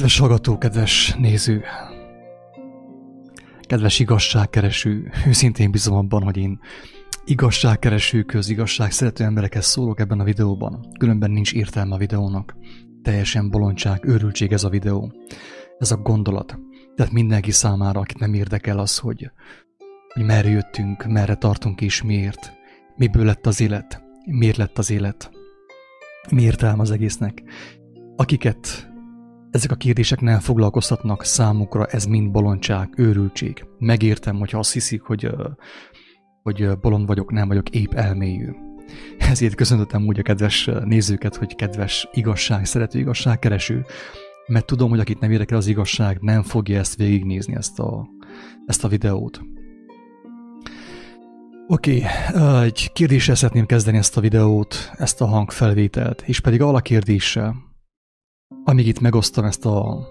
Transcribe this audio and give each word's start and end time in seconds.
Kedves 0.00 0.18
hallgató, 0.18 0.58
kedves 0.58 1.14
néző, 1.18 1.62
kedves 3.60 3.98
igazságkereső, 3.98 5.10
őszintén 5.26 5.70
bízom 5.70 5.96
abban, 5.96 6.22
hogy 6.22 6.36
én 6.36 6.60
igazságkereső 7.24 8.22
köz, 8.22 8.48
igazság 8.48 8.90
szerető 8.90 9.24
emberekhez 9.24 9.64
szólok 9.64 10.00
ebben 10.00 10.20
a 10.20 10.24
videóban. 10.24 10.86
Különben 10.98 11.30
nincs 11.30 11.52
értelme 11.52 11.94
a 11.94 11.98
videónak. 11.98 12.56
Teljesen 13.02 13.50
bolondság, 13.50 14.04
őrültség 14.04 14.52
ez 14.52 14.64
a 14.64 14.68
videó. 14.68 15.12
Ez 15.78 15.90
a 15.90 15.96
gondolat. 15.96 16.58
Tehát 16.94 17.12
mindenki 17.12 17.50
számára, 17.50 18.00
akit 18.00 18.18
nem 18.18 18.34
érdekel 18.34 18.78
az, 18.78 18.98
hogy, 18.98 19.30
hogy 20.14 20.24
merre 20.24 20.48
jöttünk, 20.48 21.04
merre 21.06 21.34
tartunk 21.34 21.80
és 21.80 22.02
miért. 22.02 22.52
Miből 22.96 23.24
lett 23.24 23.46
az 23.46 23.60
élet? 23.60 24.02
Miért 24.26 24.56
lett 24.56 24.78
az 24.78 24.90
élet? 24.90 25.30
Mi 26.30 26.42
értelme 26.42 26.82
az 26.82 26.90
egésznek? 26.90 27.42
Akiket 28.16 28.89
ezek 29.50 29.70
a 29.70 29.74
kérdések 29.74 30.20
nem 30.20 30.38
foglalkoztatnak 30.38 31.24
számukra, 31.24 31.86
ez 31.86 32.04
mind 32.04 32.30
bolondság, 32.30 32.88
őrültség. 32.96 33.64
Megértem, 33.78 34.36
hogyha 34.36 34.58
azt 34.58 34.72
hiszik, 34.72 35.02
hogy, 35.02 35.30
hogy 36.42 36.78
bolond 36.80 37.06
vagyok, 37.06 37.32
nem 37.32 37.48
vagyok 37.48 37.68
épp 37.68 37.92
elmélyű. 37.92 38.48
Ezért 39.18 39.54
köszöntöttem 39.54 40.06
úgy 40.06 40.18
a 40.18 40.22
kedves 40.22 40.70
nézőket, 40.84 41.36
hogy 41.36 41.56
kedves 41.56 42.08
igazság, 42.12 42.64
szerető 42.64 42.98
igazság 42.98 43.38
kereső, 43.38 43.84
mert 44.46 44.66
tudom, 44.66 44.90
hogy 44.90 45.00
akit 45.00 45.20
nem 45.20 45.30
érdekel 45.30 45.56
az 45.56 45.66
igazság, 45.66 46.18
nem 46.20 46.42
fogja 46.42 46.78
ezt 46.78 46.96
végignézni, 46.96 47.54
ezt 47.56 47.78
a, 47.78 48.08
ezt 48.66 48.84
a 48.84 48.88
videót. 48.88 49.40
Oké, 51.66 52.04
okay, 52.30 52.64
egy 52.64 52.92
kérdéssel 52.92 53.34
szeretném 53.34 53.66
kezdeni 53.66 53.98
ezt 53.98 54.16
a 54.16 54.20
videót, 54.20 54.90
ezt 54.96 55.20
a 55.20 55.26
hangfelvételt, 55.26 56.22
és 56.26 56.40
pedig 56.40 56.62
a 56.62 56.80
kérdéssel, 56.80 57.69
amíg 58.64 58.86
itt 58.86 59.00
megosztom 59.00 59.44
ezt 59.44 59.66
a 59.66 60.06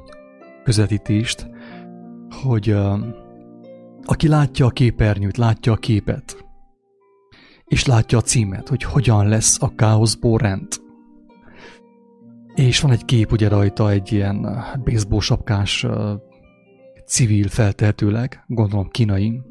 közvetítést, 0.63 1.49
hogy 2.43 2.75
aki 4.03 4.27
látja 4.27 4.65
a 4.65 4.69
képernyőt, 4.69 5.37
látja 5.37 5.71
a 5.71 5.75
képet, 5.75 6.45
és 7.65 7.85
látja 7.85 8.17
a 8.17 8.21
címet, 8.21 8.67
hogy 8.69 8.83
hogyan 8.83 9.27
lesz 9.27 9.61
a 9.61 9.75
káoszból 9.75 10.37
rend. 10.37 10.67
És 12.55 12.79
van 12.79 12.91
egy 12.91 13.05
kép 13.05 13.31
ugye 13.31 13.49
rajta, 13.49 13.89
egy 13.89 14.11
ilyen 14.11 14.66
baseball 14.83 15.19
sapkás 15.19 15.85
civil 17.05 17.47
feltehetőleg, 17.47 18.44
gondolom 18.47 18.89
kínai, 18.89 19.41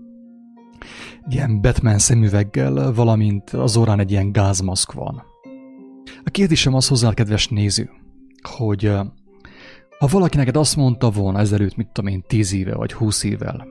ilyen 1.29 1.61
Batman 1.61 1.99
szemüveggel, 1.99 2.93
valamint 2.93 3.51
az 3.51 3.77
orrán 3.77 4.01
egy 4.01 4.11
ilyen 4.11 4.33
gázmaszk 4.33 4.93
van. 4.93 5.23
A 6.25 6.31
kérdésem 6.31 6.75
az 6.75 6.89
hozzá, 6.89 7.15
kedves 7.15 7.49
néző, 7.49 7.91
hogy 8.43 8.93
ha 9.99 10.07
valaki 10.07 10.37
neked 10.37 10.57
azt 10.57 10.77
mondta 10.77 11.11
volna 11.11 11.39
ezelőtt, 11.39 11.77
mit 11.77 11.89
tudom 11.93 12.11
én, 12.11 12.25
tíz 12.27 12.53
éve 12.53 12.75
vagy 12.75 12.93
húsz 12.93 13.23
évvel, 13.23 13.67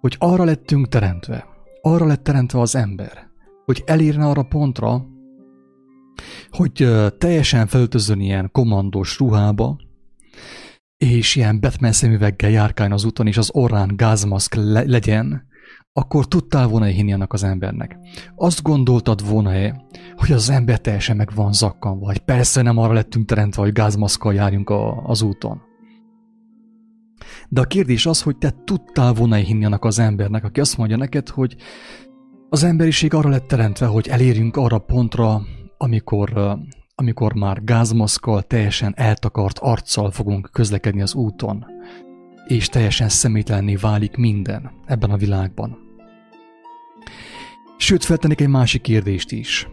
hogy 0.00 0.16
arra 0.18 0.44
lettünk 0.44 0.88
teremtve, 0.88 1.46
arra 1.80 2.06
lett 2.06 2.24
teremtve 2.24 2.60
az 2.60 2.74
ember, 2.74 3.28
hogy 3.64 3.82
elérne 3.86 4.26
arra 4.26 4.42
pontra, 4.42 5.06
hogy 6.50 6.88
teljesen 7.18 7.66
felöltözön 7.66 8.20
ilyen 8.20 8.50
kommandós 8.52 9.18
ruhába, 9.18 9.76
és 10.96 11.36
ilyen 11.36 11.60
Batman 11.60 11.92
szemüveggel 11.92 12.50
járkáljon 12.50 12.94
az 12.94 13.04
úton, 13.04 13.26
és 13.26 13.36
az 13.36 13.50
orrán 13.52 13.92
gázmaszk 13.96 14.54
le- 14.54 14.84
legyen, 14.86 15.46
akkor 15.96 16.28
tudtál 16.28 16.66
volna 16.66 16.84
hinni 16.84 17.12
annak 17.12 17.32
az 17.32 17.42
embernek. 17.42 17.98
Azt 18.36 18.62
gondoltad 18.62 19.28
volna-e, 19.28 19.84
hogy 20.16 20.32
az 20.32 20.50
ember 20.50 20.78
teljesen 20.80 21.16
meg 21.16 21.30
van 21.34 21.52
zakkan, 21.52 21.98
vagy 21.98 22.18
persze 22.18 22.62
nem 22.62 22.78
arra 22.78 22.92
lettünk 22.92 23.26
teremtve, 23.26 23.62
hogy 23.62 23.72
gázmaszkal 23.72 24.34
járjunk 24.34 24.70
a, 24.70 25.02
az 25.02 25.22
úton. 25.22 25.60
De 27.48 27.60
a 27.60 27.64
kérdés 27.64 28.06
az, 28.06 28.22
hogy 28.22 28.36
te 28.36 28.54
tudtál 28.64 29.12
volna 29.12 29.34
hinni 29.34 29.64
annak 29.64 29.84
az 29.84 29.98
embernek, 29.98 30.44
aki 30.44 30.60
azt 30.60 30.76
mondja 30.76 30.96
neked, 30.96 31.28
hogy 31.28 31.56
az 32.48 32.62
emberiség 32.62 33.14
arra 33.14 33.28
lett 33.28 33.46
teremtve, 33.46 33.86
hogy 33.86 34.08
elérjünk 34.08 34.56
arra 34.56 34.78
pontra, 34.78 35.42
amikor, 35.78 36.58
amikor 36.94 37.34
már 37.34 37.64
gázmaszkal, 37.64 38.42
teljesen 38.42 38.92
eltakart 38.96 39.58
arccal 39.58 40.10
fogunk 40.10 40.48
közlekedni 40.52 41.02
az 41.02 41.14
úton, 41.14 41.64
és 42.46 42.68
teljesen 42.68 43.08
szemétlenné 43.08 43.74
válik 43.74 44.16
minden 44.16 44.70
ebben 44.86 45.10
a 45.10 45.16
világban. 45.16 45.83
Sőt, 47.76 48.04
feltennék 48.04 48.40
egy 48.40 48.48
másik 48.48 48.82
kérdést 48.82 49.32
is. 49.32 49.68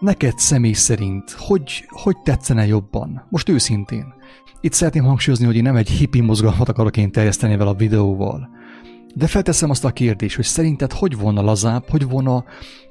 Neked 0.00 0.38
személy 0.38 0.72
szerint 0.72 1.30
hogy, 1.30 1.84
hogy 1.88 2.16
tetszene 2.22 2.66
jobban? 2.66 3.26
Most 3.30 3.48
őszintén. 3.48 4.14
Itt 4.60 4.72
szeretném 4.72 5.04
hangsúlyozni, 5.04 5.46
hogy 5.46 5.56
én 5.56 5.62
nem 5.62 5.76
egy 5.76 5.88
hippi 5.88 6.20
mozgalmat 6.20 6.68
akarok 6.68 6.96
én 6.96 7.12
terjeszteni 7.12 7.56
vele 7.56 7.70
a 7.70 7.74
videóval. 7.74 8.48
De 9.14 9.26
felteszem 9.26 9.70
azt 9.70 9.84
a 9.84 9.90
kérdést, 9.90 10.36
hogy 10.36 10.44
szerinted 10.44 10.92
hogy 10.92 11.16
volna 11.16 11.42
lazább, 11.42 11.88
hogy 11.88 12.08
volna, 12.08 12.44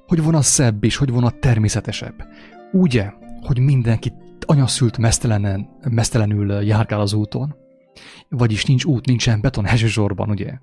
hogy 0.08 0.24
volna 0.24 0.42
szebb 0.42 0.84
és 0.84 0.96
hogy 0.96 1.10
volna 1.10 1.30
természetesebb? 1.30 2.28
Ugye, 2.72 3.12
hogy 3.42 3.60
mindenki 3.60 4.14
anyaszült 4.46 4.98
mesztelenen, 4.98 5.70
mesztelenül 5.90 6.52
járkál 6.52 7.00
az 7.00 7.14
úton? 7.14 7.56
Vagyis 8.30 8.66
nincs 8.66 8.86
út, 8.86 9.06
nincsen 9.06 9.42
beton 9.42 9.66
hezsőzsorban, 9.72 10.30
ugye? 10.30 10.54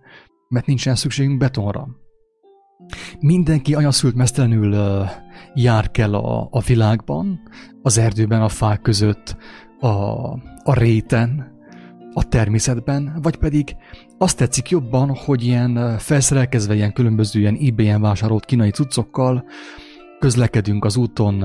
Mert 0.48 0.66
nincsen 0.66 0.94
szükségünk 0.94 1.38
betonra. 1.38 1.88
Mindenki 3.20 3.74
anyaszült 3.74 4.14
mesztelenül 4.14 5.04
jár 5.54 5.90
kell 5.90 6.14
a, 6.14 6.48
a 6.50 6.60
világban, 6.60 7.40
az 7.82 7.98
erdőben, 7.98 8.42
a 8.42 8.48
fák 8.48 8.80
között, 8.80 9.36
a, 9.80 9.86
a 10.62 10.74
réten, 10.74 11.50
a 12.14 12.28
természetben, 12.28 13.18
vagy 13.22 13.36
pedig 13.36 13.76
azt 14.18 14.36
tetszik 14.36 14.68
jobban, 14.68 15.14
hogy 15.16 15.44
ilyen 15.44 15.98
felszerelkezve 15.98 16.74
ilyen 16.74 16.92
különböző 16.92 17.40
ilyen 17.40 17.58
ebay-en 17.60 18.00
vásárolt 18.00 18.44
kínai 18.44 18.70
cuccokkal 18.70 19.44
közlekedünk 20.18 20.84
az 20.84 20.96
úton 20.96 21.44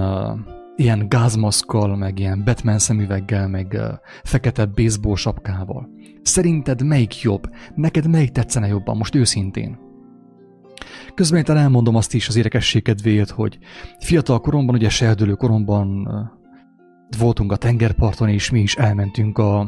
ilyen 0.75 1.09
gázmaszkkal, 1.09 1.96
meg 1.96 2.19
ilyen 2.19 2.44
Batman 2.44 2.80
szemüveggel, 2.80 3.48
meg 3.48 3.72
uh, 3.74 3.81
fekete 4.24 4.66
baseball 4.66 5.16
sapkával. 5.16 5.90
Szerinted 6.22 6.84
melyik 6.84 7.22
jobb? 7.22 7.50
Neked 7.75 8.09
melyik 8.09 8.31
tetszene 8.31 8.68
jobban, 8.68 8.98
most 8.98 9.16
őszintén? 9.16 9.87
Közben 11.13 11.44
én 11.47 11.56
elmondom 11.56 11.95
azt 11.95 12.13
is 12.13 12.27
az 12.27 12.35
érdekesség 12.35 12.83
kedvéért, 12.83 13.29
hogy 13.29 13.57
fiatal 14.00 14.39
koromban, 14.39 14.75
ugye 14.75 14.89
serdülő 14.89 15.33
koromban 15.33 16.07
voltunk 17.18 17.51
a 17.51 17.56
tengerparton, 17.56 18.29
és 18.29 18.50
mi 18.50 18.59
is 18.59 18.75
elmentünk 18.75 19.38
a, 19.38 19.59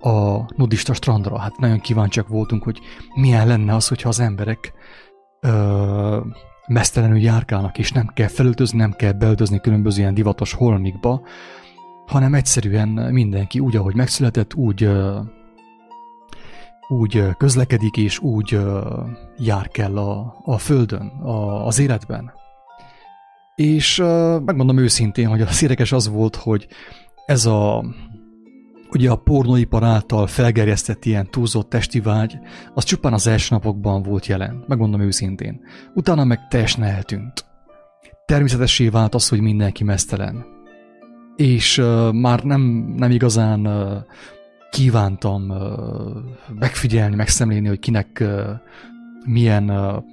a 0.00 0.44
nudista 0.56 0.94
strandra. 0.94 1.38
Hát 1.38 1.58
nagyon 1.58 1.80
kíváncsiak 1.80 2.28
voltunk, 2.28 2.62
hogy 2.62 2.80
milyen 3.14 3.46
lenne 3.46 3.74
az, 3.74 3.88
hogyha 3.88 4.08
az 4.08 4.20
emberek 4.20 4.72
ö, 5.40 6.20
mesztelenül 6.66 7.18
járkálnak, 7.18 7.78
és 7.78 7.92
nem 7.92 8.06
kell 8.14 8.28
felöltözni, 8.28 8.78
nem 8.78 8.92
kell 8.92 9.12
beöltözni 9.12 9.60
különböző 9.60 10.00
ilyen 10.00 10.14
divatos 10.14 10.52
holmikba, 10.52 11.22
hanem 12.06 12.34
egyszerűen 12.34 12.88
mindenki 12.88 13.58
úgy, 13.58 13.76
ahogy 13.76 13.94
megszületett, 13.94 14.54
úgy 14.54 14.82
ö, 14.82 15.20
úgy 16.88 17.24
közlekedik 17.36 17.96
és 17.96 18.18
úgy 18.18 18.58
jár 19.44 19.68
kell 19.68 19.98
a, 19.98 20.34
a 20.44 20.58
földön, 20.58 21.06
a, 21.06 21.66
az 21.66 21.78
életben. 21.78 22.32
És 23.54 23.96
megmondom 24.44 24.78
őszintén, 24.78 25.28
hogy 25.28 25.40
az 25.40 25.62
érdekes 25.62 25.92
az 25.92 26.08
volt, 26.08 26.36
hogy 26.36 26.66
ez 27.26 27.46
a 27.46 27.84
ugye 28.92 29.10
a 29.10 29.16
pornóipar 29.16 29.84
által 29.84 30.26
felgerjesztett 30.26 31.04
ilyen 31.04 31.30
túlzott 31.30 31.68
testi 31.68 32.00
vágy, 32.00 32.38
az 32.74 32.84
csupán 32.84 33.12
az 33.12 33.26
első 33.26 33.54
napokban 33.54 34.02
volt 34.02 34.26
jelen, 34.26 34.64
megmondom 34.66 35.00
őszintén. 35.00 35.60
Utána 35.94 36.24
meg 36.24 36.48
teljesen 36.48 36.82
eltűnt. 36.82 37.44
Természetessé 38.26 38.88
vált 38.88 39.14
az, 39.14 39.28
hogy 39.28 39.40
mindenki 39.40 39.84
mesztelen. 39.84 40.44
És 41.36 41.78
uh, 41.78 42.12
már 42.12 42.42
nem, 42.42 42.60
nem 42.96 43.10
igazán 43.10 43.66
uh, 43.66 43.92
kívántam 44.70 45.50
uh, 45.50 45.58
megfigyelni, 46.58 47.14
megszemlélni, 47.14 47.68
hogy 47.68 47.78
kinek 47.78 48.18
uh, 48.20 48.50
milyen 49.24 49.70
uh, 49.70 50.04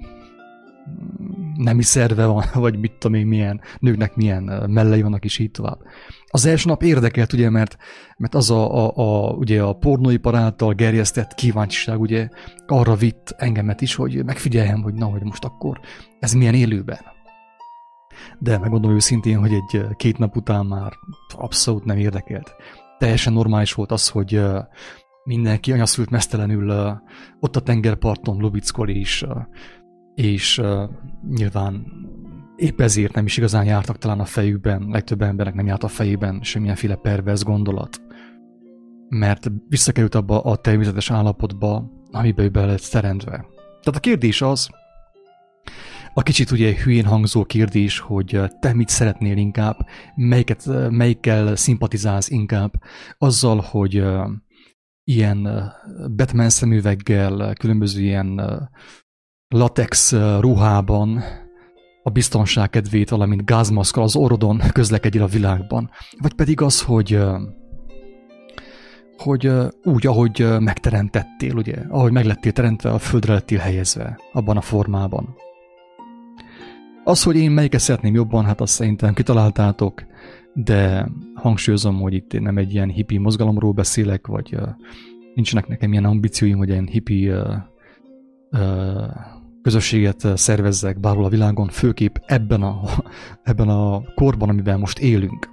nemi 1.56 1.82
szerve 1.82 2.26
van, 2.26 2.44
vagy 2.64 2.78
mit 2.78 2.92
tudom 2.92 3.16
én, 3.16 3.26
milyen 3.26 3.60
nőknek 3.78 4.14
milyen 4.14 4.42
mellei 4.68 5.02
vannak, 5.02 5.24
és 5.24 5.38
így 5.38 5.50
tovább. 5.50 5.78
Az 6.26 6.46
első 6.46 6.68
nap 6.68 6.82
érdekelt, 6.82 7.32
ugye, 7.32 7.50
mert, 7.50 7.76
mert 8.16 8.34
az 8.34 8.50
a, 8.50 8.86
a, 8.86 8.92
a, 8.94 9.32
ugye 9.32 9.62
a 9.62 9.72
pornóipar 9.72 10.34
által 10.34 10.72
gerjesztett 10.72 11.34
kíváncsiság 11.34 12.00
ugye 12.00 12.28
arra 12.66 12.94
vitt 12.94 13.34
engemet 13.38 13.80
is, 13.80 13.94
hogy 13.94 14.24
megfigyeljem, 14.24 14.82
hogy 14.82 14.94
na, 14.94 15.06
hogy 15.06 15.22
most 15.22 15.44
akkor 15.44 15.80
ez 16.20 16.32
milyen 16.32 16.54
élőben. 16.54 16.98
De 18.38 18.58
megmondom 18.58 18.92
őszintén, 18.92 19.38
hogy 19.38 19.52
egy 19.52 19.96
két 19.96 20.18
nap 20.18 20.36
után 20.36 20.66
már 20.66 20.92
abszolút 21.36 21.84
nem 21.84 21.96
érdekelt 21.96 22.54
teljesen 23.00 23.32
normális 23.32 23.72
volt 23.72 23.92
az, 23.92 24.08
hogy 24.08 24.40
mindenki 25.30 25.72
anyaszült 25.72 26.10
mesztelenül 26.10 26.98
ott 27.40 27.56
a 27.56 27.60
tengerparton 27.60 28.36
lubickol, 28.36 28.88
és, 28.88 29.26
és 30.14 30.62
nyilván 31.28 31.86
épp 32.56 32.80
ezért 32.80 33.14
nem 33.14 33.24
is 33.24 33.36
igazán 33.36 33.64
jártak 33.64 33.98
talán 33.98 34.20
a 34.20 34.24
fejükben, 34.24 34.86
legtöbb 34.88 35.22
embernek 35.22 35.54
nem 35.54 35.66
járt 35.66 35.84
a 35.84 35.88
fejében 35.88 36.40
semmilyenféle 36.42 36.94
pervers 36.94 37.42
gondolat. 37.42 38.00
mert 39.08 39.50
visszakerült 39.68 40.14
abba 40.14 40.40
a 40.40 40.56
természetes 40.56 41.10
állapotba, 41.10 41.90
amiben 42.10 42.44
ő 42.44 42.48
be 42.48 42.64
lett 42.64 42.88
teremtve. 42.90 43.46
Tehát 43.80 43.96
a 43.96 44.00
kérdés 44.00 44.42
az, 44.42 44.68
a 46.14 46.22
kicsit 46.22 46.50
ugye 46.50 46.74
hülyén 46.82 47.04
hangzó 47.04 47.44
kérdés, 47.44 47.98
hogy 47.98 48.40
te 48.60 48.74
mit 48.74 48.88
szeretnél 48.88 49.36
inkább, 49.36 49.76
melyiket, 50.14 50.90
melyikkel 50.90 51.56
szimpatizálsz 51.56 52.30
inkább, 52.30 52.72
azzal, 53.18 53.60
hogy 53.70 54.00
uh, 54.00 54.30
ilyen 55.04 55.72
Batman 56.16 56.50
szemüveggel, 56.50 57.52
különböző 57.54 58.00
ilyen 58.00 58.40
latex 59.48 60.12
ruhában 60.40 61.22
a 62.02 62.10
biztonság 62.10 62.70
kedvét, 62.70 63.10
valamint 63.10 63.44
gázmaszkal 63.44 64.02
az 64.02 64.16
orrodon 64.16 64.60
közlekedjél 64.72 65.22
a 65.22 65.26
világban. 65.26 65.90
Vagy 66.18 66.34
pedig 66.34 66.60
az, 66.60 66.82
hogy 66.82 67.18
hogy 69.16 69.52
úgy, 69.82 70.06
ahogy 70.06 70.46
megteremtettél, 70.58 71.56
ugye, 71.56 71.74
ahogy 71.88 72.12
meglettél 72.12 72.52
teremtve, 72.52 72.90
a 72.90 72.98
földre 72.98 73.32
lettél 73.32 73.58
helyezve, 73.58 74.18
abban 74.32 74.56
a 74.56 74.60
formában. 74.60 75.34
Az, 77.04 77.22
hogy 77.22 77.36
én 77.36 77.50
melyiket 77.50 77.80
szeretném 77.80 78.14
jobban, 78.14 78.44
hát 78.44 78.60
azt 78.60 78.72
szerintem 78.72 79.14
kitaláltátok, 79.14 80.02
de 80.54 81.08
hangsúlyozom, 81.34 82.00
hogy 82.00 82.14
itt 82.14 82.40
nem 82.40 82.58
egy 82.58 82.72
ilyen 82.72 82.88
hippi 82.88 83.18
mozgalomról 83.18 83.72
beszélek, 83.72 84.26
vagy 84.26 84.56
nincsenek 85.34 85.68
nekem 85.68 85.92
ilyen 85.92 86.04
ambícióim, 86.04 86.58
hogy 86.58 86.68
ilyen 86.68 86.86
hippi 86.86 87.32
közösséget 89.62 90.26
szervezzek 90.38 91.00
bárhol 91.00 91.24
a 91.24 91.28
világon, 91.28 91.68
főképp 91.68 92.16
ebben 92.26 92.62
a, 92.62 92.80
ebben 93.42 93.68
a 93.68 94.02
korban, 94.14 94.48
amiben 94.48 94.78
most 94.78 94.98
élünk. 94.98 95.48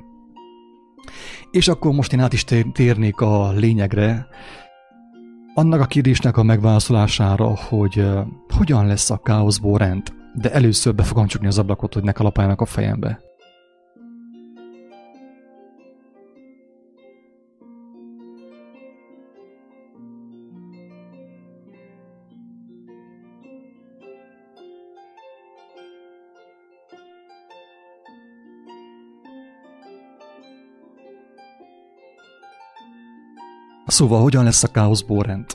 És 1.52 1.68
akkor 1.68 1.94
most 1.94 2.14
én 2.14 2.20
át 2.20 2.34
is 2.34 2.44
térnék 2.74 3.22
a 3.22 3.52
lényegre, 3.52 4.28
annak 5.54 5.82
a 5.82 5.86
kérdésnek 5.86 6.38
a 6.38 6.44
megválaszolására, 6.44 7.56
hogy 7.56 8.00
uh, 8.00 8.20
hogyan 8.58 8.88
lesz 8.88 9.10
a 9.10 9.18
káoszból 9.18 9.78
rend, 9.78 10.14
de 10.34 10.52
először 10.52 10.96
be 10.96 11.04
fogom 11.04 11.28
csukni 11.28 11.48
az 11.48 11.58
ablakot, 11.58 11.94
hogy 11.94 12.04
ne 12.04 12.12
kalapáljanak 12.12 12.62
a 12.62 12.66
fejembe. 12.66 13.27
Szóval, 33.88 34.22
hogyan 34.22 34.44
lesz 34.44 34.64
a 34.64 34.68
káoszból 34.68 35.24
rend? 35.24 35.46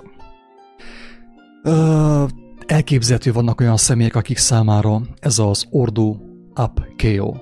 Ö, 1.62 2.24
elképzelhető 2.66 3.32
vannak 3.32 3.60
olyan 3.60 3.76
személyek, 3.76 4.14
akik 4.14 4.36
számára 4.36 5.00
ez 5.20 5.38
az 5.38 5.66
Ordo 5.70 6.16
Up 6.60 6.96
Keo. 6.96 7.34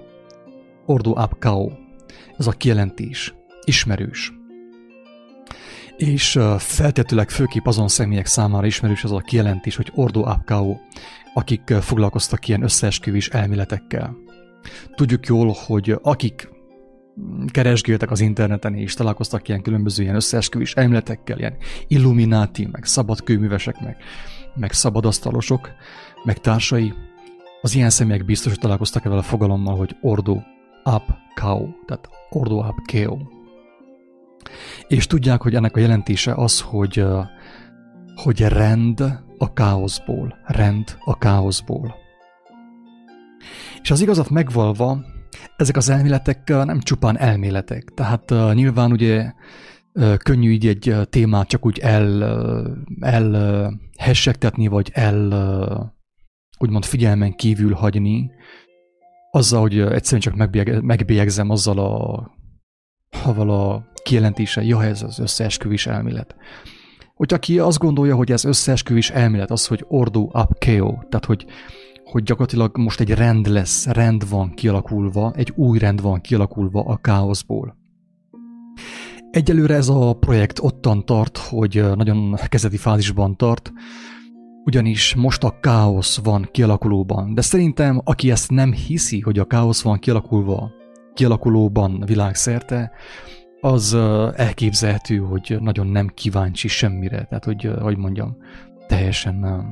Ordo 0.87 1.11
Up 1.11 1.39
Kao. 1.39 1.71
Ez 2.39 2.47
a 2.47 2.51
kijelentés. 2.51 3.35
Ismerős. 3.65 4.33
És 5.97 6.39
feltetőleg 6.59 7.31
főképp 7.31 7.67
azon 7.67 7.89
személyek 7.89 8.27
számára 8.27 8.67
ismerős 8.67 9.05
ez 9.05 9.11
a 9.11 9.19
kijelentés, 9.19 9.77
hogy 9.77 9.93
Ordo 9.95 10.21
Up 10.21 10.45
Kao, 10.45 10.77
akik 11.35 11.75
foglalkoztak 11.81 12.49
ilyen 12.49 12.63
összeesküvés 12.63 13.29
elméletekkel. 13.29 14.17
Tudjuk 14.95 15.27
jól, 15.27 15.57
hogy 15.67 15.99
akik 16.03 16.49
keresgéltek 17.47 18.11
az 18.11 18.21
interneten, 18.21 18.75
és 18.75 18.95
találkoztak 18.95 19.49
ilyen 19.49 19.63
különböző 19.63 20.03
ilyen 20.03 20.15
összeesküvés 20.15 20.75
elméletekkel, 20.75 21.39
ilyen 21.39 21.57
illumináti, 21.87 22.69
meg 22.73 22.85
szabadkőművesek, 22.85 23.81
meg, 23.81 23.97
meg 24.55 24.73
szabadasztalosok, 24.73 25.71
meg 26.25 26.39
társai. 26.39 26.93
Az 27.63 27.75
ilyen 27.75 27.91
személyek 27.91 28.25
biztos, 28.25 28.53
hogy 28.53 28.61
találkoztak 28.61 29.05
ezzel 29.05 29.19
a 29.19 29.23
fogalommal, 29.23 29.77
hogy 29.77 29.97
ordo 30.01 30.39
ab 30.83 31.03
kao, 31.35 31.69
tehát 31.87 32.09
ordo 32.31 32.59
ab 32.59 32.77
keo. 32.85 33.19
És 34.89 35.07
tudják, 35.07 35.43
hogy 35.43 35.55
ennek 35.55 35.77
a 35.77 35.81
jelentése 35.81 36.35
az, 36.35 36.61
hogy, 36.61 37.05
hogy 38.15 38.41
rend 38.41 39.01
a 39.39 39.53
káoszból, 39.53 40.39
rend 40.45 40.97
a 41.05 41.19
káoszból. 41.19 41.95
És 43.83 43.91
az 43.91 44.01
igazat 44.01 44.31
megvalva, 44.31 44.99
ezek 45.61 45.77
az 45.77 45.89
elméletek 45.89 46.49
nem 46.49 46.81
csupán 46.81 47.19
elméletek, 47.19 47.93
tehát 47.95 48.31
nyilván 48.55 48.93
ugye 48.93 49.33
könnyű 50.17 50.51
így 50.51 50.67
egy 50.67 50.95
témát 51.11 51.49
csak 51.49 51.67
úgy 51.67 51.79
el, 51.79 52.23
el 53.01 53.81
hessegtetni, 53.99 54.67
vagy 54.67 54.91
el 54.93 55.95
úgymond 56.59 56.85
figyelmen 56.85 57.33
kívül 57.33 57.73
hagyni, 57.73 58.31
azzal, 59.31 59.61
hogy 59.61 59.79
egyszerűen 59.79 60.21
csak 60.21 60.83
megbélyegzem 60.83 61.51
azzal 61.51 61.79
a, 61.79 62.31
azzal 63.25 63.51
a 63.51 63.85
kijelentése, 64.03 64.63
ja, 64.63 64.85
ez 64.85 65.03
az 65.03 65.19
összeesküvés 65.19 65.87
elmélet. 65.87 66.35
Hogy 67.15 67.33
aki 67.33 67.59
azt 67.59 67.79
gondolja, 67.79 68.17
hogy 68.17 68.33
ez 68.33 68.45
összeesküvés 68.45 69.11
elmélet, 69.11 69.51
az, 69.51 69.67
hogy 69.67 69.85
ordo 69.89 70.29
ab 70.33 70.59
tehát 71.09 71.25
hogy 71.25 71.47
hogy 72.11 72.23
gyakorlatilag 72.23 72.77
most 72.77 73.01
egy 73.01 73.11
rend 73.11 73.47
lesz, 73.47 73.87
rend 73.87 74.29
van 74.29 74.51
kialakulva, 74.55 75.33
egy 75.37 75.53
új 75.57 75.79
rend 75.79 76.01
van 76.01 76.21
kialakulva 76.21 76.85
a 76.85 76.97
káoszból. 76.97 77.77
Egyelőre 79.31 79.75
ez 79.75 79.89
a 79.89 80.13
projekt 80.13 80.59
ottan 80.59 81.05
tart, 81.05 81.39
hogy 81.39 81.85
nagyon 81.95 82.37
kezdeti 82.49 82.77
fázisban 82.77 83.37
tart, 83.37 83.73
ugyanis 84.65 85.15
most 85.15 85.45
a 85.45 85.61
káosz 85.61 86.19
van 86.19 86.49
kialakulóban, 86.53 87.35
de 87.35 87.41
szerintem 87.41 88.01
aki 88.05 88.31
ezt 88.31 88.51
nem 88.51 88.73
hiszi, 88.73 89.21
hogy 89.21 89.39
a 89.39 89.45
káosz 89.45 89.83
van 89.83 89.99
kialakulva, 89.99 90.71
kialakulóban 91.15 92.03
világszerte, 92.07 92.91
az 93.61 93.95
elképzelhető, 94.35 95.17
hogy 95.17 95.57
nagyon 95.61 95.87
nem 95.87 96.09
kíváncsi 96.15 96.69
semmire, 96.69 97.25
tehát 97.25 97.45
hogy, 97.45 97.71
hogy 97.81 97.97
mondjam, 97.97 98.37
teljesen 98.87 99.65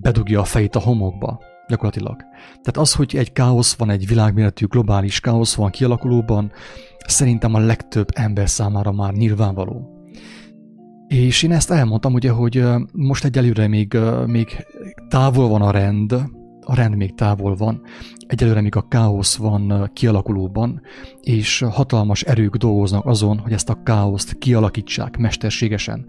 bedugja 0.00 0.40
a 0.40 0.44
fejét 0.44 0.76
a 0.76 0.80
homokba, 0.80 1.40
gyakorlatilag. 1.68 2.16
Tehát 2.46 2.76
az, 2.76 2.94
hogy 2.94 3.16
egy 3.16 3.32
káosz 3.32 3.74
van, 3.74 3.90
egy 3.90 4.06
világméretű 4.06 4.66
globális 4.66 5.20
káosz 5.20 5.54
van 5.54 5.70
kialakulóban, 5.70 6.52
szerintem 7.06 7.54
a 7.54 7.58
legtöbb 7.58 8.08
ember 8.14 8.48
számára 8.48 8.92
már 8.92 9.12
nyilvánvaló. 9.12 9.98
És 11.06 11.42
én 11.42 11.52
ezt 11.52 11.70
elmondtam 11.70 12.14
ugye, 12.14 12.30
hogy 12.30 12.64
most 12.92 13.24
egyelőre 13.24 13.68
még, 13.68 13.98
még 14.26 14.66
távol 15.08 15.48
van 15.48 15.62
a 15.62 15.70
rend, 15.70 16.12
a 16.60 16.74
rend 16.74 16.96
még 16.96 17.14
távol 17.14 17.56
van, 17.56 17.82
egyelőre 18.26 18.60
még 18.60 18.76
a 18.76 18.88
káosz 18.88 19.36
van 19.36 19.90
kialakulóban, 19.92 20.80
és 21.20 21.64
hatalmas 21.70 22.22
erők 22.22 22.56
dolgoznak 22.56 23.06
azon, 23.06 23.38
hogy 23.38 23.52
ezt 23.52 23.70
a 23.70 23.82
káoszt 23.82 24.38
kialakítsák 24.38 25.16
mesterségesen 25.16 26.06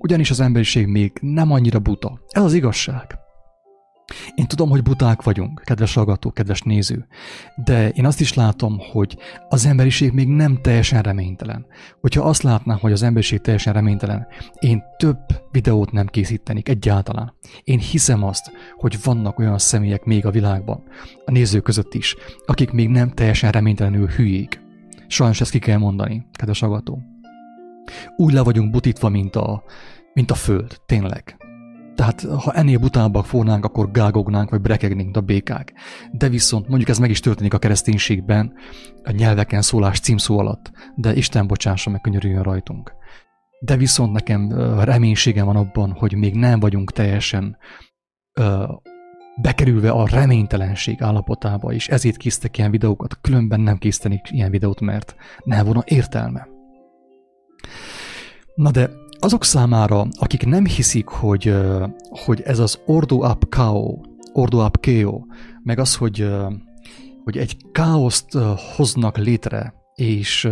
ugyanis 0.00 0.30
az 0.30 0.40
emberiség 0.40 0.86
még 0.86 1.12
nem 1.20 1.52
annyira 1.52 1.78
buta. 1.78 2.20
Ez 2.28 2.42
az 2.42 2.54
igazság. 2.54 3.18
Én 4.34 4.46
tudom, 4.46 4.68
hogy 4.68 4.82
buták 4.82 5.22
vagyunk, 5.22 5.62
kedves 5.64 5.94
hallgató, 5.94 6.30
kedves 6.30 6.60
néző, 6.60 7.06
de 7.64 7.88
én 7.88 8.06
azt 8.06 8.20
is 8.20 8.34
látom, 8.34 8.78
hogy 8.92 9.16
az 9.48 9.66
emberiség 9.66 10.12
még 10.12 10.28
nem 10.28 10.58
teljesen 10.62 11.02
reménytelen. 11.02 11.66
Hogyha 12.00 12.22
azt 12.22 12.42
látnám, 12.42 12.78
hogy 12.78 12.92
az 12.92 13.02
emberiség 13.02 13.40
teljesen 13.40 13.72
reménytelen, 13.72 14.26
én 14.58 14.82
több 14.96 15.18
videót 15.50 15.92
nem 15.92 16.06
készítenék 16.06 16.68
egyáltalán. 16.68 17.34
Én 17.64 17.78
hiszem 17.78 18.24
azt, 18.24 18.50
hogy 18.76 18.98
vannak 19.04 19.38
olyan 19.38 19.58
személyek 19.58 20.04
még 20.04 20.26
a 20.26 20.30
világban, 20.30 20.82
a 21.24 21.30
nézők 21.30 21.62
között 21.62 21.94
is, 21.94 22.16
akik 22.46 22.70
még 22.70 22.88
nem 22.88 23.10
teljesen 23.10 23.50
reménytelenül 23.50 24.06
hülyék. 24.06 24.60
Sajnos 25.06 25.40
ezt 25.40 25.50
ki 25.50 25.58
kell 25.58 25.78
mondani, 25.78 26.26
kedves 26.32 26.60
hallgató. 26.60 27.02
Úgy 28.16 28.32
le 28.32 28.42
vagyunk 28.42 28.70
butítva, 28.70 29.08
mint 29.08 29.36
a, 29.36 29.62
mint 30.12 30.30
a 30.30 30.34
föld, 30.34 30.80
tényleg. 30.86 31.36
Tehát 31.94 32.20
ha 32.20 32.52
ennél 32.52 32.78
butábbak 32.78 33.26
fornánk, 33.26 33.64
akkor 33.64 33.90
gágognánk, 33.90 34.50
vagy 34.50 34.60
brekegnénk 34.60 35.16
a 35.16 35.20
békák. 35.20 35.72
De 36.12 36.28
viszont 36.28 36.68
mondjuk 36.68 36.88
ez 36.88 36.98
meg 36.98 37.10
is 37.10 37.20
történik 37.20 37.54
a 37.54 37.58
kereszténységben, 37.58 38.52
a 39.04 39.10
nyelveken 39.10 39.62
szólás 39.62 40.00
címszó 40.00 40.38
alatt, 40.38 40.70
de 40.94 41.14
Isten 41.14 41.46
bocsássa 41.46 41.90
meg, 41.90 42.00
könyörüljön 42.00 42.42
rajtunk. 42.42 42.92
De 43.60 43.76
viszont 43.76 44.12
nekem 44.12 44.52
reménységem 44.80 45.46
van 45.46 45.56
abban, 45.56 45.92
hogy 45.92 46.14
még 46.14 46.34
nem 46.34 46.60
vagyunk 46.60 46.92
teljesen 46.92 47.56
ö, 48.32 48.64
bekerülve 49.40 49.90
a 49.90 50.06
reménytelenség 50.06 51.02
állapotába, 51.02 51.72
és 51.72 51.88
ezért 51.88 52.16
késztek 52.16 52.58
ilyen 52.58 52.70
videókat, 52.70 53.18
különben 53.20 53.60
nem 53.60 53.76
késztenik 53.76 54.20
ilyen 54.30 54.50
videót, 54.50 54.80
mert 54.80 55.14
nem 55.44 55.64
volna 55.64 55.82
értelme. 55.84 56.48
Na 58.54 58.70
de 58.70 58.90
azok 59.18 59.44
számára, 59.44 60.06
akik 60.18 60.46
nem 60.46 60.66
hiszik, 60.66 61.08
hogy, 61.08 61.54
hogy 62.10 62.40
ez 62.40 62.58
az 62.58 62.80
Ordo 62.86 63.16
Up 63.16 63.48
Kao, 63.48 63.98
Ordo 64.32 64.64
Up 64.64 64.80
Keo, 64.80 65.20
meg 65.62 65.78
az, 65.78 65.96
hogy, 65.96 66.30
hogy 67.24 67.36
egy 67.36 67.56
káoszt 67.72 68.38
hoznak 68.76 69.16
létre, 69.16 69.74
és 69.94 70.44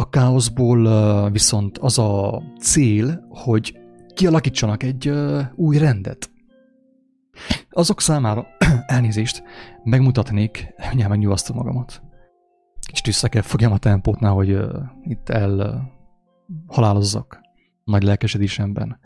A 0.00 0.08
káoszból 0.10 1.30
viszont 1.30 1.78
az 1.78 1.98
a 1.98 2.42
cél, 2.60 3.26
hogy 3.28 3.78
kialakítsanak 4.14 4.82
egy 4.82 5.12
új 5.54 5.78
rendet. 5.78 6.30
Azok 7.70 8.00
számára, 8.00 8.46
elnézést, 8.86 9.42
megmutatnék, 9.84 10.74
mindjárt 10.86 11.10
megnyugasztom 11.10 11.56
magamat. 11.56 12.02
Kicsit 12.86 13.04
vissza 13.04 13.28
kell 13.28 13.42
fogjam 13.42 13.72
a 13.72 13.78
tempót, 13.78 14.18
hogy 14.18 14.58
itt 15.02 15.28
el 15.28 15.82
halálozzak 16.66 17.40
nagy 17.84 18.02
lelkesedésemben. 18.02 18.98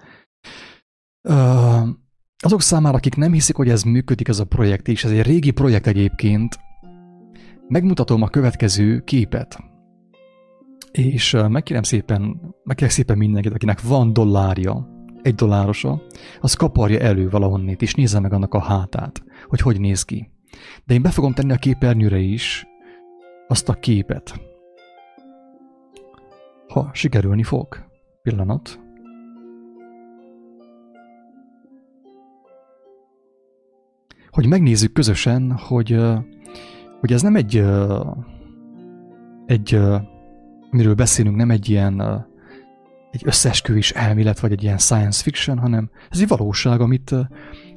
Uh, 1.28 1.88
azok 2.44 2.62
számára, 2.62 2.96
akik 2.96 3.16
nem 3.16 3.32
hiszik, 3.32 3.56
hogy 3.56 3.68
ez 3.68 3.82
működik, 3.82 4.28
ez 4.28 4.38
a 4.38 4.44
projekt, 4.44 4.88
és 4.88 5.04
ez 5.04 5.10
egy 5.10 5.22
régi 5.22 5.50
projekt 5.50 5.86
egyébként, 5.86 6.58
megmutatom 7.68 8.22
a 8.22 8.28
következő 8.28 9.00
képet. 9.00 9.58
És 10.92 11.36
megkérem 11.48 11.82
szépen, 11.82 12.40
megkérem 12.64 12.92
szépen 12.92 13.18
mindenkit, 13.18 13.52
akinek 13.52 13.82
van 13.82 14.12
dollárja, 14.12 14.88
egy 15.22 15.34
dollárosa, 15.34 16.02
az 16.40 16.54
kaparja 16.54 17.00
elő 17.00 17.28
valahonnét, 17.28 17.82
és 17.82 17.94
nézze 17.94 18.20
meg 18.20 18.32
annak 18.32 18.54
a 18.54 18.60
hátát, 18.60 19.22
hogy 19.46 19.60
hogy 19.60 19.80
néz 19.80 20.02
ki. 20.02 20.30
De 20.84 20.94
én 20.94 21.02
be 21.02 21.10
fogom 21.10 21.32
tenni 21.32 21.52
a 21.52 21.56
képernyőre 21.56 22.18
is 22.18 22.66
azt 23.48 23.68
a 23.68 23.74
képet. 23.74 24.51
Ha 26.72 26.90
sikerülni 26.92 27.42
fog. 27.42 27.86
Pillanat. 28.22 28.80
Hogy 34.30 34.46
megnézzük 34.46 34.92
közösen, 34.92 35.52
hogy, 35.52 35.98
hogy 37.00 37.12
ez 37.12 37.22
nem 37.22 37.36
egy, 37.36 37.64
egy 39.46 39.80
miről 40.70 40.94
beszélünk, 40.94 41.36
nem 41.36 41.50
egy 41.50 41.68
ilyen 41.68 42.26
egy 43.10 43.22
összeesküvés 43.24 43.90
elmélet, 43.90 44.40
vagy 44.40 44.52
egy 44.52 44.62
ilyen 44.62 44.78
science 44.78 45.22
fiction, 45.22 45.58
hanem 45.58 45.90
ez 46.10 46.20
egy 46.20 46.28
valóság, 46.28 46.80
amit 46.80 47.14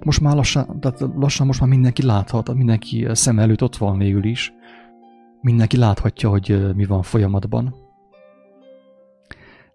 most 0.03 0.21
már 0.21 0.35
lassan, 0.35 0.79
tehát 0.79 0.99
lassan 1.15 1.47
most 1.47 1.59
már 1.59 1.69
mindenki 1.69 2.05
láthat, 2.05 2.53
mindenki 2.53 3.07
szem 3.11 3.39
előtt 3.39 3.63
ott 3.63 3.75
van 3.75 3.97
végül 3.97 4.23
is. 4.23 4.53
Mindenki 5.41 5.77
láthatja, 5.77 6.29
hogy 6.29 6.75
mi 6.75 6.85
van 6.85 7.01
folyamatban. 7.01 7.84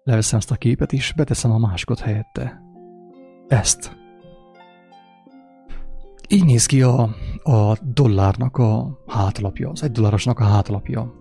Leveszem 0.03 0.39
ezt 0.39 0.51
a 0.51 0.55
képet, 0.55 0.93
és 0.93 1.13
beteszem 1.15 1.51
a 1.51 1.57
másikot 1.57 1.99
helyette. 1.99 2.61
Ezt. 3.47 3.97
Így 6.27 6.45
néz 6.45 6.65
ki 6.65 6.81
a, 6.81 7.01
a 7.43 7.77
dollárnak 7.81 8.57
a 8.57 8.99
hátlapja, 9.07 9.69
az 9.69 9.83
egy 9.83 9.91
dollárosnak 9.91 10.39
a 10.39 10.43
hátlapja. 10.43 11.13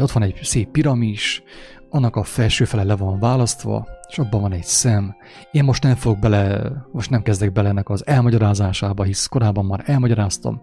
Ott 0.00 0.10
van 0.10 0.22
egy 0.22 0.38
szép 0.42 0.70
piramis, 0.70 1.42
annak 1.90 2.16
a 2.16 2.22
felső 2.22 2.64
fele 2.64 2.82
le 2.82 2.96
van 2.96 3.18
választva, 3.18 3.86
és 4.08 4.18
abban 4.18 4.40
van 4.40 4.52
egy 4.52 4.64
szem. 4.64 5.14
Én 5.50 5.64
most 5.64 5.82
nem 5.82 5.94
fogok 5.94 6.18
bele, 6.18 6.72
most 6.92 7.10
nem 7.10 7.22
kezdek 7.22 7.52
bele 7.52 7.68
ennek 7.68 7.88
az 7.88 8.06
elmagyarázásába, 8.06 9.02
hisz 9.02 9.26
korábban 9.26 9.64
már 9.64 9.82
elmagyaráztam, 9.84 10.60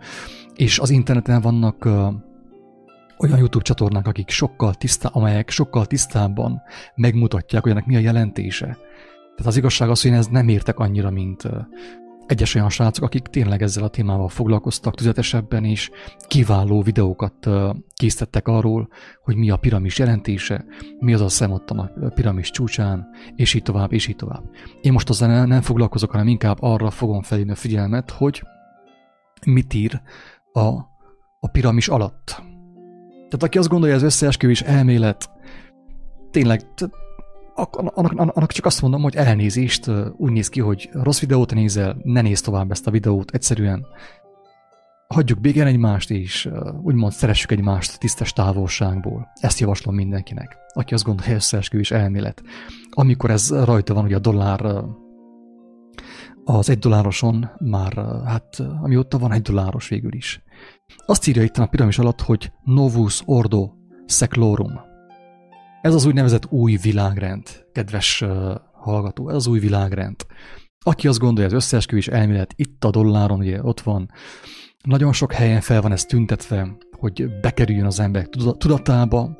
és 0.53 0.79
az 0.79 0.89
interneten 0.89 1.41
vannak 1.41 1.89
olyan 3.24 3.38
YouTube 3.38 3.63
csatornák, 3.63 4.08
akik 4.08 4.30
sokkal 4.30 4.74
tisztá, 4.74 5.10
amelyek 5.12 5.50
sokkal 5.50 5.86
tisztábban 5.86 6.62
megmutatják, 6.96 7.63
hogy 7.63 7.72
ennek 7.72 7.86
mi 7.86 7.96
a 7.96 8.00
jelentése. 8.00 8.65
Tehát 8.65 9.46
az 9.46 9.58
igazság 9.58 9.89
az, 9.89 10.01
hogy 10.01 10.12
én 10.12 10.18
ez 10.18 10.27
nem 10.27 10.48
értek 10.48 10.80
annyira, 10.80 11.10
mint 11.10 11.50
egyes 12.27 12.56
olyan 12.56 12.70
srácok, 12.70 13.03
akik 13.03 13.27
tényleg 13.27 13.62
ezzel 13.62 13.84
a 13.84 13.88
témával 13.88 14.30
foglalkoztak 14.30 14.96
tüzetesebben, 14.96 15.65
és 15.65 15.92
kiváló 16.27 16.82
videókat 16.82 17.50
készítettek 17.96 18.48
arról, 18.48 18.88
hogy 19.24 19.36
mi 19.36 19.50
a 19.50 19.58
piramis 19.58 20.00
jelentése, 20.00 20.65
mi 21.00 21.13
az 21.13 21.22
a 21.22 21.30
szem 21.30 21.51
ott 21.51 21.70
a 21.70 21.92
piramis 22.13 22.50
csúcsán, 22.51 23.08
és 23.36 23.53
így 23.53 23.63
tovább, 23.63 23.94
és 23.94 24.08
így 24.08 24.15
tovább. 24.15 24.44
Én 24.82 24.92
most 24.92 25.10
azzal 25.10 25.46
nem 25.46 25.62
foglalkozok, 25.62 26.12
hanem 26.12 26.27
inkább 26.27 26.58
arra 26.60 26.89
fogom 26.89 27.22
felhívni 27.22 27.51
a 27.51 27.56
figyelmet, 27.56 28.12
hogy 28.12 28.44
mit 29.46 29.74
ír 29.74 30.01
a, 30.51 30.68
a 31.39 31.48
piramis 31.51 31.88
alatt. 31.88 32.52
Tehát 33.33 33.47
aki 33.47 33.57
azt 33.57 33.69
gondolja, 33.69 33.95
ez 33.95 34.03
összeesküvés 34.03 34.61
elmélet, 34.61 35.29
tényleg 36.31 36.61
annak, 37.55 38.11
annak 38.15 38.51
csak 38.51 38.65
azt 38.65 38.81
mondom, 38.81 39.01
hogy 39.01 39.15
elnézést, 39.15 39.91
úgy 40.17 40.31
néz 40.31 40.49
ki, 40.49 40.59
hogy 40.59 40.89
rossz 40.91 41.19
videót 41.19 41.53
nézel, 41.53 41.97
ne 42.03 42.21
nézz 42.21 42.41
tovább 42.41 42.71
ezt 42.71 42.87
a 42.87 42.91
videót, 42.91 43.31
egyszerűen 43.31 43.85
hagyjuk 45.07 45.39
bégen 45.39 45.67
egymást, 45.67 46.11
és 46.11 46.49
úgymond 46.81 47.11
szeressük 47.11 47.51
egymást 47.51 47.99
tisztes 47.99 48.33
távolságból. 48.33 49.27
Ezt 49.39 49.59
javaslom 49.59 49.95
mindenkinek, 49.95 50.57
aki 50.73 50.93
azt 50.93 51.03
gondolja, 51.03 51.31
hogy 51.31 51.39
összeesküvés 51.39 51.91
elmélet. 51.91 52.43
Amikor 52.89 53.29
ez 53.29 53.63
rajta 53.63 53.93
van, 53.93 54.03
ugye 54.03 54.15
a 54.15 54.19
dollár 54.19 54.83
az 56.43 56.69
egy 56.69 56.79
dollároson 56.79 57.49
már, 57.59 57.93
hát 58.25 58.59
amióta 58.81 59.17
van 59.17 59.31
egy 59.31 59.41
dolláros 59.41 59.87
végül 59.87 60.13
is. 60.13 60.43
Azt 61.05 61.27
írja 61.27 61.43
itt 61.43 61.57
a 61.57 61.65
piramis 61.65 61.97
alatt, 61.97 62.21
hogy 62.21 62.51
Novus 62.63 63.21
Ordo 63.25 63.69
Seclorum. 64.05 64.79
Ez 65.81 65.93
az 65.93 66.05
úgynevezett 66.05 66.51
új 66.51 66.75
világrend, 66.75 67.65
kedves 67.71 68.21
uh, 68.21 68.55
hallgató, 68.71 69.29
ez 69.29 69.35
az 69.35 69.47
új 69.47 69.59
világrend. 69.59 70.15
Aki 70.79 71.07
azt 71.07 71.19
gondolja, 71.19 71.50
az 71.50 71.55
összeesküvés 71.55 72.07
elmélet 72.07 72.53
itt 72.55 72.83
a 72.83 72.89
dolláron, 72.89 73.39
ugye 73.39 73.63
ott 73.63 73.81
van, 73.81 74.12
nagyon 74.83 75.13
sok 75.13 75.33
helyen 75.33 75.62
fel 75.62 75.81
van 75.81 75.91
ez 75.91 76.05
tüntetve, 76.05 76.77
hogy 77.00 77.39
bekerüljön 77.41 77.85
az 77.85 78.00
ember 78.00 78.27
tudatába, 78.57 79.38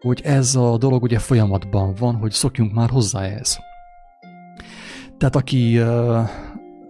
hogy 0.00 0.20
ez 0.24 0.54
a 0.54 0.76
dolog 0.76 1.02
ugye 1.02 1.18
folyamatban 1.18 1.94
van, 1.94 2.14
hogy 2.14 2.32
szokjunk 2.32 2.72
már 2.72 2.90
hozzá 2.90 3.22
ehhez. 3.22 3.58
Tehát 5.18 5.36
aki, 5.36 5.78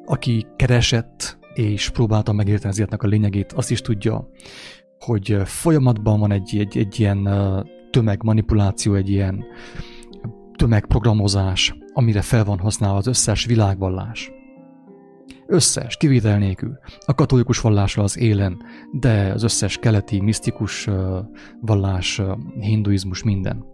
aki 0.05 0.47
keresett 0.57 1.39
és 1.55 1.91
próbálta 1.91 2.33
megérteni 2.33 2.73
az 2.73 2.79
életnek 2.79 3.03
a 3.03 3.07
lényegét, 3.07 3.53
azt 3.53 3.71
is 3.71 3.81
tudja, 3.81 4.29
hogy 4.99 5.37
folyamatban 5.45 6.21
van 6.21 6.33
egy, 6.33 6.59
egy, 6.59 6.79
egy 6.79 7.01
ilyen 7.01 7.29
tömegmanipuláció, 7.91 8.95
egy 8.95 9.11
ilyen 9.11 9.45
tömegprogramozás, 10.57 11.75
amire 11.93 12.23
fel 12.23 12.45
van 12.45 12.59
használva 12.59 12.97
az 12.97 13.07
összes 13.07 13.45
világvallás. 13.45 14.33
Összes, 15.47 15.97
kivétel 15.97 16.39
nélkül. 16.39 16.79
A 17.07 17.15
katolikus 17.15 17.61
vallásra 17.61 18.03
az 18.03 18.19
élen, 18.19 18.63
de 18.93 19.33
az 19.33 19.43
összes 19.43 19.79
keleti, 19.79 20.21
misztikus 20.21 20.89
vallás, 21.61 22.21
hinduizmus, 22.61 23.23
minden. 23.23 23.65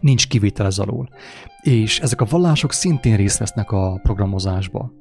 Nincs 0.00 0.28
kivétel 0.28 0.66
ez 0.66 0.78
alól. 0.78 1.08
És 1.62 2.00
ezek 2.00 2.20
a 2.20 2.26
vallások 2.30 2.72
szintén 2.72 3.16
részt 3.16 3.38
vesznek 3.38 3.70
a 3.70 4.00
programozásba. 4.02 4.92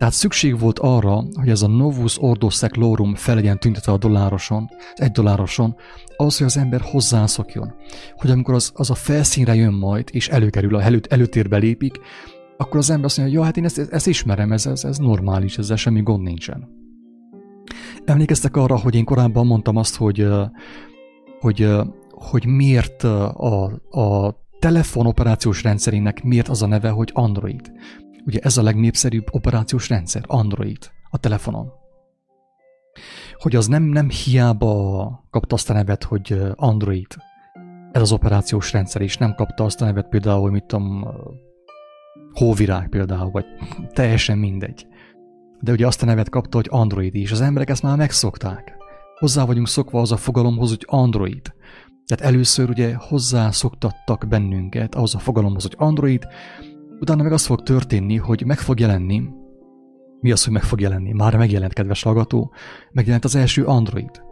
Tehát 0.00 0.14
szükség 0.14 0.58
volt 0.58 0.78
arra, 0.78 1.24
hogy 1.32 1.48
ez 1.48 1.62
a 1.62 1.68
Novus 1.68 2.22
Ordo 2.22 2.50
Seclorum 2.50 3.14
fel 3.14 3.34
legyen 3.34 3.58
tüntetve 3.58 3.92
a 3.92 3.98
dollároson, 3.98 4.68
egy 4.94 5.10
dollároson, 5.10 5.74
az, 6.16 6.36
hogy 6.36 6.46
az 6.46 6.56
ember 6.56 6.80
hozzászokjon. 6.80 7.72
Hogy 8.16 8.30
amikor 8.30 8.54
az, 8.54 8.72
az 8.74 8.90
a 8.90 8.94
felszínre 8.94 9.54
jön 9.54 9.72
majd, 9.72 10.08
és 10.12 10.28
előkerül, 10.28 10.74
a 10.74 10.82
elő, 10.82 11.00
előtérbe 11.08 11.56
lépik, 11.56 11.98
akkor 12.56 12.76
az 12.76 12.90
ember 12.90 13.04
azt 13.04 13.18
mondja, 13.18 13.34
hogy 13.34 13.44
ja, 13.44 13.52
hát 13.52 13.56
én 13.56 13.64
ezt, 13.64 13.92
ezt 13.92 14.06
ismerem, 14.06 14.52
ez, 14.52 14.66
ez, 14.66 14.84
ez 14.84 14.98
normális, 14.98 15.58
ezzel 15.58 15.76
semmi 15.76 16.02
gond 16.02 16.22
nincsen. 16.22 16.68
Emlékeztek 18.04 18.56
arra, 18.56 18.78
hogy 18.78 18.94
én 18.94 19.04
korábban 19.04 19.46
mondtam 19.46 19.76
azt, 19.76 19.96
hogy, 19.96 20.26
hogy, 21.40 21.68
hogy 22.10 22.46
miért 22.46 23.02
a, 23.02 23.64
a 23.90 24.36
telefon 24.58 25.06
operációs 25.06 25.62
rendszerének 25.62 26.22
miért 26.22 26.48
az 26.48 26.62
a 26.62 26.66
neve, 26.66 26.88
hogy 26.88 27.10
Android. 27.12 27.72
Ugye 28.26 28.38
ez 28.42 28.56
a 28.56 28.62
legnépszerűbb 28.62 29.26
operációs 29.30 29.88
rendszer, 29.88 30.22
Android, 30.26 30.90
a 31.10 31.18
telefonon. 31.18 31.72
Hogy 33.34 33.56
az 33.56 33.66
nem, 33.66 33.82
nem 33.82 34.08
hiába 34.08 35.24
kapta 35.30 35.54
azt 35.54 35.70
a 35.70 35.72
nevet, 35.72 36.04
hogy 36.04 36.40
Android, 36.54 37.06
ez 37.92 38.02
az 38.02 38.12
operációs 38.12 38.72
rendszer, 38.72 39.02
és 39.02 39.16
nem 39.16 39.34
kapta 39.34 39.64
azt 39.64 39.82
a 39.82 39.84
nevet 39.84 40.08
például, 40.08 40.50
mit 40.50 40.64
tudom, 40.64 41.08
hóvirág 42.32 42.88
például, 42.88 43.30
vagy 43.30 43.44
teljesen 43.92 44.38
mindegy. 44.38 44.86
De 45.60 45.72
ugye 45.72 45.86
azt 45.86 46.02
a 46.02 46.06
nevet 46.06 46.28
kapta, 46.28 46.56
hogy 46.56 46.66
Android, 46.70 47.14
és 47.14 47.32
az 47.32 47.40
emberek 47.40 47.70
ezt 47.70 47.82
már 47.82 47.96
megszokták. 47.96 48.76
Hozzá 49.18 49.44
vagyunk 49.44 49.68
szokva 49.68 50.00
az 50.00 50.12
a 50.12 50.16
fogalomhoz, 50.16 50.68
hogy 50.68 50.84
Android. 50.86 51.52
Tehát 52.06 52.34
először 52.34 52.68
ugye 52.68 52.94
hozzászoktattak 52.94 54.26
bennünket 54.28 54.94
ahhoz 54.94 55.14
a 55.14 55.18
fogalomhoz, 55.18 55.62
hogy 55.62 55.74
Android, 55.76 56.26
Utána 57.00 57.22
meg 57.22 57.32
az 57.32 57.46
fog 57.46 57.62
történni, 57.62 58.16
hogy 58.16 58.46
meg 58.46 58.58
fog 58.58 58.80
jelenni, 58.80 59.22
mi 60.20 60.32
az, 60.32 60.44
hogy 60.44 60.52
meg 60.52 60.62
fog 60.62 60.80
jelenni? 60.80 61.12
Már 61.12 61.36
megjelent, 61.36 61.72
kedves 61.72 62.02
hallgató, 62.02 62.52
megjelent 62.92 63.24
az 63.24 63.34
első 63.34 63.64
Android. 63.64 64.22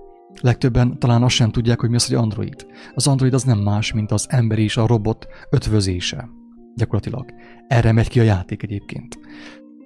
Legtöbben 0.40 0.98
talán 0.98 1.22
azt 1.22 1.34
sem 1.34 1.50
tudják, 1.50 1.80
hogy 1.80 1.88
mi 1.88 1.94
az, 1.94 2.06
hogy 2.06 2.16
Android. 2.16 2.66
Az 2.94 3.06
Android 3.06 3.34
az 3.34 3.42
nem 3.42 3.58
más, 3.58 3.92
mint 3.92 4.10
az 4.10 4.26
ember 4.30 4.58
és 4.58 4.76
a 4.76 4.86
robot 4.86 5.26
ötvözése. 5.50 6.28
Gyakorlatilag. 6.74 7.24
Erre 7.68 7.92
megy 7.92 8.08
ki 8.08 8.20
a 8.20 8.22
játék 8.22 8.62
egyébként. 8.62 9.18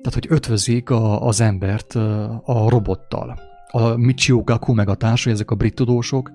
Tehát, 0.02 0.14
hogy 0.14 0.26
ötvözik 0.28 0.90
a, 0.90 1.26
az 1.26 1.40
embert 1.40 1.94
a 2.44 2.68
robottal. 2.68 3.38
a 3.70 3.96
Michio 3.96 4.42
Gaku 4.42 4.72
meg 4.72 4.88
a 4.88 4.94
társai, 4.94 5.32
ezek 5.32 5.50
a 5.50 5.54
brit 5.54 5.74
tudósok, 5.74 6.32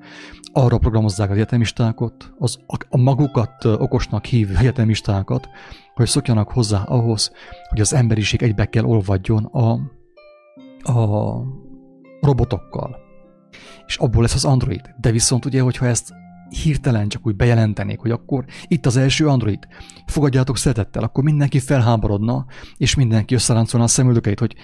arra 0.54 0.78
programozzák 0.78 1.30
az 1.30 1.36
egyetemistákat, 1.36 2.34
az, 2.38 2.58
a, 2.68 2.78
a 2.90 2.98
magukat 2.98 3.66
okosnak 3.66 4.26
hívő 4.26 4.56
egyetemistákat, 4.56 5.50
hogy 5.98 6.08
szokjanak 6.08 6.52
hozzá 6.52 6.82
ahhoz, 6.84 7.32
hogy 7.70 7.82
az 7.82 7.94
emberiség 7.94 8.42
egybe 8.42 8.66
kell 8.66 8.84
olvadjon 8.84 9.46
a, 9.46 9.72
a 10.92 11.42
robotokkal. 12.22 12.96
És 13.86 13.98
abból 13.98 14.22
lesz 14.22 14.36
az 14.36 14.46
Android. 14.46 14.82
De 15.02 15.12
viszont 15.12 15.46
ugye, 15.46 15.62
hogyha 15.62 15.86
ezt 15.86 16.14
hirtelen 16.50 17.08
csak 17.08 17.28
úgy 17.28 17.36
bejelentenék, 17.36 18.00
hogy 18.00 18.12
akkor 18.12 18.46
itt 18.68 18.86
az 18.86 18.98
első 18.98 19.28
Android, 19.28 19.68
fogadjátok 20.06 20.58
szeretettel, 20.58 21.04
akkor 21.04 21.24
mindenki 21.24 21.60
felháborodna, 21.60 22.46
és 22.78 22.96
mindenki 22.96 23.34
összeráncolna 23.34 23.86
a 23.86 23.90
szemüldökeit, 23.90 24.40
hogy 24.40 24.56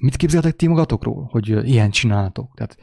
mit 0.00 0.16
képzeltek 0.16 0.56
ti 0.56 0.66
magatokról, 0.66 1.28
hogy 1.30 1.68
ilyen 1.68 1.90
csináltok. 1.90 2.54
Tehát 2.54 2.76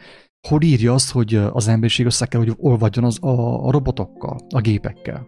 hol 0.47 0.61
írja 0.61 0.93
azt, 0.93 1.11
hogy 1.11 1.35
az 1.35 1.67
emberiség 1.67 2.05
össze 2.05 2.25
kell, 2.25 2.39
hogy 2.39 2.53
olvadjon 2.57 3.05
az 3.05 3.23
a, 3.23 3.65
a 3.67 3.71
robotokkal, 3.71 4.37
a 4.49 4.61
gépekkel. 4.61 5.27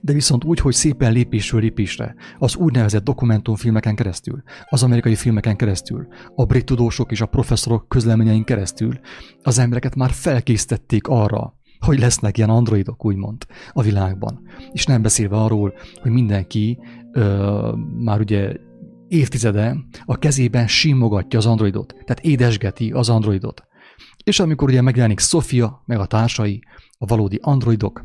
De 0.00 0.12
viszont 0.12 0.44
úgy, 0.44 0.58
hogy 0.58 0.74
szépen 0.74 1.12
lépésről 1.12 1.60
lépésre, 1.60 2.14
az 2.38 2.56
úgynevezett 2.56 3.04
dokumentumfilmeken 3.04 3.94
keresztül, 3.94 4.42
az 4.68 4.82
amerikai 4.82 5.14
filmeken 5.14 5.56
keresztül, 5.56 6.06
a 6.34 6.44
brit 6.44 6.64
tudósok 6.64 7.10
és 7.10 7.20
a 7.20 7.26
professzorok 7.26 7.88
közleményein 7.88 8.44
keresztül, 8.44 9.00
az 9.42 9.58
embereket 9.58 9.94
már 9.94 10.10
felkészítették 10.10 11.08
arra, 11.08 11.58
hogy 11.78 11.98
lesznek 11.98 12.36
ilyen 12.36 12.50
androidok, 12.50 13.04
úgymond, 13.04 13.46
a 13.72 13.82
világban. 13.82 14.40
És 14.72 14.86
nem 14.86 15.02
beszélve 15.02 15.36
arról, 15.36 15.74
hogy 16.02 16.10
mindenki 16.10 16.78
ö, 17.12 17.72
már 17.98 18.20
ugye 18.20 18.56
évtizede 19.08 19.76
a 20.04 20.18
kezében 20.18 20.66
simogatja 20.66 21.38
az 21.38 21.46
androidot, 21.46 21.94
tehát 22.04 22.20
édesgeti 22.20 22.90
az 22.90 23.08
androidot. 23.08 23.64
És 24.24 24.40
amikor 24.40 24.68
ugye 24.68 24.80
megjelenik 24.80 25.18
Sofia, 25.18 25.82
meg 25.86 25.98
a 25.98 26.06
társai, 26.06 26.62
a 26.98 27.06
valódi 27.06 27.38
androidok, 27.42 28.04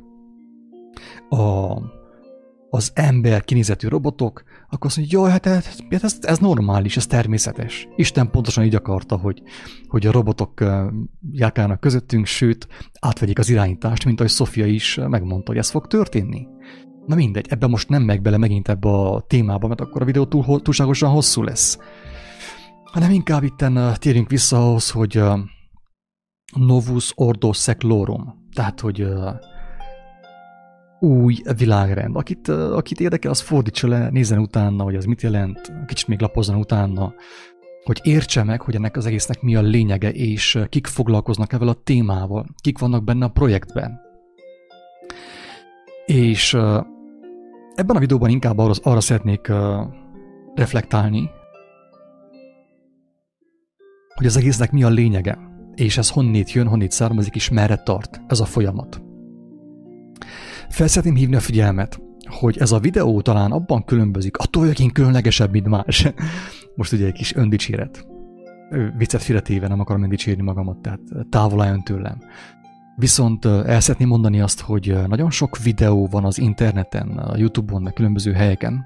a, 1.30 1.78
az 2.70 2.92
ember 2.94 3.44
kinézetű 3.44 3.88
robotok, 3.88 4.44
akkor 4.70 4.86
azt 4.86 4.98
mondja, 4.98 5.20
jó, 5.20 5.26
hát 5.26 5.46
ez, 5.46 5.78
ez, 5.90 6.18
ez 6.22 6.38
normális, 6.38 6.98
ez 6.98 7.08
természetes. 7.08 7.88
Isten 7.96 8.32
pontosan 8.32 8.64
így 8.64 8.76
akarta, 8.76 9.18
hogy, 9.18 9.42
hogy 9.88 10.06
a 10.06 10.12
robotok 10.12 10.64
járkálnak 11.32 11.80
közöttünk, 11.80 12.26
sőt, 12.26 12.68
átvegyék 13.00 13.40
az 13.40 13.50
irányítást, 13.50 14.06
mint 14.06 14.20
ahogy 14.20 14.32
Sofia 14.32 14.66
is 14.66 15.00
megmondta, 15.08 15.52
hogy 15.52 15.60
ez 15.60 15.70
fog 15.70 15.88
történni. 15.88 16.48
Na 17.06 17.16
mindegy, 17.16 17.46
ebben 17.50 17.70
most 17.70 17.90
nem 17.90 18.04
meg 18.04 18.22
bele 18.22 18.38
megint 18.38 18.70
ebbe 18.70 18.90
a 18.90 19.22
témába, 19.28 19.68
mert 19.68 19.82
akkor 19.82 20.02
a 20.02 20.06
videó 20.06 20.26
túl, 20.26 20.62
túlságosan 20.62 21.10
hosszú 21.10 21.44
lesz. 21.44 21.78
Hanem 22.84 23.12
inkább 23.12 23.44
itten 23.44 23.94
térjünk 24.00 24.30
vissza 24.30 24.58
ahhoz, 24.58 24.92
hogy 24.92 25.22
Novus 26.56 27.12
Ordo 27.16 27.54
Seclorum, 27.54 28.48
tehát 28.54 28.80
hogy 28.80 29.08
új 31.00 31.42
világrend. 31.58 32.16
Akit, 32.16 32.48
akit 32.48 33.00
érdekel, 33.00 33.32
az 33.32 33.40
fordítsa 33.40 33.88
le, 33.88 34.10
nézzen 34.10 34.40
utána, 34.40 34.84
hogy 34.84 34.96
az 34.96 35.06
mit 35.06 35.22
jelent, 35.22 35.74
kicsit 35.86 36.08
még 36.08 36.22
lapozzon 36.22 36.56
utána, 36.56 37.14
hogy 37.84 38.00
értse 38.04 38.44
meg, 38.44 38.62
hogy 38.62 38.76
ennek 38.76 38.98
az 38.98 39.06
egésznek 39.06 39.42
mi 39.42 39.56
a 39.56 39.62
lényege, 39.62 40.12
és 40.12 40.60
kik 40.70 40.88
foglalkoznak 40.88 41.54
ezzel 41.54 41.68
a 41.68 41.82
témával, 41.84 42.46
kik 42.62 42.80
vannak 42.80 43.04
benne 43.04 43.26
a 43.26 43.30
projektben. 43.30 44.00
És 46.06 46.54
ebben 47.76 47.96
a 47.96 48.00
videóban 48.00 48.30
inkább 48.30 48.58
arra, 48.58 48.74
arra 48.84 49.00
szeretnék 49.00 49.52
reflektálni, 50.56 51.30
hogy 54.16 54.26
az 54.26 54.38
egésznek 54.38 54.72
mi 54.72 54.84
a 54.84 54.90
lényege, 54.90 55.38
és 55.76 55.98
ez 55.98 56.10
honnét 56.10 56.52
jön, 56.52 56.68
honnét 56.68 56.92
származik, 56.92 57.36
és 57.36 57.50
merre 57.50 57.76
tart 57.76 58.22
ez 58.28 58.40
a 58.40 58.46
folyamat. 58.46 59.02
Fel 60.70 60.88
szeretném 60.88 61.16
hívni 61.16 61.36
a 61.36 61.40
figyelmet, 61.40 62.00
hogy 62.26 62.58
ez 62.58 62.72
a 62.72 62.80
videó 62.80 63.22
talán 63.22 63.52
abban 63.52 63.84
különbözik, 63.84 64.38
attól, 64.38 64.66
hogy 64.66 64.80
én 64.80 64.92
különlegesebb, 64.92 65.52
mint 65.52 65.68
más. 65.68 66.08
Most 66.76 66.92
ugye 66.92 67.06
egy 67.06 67.14
kis 67.14 67.36
öndicséret. 67.36 68.08
Viccet 68.98 69.22
félretéve 69.22 69.68
nem 69.68 69.80
akarom 69.80 70.04
öndicsérni 70.04 70.42
magamat, 70.42 70.78
tehát 70.78 71.00
távol 71.30 71.62
álljon 71.62 71.84
tőlem. 71.84 72.18
Viszont 72.96 73.46
el 73.46 73.80
szeretném 73.80 74.08
mondani 74.08 74.42
azt, 74.42 74.62
hogy 74.62 74.98
nagyon 75.08 75.32
sok 75.32 75.58
videó 75.58 76.08
van 76.08 76.26
az 76.26 76.40
interneten, 76.40 77.08
a 77.08 77.38
Youtube-on, 77.38 77.82
meg 77.82 77.94
különböző 77.94 78.32
helyeken, 78.32 78.86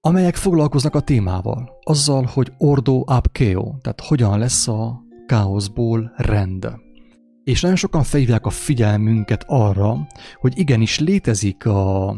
amelyek 0.00 0.34
foglalkoznak 0.34 0.94
a 0.94 1.00
témával, 1.00 1.70
azzal, 1.82 2.28
hogy 2.32 2.52
ordo 2.58 3.02
ab 3.06 3.32
keo, 3.32 3.74
tehát 3.82 4.00
hogyan 4.00 4.38
lesz 4.38 4.68
a 4.68 5.02
káoszból 5.26 6.12
rend. 6.16 6.83
És 7.44 7.60
nagyon 7.60 7.76
sokan 7.76 8.02
felhívják 8.02 8.46
a 8.46 8.50
figyelmünket 8.50 9.44
arra, 9.46 10.06
hogy 10.34 10.58
igenis 10.58 10.98
létezik 10.98 11.66
a, 11.66 12.08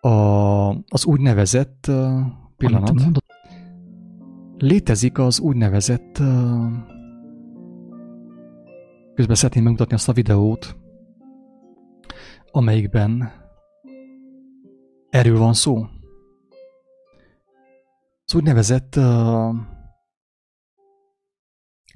a, 0.00 0.68
az 0.68 1.04
úgynevezett 1.04 1.90
pillanat. 2.56 3.22
Létezik 4.56 5.18
az 5.18 5.40
úgynevezett 5.40 6.22
közben 9.14 9.36
szeretném 9.36 9.62
megmutatni 9.62 9.94
azt 9.94 10.08
a 10.08 10.12
videót, 10.12 10.76
amelyikben 12.50 13.32
erről 15.10 15.38
van 15.38 15.52
szó. 15.52 15.86
Az 18.24 18.34
úgynevezett 18.34 18.96
uh, 18.96 19.54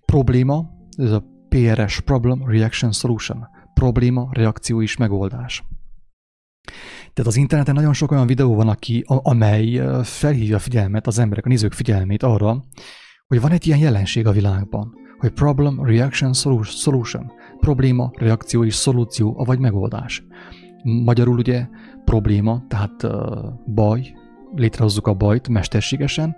probléma, 0.05 0.71
ez 0.97 1.11
a 1.11 1.34
PRS, 1.55 2.01
Problem 2.01 2.43
Reaction 2.47 2.93
Solution, 2.93 3.47
probléma, 3.75 4.29
reakció 4.33 4.83
és 4.83 4.97
megoldás. 4.97 5.65
Tehát 7.13 7.31
az 7.31 7.37
interneten 7.37 7.75
nagyon 7.75 7.93
sok 7.93 8.11
olyan 8.11 8.27
videó 8.27 8.55
van, 8.55 8.69
aki, 8.69 9.05
amely 9.07 9.83
felhívja 10.03 10.57
a 10.57 10.59
figyelmet, 10.59 11.07
az 11.07 11.19
emberek, 11.19 11.45
a 11.47 11.49
nézők 11.49 11.73
figyelmét 11.73 12.23
arra, 12.23 12.65
hogy 13.27 13.41
van 13.41 13.51
egy 13.51 13.67
ilyen 13.67 13.79
jelenség 13.79 14.27
a 14.27 14.33
világban, 14.33 14.93
hogy 15.19 15.31
problem, 15.31 15.85
reaction, 15.85 16.33
solution, 16.65 17.33
probléma, 17.61 18.11
reakció 18.15 18.65
és 18.65 18.75
szolúció, 18.75 19.45
vagy 19.45 19.59
megoldás. 19.59 20.25
Magyarul 20.83 21.39
ugye 21.39 21.67
probléma, 22.05 22.65
tehát 22.69 23.03
uh, 23.03 23.13
baj, 23.75 24.15
létrehozzuk 24.55 25.07
a 25.07 25.15
bajt 25.15 25.49
mesterségesen, 25.49 26.37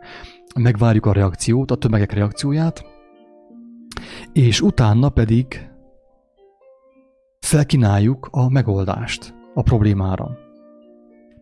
megvárjuk 0.54 1.06
a 1.06 1.12
reakciót, 1.12 1.70
a 1.70 1.76
tömegek 1.76 2.12
reakcióját, 2.12 2.84
és 4.32 4.60
utána 4.60 5.08
pedig 5.08 5.70
felkínáljuk 7.40 8.28
a 8.30 8.48
megoldást 8.48 9.34
a 9.54 9.62
problémára. 9.62 10.38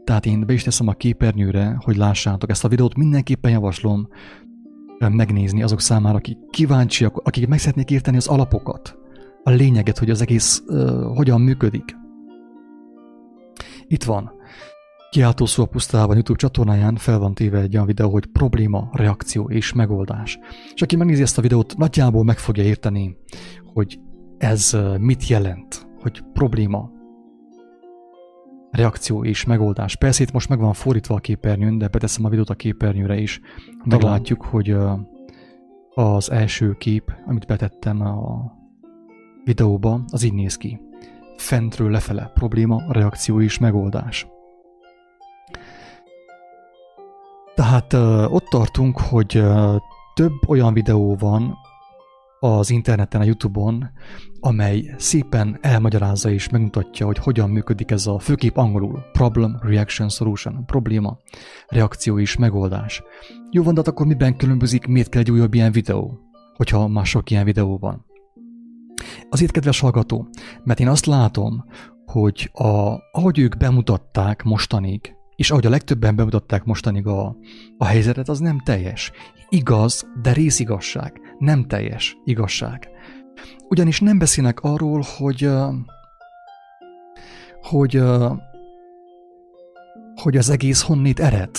Tehát 0.05 0.27
én 0.27 0.47
be 0.47 0.53
is 0.53 0.63
teszem 0.63 0.89
a 0.89 0.93
képernyőre, 0.93 1.77
hogy 1.81 1.97
lássátok 1.97 2.51
ezt 2.51 2.65
a 2.65 2.69
videót, 2.69 2.97
mindenképpen 2.97 3.51
javaslom 3.51 4.09
megnézni 4.99 5.63
azok 5.63 5.81
számára, 5.81 6.17
akik 6.17 6.39
kíváncsiak, 6.51 7.17
akik 7.17 7.49
meg 7.49 7.59
szeretnék 7.59 7.91
érteni 7.91 8.17
az 8.17 8.27
alapokat, 8.27 8.99
a 9.43 9.51
lényeget, 9.51 9.99
hogy 9.99 10.11
az 10.11 10.21
egész 10.21 10.63
uh, 10.67 11.17
hogyan 11.17 11.41
működik. 11.41 11.97
Itt 13.87 14.05
van. 14.05 14.33
Kiáltó 15.15 15.47
szó 15.47 15.63
a 15.63 15.67
pusztában 15.67 16.15
YouTube 16.15 16.39
csatornáján 16.39 16.97
fel 16.97 17.19
van 17.19 17.35
téve 17.35 17.61
egy 17.61 17.75
olyan 17.75 17.87
videó, 17.87 18.11
hogy 18.11 18.27
probléma, 18.27 18.89
reakció 18.93 19.51
és 19.51 19.73
megoldás. 19.73 20.39
És 20.75 20.83
aki 20.83 20.97
megnézi 20.97 21.23
ezt 21.23 21.39
a 21.39 21.43
videót, 21.43 21.77
nagyjából 21.77 22.25
meg 22.25 22.39
fogja 22.39 22.63
érteni, 22.63 23.17
hogy 23.73 24.01
ez 24.39 24.77
mit 24.99 25.27
jelent, 25.27 25.87
hogy 26.01 26.23
probléma, 26.33 26.91
reakció 28.71 29.25
és 29.25 29.45
megoldás. 29.45 29.97
Persze 29.97 30.23
itt 30.23 30.33
most 30.33 30.49
meg 30.49 30.59
van 30.59 30.73
fordítva 30.73 31.15
a 31.15 31.19
képernyőn, 31.21 31.79
de 31.79 31.89
beteszem 31.89 32.25
a 32.25 32.29
videót 32.29 32.51
a 32.51 32.55
képernyőre 32.55 33.17
is. 33.17 33.41
Meglátjuk, 33.85 34.43
hogy 34.43 34.77
az 35.95 36.31
első 36.31 36.73
kép, 36.73 37.13
amit 37.27 37.47
betettem 37.47 38.01
a 38.01 38.53
videóba, 39.45 40.05
az 40.11 40.23
így 40.23 40.35
néz 40.35 40.57
ki. 40.57 40.81
Fentről 41.37 41.91
lefele, 41.91 42.31
probléma, 42.35 42.83
reakció 42.89 43.41
és 43.41 43.59
megoldás. 43.59 44.27
Tehát 47.55 47.93
ott 48.33 48.45
tartunk, 48.45 48.99
hogy 48.99 49.43
több 50.15 50.49
olyan 50.49 50.73
videó 50.73 51.17
van, 51.17 51.55
az 52.45 52.71
interneten, 52.71 53.21
a 53.21 53.25
Youtube-on, 53.25 53.91
amely 54.41 54.95
szépen 54.99 55.59
elmagyarázza 55.61 56.31
és 56.31 56.49
megmutatja, 56.49 57.07
hogy 57.07 57.19
hogyan 57.19 57.51
működik 57.51 57.91
ez 57.91 58.07
a 58.07 58.19
főkép 58.19 58.57
angolul. 58.57 59.05
Problem, 59.13 59.59
reaction, 59.63 60.09
solution. 60.09 60.65
Probléma, 60.67 61.19
reakció 61.69 62.19
és 62.19 62.37
megoldás. 62.37 63.03
Jó 63.51 63.63
van, 63.63 63.75
de 63.75 63.81
hát 63.81 63.89
akkor 63.89 64.07
miben 64.07 64.37
különbözik, 64.37 64.87
miért 64.87 65.09
kell 65.09 65.21
egy 65.21 65.31
újabb 65.31 65.55
ilyen 65.55 65.73
videó, 65.73 66.19
hogyha 66.57 66.89
már 66.89 67.07
sok 67.07 67.31
ilyen 67.31 67.45
videó 67.45 67.79
van? 67.79 68.05
Azért, 69.31 69.53
kedves 69.53 69.81
hallgató, 69.81 70.29
mert 70.65 70.81
én 70.81 70.89
azt 70.89 71.07
látom, 71.07 71.65
hogy 72.07 72.51
a, 72.53 72.97
ahogy 73.13 73.39
ők 73.39 73.57
bemutatták 73.57 74.43
mostanig 74.43 75.15
és 75.37 75.51
ahogy 75.51 75.67
a 75.67 75.71
legtöbben 75.71 76.17
bemutatták 76.17 76.65
mostanig 76.65 77.07
a, 77.07 77.37
a 77.79 77.85
helyzetet, 77.85 78.29
az 78.29 78.39
nem 78.39 78.61
teljes. 78.61 79.13
Igaz, 79.49 80.07
de 80.23 80.33
részigazság. 80.33 81.21
Nem 81.39 81.67
teljes 81.67 82.17
igazság. 82.25 82.89
Ugyanis 83.69 84.01
nem 84.01 84.19
beszélnek 84.19 84.61
arról, 84.61 85.05
hogy 85.17 85.51
hogy 87.63 88.03
hogy 90.15 90.37
az 90.37 90.51
egész 90.51 90.83
honnét 90.83 91.21
ered. 91.21 91.51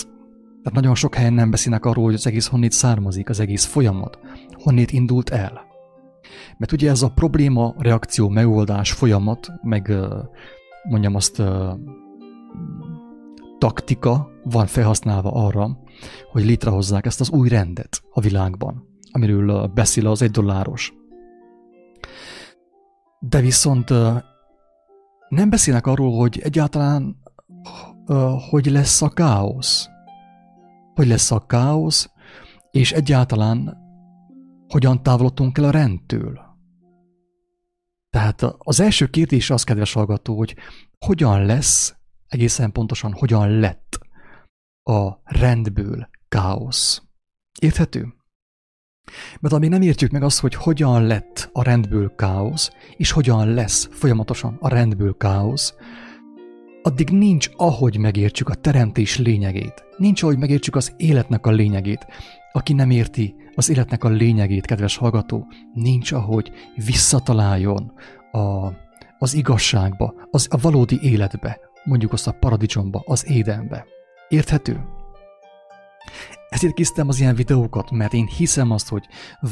Tehát 0.62 0.80
nagyon 0.80 0.94
sok 0.94 1.14
helyen 1.14 1.32
nem 1.32 1.50
beszélnek 1.50 1.84
arról, 1.84 2.04
hogy 2.04 2.14
az 2.14 2.26
egész 2.26 2.46
honnét 2.46 2.72
származik, 2.72 3.28
az 3.28 3.40
egész 3.40 3.64
folyamat, 3.64 4.18
honnét 4.52 4.92
indult 4.92 5.30
el. 5.30 5.64
Mert 6.56 6.72
ugye 6.72 6.90
ez 6.90 7.02
a 7.02 7.10
probléma, 7.10 7.74
reakció, 7.78 8.28
megoldás, 8.28 8.92
folyamat, 8.92 9.48
meg 9.62 9.92
mondjam 10.88 11.14
azt 11.14 11.42
taktika 13.58 14.28
van 14.44 14.66
felhasználva 14.66 15.30
arra, 15.32 15.78
hogy 16.30 16.44
létrehozzák 16.44 17.06
ezt 17.06 17.20
az 17.20 17.30
új 17.30 17.48
rendet 17.48 18.02
a 18.10 18.20
világban, 18.20 18.88
amiről 19.10 19.66
beszél 19.66 20.06
az 20.06 20.22
egy 20.22 20.30
dolláros. 20.30 20.94
De 23.18 23.40
viszont 23.40 23.90
nem 25.28 25.50
beszélnek 25.50 25.86
arról, 25.86 26.16
hogy 26.18 26.40
egyáltalán 26.42 27.16
hogy 28.50 28.66
lesz 28.66 29.02
a 29.02 29.08
káosz. 29.08 29.88
Hogy 30.94 31.06
lesz 31.06 31.30
a 31.30 31.46
káosz, 31.46 32.10
és 32.70 32.92
egyáltalán 32.92 33.76
hogyan 34.68 35.02
távolodtunk 35.02 35.58
el 35.58 35.64
a 35.64 35.70
rendtől. 35.70 36.40
Tehát 38.10 38.42
az 38.58 38.80
első 38.80 39.06
kérdés 39.06 39.50
az, 39.50 39.64
kedves 39.64 39.92
hallgató, 39.92 40.36
hogy 40.36 40.56
hogyan 41.06 41.44
lesz, 41.44 41.96
egészen 42.36 42.72
pontosan 42.72 43.12
hogyan 43.12 43.50
lett 43.50 43.98
a 44.82 45.20
rendből 45.24 46.08
káosz. 46.28 47.02
Érthető? 47.60 48.14
Mert 49.40 49.54
amíg 49.54 49.70
nem 49.70 49.82
értjük 49.82 50.10
meg 50.10 50.22
azt, 50.22 50.40
hogy 50.40 50.54
hogyan 50.54 51.06
lett 51.06 51.50
a 51.52 51.62
rendből 51.62 52.14
káosz, 52.14 52.70
és 52.96 53.10
hogyan 53.10 53.54
lesz 53.54 53.88
folyamatosan 53.92 54.56
a 54.60 54.68
rendből 54.68 55.16
káosz, 55.16 55.74
addig 56.82 57.10
nincs 57.10 57.50
ahogy 57.56 57.98
megértsük 57.98 58.48
a 58.48 58.54
teremtés 58.54 59.18
lényegét. 59.18 59.84
Nincs 59.96 60.22
ahogy 60.22 60.38
megértsük 60.38 60.76
az 60.76 60.94
életnek 60.96 61.46
a 61.46 61.50
lényegét. 61.50 62.06
Aki 62.52 62.72
nem 62.72 62.90
érti 62.90 63.34
az 63.54 63.70
életnek 63.70 64.04
a 64.04 64.08
lényegét, 64.08 64.66
kedves 64.66 64.96
hallgató, 64.96 65.46
nincs 65.74 66.12
ahogy 66.12 66.50
visszataláljon 66.84 67.92
a, 68.32 68.72
az 69.18 69.34
igazságba, 69.34 70.14
az, 70.30 70.46
a 70.50 70.56
valódi 70.56 70.98
életbe, 71.02 71.60
mondjuk 71.86 72.12
azt 72.12 72.26
a 72.26 72.36
paradicsomba, 72.40 73.02
az 73.06 73.30
édenbe. 73.30 73.86
Érthető? 74.28 74.80
Ezért 76.48 76.74
készítem 76.74 77.08
az 77.08 77.20
ilyen 77.20 77.34
videókat, 77.34 77.90
mert 77.90 78.12
én 78.12 78.26
hiszem 78.26 78.70
azt, 78.70 78.88
hogy 78.88 79.04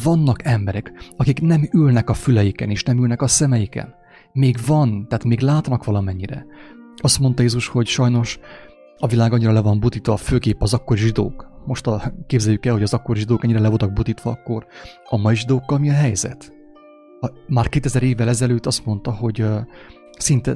vannak 0.03 0.45
emberek, 0.45 0.93
akik 1.17 1.41
nem 1.41 1.69
ülnek 1.73 2.11
a 2.11 2.15
füleiken 2.15 2.71
és 2.71 2.83
nem 2.83 2.99
ülnek 2.99 3.23
a 3.23 3.27
szemeiken. 3.27 3.95
Még 4.33 4.57
van, 4.67 5.07
tehát 5.09 5.25
még 5.25 5.41
látnak 5.41 5.85
valamennyire. 5.85 6.47
Azt 6.97 7.19
mondta 7.19 7.43
Jézus, 7.43 7.69
hogy 7.69 7.87
sajnos 7.87 8.39
a 8.99 9.07
világ 9.07 9.33
annyira 9.33 9.53
le 9.53 9.61
van 9.61 9.81
butítva, 9.81 10.17
főképp 10.17 10.61
az 10.61 10.75
akkori 10.75 11.01
zsidók. 11.01 11.53
Most 11.67 11.87
a, 11.87 12.15
képzeljük 12.27 12.67
el, 12.67 12.73
hogy 12.73 12.83
az 12.83 12.95
akkori 12.95 13.19
zsidók 13.19 13.45
ennyire 13.45 13.61
le 13.61 13.69
voltak 13.69 13.93
butítva, 13.93 14.31
akkor 14.31 14.67
a 15.09 15.17
mai 15.17 15.37
zsidókkal 15.37 15.79
mi 15.79 15.91
a 15.91 15.93
helyzet? 15.93 16.53
A, 17.21 17.31
már 17.49 17.69
2000 17.69 18.03
évvel 18.03 18.29
ezelőtt 18.29 18.67
azt 18.67 18.85
mondta, 18.87 19.13
hogy 19.13 19.47
szinte 20.19 20.55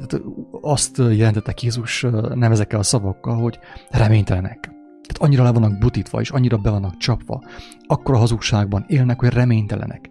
azt 0.61 0.97
jelentettek 0.97 1.63
Jézus 1.63 2.05
nem 2.33 2.51
ezekkel 2.51 2.79
a 2.79 2.83
szavakkal, 2.83 3.35
hogy 3.35 3.59
reménytelenek. 3.89 4.59
Tehát 4.61 5.17
annyira 5.17 5.43
le 5.43 5.51
vannak 5.51 5.77
butítva, 5.77 6.21
és 6.21 6.29
annyira 6.29 6.57
be 6.57 6.69
vannak 6.69 6.97
csapva, 6.97 7.43
akkor 7.87 8.15
a 8.15 8.17
hazugságban 8.17 8.85
élnek, 8.87 9.19
hogy 9.19 9.29
reménytelenek. 9.29 10.09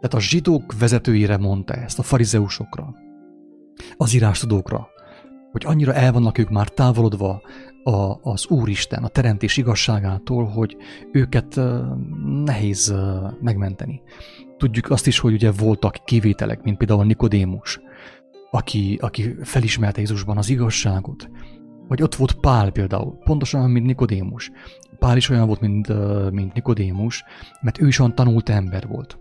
Tehát 0.00 0.14
a 0.14 0.20
zsidók 0.20 0.78
vezetőire 0.78 1.36
mondta 1.36 1.74
ezt, 1.74 1.98
a 1.98 2.02
farizeusokra, 2.02 2.94
az 3.96 4.14
írástudókra, 4.14 4.88
hogy 5.52 5.62
annyira 5.66 5.94
el 5.94 6.12
vannak 6.12 6.38
ők 6.38 6.50
már 6.50 6.68
távolodva 6.68 7.42
a, 7.84 8.30
az 8.30 8.46
Úristen, 8.46 9.04
a 9.04 9.08
teremtés 9.08 9.56
igazságától, 9.56 10.44
hogy 10.44 10.76
őket 11.12 11.60
nehéz 12.44 12.94
megmenteni. 13.40 14.02
Tudjuk 14.56 14.90
azt 14.90 15.06
is, 15.06 15.18
hogy 15.18 15.32
ugye 15.32 15.50
voltak 15.50 16.04
kivételek, 16.04 16.62
mint 16.62 16.76
például 16.76 17.04
Nikodémus, 17.04 17.80
aki, 18.50 18.98
aki 19.00 19.34
felismerte 19.42 20.00
Jézusban 20.00 20.36
az 20.36 20.48
igazságot. 20.48 21.30
Vagy 21.88 22.02
ott 22.02 22.14
volt 22.14 22.34
Pál 22.34 22.70
például, 22.70 23.18
pontosan, 23.24 23.70
mint 23.70 23.86
Nikodémus. 23.86 24.50
Pál 24.98 25.16
is 25.16 25.28
olyan 25.28 25.46
volt, 25.46 25.60
mint, 25.60 25.88
mint 26.30 26.52
Nikodémus, 26.52 27.24
mert 27.60 27.80
ő 27.80 27.86
is 27.86 27.98
olyan 27.98 28.14
tanult 28.14 28.48
ember 28.48 28.86
volt. 28.86 29.18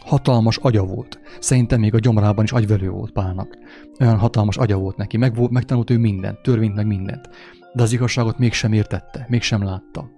Hatalmas 0.00 0.56
agya 0.56 0.84
volt. 0.84 1.20
Szerintem 1.40 1.80
még 1.80 1.94
a 1.94 1.98
gyomrában 1.98 2.44
is 2.44 2.52
agyvelő 2.52 2.90
volt 2.90 3.12
Pálnak. 3.12 3.58
Olyan 4.00 4.18
hatalmas 4.18 4.56
agya 4.56 4.76
volt 4.76 4.96
neki. 4.96 5.16
Meg, 5.16 5.34
volt, 5.34 5.50
megtanult 5.50 5.90
ő 5.90 5.98
mindent, 5.98 6.42
törvényt 6.42 6.74
meg 6.74 6.86
mindent. 6.86 7.28
De 7.72 7.82
az 7.82 7.92
igazságot 7.92 8.38
mégsem 8.38 8.72
értette, 8.72 9.26
mégsem 9.28 9.62
látta. 9.62 10.10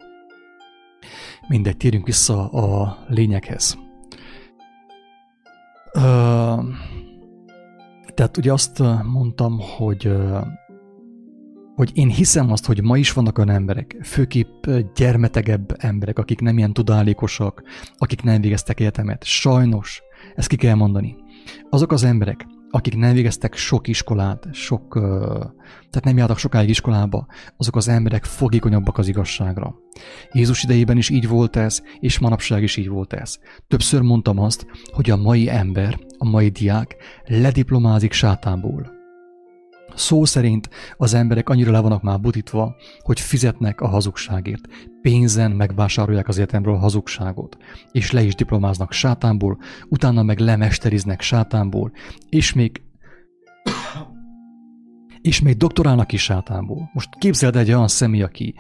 Mindegy, 1.48 1.76
térjünk 1.76 2.06
vissza 2.06 2.48
a 2.48 2.98
lényeghez. 3.08 3.78
Ö, 5.92 6.54
tehát 8.14 8.37
ugye 8.37 8.53
azt 8.53 8.83
mondtam, 9.03 9.59
hogy 9.77 10.12
hogy 11.74 11.90
én 11.94 12.09
hiszem 12.09 12.53
azt, 12.53 12.66
hogy 12.66 12.83
ma 12.83 12.98
is 12.98 13.12
vannak 13.12 13.38
olyan 13.38 13.50
emberek, 13.50 13.96
főképp 14.03 14.66
gyermetegebb 14.94 15.77
emberek, 15.79 16.18
akik 16.18 16.40
nem 16.40 16.59
ilyen 16.59 16.72
tudálékosak, 16.72 17.62
akik 17.96 18.22
nem 18.22 18.40
végeztek 18.40 18.81
egyetemet. 18.81 19.24
Sajnos, 19.24 20.03
ezt 20.35 20.48
ki 20.48 20.57
kell 20.57 20.74
mondani. 20.74 21.16
Azok 21.70 21.92
az 21.92 22.05
emberek, 22.05 22.46
akik 22.74 22.96
nem 22.96 23.12
végeztek 23.12 23.54
sok 23.54 23.88
iskolát, 23.88 24.48
sok, 24.52 24.92
tehát 25.90 26.04
nem 26.04 26.16
jártak 26.16 26.38
sokáig 26.38 26.68
iskolába, 26.68 27.26
azok 27.56 27.76
az 27.76 27.88
emberek 27.88 28.24
fogékonyabbak 28.24 28.98
az 28.98 29.08
igazságra. 29.08 29.74
Jézus 30.32 30.62
idejében 30.62 30.96
is 30.96 31.08
így 31.08 31.28
volt 31.28 31.56
ez, 31.56 31.82
és 32.00 32.18
manapság 32.18 32.62
is 32.62 32.76
így 32.76 32.88
volt 32.88 33.12
ez. 33.12 33.38
Többször 33.68 34.00
mondtam 34.00 34.38
azt, 34.38 34.66
hogy 34.92 35.10
a 35.10 35.16
mai 35.16 35.48
ember, 35.48 35.98
a 36.18 36.28
mai 36.28 36.48
diák 36.48 36.96
lediplomázik 37.24 38.12
sátánból. 38.12 38.93
Szó 39.94 40.24
szerint 40.24 40.68
az 40.96 41.14
emberek 41.14 41.48
annyira 41.48 41.70
le 41.70 41.80
vannak 41.80 42.02
már 42.02 42.20
butítva, 42.20 42.76
hogy 42.98 43.20
fizetnek 43.20 43.80
a 43.80 43.88
hazugságért. 43.88 44.66
Pénzen 45.02 45.50
megvásárolják 45.50 46.28
az 46.28 46.38
értelemről 46.38 46.74
a 46.74 46.78
hazugságot, 46.78 47.57
és 47.92 48.11
le 48.11 48.22
is 48.22 48.35
diplomáznak 48.35 48.92
sátánból, 48.92 49.59
utána 49.88 50.22
meg 50.22 50.38
lemesteriznek 50.38 51.20
sátánból, 51.20 51.92
és 52.28 52.52
még 52.52 52.83
és 55.20 55.40
még 55.40 55.57
doktorálnak 55.57 56.12
is 56.12 56.22
sátánból. 56.22 56.90
Most 56.92 57.09
képzeld 57.18 57.57
egy 57.57 57.72
olyan 57.72 57.88
személy, 57.88 58.22
aki 58.22 58.54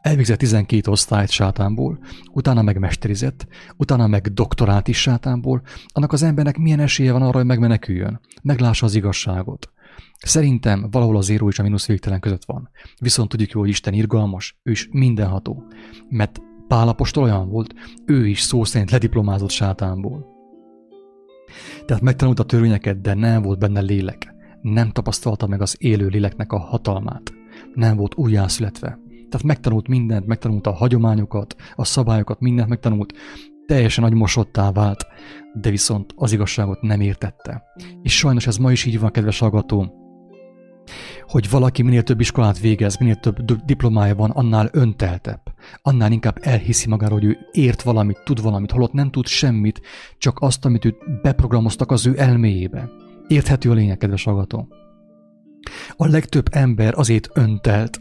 elvégzett 0.00 0.38
12 0.38 0.90
osztályt 0.90 1.30
sátánból, 1.30 1.98
utána 2.32 2.62
meg 2.62 2.78
mesterizett, 2.78 3.46
utána 3.76 4.06
meg 4.06 4.32
doktorált 4.32 4.88
is 4.88 5.00
sátánból, 5.00 5.62
annak 5.86 6.12
az 6.12 6.22
embernek 6.22 6.56
milyen 6.56 6.80
esélye 6.80 7.12
van 7.12 7.22
arra, 7.22 7.36
hogy 7.36 7.46
megmeneküljön, 7.46 8.20
meglássa 8.42 8.86
az 8.86 8.94
igazságot. 8.94 9.72
Szerintem 10.18 10.86
valahol 10.90 11.16
az 11.16 11.24
zéró 11.24 11.48
és 11.48 11.58
a 11.58 11.62
mínusz 11.62 11.86
végtelen 11.86 12.20
között 12.20 12.44
van. 12.44 12.70
Viszont 13.00 13.28
tudjuk 13.28 13.50
jól, 13.50 13.62
hogy 13.62 13.72
Isten 13.72 13.94
irgalmas, 13.94 14.58
ő 14.62 14.70
is 14.70 14.88
mindenható. 14.92 15.64
Mert 16.08 16.40
Pálapostól 16.68 17.22
olyan 17.22 17.48
volt, 17.48 17.74
ő 18.06 18.26
is 18.26 18.40
szó 18.40 18.64
szerint 18.64 18.90
lediplomázott 18.90 19.50
sátánból. 19.50 20.26
Tehát 21.86 22.02
megtanult 22.02 22.38
a 22.38 22.44
törvényeket, 22.44 23.00
de 23.00 23.14
nem 23.14 23.42
volt 23.42 23.58
benne 23.58 23.80
lélek. 23.80 24.34
Nem 24.60 24.90
tapasztalta 24.90 25.46
meg 25.46 25.60
az 25.60 25.76
élő 25.78 26.06
léleknek 26.06 26.52
a 26.52 26.58
hatalmát. 26.58 27.32
Nem 27.74 27.96
volt 27.96 28.16
újjászületve. 28.16 28.98
Tehát 29.08 29.46
megtanult 29.46 29.88
mindent, 29.88 30.26
megtanult 30.26 30.66
a 30.66 30.72
hagyományokat, 30.72 31.56
a 31.74 31.84
szabályokat, 31.84 32.40
mindent 32.40 32.68
megtanult, 32.68 33.12
teljesen 33.66 34.04
agymosottá 34.04 34.72
vált, 34.72 35.06
de 35.54 35.70
viszont 35.70 36.12
az 36.16 36.32
igazságot 36.32 36.80
nem 36.80 37.00
értette. 37.00 37.62
És 38.02 38.16
sajnos 38.16 38.46
ez 38.46 38.56
ma 38.56 38.72
is 38.72 38.84
így 38.84 39.00
van, 39.00 39.10
kedves 39.10 39.38
hallgató, 39.38 40.06
hogy 41.20 41.50
valaki 41.50 41.82
minél 41.82 42.02
több 42.02 42.20
iskolát 42.20 42.58
végez, 42.58 42.96
minél 42.96 43.14
több 43.14 43.64
diplomája 43.64 44.14
van, 44.14 44.30
annál 44.30 44.68
önteltebb. 44.72 45.40
Annál 45.82 46.12
inkább 46.12 46.38
elhiszi 46.40 46.88
magáról, 46.88 47.18
hogy 47.18 47.28
ő 47.28 47.38
ért 47.52 47.82
valamit, 47.82 48.20
tud 48.24 48.42
valamit, 48.42 48.70
holott 48.70 48.92
nem 48.92 49.10
tud 49.10 49.26
semmit, 49.26 49.80
csak 50.18 50.38
azt, 50.40 50.64
amit 50.64 50.84
ő 50.84 50.96
beprogramoztak 51.22 51.90
az 51.90 52.06
ő 52.06 52.14
elméjébe. 52.18 52.88
Érthető 53.26 53.70
a 53.70 53.74
lényeg, 53.74 53.98
kedves 53.98 54.24
hallgató. 54.24 54.68
A 55.96 56.06
legtöbb 56.06 56.48
ember 56.50 56.94
azért 56.96 57.28
öntelt, 57.34 58.00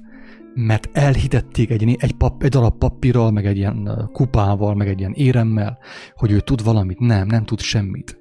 mert 0.55 0.89
elhitették 0.93 1.69
egy, 1.69 1.95
egy, 1.99 2.13
pap, 2.13 2.43
egy 2.43 2.49
darab 2.49 2.77
papírral, 2.77 3.31
meg 3.31 3.45
egy 3.45 3.57
ilyen 3.57 4.09
kupával, 4.11 4.75
meg 4.75 4.87
egy 4.87 4.99
ilyen 4.99 5.13
éremmel, 5.13 5.77
hogy 6.13 6.31
ő 6.31 6.39
tud 6.39 6.63
valamit. 6.63 6.99
Nem, 6.99 7.27
nem 7.27 7.45
tud 7.45 7.59
semmit. 7.59 8.19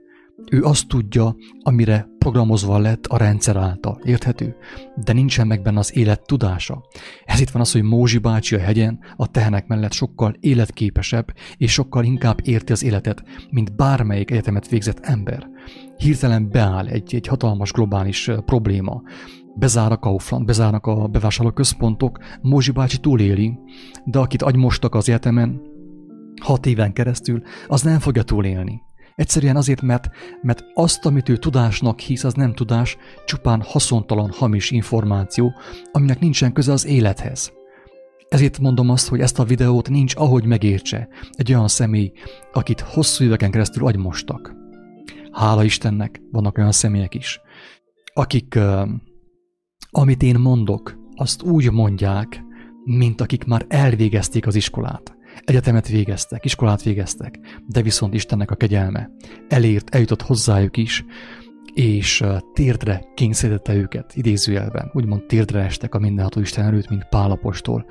Ő 0.50 0.62
azt 0.62 0.88
tudja, 0.88 1.36
amire 1.62 2.08
programozva 2.18 2.78
lett 2.78 3.06
a 3.06 3.16
rendszer 3.16 3.56
által, 3.56 4.00
érthető? 4.04 4.56
De 5.04 5.12
nincsen 5.12 5.46
meg 5.46 5.62
benne 5.62 5.78
az 5.78 5.96
élet 5.96 6.26
tudása. 6.26 6.82
Ez 7.24 7.40
itt 7.40 7.50
van 7.50 7.62
az, 7.62 7.72
hogy 7.72 7.82
Mózsi 7.82 8.18
bácsi 8.18 8.54
a 8.54 8.58
hegyen 8.58 8.98
a 9.16 9.30
tehenek 9.30 9.66
mellett 9.66 9.92
sokkal 9.92 10.36
életképesebb, 10.40 11.34
és 11.56 11.72
sokkal 11.72 12.04
inkább 12.04 12.38
érti 12.42 12.72
az 12.72 12.84
életet, 12.84 13.22
mint 13.50 13.76
bármelyik 13.76 14.30
egyetemet 14.30 14.68
végzett 14.68 14.98
ember. 15.00 15.48
Hirtelen 15.96 16.50
beáll 16.50 16.86
egy, 16.86 17.14
egy 17.14 17.26
hatalmas 17.26 17.72
globális 17.72 18.30
probléma, 18.44 19.02
bezár 19.54 19.92
a 19.92 19.98
Kaufland, 19.98 20.44
bezárnak 20.44 20.86
a 20.86 21.06
bevásárlóközpontok, 21.06 22.18
Mózsi 22.42 22.70
bácsi 22.70 22.98
túléli, 22.98 23.58
de 24.04 24.18
akit 24.18 24.42
agymostak 24.42 24.94
az 24.94 25.08
egyetemen 25.08 25.60
hat 26.42 26.66
éven 26.66 26.92
keresztül, 26.92 27.42
az 27.66 27.82
nem 27.82 27.98
fogja 27.98 28.22
túlélni. 28.22 28.80
Egyszerűen 29.14 29.56
azért, 29.56 29.82
mert, 29.82 30.10
mert 30.42 30.64
azt, 30.74 31.06
amit 31.06 31.28
ő 31.28 31.36
tudásnak 31.36 32.00
hisz, 32.00 32.24
az 32.24 32.34
nem 32.34 32.52
tudás, 32.52 32.96
csupán 33.24 33.62
haszontalan, 33.62 34.30
hamis 34.30 34.70
információ, 34.70 35.54
aminek 35.92 36.20
nincsen 36.20 36.52
köze 36.52 36.72
az 36.72 36.86
élethez. 36.86 37.52
Ezért 38.28 38.58
mondom 38.58 38.90
azt, 38.90 39.08
hogy 39.08 39.20
ezt 39.20 39.38
a 39.38 39.44
videót 39.44 39.88
nincs 39.88 40.16
ahogy 40.16 40.44
megértse 40.44 41.08
egy 41.32 41.52
olyan 41.52 41.68
személy, 41.68 42.12
akit 42.52 42.80
hosszú 42.80 43.24
éveken 43.24 43.50
keresztül 43.50 43.86
agymostak. 43.86 44.54
Hála 45.32 45.64
Istennek, 45.64 46.20
vannak 46.30 46.58
olyan 46.58 46.72
személyek 46.72 47.14
is, 47.14 47.40
akik, 48.14 48.58
amit 49.96 50.22
én 50.22 50.38
mondok, 50.38 50.98
azt 51.14 51.42
úgy 51.42 51.72
mondják, 51.72 52.44
mint 52.84 53.20
akik 53.20 53.44
már 53.44 53.64
elvégezték 53.68 54.46
az 54.46 54.54
iskolát. 54.54 55.16
Egyetemet 55.44 55.88
végeztek, 55.88 56.44
iskolát 56.44 56.82
végeztek, 56.82 57.38
de 57.66 57.82
viszont 57.82 58.14
Istennek 58.14 58.50
a 58.50 58.54
kegyelme 58.54 59.10
elért, 59.48 59.94
eljutott 59.94 60.22
hozzájuk 60.22 60.76
is, 60.76 61.04
és 61.74 62.24
térdre 62.52 63.04
kényszerítette 63.14 63.74
őket, 63.74 64.12
idézőjelben, 64.16 64.90
úgymond 64.92 65.26
térdre 65.26 65.60
estek 65.60 65.94
a 65.94 65.98
mindenható 65.98 66.40
Isten 66.40 66.64
előtt, 66.64 66.88
mint 66.88 67.08
Pálapostól. 67.08 67.86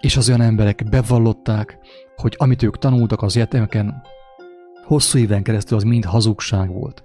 És 0.00 0.16
az 0.16 0.28
olyan 0.28 0.40
emberek 0.40 0.88
bevallották, 0.90 1.78
hogy 2.16 2.34
amit 2.38 2.62
ők 2.62 2.78
tanultak 2.78 3.22
az 3.22 3.36
egyetemeken, 3.36 4.02
hosszú 4.84 5.18
éven 5.18 5.42
keresztül 5.42 5.76
az 5.76 5.82
mind 5.82 6.04
hazugság 6.04 6.68
volt. 6.68 7.02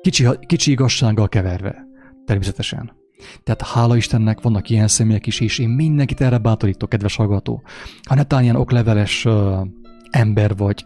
Kicsi, 0.00 0.26
kicsi 0.46 0.70
igazsággal 0.70 1.28
keverve, 1.28 1.86
természetesen. 2.24 3.01
Tehát 3.44 3.62
hála 3.62 3.96
Istennek 3.96 4.40
vannak 4.40 4.70
ilyen 4.70 4.88
személyek 4.88 5.26
is, 5.26 5.40
és 5.40 5.58
én 5.58 5.68
mindenkit 5.68 6.20
erre 6.20 6.38
bátorítok, 6.38 6.88
kedves 6.88 7.16
hallgató. 7.16 7.62
Ha 8.02 8.14
netán 8.14 8.42
ilyen 8.42 8.56
okleveles 8.56 9.24
uh, 9.24 9.66
ember 10.10 10.56
vagy, 10.56 10.84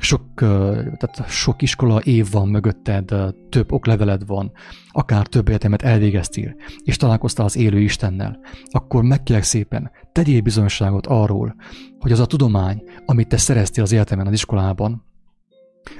sok, 0.00 0.22
uh, 0.22 0.38
tehát 0.72 1.28
sok 1.28 1.62
iskola 1.62 1.98
év 1.98 2.30
van 2.30 2.48
mögötted, 2.48 3.12
uh, 3.12 3.28
több 3.48 3.72
okleveled 3.72 4.26
van, 4.26 4.52
akár 4.88 5.26
több 5.26 5.48
egyetemet 5.48 5.82
elvégeztél, 5.82 6.54
és 6.84 6.96
találkoztál 6.96 7.46
az 7.46 7.56
élő 7.56 7.80
Istennel, 7.80 8.40
akkor 8.70 9.02
megkérlek 9.02 9.44
szépen, 9.44 9.90
tegyél 10.12 10.40
bizonyságot 10.40 11.06
arról, 11.06 11.54
hogy 11.98 12.12
az 12.12 12.20
a 12.20 12.26
tudomány, 12.26 12.82
amit 13.06 13.28
te 13.28 13.36
szereztél 13.36 13.82
az 13.82 13.92
életemen 13.92 14.26
az 14.26 14.32
iskolában, 14.32 15.04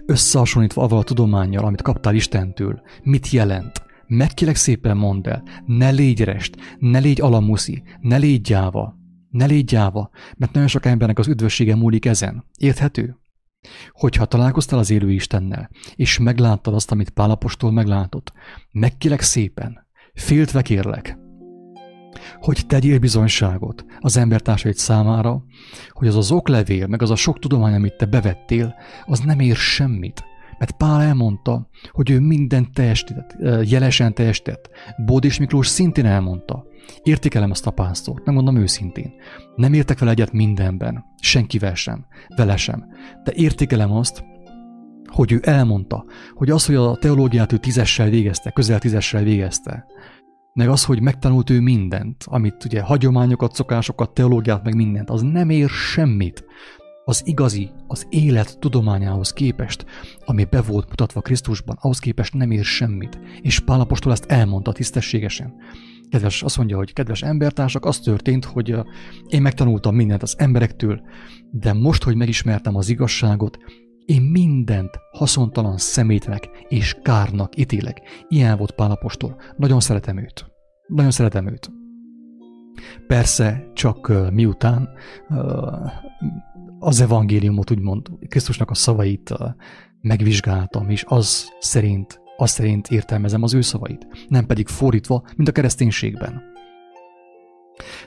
összehasonlítva 0.07 0.83
avval 0.83 0.99
a 0.99 1.03
tudományjal, 1.03 1.65
amit 1.65 1.83
kaptál 1.83 2.15
Istentől, 2.15 2.83
mit 3.03 3.31
jelent, 3.31 3.82
Megkélek 4.15 4.57
szépen 4.57 4.97
mondd 4.97 5.29
el, 5.29 5.43
ne 5.67 5.91
légy 5.91 6.25
rest, 6.25 6.57
ne 6.79 6.99
légy 6.99 7.21
alamuszi, 7.21 7.83
ne 8.01 8.17
légy 8.17 8.41
gyáva, 8.41 8.97
ne 9.31 9.45
légy 9.45 9.65
gyáva, 9.65 10.11
mert 10.37 10.53
nagyon 10.53 10.69
sok 10.69 10.87
embernek 10.87 11.19
az 11.19 11.29
üdvössége 11.29 11.75
múlik 11.75 12.05
ezen. 12.05 12.45
Érthető? 12.59 13.19
Hogyha 13.91 14.25
találkoztál 14.25 14.79
az 14.79 14.91
élő 14.91 15.11
Istennel, 15.11 15.71
és 15.95 16.19
megláttad 16.19 16.75
azt, 16.75 16.91
amit 16.91 17.11
Pálapostól 17.11 17.71
meglátott, 17.73 18.33
megkélek 18.71 19.21
szépen, 19.21 19.87
féltve 20.15 20.63
kérlek, 20.63 21.19
hogy 22.41 22.67
tegyél 22.67 22.99
bizonyságot 22.99 23.85
az 23.99 24.17
embertársaid 24.17 24.77
számára, 24.77 25.45
hogy 25.91 26.09
az 26.09 26.17
az 26.17 26.31
oklevél, 26.31 26.87
meg 26.87 27.03
az 27.03 27.11
a 27.11 27.17
sok 27.17 27.39
tudomány, 27.39 27.75
amit 27.75 27.97
te 27.97 28.07
bevettél, 28.07 28.75
az 29.05 29.19
nem 29.19 29.41
ér 29.41 29.57
semmit. 29.57 30.25
Mert 30.63 30.77
Pál 30.77 31.03
elmondta, 31.03 31.69
hogy 31.91 32.11
ő 32.11 32.21
minden 32.21 32.73
teljesített, 32.73 33.37
jelesen 33.69 34.15
teljesített. 34.15 34.71
Bódis 35.07 35.39
Miklós 35.39 35.67
szintén 35.67 36.07
elmondta. 36.07 36.67
Értékelem 37.03 37.51
azt 37.51 37.67
a 37.67 37.71
pásztort, 37.71 38.25
megmondom 38.25 38.57
őszintén. 38.57 39.13
Nem 39.57 39.73
értek 39.73 39.99
vele 39.99 40.11
egyet 40.11 40.33
mindenben, 40.33 41.05
senkivel 41.21 41.75
sem, 41.75 42.07
vele 42.37 42.57
sem. 42.57 42.85
De 43.25 43.33
értékelem 43.35 43.93
azt, 43.93 44.25
hogy 45.07 45.33
ő 45.33 45.41
elmondta, 45.43 46.05
hogy 46.35 46.51
az, 46.51 46.67
hogy 46.67 46.75
a 46.75 46.97
teológiát 46.97 47.53
ő 47.53 47.57
tízessel 47.57 48.09
végezte, 48.09 48.51
közel 48.51 48.79
tízessel 48.79 49.23
végezte, 49.23 49.87
meg 50.53 50.69
az, 50.69 50.85
hogy 50.85 51.01
megtanult 51.01 51.51
ő 51.51 51.61
mindent, 51.61 52.25
amit 52.27 52.65
ugye 52.65 52.81
hagyományokat, 52.81 53.55
szokásokat, 53.55 54.15
teológiát, 54.15 54.65
meg 54.65 54.75
mindent, 54.75 55.11
az 55.11 55.23
nem 55.23 55.51
ér 55.51 55.69
semmit 55.69 56.45
az 57.05 57.23
igazi, 57.27 57.71
az 57.87 58.07
élet 58.11 58.59
tudományához 58.59 59.33
képest, 59.33 59.87
ami 60.25 60.45
be 60.45 60.63
volt 60.63 60.89
mutatva 60.89 61.21
Krisztusban, 61.21 61.77
ahhoz 61.81 61.99
képest 61.99 62.35
nem 62.35 62.51
ér 62.51 62.65
semmit. 62.65 63.21
És 63.41 63.61
Pálapostól 63.61 64.13
ezt 64.13 64.25
elmondta 64.25 64.73
tisztességesen. 64.73 65.55
Kedves, 66.11 66.43
azt 66.43 66.57
mondja, 66.57 66.77
hogy 66.77 66.93
kedves 66.93 67.23
embertársak, 67.23 67.85
az 67.85 67.99
történt, 67.99 68.45
hogy 68.45 68.77
én 69.29 69.43
megtanultam 69.43 69.95
mindent 69.95 70.23
az 70.23 70.35
emberektől, 70.39 71.01
de 71.51 71.73
most, 71.73 72.03
hogy 72.03 72.17
megismertem 72.17 72.77
az 72.77 72.89
igazságot, 72.89 73.59
én 74.05 74.23
mindent 74.23 74.91
haszontalan 75.13 75.77
szemétnek 75.77 76.49
és 76.69 76.97
kárnak 77.03 77.59
ítélek. 77.59 78.01
Ilyen 78.29 78.57
volt 78.57 78.73
Pálapostól. 78.73 79.37
Nagyon 79.57 79.81
szeretem 79.81 80.19
őt. 80.19 80.47
Nagyon 80.87 81.11
szeretem 81.11 81.47
őt. 81.47 81.71
Persze, 83.07 83.71
csak 83.75 84.13
miután 84.33 84.89
az 86.83 87.01
evangéliumot, 87.01 87.71
úgymond 87.71 88.09
Krisztusnak 88.29 88.71
a 88.71 88.75
szavait 88.75 89.35
megvizsgáltam, 90.01 90.91
és 90.91 91.05
az 91.07 91.53
szerint, 91.61 92.21
az 92.37 92.51
szerint 92.51 92.91
értelmezem 92.91 93.43
az 93.43 93.55
ő 93.55 93.61
szavait, 93.61 94.07
nem 94.29 94.47
pedig 94.47 94.69
fordítva, 94.69 95.23
mint 95.37 95.49
a 95.49 95.53
kereszténységben. 95.53 96.43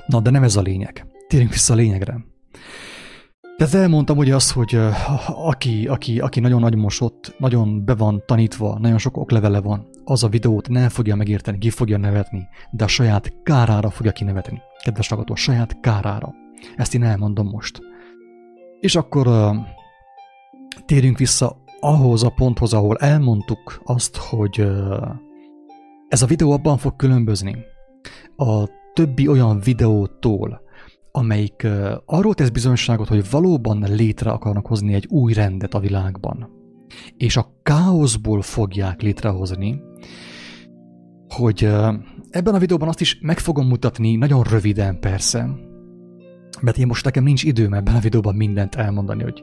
Na, 0.05 0.19
de 0.19 0.29
nem 0.29 0.43
ez 0.43 0.55
a 0.55 0.61
lényeg. 0.61 1.05
Térjünk 1.27 1.51
vissza 1.51 1.73
a 1.73 1.75
lényegre. 1.75 2.25
Tehát 3.57 3.73
elmondtam 3.73 4.17
ugye 4.17 4.35
azt, 4.35 4.51
hogy 4.51 4.79
aki, 5.27 5.87
aki, 5.87 6.19
aki 6.19 6.39
nagyon 6.39 6.63
agymosott, 6.63 7.35
nagyon 7.37 7.85
be 7.85 7.95
van 7.95 8.23
tanítva, 8.25 8.77
nagyon 8.79 8.97
sok 8.97 9.17
oklevele 9.17 9.61
van, 9.61 9.87
az 10.03 10.23
a 10.23 10.27
videót 10.27 10.69
nem 10.69 10.89
fogja 10.89 11.15
megérteni, 11.15 11.57
ki 11.57 11.69
fogja 11.69 11.97
nevetni, 11.97 12.47
de 12.71 12.83
a 12.83 12.87
saját 12.87 13.33
kárára 13.43 13.89
fogja 13.89 14.11
kinevetni. 14.11 14.61
Kedves 14.83 15.09
ragadó, 15.09 15.33
a 15.33 15.37
saját 15.37 15.79
kárára. 15.79 16.33
Ezt 16.75 16.93
én 16.93 17.03
elmondom 17.03 17.47
most. 17.47 17.81
És 18.79 18.95
akkor 18.95 19.27
uh, 19.27 19.55
térjünk 20.85 21.17
vissza 21.17 21.63
ahhoz 21.79 22.23
a 22.23 22.29
ponthoz, 22.29 22.73
ahol 22.73 22.97
elmondtuk 22.97 23.81
azt, 23.83 24.17
hogy 24.17 24.67
ez 26.07 26.21
a 26.21 26.25
videó 26.25 26.51
abban 26.51 26.77
fog 26.77 26.95
különbözni 26.95 27.55
a 28.35 28.63
többi 28.93 29.27
olyan 29.27 29.59
videótól, 29.59 30.61
amelyik 31.11 31.67
arról 32.05 32.33
tesz 32.33 32.49
bizonyságot, 32.49 33.07
hogy 33.07 33.29
valóban 33.29 33.85
létre 33.89 34.31
akarnak 34.31 34.67
hozni 34.67 34.93
egy 34.93 35.07
új 35.09 35.33
rendet 35.33 35.73
a 35.73 35.79
világban. 35.79 36.49
És 37.17 37.37
a 37.37 37.59
káoszból 37.63 38.41
fogják 38.41 39.01
létrehozni, 39.01 39.81
hogy 41.27 41.63
ebben 42.29 42.53
a 42.53 42.59
videóban 42.59 42.87
azt 42.87 43.01
is 43.01 43.19
meg 43.21 43.39
fogom 43.39 43.67
mutatni, 43.67 44.15
nagyon 44.15 44.43
röviden 44.43 44.99
persze, 44.99 45.49
mert 46.61 46.77
én 46.77 46.87
most 46.87 47.05
nekem 47.05 47.23
nincs 47.23 47.43
időm 47.43 47.73
ebben 47.73 47.95
a 47.95 47.99
videóban 47.99 48.35
mindent 48.35 48.75
elmondani, 48.75 49.23
hogy 49.23 49.41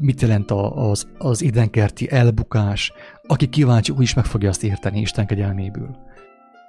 mit 0.00 0.20
jelent 0.20 0.50
az, 0.50 1.06
az 1.18 1.42
idenkerti 1.42 2.10
elbukás. 2.10 2.92
Aki 3.26 3.48
kíváncsi, 3.48 3.92
úgy 3.92 4.02
is 4.02 4.14
meg 4.14 4.24
fogja 4.24 4.48
azt 4.48 4.64
érteni 4.64 5.00
Isten 5.00 5.26
kegyelméből. 5.26 5.96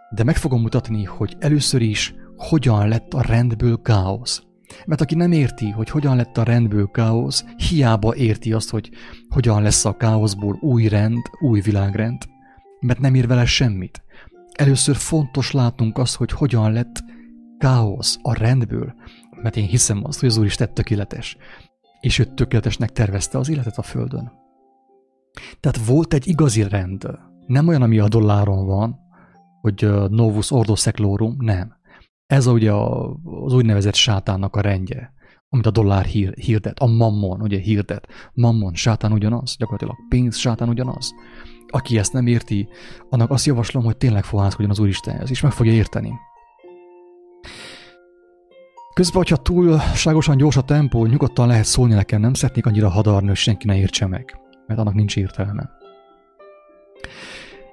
De 0.09 0.23
meg 0.23 0.35
fogom 0.35 0.61
mutatni, 0.61 1.03
hogy 1.03 1.35
először 1.39 1.81
is 1.81 2.15
hogyan 2.37 2.87
lett 2.87 3.13
a 3.13 3.21
rendből 3.21 3.81
káosz. 3.81 4.43
Mert 4.85 5.01
aki 5.01 5.15
nem 5.15 5.31
érti, 5.31 5.69
hogy 5.69 5.89
hogyan 5.89 6.15
lett 6.15 6.37
a 6.37 6.43
rendből 6.43 6.87
káosz, 6.87 7.45
hiába 7.57 8.15
érti 8.15 8.53
azt, 8.53 8.69
hogy 8.69 8.89
hogyan 9.29 9.61
lesz 9.61 9.85
a 9.85 9.97
káoszból 9.97 10.57
új 10.61 10.87
rend, 10.87 11.21
új 11.39 11.61
világrend. 11.61 12.17
Mert 12.79 12.99
nem 12.99 13.15
ér 13.15 13.27
vele 13.27 13.45
semmit. 13.45 14.03
Először 14.53 14.95
fontos 14.95 15.51
látnunk 15.51 15.97
azt, 15.97 16.15
hogy 16.15 16.31
hogyan 16.31 16.71
lett 16.71 17.03
káosz 17.57 18.17
a 18.21 18.33
rendből, 18.33 18.93
mert 19.43 19.57
én 19.57 19.67
hiszem 19.67 20.01
azt, 20.03 20.19
hogy 20.19 20.29
az 20.29 20.37
Úr 20.37 20.45
is 20.45 20.55
tett 20.55 20.73
tökéletes, 20.73 21.37
és 21.99 22.19
ő 22.19 22.23
tökéletesnek 22.23 22.91
tervezte 22.91 23.37
az 23.37 23.49
életet 23.49 23.77
a 23.77 23.81
Földön. 23.81 24.31
Tehát 25.59 25.85
volt 25.85 26.13
egy 26.13 26.27
igazi 26.27 26.63
rend, 26.63 27.19
nem 27.47 27.67
olyan, 27.67 27.81
ami 27.81 27.99
a 27.99 28.07
dolláron 28.07 28.65
van, 28.65 28.99
hogy 29.61 29.89
novus 30.09 30.51
ordo 30.51 30.75
seclorum, 30.75 31.35
nem. 31.39 31.75
Ez 32.25 32.47
ugye 32.47 32.71
az 33.43 33.53
úgynevezett 33.53 33.93
sátánnak 33.93 34.55
a 34.55 34.61
rendje, 34.61 35.13
amit 35.49 35.65
a 35.65 35.71
dollár 35.71 36.05
hír, 36.05 36.33
hirdet, 36.33 36.79
a 36.79 36.87
mammon 36.87 37.41
ugye 37.41 37.59
hirdet. 37.59 38.07
Mammon, 38.33 38.73
sátán 38.73 39.11
ugyanaz, 39.11 39.55
gyakorlatilag 39.57 39.95
pénz, 40.09 40.37
sátán 40.37 40.69
ugyanaz. 40.69 41.13
aki 41.67 41.97
ezt 41.97 42.13
nem 42.13 42.27
érti, 42.27 42.67
annak 43.09 43.31
azt 43.31 43.45
javaslom, 43.45 43.83
hogy 43.83 43.97
tényleg 43.97 44.23
fohászkodjon 44.23 44.71
az 44.71 44.79
Úristenhez, 44.79 45.29
és 45.29 45.41
meg 45.41 45.51
fogja 45.51 45.71
érteni. 45.71 46.13
Közben, 48.93 49.17
hogyha 49.17 49.37
túlságosan 49.37 50.37
gyors 50.37 50.57
a 50.57 50.61
tempó, 50.61 51.05
nyugodtan 51.05 51.47
lehet 51.47 51.65
szólni 51.65 51.93
nekem, 51.93 52.21
nem 52.21 52.33
szeretnék 52.33 52.65
annyira 52.65 52.89
hadarni, 52.89 53.27
hogy 53.27 53.37
senki 53.37 53.67
ne 53.67 53.77
értse 53.77 54.07
meg, 54.07 54.39
mert 54.67 54.79
annak 54.79 54.93
nincs 54.93 55.17
értelme. 55.17 55.69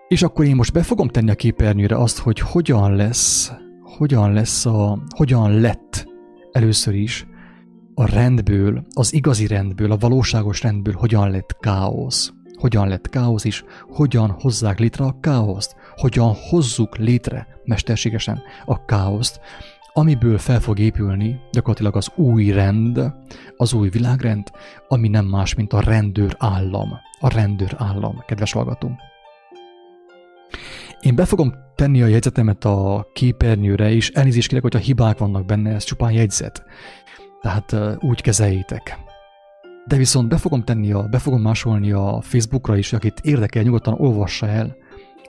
És 0.09 0.23
akkor 0.23 0.45
én 0.45 0.55
most 0.55 0.73
be 0.73 0.83
fogom 0.83 1.09
tenni 1.09 1.31
a 1.31 1.35
képernyőre 1.35 1.97
azt, 1.97 2.19
hogy 2.19 2.39
hogyan 2.39 2.95
lesz, 2.95 3.53
hogyan 3.83 4.33
lesz 4.33 4.67
a, 4.67 5.03
hogyan 5.17 5.61
lett 5.61 6.07
először 6.53 6.95
is 6.95 7.27
a 7.95 8.11
rendből, 8.11 8.87
az 8.95 9.13
igazi 9.13 9.47
rendből, 9.47 9.93
a 9.93 9.97
valóságos 9.97 10.63
rendből 10.63 10.95
hogyan 10.95 11.31
lett 11.31 11.57
káosz. 11.61 12.33
Hogyan 12.59 12.89
lett 12.89 13.09
káosz 13.09 13.45
is, 13.45 13.65
hogyan 13.89 14.31
hozzák 14.31 14.79
létre 14.79 15.05
a 15.05 15.17
káoszt, 15.21 15.77
hogyan 15.97 16.35
hozzuk 16.49 16.97
létre 16.97 17.47
mesterségesen 17.65 18.43
a 18.65 18.85
káoszt, 18.85 19.41
amiből 19.93 20.39
fel 20.39 20.61
fog 20.61 20.79
épülni 20.79 21.41
gyakorlatilag 21.53 21.97
az 21.97 22.11
új 22.15 22.51
rend, 22.51 23.13
az 23.57 23.73
új 23.73 23.89
világrend, 23.89 24.51
ami 24.89 25.09
nem 25.09 25.27
más, 25.27 25.55
mint 25.55 25.73
a 25.73 25.81
rendőr 25.81 26.35
állam. 26.39 26.89
A 27.21 27.29
rendőr 27.29 27.75
állam, 27.77 28.23
kedves 28.27 28.53
hallgató. 28.53 28.91
Én 31.01 31.15
be 31.15 31.25
fogom 31.25 31.55
tenni 31.75 32.03
a 32.03 32.07
jegyzetemet 32.07 32.65
a 32.65 33.07
képernyőre, 33.13 33.91
és 33.91 34.11
elnézést 34.11 34.49
kérek, 34.49 34.63
hogyha 34.63 34.79
hibák 34.79 35.19
vannak 35.19 35.45
benne, 35.45 35.75
ez 35.75 35.85
csupán 35.85 36.13
jegyzet. 36.13 36.65
Tehát 37.41 37.77
úgy 37.99 38.21
kezeljétek. 38.21 38.99
De 39.87 39.97
viszont 39.97 40.29
be 40.29 40.37
fogom 40.37 40.65
tenni, 40.65 40.93
a, 40.93 41.03
be 41.03 41.19
fogom 41.19 41.41
másolni 41.41 41.93
a 41.93 42.21
Facebookra 42.23 42.77
is, 42.77 42.93
akit 42.93 43.21
érdekel, 43.23 43.63
nyugodtan 43.63 43.95
olvassa 43.99 44.47
el, 44.49 44.77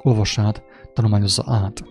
olvassa 0.01 0.41
át, 0.41 0.63
tanulmányozza 0.93 1.43
át. 1.47 1.83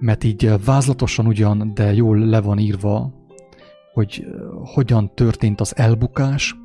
Mert 0.00 0.24
így 0.24 0.64
vázlatosan 0.64 1.26
ugyan, 1.26 1.72
de 1.74 1.94
jól 1.94 2.18
le 2.18 2.40
van 2.40 2.58
írva, 2.58 3.12
hogy 3.92 4.26
hogyan 4.74 5.14
történt 5.14 5.60
az 5.60 5.76
elbukás, 5.76 6.56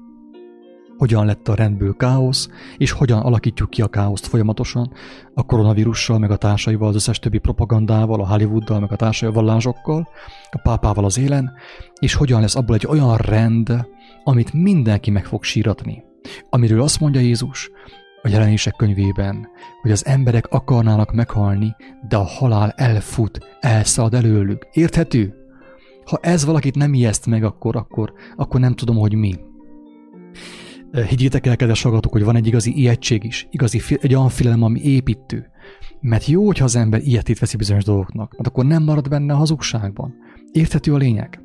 hogyan 0.98 1.26
lett 1.26 1.48
a 1.48 1.56
rendből 1.56 1.96
káosz, 1.96 2.50
és 2.78 2.92
hogyan 2.92 3.20
alakítjuk 3.20 3.70
ki 3.70 3.82
a 3.82 3.88
káoszt 3.88 4.26
folyamatosan 4.26 4.92
a 5.34 5.46
koronavírussal, 5.46 6.20
meg 6.20 6.32
a 6.32 6.38
társaival, 6.38 6.88
az 6.88 6.96
összes 6.96 7.20
többi 7.20 7.38
propagandával, 7.38 8.22
a 8.22 8.28
Hollywooddal, 8.28 8.80
meg 8.80 8.92
a 8.92 8.96
társai 8.96 9.32
vallásokkal, 9.32 10.08
a 10.52 10.60
pápával 10.64 11.06
az 11.06 11.18
élen, 11.18 11.52
és 12.00 12.14
hogyan 12.14 12.42
lesz 12.42 12.56
abból 12.56 12.76
egy 12.76 12.88
olyan 12.88 13.18
rend, 13.18 13.88
amit 14.24 14.54
mindenki 14.54 15.12
meg 15.12 15.26
fog 15.26 15.44
síratni. 15.44 16.04
Amiről 16.50 16.82
azt 16.82 17.00
mondja 17.00 17.22
Jézus 17.22 17.72
a 18.24 18.30
jelenések 18.30 18.76
könyvében, 18.76 19.48
hogy 19.82 19.92
az 19.92 20.06
emberek 20.06 20.48
akarnának 20.48 21.14
meghalni, 21.14 21.76
de 22.08 22.16
a 22.16 22.24
halál 22.24 22.74
elfut, 22.76 23.38
elszalad 23.60 24.14
előlük. 24.14 24.68
Érthető? 24.72 25.34
Ha 26.06 26.20
ez 26.22 26.46
valakit 26.46 26.76
nem 26.76 26.94
ijeszt 26.94 27.26
meg, 27.26 27.44
akkor, 27.44 27.76
akkor, 27.76 28.14
akkor 28.36 28.60
nem 28.60 28.74
tudom, 28.74 28.98
hogy 28.98 29.14
mi. 29.16 29.36
Higgyétek 31.10 31.46
el, 31.46 31.56
kedves 31.56 31.82
hallgatók, 31.82 32.12
hogy 32.12 32.24
van 32.24 32.36
egy 32.36 32.48
igazi 32.48 32.78
ijegység 32.78 33.24
is, 33.24 33.48
igazi, 33.52 33.82
egy 34.02 34.16
olyan 34.16 34.30
félelem, 34.30 34.64
ami 34.64 34.80
építő. 34.82 35.50
Mert 36.00 36.26
jó, 36.26 36.46
hogyha 36.46 36.64
az 36.64 36.76
ember 36.76 37.02
ilyetét 37.04 37.40
veszi 37.40 37.58
bizonyos 37.58 37.84
dolgoknak, 37.84 38.32
mert 38.32 38.48
akkor 38.48 38.66
nem 38.66 38.84
marad 38.84 39.10
benne 39.10 39.34
a 39.34 39.38
hazugságban. 39.38 40.14
Érthető 40.52 40.94
a 40.94 40.98
lényeg? 40.98 41.43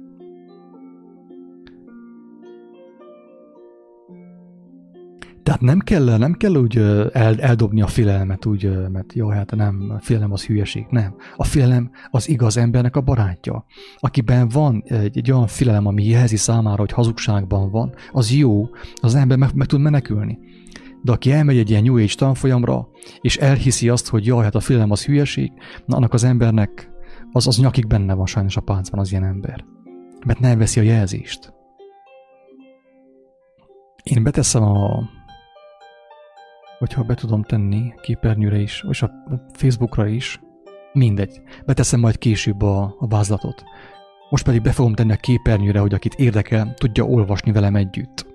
Tehát 5.49 5.63
nem 5.63 5.79
kell, 5.79 6.17
nem 6.17 6.33
kell 6.33 6.55
úgy 6.55 6.77
el, 7.13 7.41
eldobni 7.41 7.83
a 7.83 7.87
félelmet, 7.87 8.47
úgy, 8.47 8.89
mert 8.93 9.13
jó, 9.13 9.29
hát 9.29 9.57
nem, 9.57 9.93
a 9.97 10.01
félelem 10.01 10.33
az 10.33 10.45
hülyeség, 10.45 10.87
nem. 10.91 11.15
A 11.37 11.45
félelem 11.45 11.91
az 12.11 12.29
igaz 12.29 12.57
embernek 12.57 12.97
a 12.97 13.01
barátja. 13.01 13.65
Akiben 13.99 14.49
van 14.49 14.83
egy, 14.87 15.19
egy 15.19 15.31
olyan 15.33 15.47
félelem, 15.47 15.87
ami 15.87 16.05
jelzi 16.05 16.37
számára, 16.37 16.81
hogy 16.81 16.93
hazugságban 16.93 17.71
van, 17.71 17.95
az 18.13 18.33
jó, 18.33 18.69
az 18.95 19.15
ember 19.15 19.39
meg, 19.39 19.55
meg 19.55 19.67
tud 19.67 19.81
menekülni. 19.81 20.39
De 21.03 21.13
aki 21.13 21.33
elmegy 21.33 21.59
egy 21.59 21.71
ilyen 21.71 21.83
New 21.83 21.97
Age 21.97 22.15
tanfolyamra, 22.17 22.89
és 23.21 23.37
elhiszi 23.37 23.89
azt, 23.89 24.09
hogy 24.09 24.27
jaj, 24.27 24.45
hát 24.45 24.55
a 24.55 24.61
félelem 24.61 24.91
az 24.91 25.05
hülyeség, 25.05 25.53
na 25.87 25.97
annak 25.97 26.13
az 26.13 26.25
embernek 26.25 26.91
az, 27.33 27.47
az 27.47 27.59
nyakig 27.59 27.87
benne 27.87 28.15
van 28.15 28.27
sajnos 28.27 28.57
a 28.57 28.61
páncban 28.61 29.01
az 29.01 29.11
ilyen 29.11 29.25
ember. 29.25 29.65
Mert 30.27 30.41
nem 30.41 30.59
veszi 30.59 30.81
a 30.81 30.83
jelzést. 30.83 31.53
Én 34.03 34.23
beteszem 34.23 34.63
a, 34.63 35.17
hogyha 36.79 37.03
be 37.03 37.15
tudom 37.15 37.43
tenni 37.43 37.95
képernyőre 38.01 38.59
is, 38.59 38.85
és 38.89 39.03
a 39.03 39.11
Facebookra 39.53 40.07
is, 40.07 40.41
mindegy, 40.93 41.41
beteszem 41.67 42.01
majd 42.01 42.19
később 42.19 42.63
a, 42.63 42.95
a 42.99 43.07
vázlatot. 43.07 43.65
Most 44.31 44.45
pedig 44.45 44.63
be 44.63 44.73
fogom 44.73 44.95
tenni 44.95 45.13
a 45.13 45.17
képernyőre, 45.17 45.79
hogy 45.79 45.95
akit 45.95 46.15
érdekel, 46.15 46.75
tudja 46.75 47.05
olvasni 47.05 47.53
velem 47.53 47.77
együtt. 47.77 48.27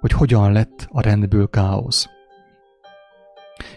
Hogy 0.00 0.12
hogyan 0.12 0.52
lett 0.52 0.88
a 0.90 1.00
rendből 1.00 1.48
káosz. 1.48 2.08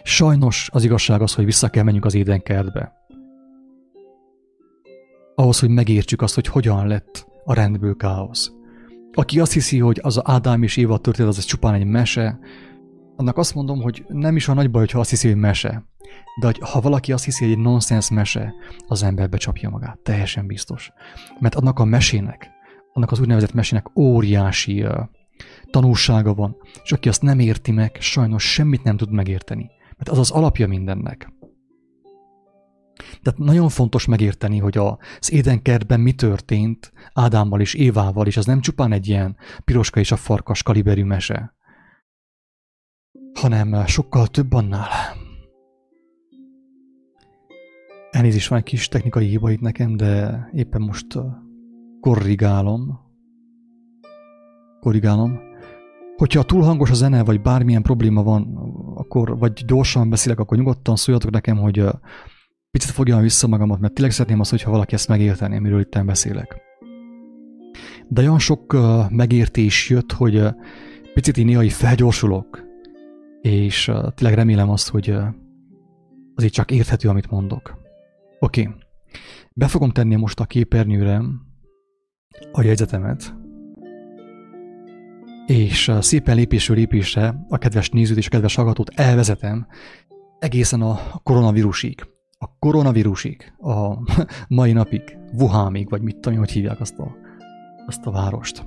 Sajnos 0.02 0.68
az 0.72 0.84
igazság 0.84 1.20
az, 1.20 1.34
hogy 1.34 1.44
vissza 1.44 1.68
kell 1.68 1.82
menjünk 1.82 2.04
az 2.04 2.14
édenkertbe. 2.14 2.92
Ahhoz, 5.34 5.60
hogy 5.60 5.68
megértsük 5.68 6.22
azt, 6.22 6.34
hogy 6.34 6.46
hogyan 6.46 6.86
lett 6.86 7.26
a 7.44 7.54
rendből 7.54 7.96
káosz. 7.96 8.52
Aki 9.12 9.40
azt 9.40 9.52
hiszi, 9.52 9.78
hogy 9.78 9.98
az 10.02 10.20
Ádám 10.24 10.62
és 10.62 10.76
Éva 10.76 10.98
történet 10.98 11.36
az 11.36 11.44
csupán 11.44 11.74
egy 11.74 11.84
mese, 11.84 12.38
annak 13.16 13.36
azt 13.36 13.54
mondom, 13.54 13.80
hogy 13.80 14.04
nem 14.08 14.36
is 14.36 14.48
a 14.48 14.54
nagy 14.54 14.70
baj, 14.70 14.80
hogyha 14.80 14.98
azt 14.98 15.10
hiszi, 15.10 15.28
hogy 15.28 15.36
mese. 15.36 15.84
De 16.40 16.52
ha 16.60 16.80
valaki 16.80 17.12
azt 17.12 17.24
hiszi, 17.24 17.44
hogy 17.44 17.52
egy 17.52 17.60
nonsens 17.60 18.10
mese, 18.10 18.54
az 18.86 19.02
ember 19.02 19.28
becsapja 19.28 19.70
magát. 19.70 19.98
Teljesen 19.98 20.46
biztos. 20.46 20.92
Mert 21.40 21.54
annak 21.54 21.78
a 21.78 21.84
mesének, 21.84 22.50
annak 22.92 23.10
az 23.10 23.20
úgynevezett 23.20 23.52
mesének 23.52 23.98
óriási 23.98 24.82
uh, 24.82 24.98
tanulsága 25.70 26.34
van, 26.34 26.56
és 26.82 26.92
aki 26.92 27.08
azt 27.08 27.22
nem 27.22 27.38
érti 27.38 27.72
meg, 27.72 27.96
sajnos 28.00 28.52
semmit 28.52 28.82
nem 28.82 28.96
tud 28.96 29.10
megérteni. 29.10 29.70
Mert 29.96 30.08
az 30.08 30.18
az 30.18 30.30
alapja 30.30 30.68
mindennek. 30.68 31.32
Tehát 33.22 33.38
nagyon 33.38 33.68
fontos 33.68 34.06
megérteni, 34.06 34.58
hogy 34.58 34.78
az 34.78 35.32
édenkertben 35.32 36.00
mi 36.00 36.12
történt 36.12 36.92
Ádámmal 37.12 37.60
és 37.60 37.74
Évával, 37.74 38.26
és 38.26 38.36
az 38.36 38.46
nem 38.46 38.60
csupán 38.60 38.92
egy 38.92 39.08
ilyen 39.08 39.36
piroska 39.64 40.00
és 40.00 40.12
a 40.12 40.16
farkas 40.16 40.62
kaliberű 40.62 41.04
mese, 41.04 41.54
hanem 43.34 43.86
sokkal 43.86 44.26
több 44.26 44.52
annál. 44.52 44.88
Elnézést, 48.10 48.48
van 48.48 48.58
egy 48.58 48.64
kis 48.64 48.88
technikai 48.88 49.26
hiba 49.26 49.50
itt 49.50 49.60
nekem, 49.60 49.96
de 49.96 50.48
éppen 50.52 50.80
most 50.80 51.06
korrigálom. 52.00 53.00
Korrigálom. 54.80 55.40
Hogyha 56.16 56.42
túl 56.42 56.62
hangos 56.62 56.90
a 56.90 56.94
zene, 56.94 57.24
vagy 57.24 57.40
bármilyen 57.40 57.82
probléma 57.82 58.22
van, 58.22 58.56
akkor, 58.94 59.38
vagy 59.38 59.64
gyorsan 59.66 60.10
beszélek, 60.10 60.38
akkor 60.38 60.58
nyugodtan 60.58 60.96
szóljatok 60.96 61.30
nekem, 61.30 61.56
hogy 61.56 61.84
picit 62.70 62.90
fogjam 62.90 63.20
vissza 63.20 63.46
magamat, 63.46 63.80
mert 63.80 63.94
tényleg 63.94 64.12
szeretném 64.12 64.40
azt, 64.40 64.50
hogyha 64.50 64.70
valaki 64.70 64.94
ezt 64.94 65.08
megérteni, 65.08 65.56
amiről 65.56 65.80
itt 65.80 66.04
beszélek. 66.04 66.56
De 68.08 68.20
olyan 68.20 68.38
sok 68.38 68.76
megértés 69.10 69.90
jött, 69.90 70.12
hogy 70.12 70.42
picit 71.14 71.36
én 71.36 71.44
néha 71.44 71.70
felgyorsulok, 71.70 72.64
és 73.44 73.90
tényleg 74.14 74.36
remélem 74.36 74.70
azt, 74.70 74.88
hogy 74.88 75.10
uh, 75.10 75.26
azért 76.34 76.52
csak 76.52 76.70
érthető, 76.70 77.08
amit 77.08 77.30
mondok. 77.30 77.78
Oké, 78.38 78.60
okay. 78.60 78.74
be 79.52 79.68
fogom 79.68 79.90
tenni 79.90 80.14
most 80.14 80.40
a 80.40 80.44
képernyőre 80.44 81.22
a 82.52 82.62
jegyzetemet, 82.62 83.34
és 85.46 85.92
szépen 86.00 86.36
lépésről 86.36 86.76
lépésre 86.76 87.44
a 87.48 87.58
kedves 87.58 87.90
nézőt 87.90 88.16
és 88.16 88.26
a 88.26 88.30
kedves 88.30 88.54
hallgatót 88.54 88.90
elvezetem 88.94 89.66
egészen 90.38 90.82
a 90.82 90.98
koronavírusig. 91.22 92.06
A 92.38 92.58
koronavírusig, 92.58 93.52
a 93.58 93.98
mai 94.48 94.72
napig, 94.72 95.18
Wuhanig, 95.32 95.90
vagy 95.90 96.02
mit 96.02 96.16
tudom, 96.16 96.38
hogy 96.38 96.50
hívják 96.50 96.80
azt 96.80 96.98
a, 96.98 97.16
azt 97.86 98.06
a 98.06 98.10
várost. 98.10 98.66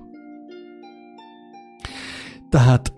Tehát 2.49 2.96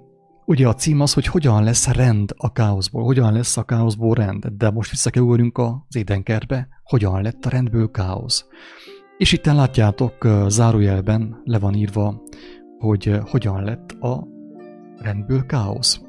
Ugye 0.49 0.67
a 0.67 0.73
cím 0.73 0.99
az, 0.99 1.13
hogy 1.13 1.25
hogyan 1.25 1.63
lesz 1.63 1.87
rend 1.87 2.33
a 2.37 2.51
káoszból, 2.51 3.03
hogyan 3.03 3.33
lesz 3.33 3.57
a 3.57 3.63
káoszból 3.63 4.15
rend, 4.15 4.45
de 4.45 4.69
most 4.69 4.89
vissza 4.89 5.09
kell 5.09 5.23
ugorjunk 5.23 5.57
az 5.57 5.95
édenkertbe, 5.95 6.67
hogyan 6.83 7.21
lett 7.21 7.45
a 7.45 7.49
rendből 7.49 7.91
káosz. 7.91 8.45
És 9.17 9.31
itt 9.31 9.45
látjátok, 9.45 10.27
zárójelben 10.47 11.41
le 11.43 11.59
van 11.59 11.73
írva, 11.73 12.21
hogy 12.79 13.19
hogyan 13.29 13.63
lett 13.63 13.91
a 13.91 14.27
rendből 14.97 15.45
káosz. 15.45 16.01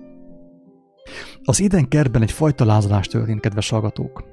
Az 1.45 1.61
édenkertben 1.61 2.22
egy 2.22 2.32
fajta 2.32 2.64
lázadás 2.64 3.07
történt, 3.07 3.41
kedves 3.41 3.70
hallgatók. 3.70 4.24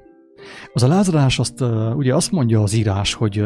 Az 0.72 0.82
a 0.82 0.88
lázadás 0.88 1.38
azt, 1.38 1.60
ugye 1.94 2.14
azt 2.14 2.30
mondja 2.30 2.62
az 2.62 2.72
írás, 2.72 3.14
hogy 3.14 3.42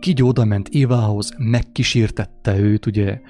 kígyó 0.00 0.28
oda 0.28 0.44
ment 0.44 0.68
Évához, 0.68 1.34
megkísértette 1.38 2.58
őt, 2.58 2.86
ugye 2.86 3.20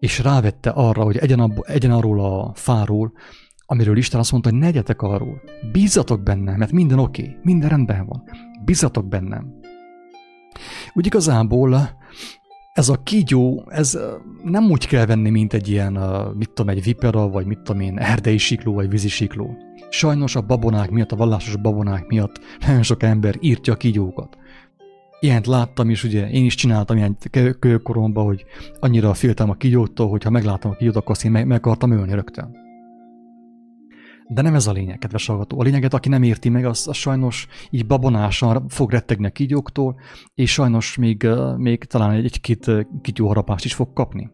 és 0.00 0.18
rávette 0.18 0.70
arra, 0.70 1.02
hogy 1.02 1.16
egyen, 1.16 1.40
abba, 1.40 1.64
arról 1.96 2.24
a 2.24 2.52
fáról, 2.54 3.12
amiről 3.66 3.96
Isten 3.96 4.20
azt 4.20 4.32
mondta, 4.32 4.50
hogy 4.50 4.58
ne 4.58 4.66
egyetek 4.66 5.02
arról. 5.02 5.40
Bízzatok 5.72 6.22
bennem, 6.22 6.56
mert 6.56 6.72
minden 6.72 6.98
oké, 6.98 7.22
okay, 7.22 7.36
minden 7.42 7.68
rendben 7.68 8.06
van. 8.06 8.22
Bízzatok 8.64 9.08
bennem. 9.08 9.58
Úgy 10.92 11.06
igazából 11.06 11.98
ez 12.72 12.88
a 12.88 13.02
kígyó, 13.02 13.64
ez 13.68 13.98
nem 14.44 14.70
úgy 14.70 14.86
kell 14.86 15.06
venni, 15.06 15.30
mint 15.30 15.52
egy 15.52 15.68
ilyen, 15.68 15.92
mit 16.34 16.50
tudom, 16.50 16.68
egy 16.68 16.82
vipera, 16.82 17.28
vagy 17.28 17.46
mit 17.46 17.58
tudom 17.60 17.80
én, 17.80 17.98
erdei 17.98 18.38
sikló, 18.38 18.74
vagy 18.74 18.88
vízisikló. 18.88 19.56
Sajnos 19.90 20.36
a 20.36 20.40
babonák 20.40 20.90
miatt, 20.90 21.12
a 21.12 21.16
vallásos 21.16 21.56
babonák 21.56 22.06
miatt 22.06 22.40
nagyon 22.66 22.82
sok 22.82 23.02
ember 23.02 23.36
írtja 23.40 23.72
a 23.72 23.76
kígyókat. 23.76 24.36
Ilyent 25.22 25.46
láttam 25.46 25.90
is, 25.90 26.04
ugye 26.04 26.30
én 26.30 26.44
is 26.44 26.54
csináltam 26.54 26.96
ilyen 26.96 27.16
kölyökkoromban, 27.58 28.24
hogy 28.24 28.44
annyira 28.78 29.14
féltem 29.14 29.50
a 29.50 29.54
kígyótól, 29.54 30.08
hogy 30.08 30.22
ha 30.22 30.30
meglátom 30.30 30.70
a 30.70 30.74
kígyót, 30.74 30.96
akkor 30.96 31.10
azt 31.10 31.24
én 31.24 31.30
meg, 31.30 31.46
meg 31.46 31.58
akartam 31.58 31.90
ölni 31.90 32.12
rögtön. 32.12 32.56
De 34.28 34.42
nem 34.42 34.54
ez 34.54 34.66
a 34.66 34.72
lényeg, 34.72 34.98
kedves 34.98 35.26
hallgató. 35.26 35.60
A 35.60 35.62
lényeget, 35.62 35.94
aki 35.94 36.08
nem 36.08 36.22
érti 36.22 36.48
meg, 36.48 36.64
az, 36.64 36.88
az 36.88 36.96
sajnos 36.96 37.46
így 37.70 37.86
babonásan 37.86 38.68
fog 38.68 38.90
rettegni 38.90 39.26
a 39.26 39.30
kígyóktól, 39.30 40.00
és 40.34 40.52
sajnos 40.52 40.96
még, 40.96 41.28
még 41.56 41.84
talán 41.84 42.10
egy-két 42.10 42.70
kígyóharapást 43.02 43.64
is 43.64 43.74
fog 43.74 43.92
kapni. 43.92 44.30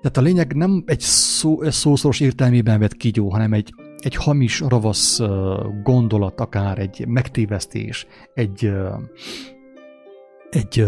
Tehát 0.00 0.16
a 0.16 0.20
lényeg 0.20 0.54
nem 0.54 0.82
egy 0.86 1.00
szó, 1.00 1.70
szószoros 1.70 2.20
értelmében 2.20 2.78
vett 2.78 2.96
kígyó, 2.96 3.30
hanem 3.30 3.52
egy, 3.52 3.74
egy 3.98 4.14
hamis, 4.14 4.60
ravasz 4.60 5.20
gondolat, 5.82 6.40
akár 6.40 6.78
egy 6.78 7.06
megtévesztés, 7.06 8.06
egy, 8.34 8.72
egy, 10.50 10.84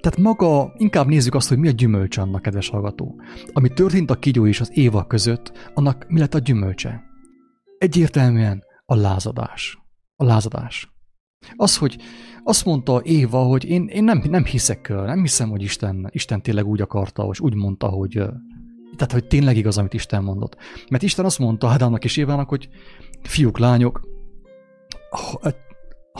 tehát 0.00 0.16
maga, 0.18 0.72
inkább 0.76 1.06
nézzük 1.06 1.34
azt, 1.34 1.48
hogy 1.48 1.58
mi 1.58 1.68
a 1.68 1.70
gyümölcs 1.70 2.16
annak, 2.16 2.42
kedves 2.42 2.68
hallgató. 2.68 3.20
Ami 3.52 3.68
történt 3.68 4.10
a 4.10 4.18
kígyó 4.18 4.46
és 4.46 4.60
az 4.60 4.70
Éva 4.74 5.06
között, 5.06 5.70
annak 5.74 6.04
mi 6.08 6.18
lett 6.18 6.34
a 6.34 6.38
gyümölcse? 6.38 7.02
Egyértelműen 7.78 8.64
a 8.84 8.94
lázadás. 8.94 9.78
A 10.16 10.24
lázadás. 10.24 10.94
Az, 11.56 11.76
hogy 11.76 11.96
azt 12.44 12.64
mondta 12.64 13.00
Éva, 13.02 13.42
hogy 13.42 13.64
én, 13.64 13.86
én 13.86 14.04
nem, 14.04 14.22
nem 14.28 14.44
hiszek, 14.44 14.88
nem 14.88 15.20
hiszem, 15.20 15.48
hogy 15.48 15.62
Isten, 15.62 16.08
Isten 16.10 16.42
tényleg 16.42 16.66
úgy 16.66 16.80
akarta, 16.80 17.28
és 17.30 17.40
úgy 17.40 17.54
mondta, 17.54 17.88
hogy 17.88 18.12
tehát, 18.96 19.12
hogy 19.12 19.26
tényleg 19.26 19.56
igaz, 19.56 19.78
amit 19.78 19.94
Isten 19.94 20.22
mondott. 20.22 20.56
Mert 20.90 21.02
Isten 21.02 21.24
azt 21.24 21.38
mondta 21.38 21.68
Ádámnak 21.68 22.04
és 22.04 22.16
Évának, 22.16 22.48
hogy 22.48 22.68
fiúk, 23.22 23.58
lányok, 23.58 24.00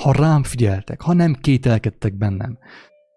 ha, 0.00 0.12
rám 0.12 0.42
figyeltek, 0.42 1.00
ha 1.00 1.12
nem 1.12 1.34
kételkedtek 1.34 2.14
bennem, 2.14 2.58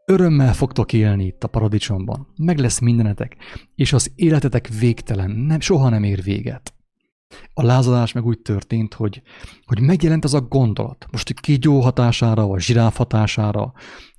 örömmel 0.06 0.54
fogtok 0.54 0.94
élni 0.94 1.26
itt 1.26 1.44
a 1.44 1.48
paradicsomban, 1.48 2.28
meg 2.38 2.58
lesz 2.58 2.80
mindenetek, 2.80 3.36
és 3.76 3.94
az 3.94 4.12
életetek 4.16 4.68
végtelen, 4.80 5.32
nem, 5.32 5.60
soha 5.60 5.90
nem 5.90 6.04
ér 6.04 6.24
véget. 6.24 6.74
A 7.54 7.64
lázadás 7.64 8.12
meg 8.12 8.26
úgy 8.26 8.40
történt, 8.40 8.94
hogy, 8.94 9.22
hogy 9.66 9.82
megjelent 9.82 10.24
az 10.24 10.34
a 10.34 10.42
gondolat. 10.42 11.06
Most 11.12 11.30
egy 11.30 11.40
kígyó 11.40 11.80
hatására, 11.80 12.48
vagy 12.48 12.62
zsiráf 12.62 12.98
hatására, 12.98 13.74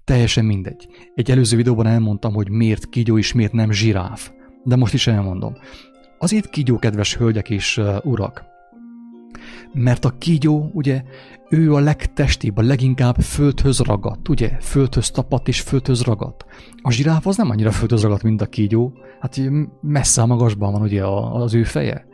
teljesen 0.04 0.44
mindegy. 0.44 0.88
Egy 1.14 1.30
előző 1.30 1.56
videóban 1.56 1.86
elmondtam, 1.86 2.32
hogy 2.32 2.50
miért 2.50 2.88
kígyó 2.88 3.18
és 3.18 3.32
miért 3.32 3.52
nem 3.52 3.70
zsiráf. 3.70 4.30
De 4.64 4.76
most 4.76 4.94
is 4.94 5.06
elmondom. 5.06 5.54
Azért 6.18 6.50
kígyó, 6.50 6.78
kedves 6.78 7.16
hölgyek 7.16 7.50
és 7.50 7.76
uh, 7.76 7.96
urak, 8.04 8.49
mert 9.72 10.05
a 10.05 10.14
kígyó, 10.18 10.70
ugye, 10.72 11.03
ő 11.49 11.74
a 11.74 11.78
legtestibb, 11.78 12.57
a 12.57 12.62
leginkább 12.62 13.16
földhöz 13.20 13.78
ragadt, 13.78 14.28
ugye, 14.28 14.57
földhöz 14.61 15.11
tapadt 15.11 15.49
és 15.49 15.61
földhöz 15.61 16.03
ragadt. 16.03 16.45
A 16.83 16.91
zsiráf 16.91 17.26
az 17.26 17.37
nem 17.37 17.51
annyira 17.51 17.70
földhöz 17.70 18.03
ragadt, 18.03 18.22
mint 18.22 18.41
a 18.41 18.47
kígyó, 18.47 18.93
hát 19.20 19.41
messze 19.81 20.22
a 20.22 20.26
magasban 20.26 20.72
van 20.72 20.83
ugye 20.83 21.07
az 21.07 21.55
ő 21.55 21.64
feje 21.64 22.09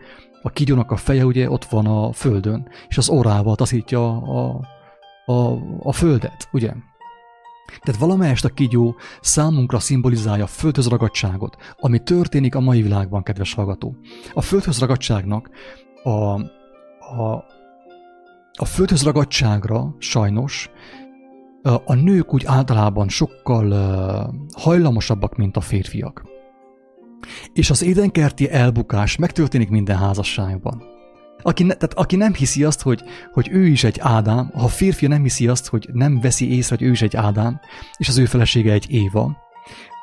a 0.47 0.51
kígyónak 0.51 0.91
a 0.91 0.97
feje 0.97 1.25
ugye 1.25 1.51
ott 1.51 1.65
van 1.65 1.87
a 1.87 2.13
földön, 2.13 2.69
és 2.89 2.99
az 2.99 3.09
orrával 3.09 3.57
taszítja 3.57 4.17
a, 4.17 4.61
a, 5.27 5.59
a 5.83 5.93
földet, 5.93 6.49
ugye? 6.53 6.73
Tehát 7.81 8.01
valamelyest 8.01 8.45
a 8.45 8.49
kígyó 8.49 8.97
számunkra 9.21 9.79
szimbolizálja 9.79 10.45
a 10.45 10.47
földhöz 10.47 10.89
ragadtságot, 10.89 11.57
ami 11.77 11.99
történik 11.99 12.55
a 12.55 12.61
mai 12.61 12.83
világban, 12.83 13.23
kedves 13.23 13.55
hallgató. 13.55 13.97
A 14.33 14.41
földhöz 14.41 14.79
ragadtságnak 14.79 15.51
a, 16.03 16.41
a, 17.07 17.45
a 18.53 18.65
földhöz 18.65 19.03
ragadtságra 19.03 19.95
sajnos 19.99 20.71
a 21.85 21.95
nők 21.95 22.35
úgy 22.35 22.45
általában 22.47 23.09
sokkal 23.09 23.71
hajlamosabbak, 24.57 25.37
mint 25.37 25.57
a 25.57 25.61
férfiak. 25.61 26.25
És 27.53 27.71
az 27.71 27.83
édenkerti 27.83 28.51
elbukás 28.51 29.17
megtörténik 29.17 29.69
minden 29.69 29.97
házasságban. 29.97 30.83
Aki, 31.43 31.63
ne, 31.63 31.75
tehát 31.75 31.95
aki 31.95 32.17
nem 32.17 32.35
hiszi 32.35 32.65
azt, 32.65 32.83
hogy, 32.83 33.03
hogy 33.33 33.49
ő 33.51 33.67
is 33.67 33.85
egy 33.85 33.99
Ádám, 34.01 34.51
ha 34.55 34.65
a 34.65 34.69
férfi 34.69 35.07
nem 35.07 35.23
hiszi 35.23 35.49
azt, 35.49 35.67
hogy 35.67 35.89
nem 35.93 36.21
veszi 36.21 36.55
észre, 36.57 36.77
hogy 36.77 36.87
ő 36.87 36.91
is 36.91 37.03
egy 37.03 37.17
Ádám, 37.17 37.61
és 37.97 38.09
az 38.09 38.19
ő 38.19 38.25
felesége 38.25 38.73
egy 38.73 38.91
Éva, 38.91 39.37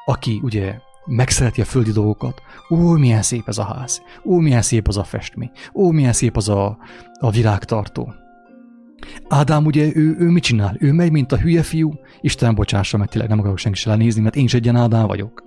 aki 0.06 0.39
ugye 0.43 0.76
megszereti 1.06 1.62
a 1.62 1.66
földi 1.66 1.91
dolgokat, 1.91 2.41
ó, 2.70 2.78
milyen 2.78 3.22
szép 3.22 3.47
ez 3.47 3.58
a 3.58 3.64
ház, 3.64 4.01
ó, 4.26 4.38
milyen 4.38 4.62
szép 4.62 4.88
az 4.88 4.97
a 4.97 5.04
festmény, 5.04 5.51
ó, 5.74 5.91
milyen 5.91 6.14
szép 6.14 6.38
az 6.38 6.49
a, 6.49 6.78
a 7.20 7.30
virágtartó. 7.30 8.14
Ádám 9.28 9.66
ugye, 9.66 9.91
ő, 9.95 10.16
ő 10.20 10.30
mit 10.30 10.43
csinál? 10.43 10.76
Ő 10.80 10.91
megy, 10.91 11.12
mint 11.12 11.32
a 11.32 11.38
hülye 11.38 11.64
fiú, 11.64 11.93
Isten 12.22 12.56
bocsássa, 12.56 12.97
mert 12.97 13.10
tényleg 13.10 13.30
nem 13.30 13.39
akarok 13.39 13.58
senki 13.58 13.80
se 13.80 13.95
nézni, 13.95 14.22
mert 14.22 14.36
én 14.36 14.43
is 14.43 14.54
egy 14.54 14.68
Ádám 14.68 15.08
vagyok. 15.08 15.43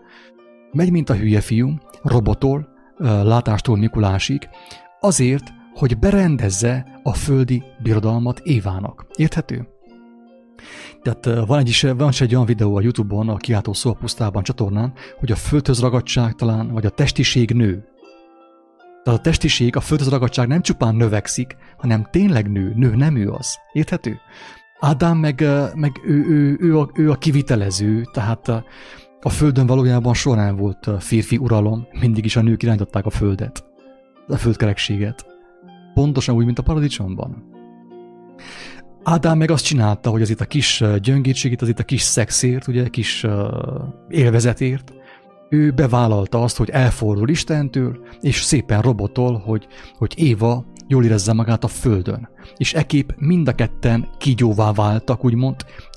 Megy, 0.73 0.91
mint 0.91 1.11
a 1.11 1.15
hülye 1.15 1.41
fiú, 1.41 1.75
robotol, 2.03 2.69
látástól 2.99 3.77
Mikulásig, 3.77 4.49
azért, 5.01 5.53
hogy 5.75 5.99
berendezze 5.99 7.01
a 7.03 7.13
földi 7.13 7.63
birodalmat 7.83 8.39
Évának. 8.39 9.07
Érthető? 9.17 9.69
Tehát 11.07 11.47
van 11.47 11.59
egy, 11.59 11.69
is, 11.69 11.83
van 11.83 12.09
is 12.09 12.21
egy 12.21 12.35
olyan 12.35 12.47
videó 12.47 12.77
a 12.77 12.81
Youtube-on, 12.81 13.29
a 13.29 13.37
Kiáltó 13.37 13.73
szó 13.73 13.91
a 13.91 13.95
pusztában 13.95 14.43
csatornán, 14.43 14.93
hogy 15.19 15.33
a 15.33 15.37
földhöz 15.37 15.81
ragadság 15.81 16.35
talán, 16.35 16.73
vagy 16.73 16.87
a 16.87 16.91
testiség 16.91 17.51
nő. 17.51 17.85
Tehát 19.05 19.19
a 19.19 19.23
testiség, 19.23 19.77
a 19.77 19.81
földhöz 19.81 20.11
ragadság 20.11 20.49
nem 20.49 20.63
csupán 20.63 20.95
növekszik, 20.95 21.57
hanem 21.77 22.09
tényleg 22.11 22.51
nő, 22.51 22.73
nő, 22.77 22.95
nem 22.95 23.17
ő 23.17 23.31
az. 23.31 23.57
Érthető? 23.73 24.19
Ádám 24.81 25.19
meg, 25.19 25.45
meg 25.75 26.01
ő, 26.07 26.25
ő, 26.29 26.57
ő, 26.61 26.79
a, 26.79 26.91
ő 26.95 27.11
a 27.11 27.15
kivitelező, 27.15 28.05
tehát 28.13 28.49
a 29.21 29.29
földön 29.29 29.67
valójában 29.67 30.15
soha 30.15 30.37
nem 30.37 30.57
volt 30.57 30.91
férfi 30.99 31.37
uralom, 31.37 31.87
mindig 32.01 32.25
is 32.25 32.37
a 32.37 32.43
nők 32.43 32.63
irányították 32.63 33.07
a 33.07 33.11
földet, 33.11 33.65
a 34.27 34.37
földkerekséget. 34.37 35.27
Pontosan 35.95 36.35
úgy, 36.35 36.45
mint 36.45 36.59
a 36.59 36.63
paradicsomban. 36.63 37.55
Ádám 39.09 39.39
meg 39.39 39.51
azt 39.51 39.65
csinálta, 39.65 40.11
hogy 40.11 40.23
az 40.23 40.31
itt 40.31 40.41
a 40.41 40.45
kis 40.45 40.85
gyöngétségét, 41.03 41.63
az 41.63 41.69
itt 41.69 41.79
a 41.79 41.85
kis 41.85 42.01
szexért, 42.03 42.67
ugye, 42.67 42.89
kis 42.89 43.27
élvezetért, 44.09 44.93
ő 45.49 45.71
bevállalta 45.71 46.43
azt, 46.43 46.57
hogy 46.57 46.71
elfordul 46.71 47.29
Istentől, 47.29 47.99
és 48.21 48.43
szépen 48.43 48.81
robotol, 48.81 49.39
hogy, 49.39 49.67
hogy 49.99 50.15
Éva 50.19 50.65
jól 50.89 51.05
érezze 51.05 51.33
magát 51.33 51.65
a 51.65 51.69
földön. 51.69 52.29
És 52.57 52.75
ekép 52.75 53.15
mind 53.19 53.49
a 53.49 53.55
ketten 53.55 54.09
kígyóvá 54.19 54.73
váltak, 54.73 55.25
úgymond, 55.25 55.57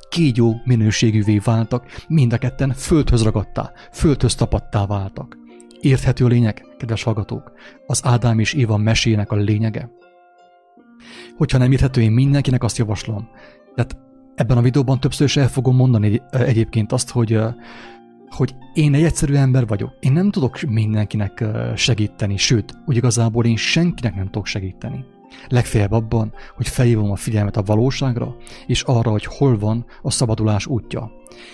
kígyó 0.10 0.62
minőségűvé 0.64 1.38
váltak, 1.38 1.86
mind 2.08 2.34
a 2.34 2.38
ketten 2.38 2.74
földhöz 2.74 3.24
ragadtá, 3.24 3.72
földhöz 3.92 4.36
tapadtá 4.36 4.86
váltak. 4.86 5.38
Érthető 5.82 6.26
a 6.26 6.28
lényeg, 6.28 6.66
kedves 6.78 7.04
hallgatók? 7.04 7.52
Az 7.88 8.02
Ádám 8.04 8.40
és 8.40 8.54
Éva 8.54 8.78
mesének 8.78 9.32
a 9.32 9.36
lényege? 9.36 9.98
Hogyha 11.40 11.58
nem 11.58 11.72
érthető, 11.72 12.02
én 12.02 12.12
mindenkinek 12.12 12.64
azt 12.64 12.78
javaslom. 12.78 13.30
Tehát 13.76 13.98
ebben 14.36 14.58
a 14.58 14.62
videóban 14.62 15.00
többször 15.00 15.28
is 15.28 15.38
el 15.38 15.48
fogom 15.48 15.76
mondani 15.76 16.22
egyébként 16.32 16.92
azt, 16.92 17.10
hogy, 17.10 17.40
hogy 18.30 18.56
én 18.74 18.94
egy 18.94 19.04
egyszerű 19.04 19.34
ember 19.34 19.68
vagyok. 19.68 19.92
Én 20.00 20.12
nem 20.12 20.32
tudok 20.32 20.62
mindenkinek 20.62 21.44
segíteni, 21.76 22.38
sőt, 22.38 22.74
úgy 22.86 22.96
igazából 22.96 23.46
én 23.46 23.56
senkinek 23.56 24.16
nem 24.16 24.26
tudok 24.26 24.46
segíteni. 24.46 25.06
Legfeljebb 25.48 25.92
abban, 25.92 26.34
hogy 26.56 26.68
felhívom 26.68 27.12
a 27.12 27.16
figyelmet 27.16 27.58
a 27.58 27.64
valóságra, 27.64 28.36
és 28.66 28.82
arra, 28.82 29.12
hogy 29.12 29.26
hol 29.26 29.58
van 29.58 29.86
a 30.02 30.12
szabadulás 30.12 30.66
útja. 30.66 31.12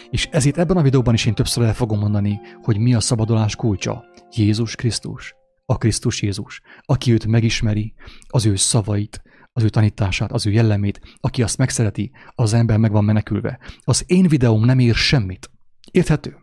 És 0.10 0.28
ezért 0.32 0.58
ebben 0.58 0.78
a 0.78 0.82
videóban 0.82 1.14
is 1.14 1.26
én 1.26 1.34
többször 1.34 1.64
el 1.64 1.74
fogom 1.74 2.00
mondani, 2.00 2.40
hogy 2.64 2.78
mi 2.78 2.94
a 2.94 3.00
szabadulás 3.00 3.56
kulcsa. 3.56 4.04
Jézus 4.36 4.76
Krisztus. 4.76 5.36
A 5.66 5.78
Krisztus 5.78 6.22
Jézus. 6.22 6.62
Aki 6.82 7.12
őt 7.12 7.26
megismeri, 7.26 7.94
az 8.28 8.46
ő 8.46 8.56
szavait, 8.56 9.24
az 9.58 9.64
ő 9.64 9.70
tanítását, 9.70 10.32
az 10.32 10.46
ő 10.46 10.52
jellemét, 10.52 11.00
aki 11.20 11.44
azt 11.44 11.58
megszereti, 11.58 12.12
az 12.36 12.54
ember 12.54 12.78
meg 12.78 12.92
van 12.92 13.04
menekülve. 13.04 13.60
Az 13.84 14.04
én 14.06 14.28
videóm 14.28 14.66
nem 14.66 14.80
ér 14.80 14.96
semmit. 14.96 15.50
Érthető? 15.92 16.38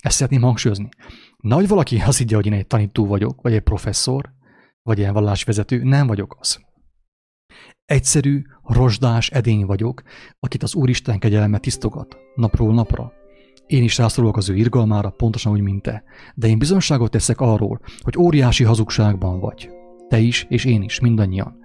Ezt 0.00 0.16
szeretném 0.16 0.42
hangsúlyozni. 0.42 0.88
Nagy 1.36 1.68
valaki 1.68 1.98
azt 1.98 2.18
higgye, 2.18 2.34
hogy 2.34 2.46
én 2.46 2.52
egy 2.52 2.66
tanító 2.66 3.06
vagyok, 3.06 3.42
vagy 3.42 3.52
egy 3.52 3.60
professzor, 3.60 4.32
vagy 4.82 4.98
ilyen 4.98 5.12
vallásvezető, 5.12 5.82
nem 5.82 6.06
vagyok 6.06 6.36
az. 6.40 6.60
Egyszerű, 7.84 8.42
rozsdás 8.62 9.30
edény 9.30 9.66
vagyok, 9.66 10.02
akit 10.40 10.62
az 10.62 10.74
Úristen 10.74 11.18
kegyelme 11.18 11.58
tisztogat, 11.58 12.16
napról 12.34 12.74
napra. 12.74 13.12
Én 13.66 13.82
is 13.82 13.98
rászorulok 13.98 14.36
az 14.36 14.48
ő 14.48 14.56
irgalmára, 14.56 15.10
pontosan 15.10 15.52
úgy, 15.52 15.60
mint 15.60 15.82
te. 15.82 16.04
De 16.34 16.46
én 16.46 16.58
bizonságot 16.58 17.10
teszek 17.10 17.40
arról, 17.40 17.80
hogy 18.02 18.18
óriási 18.18 18.64
hazugságban 18.64 19.40
vagy. 19.40 19.70
Te 20.08 20.18
is, 20.18 20.46
és 20.48 20.64
én 20.64 20.82
is, 20.82 21.00
mindannyian. 21.00 21.62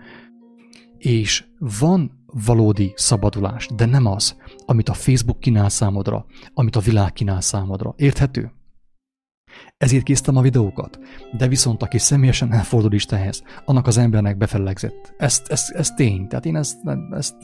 És 1.00 1.46
van 1.60 2.26
valódi 2.26 2.94
szabadulás, 2.96 3.68
de 3.76 3.86
nem 3.86 4.06
az, 4.06 4.36
amit 4.66 4.90
a 4.90 4.94
Facebook 4.94 5.40
kínál 5.40 5.70
számodra, 5.70 6.26
amit 6.54 6.76
a 6.76 6.80
világ 6.80 7.14
kínál 7.14 7.42
számodra. 7.42 7.94
Érthető? 7.98 8.52
Ezért 9.78 10.04
késztem 10.04 10.38
a 10.38 10.42
videókat, 10.42 11.00
de 11.38 11.48
viszont 11.48 11.84
aki 11.84 11.98
személyesen 11.98 12.54
elfordul 12.54 12.94
Istenhez, 12.94 13.44
annak 13.66 13.88
az 13.88 13.98
embernek 13.98 14.38
befellegzett. 14.38 15.14
Ezt, 15.18 15.48
ezt, 15.48 15.72
ez 15.72 15.92
tény, 15.92 16.28
tehát 16.28 16.46
én 16.46 16.56
ezt, 16.56 16.78
ezt, 17.12 17.36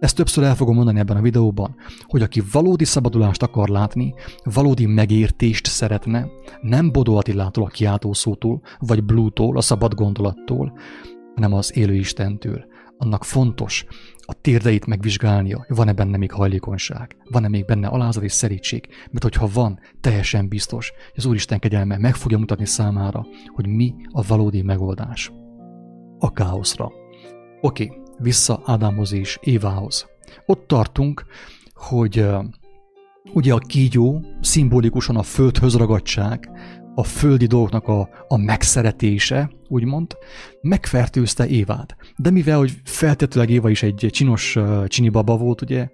ezt 0.00 0.16
többször 0.16 0.44
el 0.44 0.54
fogom 0.54 0.74
mondani 0.74 0.98
ebben 0.98 1.16
a 1.16 1.22
videóban, 1.22 1.74
hogy 2.02 2.22
aki 2.22 2.42
valódi 2.52 2.84
szabadulást 2.84 3.42
akar 3.42 3.68
látni, 3.68 4.14
valódi 4.44 4.86
megértést 4.86 5.66
szeretne, 5.66 6.26
nem 6.60 6.92
Bodó 6.92 7.16
Attilától 7.16 7.64
a 7.64 7.68
kiáltószótól, 7.68 8.60
vagy 8.78 9.04
Blue-tól, 9.04 9.56
a 9.56 9.60
szabad 9.60 9.94
gondolattól, 9.94 10.72
hanem 11.34 11.52
az 11.52 11.76
élő 11.76 11.94
Istentől. 11.94 12.64
Annak 13.00 13.24
fontos 13.24 13.84
a 14.20 14.32
térdeit 14.40 14.86
megvizsgálnia, 14.86 15.64
van-e 15.68 15.92
benne 15.92 16.16
még 16.16 16.32
hajlékonyság, 16.32 17.16
van-e 17.30 17.48
még 17.48 17.64
benne 17.64 17.86
alázat 17.86 18.22
és 18.22 18.32
szerítség, 18.32 18.88
mert 19.10 19.22
hogyha 19.22 19.48
van, 19.52 19.80
teljesen 20.00 20.48
biztos, 20.48 20.90
hogy 20.90 21.12
az 21.16 21.24
Úristen 21.24 21.58
kegyelme 21.58 21.98
meg 21.98 22.14
fogja 22.14 22.38
mutatni 22.38 22.66
számára, 22.66 23.26
hogy 23.54 23.66
mi 23.66 23.94
a 24.12 24.22
valódi 24.22 24.62
megoldás 24.62 25.32
a 26.18 26.32
káoszra. 26.32 26.92
Oké, 27.60 27.92
vissza 28.18 28.62
Ádámhoz 28.64 29.12
és 29.12 29.38
Évához. 29.40 30.06
Ott 30.46 30.66
tartunk, 30.66 31.24
hogy 31.74 32.26
ugye 33.32 33.52
a 33.52 33.58
kígyó 33.58 34.24
szimbolikusan 34.40 35.16
a 35.16 35.22
földhöz 35.22 35.74
ragadság, 35.74 36.50
a 36.98 37.02
földi 37.02 37.46
dolgoknak 37.46 37.88
a, 37.88 38.08
a 38.28 38.36
megszeretése, 38.36 39.50
úgymond, 39.68 40.16
megfertőzte 40.60 41.46
Évát. 41.46 41.96
De 42.16 42.30
mivel, 42.30 42.58
hogy 42.58 42.72
feltétlenül 42.84 43.50
Éva 43.50 43.70
is 43.70 43.82
egy 43.82 44.08
csinos 44.10 44.58
csini 44.86 45.08
baba 45.08 45.36
volt, 45.36 45.62
ugye, 45.62 45.88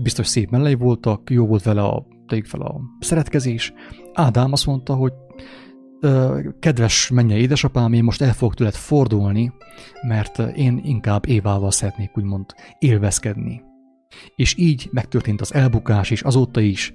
biztos 0.00 0.26
szép 0.26 0.50
mellei 0.50 0.74
voltak, 0.74 1.30
jó 1.30 1.46
volt 1.46 1.62
vele 1.62 1.82
a, 1.82 2.06
fel 2.44 2.60
a 2.60 2.80
szeretkezés, 3.00 3.72
Ádám 4.12 4.52
azt 4.52 4.66
mondta, 4.66 4.94
hogy 4.94 5.12
kedves 6.58 7.10
menje 7.10 7.36
édesapám, 7.36 7.92
én 7.92 8.04
most 8.04 8.22
el 8.22 8.32
fogok 8.32 8.54
tőled 8.54 8.74
fordulni, 8.74 9.52
mert 10.06 10.38
én 10.38 10.80
inkább 10.84 11.28
Évával 11.28 11.70
szeretnék 11.70 12.10
úgymond 12.16 12.44
élvezkedni. 12.78 13.62
És 14.36 14.54
így 14.58 14.88
megtörtént 14.92 15.40
az 15.40 15.54
elbukás, 15.54 16.10
és 16.10 16.22
azóta 16.22 16.60
is 16.60 16.92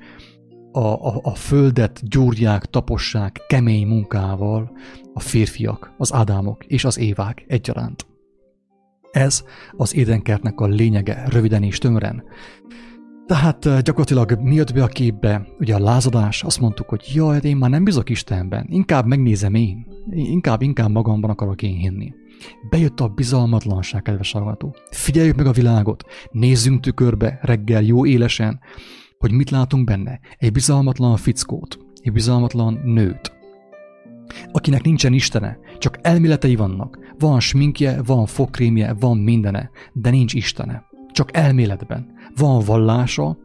a, 0.71 0.79
a, 0.79 1.19
a 1.23 1.35
földet 1.35 2.09
gyúrják, 2.09 2.65
tapossák 2.65 3.41
kemény 3.47 3.87
munkával 3.87 4.71
a 5.13 5.19
férfiak, 5.19 5.93
az 5.97 6.13
Ádámok 6.13 6.65
és 6.65 6.85
az 6.85 6.97
Évák 6.97 7.45
egyaránt. 7.47 8.05
Ez 9.11 9.43
az 9.71 9.95
édenkertnek 9.95 10.59
a 10.59 10.67
lényege, 10.67 11.25
röviden 11.29 11.63
és 11.63 11.77
tömören. 11.77 12.23
Tehát 13.25 13.83
gyakorlatilag 13.83 14.39
mi 14.41 14.55
jött 14.55 14.73
be 14.73 14.83
a 14.83 14.87
képbe, 14.87 15.47
ugye 15.59 15.75
a 15.75 15.79
lázadás, 15.79 16.43
azt 16.43 16.59
mondtuk, 16.59 16.89
hogy 16.89 17.11
jaj, 17.13 17.39
én 17.43 17.57
már 17.57 17.69
nem 17.69 17.83
bizok 17.83 18.09
Istenben, 18.09 18.65
inkább 18.69 19.05
megnézem 19.05 19.53
én, 19.53 19.87
inkább, 20.09 20.61
inkább 20.61 20.89
magamban 20.89 21.29
akarok 21.29 21.61
én 21.61 21.75
hinni. 21.75 22.13
Bejött 22.69 22.99
a 22.99 23.07
bizalmatlanság, 23.07 24.01
kedves 24.01 24.31
hallgató. 24.31 24.75
Figyeljük 24.89 25.35
meg 25.35 25.45
a 25.45 25.51
világot, 25.51 26.03
nézzünk 26.31 26.81
tükörbe 26.81 27.39
reggel 27.41 27.81
jó 27.81 28.05
élesen, 28.05 28.59
hogy 29.21 29.31
mit 29.31 29.49
látunk 29.49 29.85
benne. 29.85 30.19
Egy 30.37 30.51
bizalmatlan 30.51 31.17
fickót, 31.17 31.77
egy 32.01 32.11
bizalmatlan 32.11 32.81
nőt, 32.83 33.31
akinek 34.51 34.83
nincsen 34.83 35.13
Istene, 35.13 35.57
csak 35.77 35.99
elméletei 36.01 36.55
vannak. 36.55 36.99
Van 37.19 37.39
sminkje, 37.39 38.01
van 38.01 38.25
fogkrémje, 38.25 38.93
van 38.93 39.17
mindene, 39.17 39.69
de 39.93 40.09
nincs 40.09 40.33
Istene. 40.33 40.83
Csak 41.11 41.37
elméletben 41.37 42.13
van 42.35 42.59
vallása, 42.65 43.37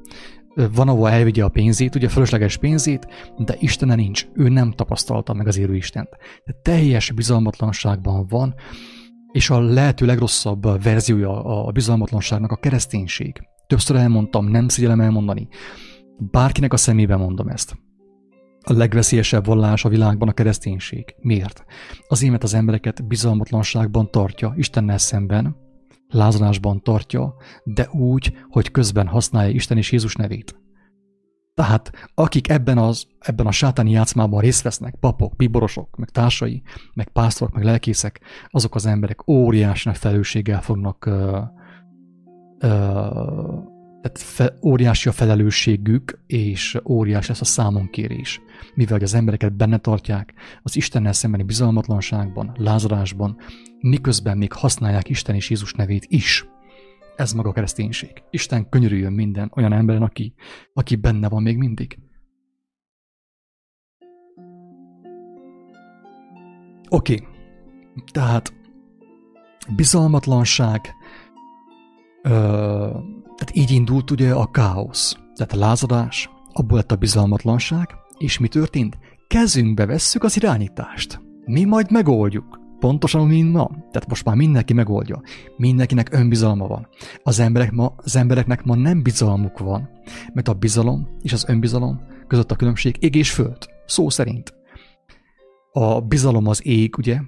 van, 0.74 0.88
ahol 0.88 1.10
elvigye 1.10 1.44
a 1.44 1.48
pénzét, 1.48 1.94
ugye 1.94 2.08
fölösleges 2.08 2.56
pénzét, 2.56 3.06
de 3.38 3.56
Istene 3.58 3.94
nincs, 3.94 4.26
ő 4.34 4.48
nem 4.48 4.72
tapasztalta 4.72 5.34
meg 5.34 5.46
az 5.46 5.58
élő 5.58 5.74
Istent. 5.74 6.08
De 6.44 6.52
teljes 6.62 7.12
bizalmatlanságban 7.12 8.26
van, 8.28 8.54
és 9.32 9.50
a 9.50 9.60
lehető 9.60 10.06
legrosszabb 10.06 10.82
verziója 10.82 11.64
a 11.66 11.70
bizalmatlanságnak 11.70 12.50
a 12.50 12.56
kereszténység. 12.56 13.42
Többször 13.66 13.96
elmondtam, 13.96 14.46
nem 14.46 14.68
szégyellem 14.68 15.00
elmondani. 15.00 15.48
Bárkinek 16.18 16.72
a 16.72 16.76
szemébe 16.76 17.16
mondom 17.16 17.48
ezt. 17.48 17.76
A 18.60 18.72
legveszélyesebb 18.72 19.46
vallás 19.46 19.84
a 19.84 19.88
világban 19.88 20.28
a 20.28 20.32
kereszténység. 20.32 21.14
Miért? 21.20 21.64
Azért, 22.08 22.30
mert 22.30 22.42
az 22.42 22.54
embereket 22.54 23.06
bizalmatlanságban 23.06 24.10
tartja 24.10 24.52
Istennel 24.56 24.98
szemben, 24.98 25.56
lázadásban 26.08 26.82
tartja, 26.82 27.34
de 27.64 27.88
úgy, 27.90 28.36
hogy 28.48 28.70
közben 28.70 29.06
használja 29.06 29.54
Isten 29.54 29.76
és 29.76 29.92
Jézus 29.92 30.14
nevét. 30.14 30.60
Tehát 31.54 32.10
akik 32.14 32.48
ebben, 32.48 32.78
az, 32.78 33.06
ebben 33.18 33.46
a 33.46 33.50
sátáni 33.50 33.90
játszmában 33.90 34.40
részt 34.40 34.62
vesznek, 34.62 34.94
papok, 35.00 35.36
biborosok, 35.36 35.96
meg 35.96 36.08
társai, 36.08 36.62
meg 36.94 37.08
pásztorok, 37.08 37.54
meg 37.54 37.64
lelkészek, 37.64 38.20
azok 38.48 38.74
az 38.74 38.86
emberek 38.86 39.28
óriási 39.28 39.88
nagy 39.88 39.98
felelősséggel 39.98 40.62
fognak 40.62 41.10
tehát 42.58 44.18
fe, 44.18 44.58
óriási 44.62 45.08
a 45.08 45.12
felelősségük, 45.12 46.18
és 46.26 46.78
óriási 46.88 47.28
lesz 47.28 47.40
a 47.40 47.44
számonkérés. 47.44 48.40
Mivel 48.74 48.92
hogy 48.92 49.02
az 49.02 49.14
embereket 49.14 49.56
benne 49.56 49.78
tartják 49.78 50.34
az 50.62 50.76
Istennel 50.76 51.12
szembeni 51.12 51.42
bizalmatlanságban, 51.42 52.52
lázadásban, 52.58 53.36
miközben 53.80 54.38
még 54.38 54.52
használják 54.52 55.08
Isten 55.08 55.34
és 55.34 55.50
Jézus 55.50 55.72
nevét 55.72 56.06
is. 56.08 56.48
Ez 57.16 57.32
maga 57.32 57.48
a 57.48 57.52
kereszténység. 57.52 58.22
Isten 58.30 58.68
könyörüljön 58.68 59.12
minden 59.12 59.52
olyan 59.54 59.72
emberen, 59.72 60.02
aki, 60.02 60.34
aki 60.72 60.96
benne 60.96 61.28
van 61.28 61.42
még 61.42 61.56
mindig. 61.56 61.98
Oké, 66.88 67.14
okay. 67.14 67.26
tehát 68.12 68.52
bizalmatlanság, 69.76 70.95
tehát 72.26 73.50
így 73.52 73.70
indult 73.70 74.10
ugye 74.10 74.32
a 74.32 74.50
káosz, 74.50 75.16
tehát 75.34 75.52
a 75.52 75.58
lázadás, 75.58 76.30
abból 76.52 76.76
lett 76.76 76.92
a 76.92 76.96
bizalmatlanság, 76.96 77.94
és 78.18 78.38
mi 78.38 78.48
történt? 78.48 78.98
Kezünkbe 79.26 79.86
vesszük 79.86 80.22
az 80.22 80.36
irányítást. 80.36 81.20
Mi 81.44 81.64
majd 81.64 81.90
megoldjuk. 81.90 82.60
Pontosan, 82.78 83.26
mint 83.26 83.52
ma. 83.52 83.66
Tehát 83.66 84.08
most 84.08 84.24
már 84.24 84.36
mindenki 84.36 84.72
megoldja. 84.72 85.20
Mindenkinek 85.56 86.08
önbizalma 86.12 86.66
van. 86.66 86.88
Az, 87.22 87.38
emberek 87.38 87.72
ma, 87.72 87.94
az 87.96 88.16
embereknek 88.16 88.64
ma 88.64 88.74
nem 88.74 89.02
bizalmuk 89.02 89.58
van, 89.58 89.88
mert 90.32 90.48
a 90.48 90.54
bizalom 90.54 91.08
és 91.22 91.32
az 91.32 91.48
önbizalom 91.48 92.00
között 92.26 92.50
a 92.50 92.56
különbség 92.56 92.96
ég 93.00 93.14
és 93.14 93.30
föld. 93.32 93.58
Szó 93.86 94.10
szerint. 94.10 94.54
A 95.72 96.00
bizalom 96.00 96.46
az 96.46 96.66
ég, 96.66 96.98
ugye, 96.98 97.20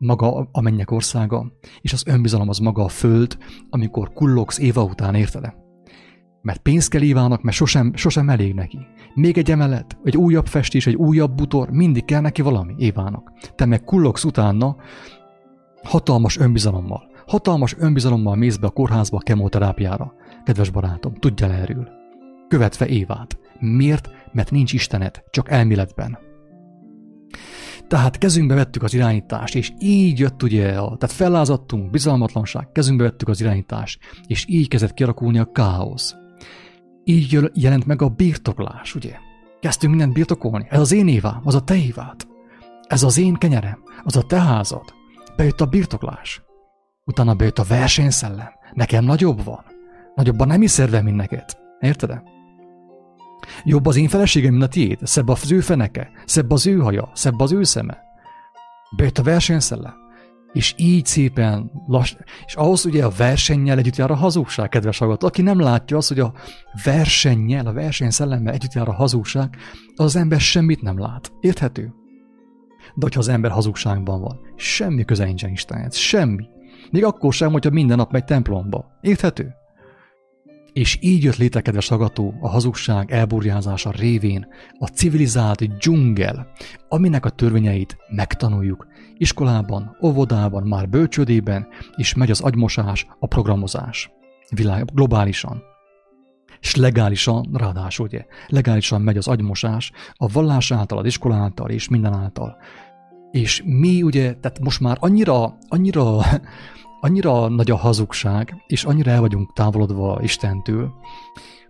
maga 0.00 0.48
a 0.52 0.60
mennyek 0.60 0.90
országa, 0.90 1.52
és 1.80 1.92
az 1.92 2.02
önbizalom 2.06 2.48
az 2.48 2.58
maga 2.58 2.84
a 2.84 2.88
föld, 2.88 3.38
amikor 3.70 4.12
kullogsz 4.12 4.58
Éva 4.58 4.82
után, 4.82 5.14
érted 5.14 5.54
Mert 6.42 6.60
pénzt 6.60 6.90
kell 6.90 7.02
Évának, 7.02 7.42
mert 7.42 7.56
sosem, 7.56 7.92
sosem 7.94 8.28
elég 8.28 8.54
neki. 8.54 8.78
Még 9.14 9.38
egy 9.38 9.50
emelet, 9.50 9.98
egy 10.04 10.16
újabb 10.16 10.46
festés, 10.46 10.86
egy 10.86 10.94
újabb 10.94 11.34
butor, 11.34 11.70
mindig 11.70 12.04
kell 12.04 12.20
neki 12.20 12.42
valami 12.42 12.74
Évának. 12.78 13.32
Te 13.54 13.64
meg 13.64 13.84
kullogsz 13.84 14.24
utána 14.24 14.76
hatalmas 15.82 16.38
önbizalommal. 16.38 17.08
Hatalmas 17.26 17.76
önbizalommal 17.78 18.36
mész 18.36 18.56
be 18.56 18.66
a 18.66 18.70
kórházba 18.70 19.16
a 19.16 19.22
kemoterápiára. 19.22 20.14
Kedves 20.44 20.70
barátom, 20.70 21.14
tudjál 21.14 21.52
erről. 21.52 21.88
Követve 22.48 22.86
Évát. 22.86 23.38
Miért? 23.58 24.10
Mert 24.32 24.50
nincs 24.50 24.72
Istenet, 24.72 25.24
csak 25.30 25.50
elméletben. 25.50 26.29
Tehát 27.90 28.18
kezünkbe 28.18 28.54
vettük 28.54 28.82
az 28.82 28.94
irányítást, 28.94 29.54
és 29.54 29.72
így 29.78 30.18
jött 30.18 30.42
ugye, 30.42 30.72
tehát 30.72 31.12
fellázadtunk, 31.12 31.90
bizalmatlanság, 31.90 32.72
kezünkbe 32.72 33.04
vettük 33.04 33.28
az 33.28 33.40
irányítást, 33.40 33.98
és 34.26 34.44
így 34.48 34.68
kezdett 34.68 34.94
kialakulni 34.94 35.38
a 35.38 35.52
káosz. 35.52 36.14
Így 37.04 37.50
jelent 37.54 37.86
meg 37.86 38.02
a 38.02 38.08
birtoklás, 38.08 38.94
ugye? 38.94 39.16
Kezdtünk 39.60 39.92
mindent 39.92 40.14
birtokolni. 40.14 40.66
Ez 40.68 40.80
az 40.80 40.92
én 40.92 41.08
évám, 41.08 41.40
az 41.44 41.54
a 41.54 41.64
te 41.64 41.76
évád. 41.76 42.26
Ez 42.86 43.02
az 43.02 43.18
én 43.18 43.34
kenyerem, 43.34 43.82
az 44.04 44.16
a 44.16 44.22
te 44.22 44.40
házad. 44.40 44.94
Bejött 45.36 45.60
a 45.60 45.66
birtoklás. 45.66 46.42
Utána 47.04 47.34
bejött 47.34 47.58
a 47.58 47.64
versenyszellem. 47.68 48.50
Nekem 48.72 49.04
nagyobb 49.04 49.44
van. 49.44 49.64
Nagyobban 50.14 50.46
nem 50.46 50.62
is 50.62 50.70
szerve, 50.70 51.02
mint 51.02 51.16
neked. 51.16 51.44
Érted? 51.80 52.22
Jobb 53.64 53.86
az 53.86 53.96
én 53.96 54.08
feleségem, 54.08 54.50
mint 54.50 54.62
a 54.64 54.68
tiéd, 54.68 54.98
szebb 55.02 55.28
az 55.28 55.52
ő 55.52 55.60
feneke, 55.60 56.10
szebb 56.24 56.50
az 56.50 56.66
ő 56.66 56.78
haja, 56.78 57.10
szebb 57.14 57.40
az 57.40 57.52
ő 57.52 57.62
szeme. 57.62 57.98
Bejött 58.96 59.18
a 59.18 59.22
versenyszellem. 59.22 59.94
És 60.52 60.74
így 60.76 61.06
szépen 61.06 61.70
lass... 61.86 62.14
És 62.46 62.54
ahhoz 62.54 62.84
ugye 62.84 63.04
a 63.04 63.12
versennyel 63.16 63.78
együtt 63.78 63.96
jár 63.96 64.10
a 64.10 64.14
hazugság, 64.14 64.68
kedves 64.68 64.98
hallgató. 64.98 65.26
Aki 65.26 65.42
nem 65.42 65.60
látja 65.60 65.96
azt, 65.96 66.08
hogy 66.08 66.20
a 66.20 66.32
versennyel, 66.84 67.66
a 67.66 67.72
versenyszellemmel 67.72 68.52
együtt 68.52 68.72
jár 68.72 68.88
a 68.88 68.92
hazugság, 68.92 69.56
az, 69.94 70.04
az 70.04 70.16
ember 70.16 70.40
semmit 70.40 70.82
nem 70.82 70.98
lát. 70.98 71.32
Érthető? 71.40 71.94
De 72.94 73.00
hogyha 73.02 73.20
az 73.20 73.28
ember 73.28 73.50
hazugságban 73.50 74.20
van, 74.20 74.40
semmi 74.56 75.04
köze 75.04 75.24
nincsen 75.24 75.50
Istenhez. 75.50 75.96
Semmi. 75.96 76.44
Még 76.90 77.04
akkor 77.04 77.32
sem, 77.32 77.52
hogyha 77.52 77.70
minden 77.70 77.96
nap 77.96 78.12
megy 78.12 78.24
templomba. 78.24 78.98
Érthető? 79.00 79.54
És 80.72 80.98
így 81.00 81.22
jött 81.22 81.36
létre, 81.36 81.60
kedves 81.60 81.88
hallgató, 81.88 82.34
a 82.40 82.48
hazugság 82.48 83.10
elburjázása 83.10 83.90
révén 83.90 84.46
a 84.78 84.86
civilizált 84.86 85.76
dzsungel, 85.76 86.48
aminek 86.88 87.24
a 87.24 87.30
törvényeit 87.30 87.96
megtanuljuk. 88.08 88.86
Iskolában, 89.16 89.96
óvodában, 90.02 90.62
már 90.62 90.88
bölcsődében, 90.88 91.66
és 91.96 92.14
megy 92.14 92.30
az 92.30 92.40
agymosás, 92.40 93.06
a 93.18 93.26
programozás. 93.26 94.10
Világ, 94.50 94.84
globálisan. 94.94 95.62
És 96.60 96.74
legálisan, 96.74 97.48
ráadásul 97.52 98.06
ugye, 98.06 98.24
legálisan 98.46 99.00
megy 99.00 99.16
az 99.16 99.28
agymosás, 99.28 99.92
a 100.14 100.28
vallás 100.28 100.70
által, 100.70 100.98
az 100.98 101.06
iskola 101.06 101.34
által, 101.34 101.70
és 101.70 101.88
minden 101.88 102.12
által. 102.14 102.56
És 103.30 103.62
mi 103.64 104.02
ugye, 104.02 104.34
tehát 104.34 104.60
most 104.60 104.80
már 104.80 104.96
annyira, 105.00 105.56
annyira 105.68 106.20
annyira 107.00 107.48
nagy 107.48 107.70
a 107.70 107.76
hazugság, 107.76 108.62
és 108.66 108.84
annyira 108.84 109.10
el 109.10 109.20
vagyunk 109.20 109.52
távolodva 109.52 110.18
Istentől, 110.22 110.92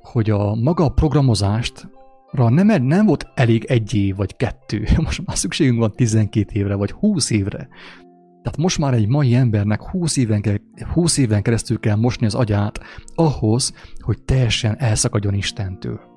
hogy 0.02 0.30
a 0.30 0.54
maga 0.54 0.84
a 0.84 0.88
programozást 0.88 1.88
nem, 2.32 2.82
nem 2.82 3.06
volt 3.06 3.26
elég 3.34 3.64
egy 3.64 3.94
év 3.94 4.16
vagy 4.16 4.36
kettő, 4.36 4.86
most 5.04 5.26
már 5.26 5.36
szükségünk 5.36 5.78
van 5.78 5.92
12 5.92 6.58
évre 6.58 6.74
vagy 6.74 6.90
20 6.90 7.30
évre. 7.30 7.68
Tehát 8.42 8.58
most 8.58 8.78
már 8.78 8.94
egy 8.94 9.08
mai 9.08 9.34
embernek 9.34 9.82
20 9.82 10.16
éven, 10.16 10.40
kell, 10.40 10.56
20 10.92 11.16
éven 11.16 11.42
keresztül 11.42 11.80
kell 11.80 11.96
mosni 11.96 12.26
az 12.26 12.34
agyát 12.34 12.80
ahhoz, 13.14 13.74
hogy 13.98 14.22
teljesen 14.22 14.78
elszakadjon 14.78 15.34
Istentől 15.34 16.09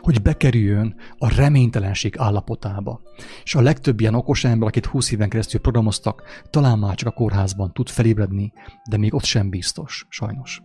hogy 0.00 0.22
bekerüljön 0.22 0.94
a 1.18 1.34
reménytelenség 1.34 2.14
állapotába. 2.18 3.00
És 3.42 3.54
a 3.54 3.60
legtöbb 3.60 4.00
ilyen 4.00 4.14
okos 4.14 4.44
ember, 4.44 4.68
akit 4.68 4.86
20 4.86 5.10
éven 5.10 5.28
keresztül 5.28 5.60
programoztak, 5.60 6.22
talán 6.50 6.78
már 6.78 6.94
csak 6.94 7.08
a 7.08 7.12
kórházban 7.12 7.72
tud 7.72 7.88
felébredni, 7.88 8.52
de 8.90 8.96
még 8.96 9.14
ott 9.14 9.24
sem 9.24 9.50
biztos, 9.50 10.06
sajnos. 10.08 10.62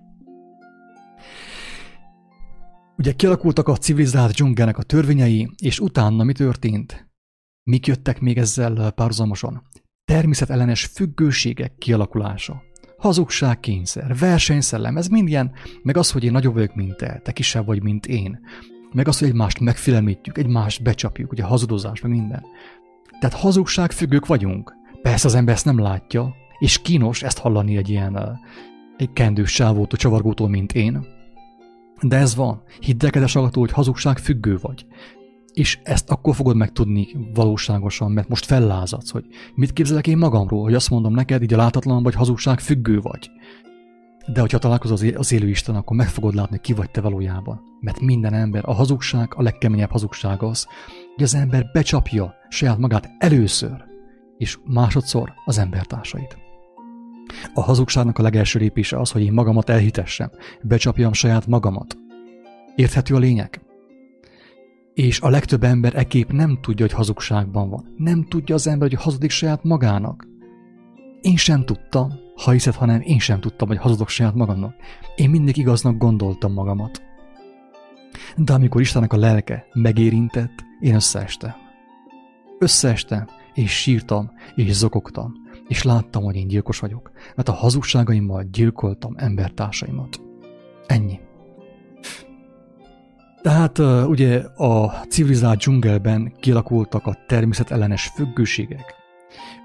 Ugye 2.98 3.12
kialakultak 3.12 3.68
a 3.68 3.78
civilizált 3.78 4.32
dzsungelnek 4.32 4.78
a 4.78 4.84
törvényei, 4.84 5.50
és 5.62 5.80
utána 5.80 6.24
mi 6.24 6.34
történt? 6.34 7.08
Mik 7.64 7.88
jöttek 7.88 8.20
még 8.20 8.38
ezzel 8.38 8.92
párhuzamosan? 8.92 9.64
Természetellenes 10.06 10.86
függőségek 10.86 11.76
kialakulása. 11.76 12.62
Hazugság, 12.98 13.60
kényszer, 13.60 14.18
versenyszellem, 14.18 14.98
ez 14.98 15.08
mind 15.08 15.28
ilyen, 15.28 15.52
meg 15.84 15.98
az, 15.98 16.12
hogy 16.12 16.24
én 16.24 16.32
nagyobb 16.32 16.54
vagyok, 16.54 16.76
mint 16.76 16.98
te, 16.98 17.20
te 17.24 17.32
kisebb 17.32 17.66
vagy, 17.66 17.84
mint 17.84 18.06
én 18.06 18.40
meg 18.94 19.08
az, 19.08 19.20
hogy 19.20 19.28
egymást 19.28 19.60
megfélemlítjük, 19.60 20.38
egymást 20.38 20.84
becsapjuk, 20.84 21.32
ugye 21.32 21.44
hazudozás, 21.44 22.02
meg 22.02 22.12
minden. 22.12 22.44
Tehát 23.20 23.40
hazugság 23.40 23.92
függők 23.92 24.26
vagyunk. 24.26 24.74
Persze 25.02 25.28
az 25.28 25.36
ember 25.36 25.54
ezt 25.54 25.66
nem 25.66 25.80
látja, 25.80 26.36
és 26.60 26.82
kínos 26.82 27.24
ezt 27.24 27.38
hallani 27.38 27.78
egy 27.78 27.90
ilyen 27.90 28.40
egy 28.98 29.14
kendős 29.14 29.52
sávótól, 29.52 30.00
csavargótól, 30.00 30.50
mint 30.50 30.74
én. 30.74 31.06
De 32.02 32.18
ez 32.18 32.36
van. 32.36 32.62
Hidd 32.80 33.06
el, 33.06 33.10
kedves 33.10 33.34
hogy 33.34 33.72
hazugság 33.72 34.18
függő 34.18 34.58
vagy. 34.62 34.86
És 35.54 35.80
ezt 35.84 36.10
akkor 36.10 36.36
fogod 36.36 36.56
megtudni 36.56 37.08
valóságosan, 37.34 38.12
mert 38.12 38.28
most 38.28 38.46
fellázadsz, 38.46 39.12
hogy 39.12 39.26
mit 39.56 39.74
képzelek 39.74 40.08
én 40.08 40.18
magamról, 40.18 40.64
hogy 40.64 40.74
azt 40.74 40.90
mondom 40.90 41.14
neked, 41.14 41.44
így 41.44 41.54
a 41.54 41.58
látatlan 41.58 42.04
vagy 42.04 42.14
hazugság 42.14 42.60
függő 42.60 43.00
vagy. 43.00 43.30
De 44.26 44.40
hogyha 44.40 44.58
találkozol 44.58 45.16
az 45.16 45.32
élő 45.32 45.50
Isten, 45.50 45.76
akkor 45.76 45.98
meg 45.98 46.08
fogod 46.08 46.34
látni, 46.34 46.60
ki 46.62 46.74
vagy 46.74 46.92
te 46.92 47.02
valójában. 47.02 47.62
Mert 47.80 48.00
minden 48.00 48.34
ember, 48.34 48.62
a 48.66 48.74
hazugság, 48.74 49.34
a 49.36 49.42
legkeményebb 49.42 49.92
hazugság 49.92 50.44
az, 50.44 50.68
hogy 51.16 51.24
az 51.24 51.36
ember 51.36 51.70
becsapja 51.74 52.34
saját 52.50 52.78
magát 52.78 53.10
először, 53.18 53.84
és 54.38 54.58
másodszor 54.66 55.34
az 55.46 55.58
embertársait. 55.58 56.38
A 57.54 57.62
hazugságnak 57.62 58.20
a 58.20 58.22
legelső 58.22 58.60
lépése 58.60 59.00
az, 59.00 59.12
hogy 59.12 59.22
én 59.22 59.34
magamat 59.34 59.70
elhitessem, 59.70 60.32
becsapjam 60.62 61.14
saját 61.14 61.48
magamat. 61.48 61.98
Érthető 62.76 63.16
a 63.16 63.20
lényeg? 63.20 63.62
És 64.94 65.20
a 65.20 65.30
legtöbb 65.30 65.64
ember 65.64 65.96
ekép 65.96 66.32
nem 66.32 66.58
tudja, 66.62 66.86
hogy 66.86 66.96
hazugságban 66.96 67.70
van. 67.70 67.94
Nem 67.98 68.26
tudja 68.30 68.56
az 68.56 68.68
ember, 68.68 68.90
hogy 68.90 69.02
hazudik 69.02 69.30
saját 69.30 69.64
magának. 69.64 70.28
Én 71.24 71.36
sem 71.36 71.66
tudtam, 71.66 72.12
ha 72.36 72.52
hiszed, 72.52 72.76
hanem 72.76 73.02
én 73.02 73.20
sem 73.20 73.40
tudtam, 73.40 73.68
hogy 73.68 73.78
hazudok 73.78 74.10
saját 74.10 74.34
magamnak. 74.34 74.76
Én 75.16 75.30
mindig 75.30 75.58
igaznak 75.58 75.98
gondoltam 75.98 76.54
magamat. 76.54 77.02
De 78.36 78.54
amikor 78.54 78.82
Istennek 78.82 79.14
a 79.14 79.18
lelke 79.18 79.66
megérintett, 79.74 80.64
én 80.80 80.96
összeestem. 80.96 81.54
Összeestem, 82.60 83.28
és 83.54 83.72
sírtam, 83.72 84.32
és 84.56 84.72
zokogtam, 84.72 85.34
és 85.68 85.84
láttam, 85.84 86.24
hogy 86.24 86.36
én 86.36 86.48
gyilkos 86.48 86.80
vagyok, 86.80 87.12
mert 87.36 87.50
a 87.50 87.54
hazugságaimmal 87.54 88.44
gyilkoltam 88.52 89.14
embertársaimat. 89.18 90.22
Ennyi. 90.88 91.20
Tehát 93.42 93.78
ugye 94.08 94.38
a 94.40 94.90
civilizált 95.10 95.58
dzsungelben 95.58 96.34
kialakultak 96.40 97.06
a 97.06 97.18
természetellenes 97.28 98.12
függőségek, 98.16 98.96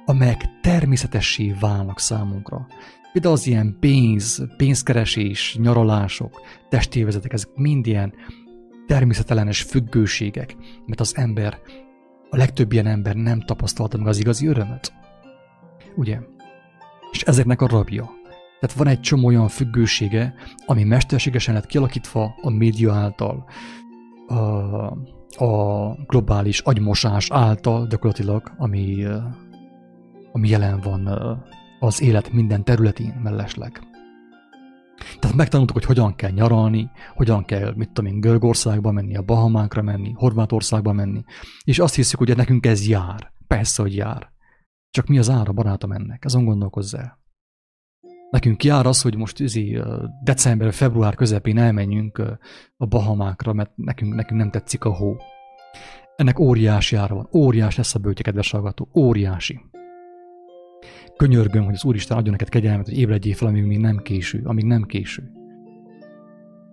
amelyek 0.09 0.61
természetessé 0.61 1.55
válnak 1.61 1.99
számunkra. 1.99 2.67
Például 3.13 3.35
az 3.35 3.47
ilyen 3.47 3.77
pénz, 3.81 4.47
pénzkeresés, 4.57 5.57
nyaralások, 5.61 6.41
testévezetek, 6.69 7.33
ezek 7.33 7.49
mind 7.55 7.87
ilyen 7.87 8.13
természetellenes 8.87 9.63
függőségek, 9.63 10.57
mert 10.87 11.01
az 11.01 11.17
ember, 11.17 11.59
a 12.31 12.37
legtöbb 12.37 12.73
ilyen 12.73 12.87
ember 12.87 13.15
nem 13.15 13.41
tapasztalta 13.41 13.99
meg 13.99 14.07
az 14.07 14.19
igazi 14.19 14.47
örömet. 14.47 14.93
Ugye? 15.97 16.19
És 17.13 17.23
ezeknek 17.23 17.61
a 17.61 17.67
rabja. 17.67 18.11
Tehát 18.61 18.77
van 18.77 18.87
egy 18.87 19.01
csomó 19.01 19.27
olyan 19.27 19.49
függősége, 19.49 20.35
ami 20.67 20.85
mesterségesen 20.85 21.55
lett 21.55 21.67
kialakítva 21.67 22.35
a 22.41 22.51
média 22.51 22.95
által, 22.95 23.45
a, 24.27 24.35
a 25.45 25.93
globális 26.07 26.61
agymosás 26.61 27.31
által 27.31 27.87
gyakorlatilag, 27.87 28.53
ami 28.57 29.07
ami 30.39 30.49
jelen 30.49 30.80
van 30.80 31.07
az 31.80 32.03
élet 32.03 32.32
minden 32.32 32.64
területén 32.64 33.20
mellesleg. 33.22 33.80
Tehát 35.18 35.36
megtanultuk, 35.36 35.76
hogy 35.76 35.84
hogyan 35.84 36.14
kell 36.14 36.30
nyaralni, 36.30 36.91
hogyan 37.14 37.45
kell, 37.45 37.72
mit 37.76 37.91
tudom 37.91 38.12
én, 38.12 38.20
Görögországba 38.20 38.93
menni, 38.93 39.16
a 39.16 39.22
Bahamákra 39.22 39.82
menni, 39.82 40.12
Horvátországba 40.12 40.93
menni, 40.93 41.22
és 41.64 41.78
azt 41.78 41.95
hiszük, 41.95 42.18
hogy 42.18 42.36
nekünk 42.36 42.66
ez 42.66 42.89
jár. 42.89 43.32
Persze, 43.47 43.82
hogy 43.82 43.95
jár. 43.95 44.32
Csak 44.91 45.07
mi 45.07 45.18
az 45.18 45.30
ára, 45.30 45.53
barátom, 45.53 45.93
ennek? 45.93 46.24
Azon 46.24 46.45
gondolkozz 46.45 46.95
el. 46.95 47.18
Nekünk 48.30 48.64
jár 48.64 48.86
az, 48.86 49.03
hogy 49.03 49.16
most 49.16 49.41
izi, 49.41 49.80
december, 50.24 50.72
február 50.72 51.14
közepén 51.14 51.59
elmenjünk 51.59 52.22
a 52.76 52.86
Bahamákra, 52.86 53.53
mert 53.53 53.70
nekünk, 53.74 54.14
nekünk 54.14 54.41
nem 54.41 54.51
tetszik 54.51 54.84
a 54.84 54.95
hó. 54.95 55.16
Ennek 56.16 56.39
óriási 56.39 56.97
ára 56.97 57.14
van. 57.14 57.28
Óriás 57.32 57.76
lesz 57.76 57.95
a 57.95 57.99
bőtje, 57.99 58.24
kedves 58.24 58.51
hallgató. 58.51 58.89
Óriási 58.95 59.61
könyörgöm, 61.19 61.64
hogy 61.64 61.75
az 61.75 61.85
Úristen 61.85 62.16
adjon 62.16 62.31
neked 62.31 62.49
kegyelmet, 62.49 62.89
hogy 62.89 62.99
ébredjél 62.99 63.35
fel, 63.35 63.49
amíg 63.49 63.64
még 63.64 63.79
nem 63.79 63.97
késő, 63.97 64.41
amíg 64.45 64.64
nem 64.64 64.83
késő. 64.83 65.31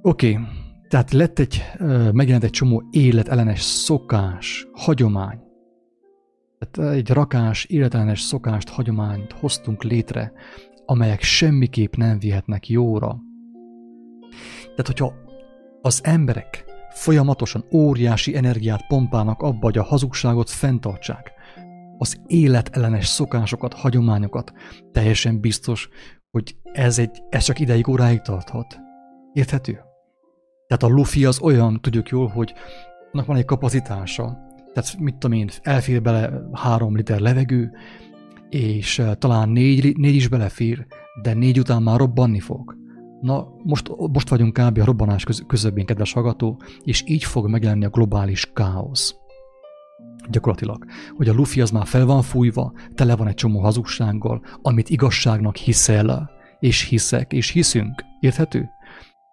Oké, 0.01 0.31
okay. 0.31 0.45
tehát 0.87 1.11
lett 1.11 1.39
egy, 1.39 1.63
megjelent 2.11 2.43
egy 2.43 2.49
csomó 2.49 2.83
életellenes 2.91 3.61
szokás, 3.61 4.67
hagyomány. 4.73 5.39
Tehát 6.59 6.93
egy 6.95 7.09
rakás, 7.09 7.65
életellenes 7.65 8.21
szokást, 8.21 8.69
hagyományt 8.69 9.31
hoztunk 9.31 9.83
létre, 9.83 10.33
amelyek 10.85 11.21
semmiképp 11.21 11.95
nem 11.95 12.19
vihetnek 12.19 12.69
jóra. 12.69 13.19
Tehát, 14.61 14.87
hogyha 14.87 15.13
az 15.81 15.99
emberek 16.03 16.65
folyamatosan 16.89 17.65
óriási 17.71 18.35
energiát 18.35 18.87
pompálnak 18.87 19.41
abba, 19.41 19.65
hogy 19.65 19.77
a 19.77 19.83
hazugságot 19.83 20.49
fenntartsák, 20.49 21.34
az 21.97 22.21
életellenes 22.27 23.07
szokásokat, 23.07 23.73
hagyományokat, 23.73 24.53
teljesen 24.91 25.39
biztos, 25.39 25.89
hogy 26.31 26.55
ez, 26.73 26.99
egy, 26.99 27.23
ez 27.29 27.43
csak 27.43 27.59
ideig 27.59 27.87
óráig 27.87 28.21
tarthat. 28.21 28.79
Érthető? 29.33 29.79
Tehát 30.67 30.83
a 30.83 30.87
lufi 30.87 31.25
az 31.25 31.39
olyan, 31.39 31.81
tudjuk 31.81 32.09
jól, 32.09 32.27
hogy 32.27 32.53
annak 33.11 33.25
van 33.25 33.37
egy 33.37 33.45
kapacitása, 33.45 34.37
tehát 34.73 34.99
mit 34.99 35.15
tudom 35.15 35.37
én, 35.37 35.49
elfér 35.61 36.01
bele 36.01 36.41
három 36.53 36.95
liter 36.95 37.19
levegő, 37.19 37.71
és 38.49 38.99
eh, 38.99 39.13
talán 39.15 39.49
négy, 39.49 39.97
négy 39.97 40.15
is 40.15 40.27
belefér, 40.27 40.85
de 41.21 41.33
négy 41.33 41.59
után 41.59 41.83
már 41.83 41.99
robbanni 41.99 42.39
fog. 42.39 42.75
Na, 43.21 43.47
most, 43.63 43.91
most 44.11 44.29
vagyunk 44.29 44.53
kb. 44.53 44.77
a 44.77 44.85
robbanás 44.85 45.25
közöbbén, 45.47 45.85
kedves 45.85 46.13
hallgató, 46.13 46.61
és 46.83 47.03
így 47.07 47.23
fog 47.23 47.49
megjelenni 47.49 47.85
a 47.85 47.89
globális 47.89 48.51
káosz 48.53 49.15
gyakorlatilag, 50.29 50.85
hogy 51.15 51.29
a 51.29 51.33
lufi 51.33 51.61
az 51.61 51.71
már 51.71 51.85
fel 51.85 52.05
van 52.05 52.21
fújva, 52.21 52.73
tele 52.95 53.15
van 53.15 53.27
egy 53.27 53.33
csomó 53.33 53.59
hazugsággal, 53.59 54.41
amit 54.61 54.89
igazságnak 54.89 55.55
hiszel, 55.55 56.29
és 56.59 56.81
hiszek, 56.81 57.33
és 57.33 57.49
hiszünk. 57.49 58.03
Érthető? 58.19 58.69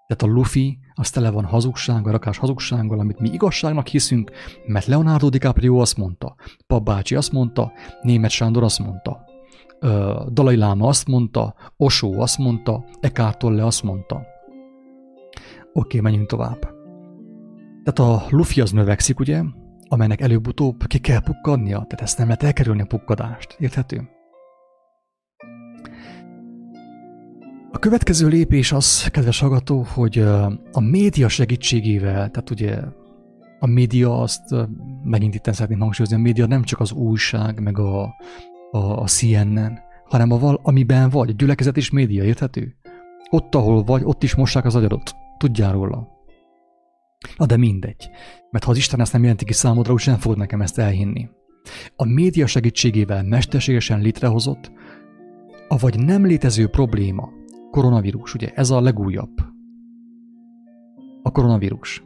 Tehát 0.06 0.34
a 0.34 0.38
Luffy 0.38 0.78
az 0.94 1.10
tele 1.10 1.30
van 1.30 1.44
hazugsággal, 1.44 2.12
rakás 2.12 2.38
hazugsággal, 2.38 2.98
amit 2.98 3.20
mi 3.20 3.28
igazságnak 3.28 3.88
hiszünk, 3.88 4.30
mert 4.66 4.86
Leonardo 4.86 5.28
DiCaprio 5.28 5.78
azt 5.78 5.96
mondta, 5.96 6.34
Papbácsi 6.66 7.14
azt 7.14 7.32
mondta, 7.32 7.72
Német 8.02 8.30
Sándor 8.30 8.62
azt 8.62 8.78
mondta, 8.78 9.24
Dalai 10.32 10.56
Lama 10.56 10.88
azt 10.88 11.06
mondta, 11.08 11.54
Osó 11.76 12.20
azt 12.20 12.38
mondta, 12.38 12.84
Eckhart 13.00 13.38
Tolle 13.38 13.64
azt 13.64 13.82
mondta. 13.82 14.22
Oké, 15.72 16.00
menjünk 16.00 16.26
tovább. 16.26 16.60
Tehát 17.84 17.98
a 17.98 18.26
Luffy 18.30 18.60
az 18.60 18.70
növekszik, 18.70 19.20
ugye, 19.20 19.42
amelynek 19.92 20.20
előbb-utóbb 20.20 20.86
ki 20.86 20.98
kell 20.98 21.20
pukkadnia, 21.20 21.76
tehát 21.76 22.00
ezt 22.00 22.18
nem 22.18 22.26
lehet 22.26 22.42
elkerülni 22.42 22.80
a 22.80 22.86
pukkadást, 22.86 23.56
érthető? 23.58 24.08
A 27.72 27.78
következő 27.78 28.28
lépés 28.28 28.72
az, 28.72 29.08
kedves 29.10 29.40
hallgató, 29.40 29.86
hogy 29.94 30.18
a 30.72 30.80
média 30.80 31.28
segítségével, 31.28 32.30
tehát 32.30 32.50
ugye 32.50 32.78
a 33.58 33.66
média 33.66 34.20
azt 34.20 34.54
megint 35.04 35.34
itt 35.34 35.44
szeretném 35.44 35.80
hangsúlyozni, 35.80 36.16
a 36.16 36.22
média 36.22 36.46
nem 36.46 36.62
csak 36.62 36.80
az 36.80 36.92
újság, 36.92 37.60
meg 37.60 37.78
a, 37.78 38.02
a, 38.70 38.78
a 38.78 39.06
CNN, 39.06 39.78
hanem 40.04 40.30
a 40.30 40.38
val, 40.38 40.60
amiben 40.62 41.10
vagy, 41.10 41.28
a 41.28 41.34
gyülekezet 41.36 41.76
is 41.76 41.90
média, 41.90 42.24
érthető? 42.24 42.76
Ott, 43.30 43.54
ahol 43.54 43.82
vagy, 43.82 44.02
ott 44.04 44.22
is 44.22 44.34
mossák 44.34 44.64
az 44.64 44.74
agyadat. 44.74 45.14
Tudjál 45.38 45.72
róla. 45.72 46.11
Na 47.36 47.46
de 47.46 47.56
mindegy. 47.56 48.10
Mert 48.50 48.64
ha 48.64 48.70
az 48.70 48.76
Isten 48.76 49.00
ezt 49.00 49.12
nem 49.12 49.22
jelenti 49.22 49.44
ki 49.44 49.52
számodra, 49.52 49.92
úgy 49.92 50.02
nem 50.06 50.18
fogod 50.18 50.38
nekem 50.38 50.60
ezt 50.60 50.78
elhinni. 50.78 51.28
A 51.96 52.04
média 52.04 52.46
segítségével 52.46 53.22
mesterségesen 53.22 54.00
létrehozott, 54.00 54.72
avagy 55.68 55.98
nem 56.04 56.26
létező 56.26 56.68
probléma, 56.68 57.30
koronavírus, 57.70 58.34
ugye 58.34 58.50
ez 58.54 58.70
a 58.70 58.80
legújabb. 58.80 59.40
A 61.22 61.30
koronavírus. 61.30 62.04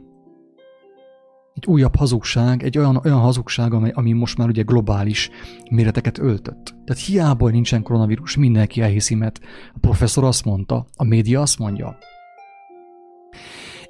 Egy 1.53 1.65
újabb 1.65 1.95
hazugság, 1.95 2.63
egy 2.63 2.77
olyan, 2.77 3.01
olyan 3.03 3.19
hazugság, 3.19 3.73
ami, 3.73 3.91
ami 3.93 4.11
most 4.11 4.37
már 4.37 4.47
ugye 4.47 4.61
globális 4.61 5.29
méreteket 5.71 6.17
öltött. 6.17 6.75
Tehát 6.85 7.03
hiába 7.03 7.49
nincsen 7.49 7.83
koronavírus, 7.83 8.35
mindenki 8.35 8.81
elhiszi, 8.81 9.15
mert 9.15 9.39
a 9.73 9.77
professzor 9.79 10.23
azt 10.23 10.45
mondta, 10.45 10.85
a 10.95 11.03
média 11.03 11.41
azt 11.41 11.59
mondja. 11.59 11.97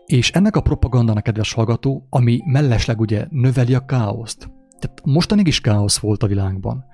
És 0.08 0.32
ennek 0.32 0.55
a 0.55 0.62
propagandának, 0.62 1.24
kedves 1.24 1.53
hallgató, 1.53 2.08
ami 2.10 2.41
mellesleg 2.45 2.99
ugye 2.99 3.28
növeli 3.30 3.74
a 3.74 3.86
káoszt. 3.86 4.49
Tehát 4.80 5.01
mostanig 5.05 5.47
is 5.47 5.62
káosz 5.62 5.97
volt 5.97 6.24
a 6.24 6.28
világban. 6.28 6.86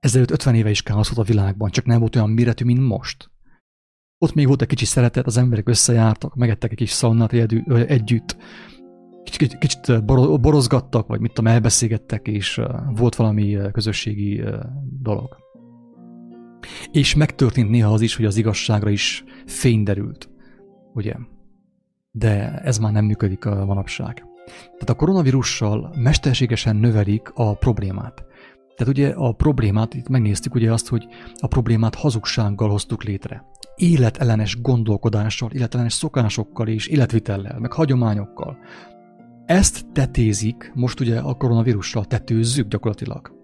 Ezelőtt 0.00 0.30
50 0.30 0.54
éve 0.54 0.70
is 0.70 0.82
káosz 0.82 1.14
volt 1.14 1.28
a 1.28 1.32
világban, 1.32 1.70
csak 1.70 1.84
nem 1.84 1.98
volt 1.98 2.16
olyan 2.16 2.30
méretű, 2.30 2.64
mint 2.64 2.86
most. 2.86 3.30
Ott 4.18 4.34
még 4.34 4.46
volt 4.46 4.62
egy 4.62 4.68
kicsi 4.68 4.84
szeretet, 4.84 5.26
az 5.26 5.36
emberek 5.36 5.68
összejártak, 5.68 6.34
megettek 6.34 6.70
egy 6.70 6.76
kis 6.76 6.90
szaunát 6.90 7.32
együtt, 7.32 8.36
kicsit, 9.24 9.58
kicsit 9.58 10.04
borozgattak, 10.40 11.06
vagy 11.06 11.20
mit 11.20 11.32
tudom, 11.32 11.52
elbeszélgettek, 11.52 12.26
és 12.26 12.60
volt 12.94 13.14
valami 13.14 13.58
közösségi 13.72 14.42
dolog. 15.00 15.36
És 16.92 17.14
megtörtént 17.14 17.70
néha 17.70 17.92
az 17.92 18.00
is, 18.00 18.16
hogy 18.16 18.24
az 18.24 18.36
igazságra 18.36 18.90
is 18.90 19.24
fény 19.46 19.82
derült. 19.82 20.30
Ugye? 20.94 21.14
De 22.12 22.58
ez 22.58 22.78
már 22.78 22.92
nem 22.92 23.04
működik 23.04 23.44
a 23.44 23.64
manapság. 23.64 24.24
Tehát 24.46 24.90
a 24.90 24.94
koronavírussal 24.94 25.94
mesterségesen 25.96 26.76
növelik 26.76 27.30
a 27.34 27.54
problémát. 27.54 28.24
Tehát 28.76 28.94
ugye 28.94 29.12
a 29.16 29.32
problémát, 29.32 29.94
itt 29.94 30.08
megnéztük 30.08 30.54
ugye 30.54 30.72
azt, 30.72 30.88
hogy 30.88 31.06
a 31.34 31.46
problémát 31.46 31.94
hazugsággal 31.94 32.68
hoztuk 32.68 33.02
létre. 33.02 33.44
Életellenes 33.76 34.60
gondolkodással, 34.60 35.50
életellenes 35.50 35.92
szokásokkal 35.92 36.68
és 36.68 36.86
életvitellel, 36.86 37.58
meg 37.58 37.72
hagyományokkal. 37.72 38.58
Ezt 39.46 39.86
tetézik, 39.92 40.72
most 40.74 41.00
ugye 41.00 41.18
a 41.18 41.34
koronavírussal 41.34 42.04
tetőzzük 42.04 42.68
gyakorlatilag. 42.68 43.38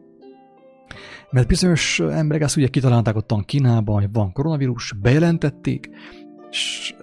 Mert 1.31 1.47
bizonyos 1.47 2.01
emberek 2.01 2.43
ezt 2.43 2.57
ugye 2.57 2.69
kitalálták 2.69 3.17
ottan 3.17 3.45
Kínában, 3.45 4.01
hogy 4.01 4.12
van 4.12 4.33
koronavírus, 4.33 4.95
bejelentették, 5.03 5.91
és 6.57 6.94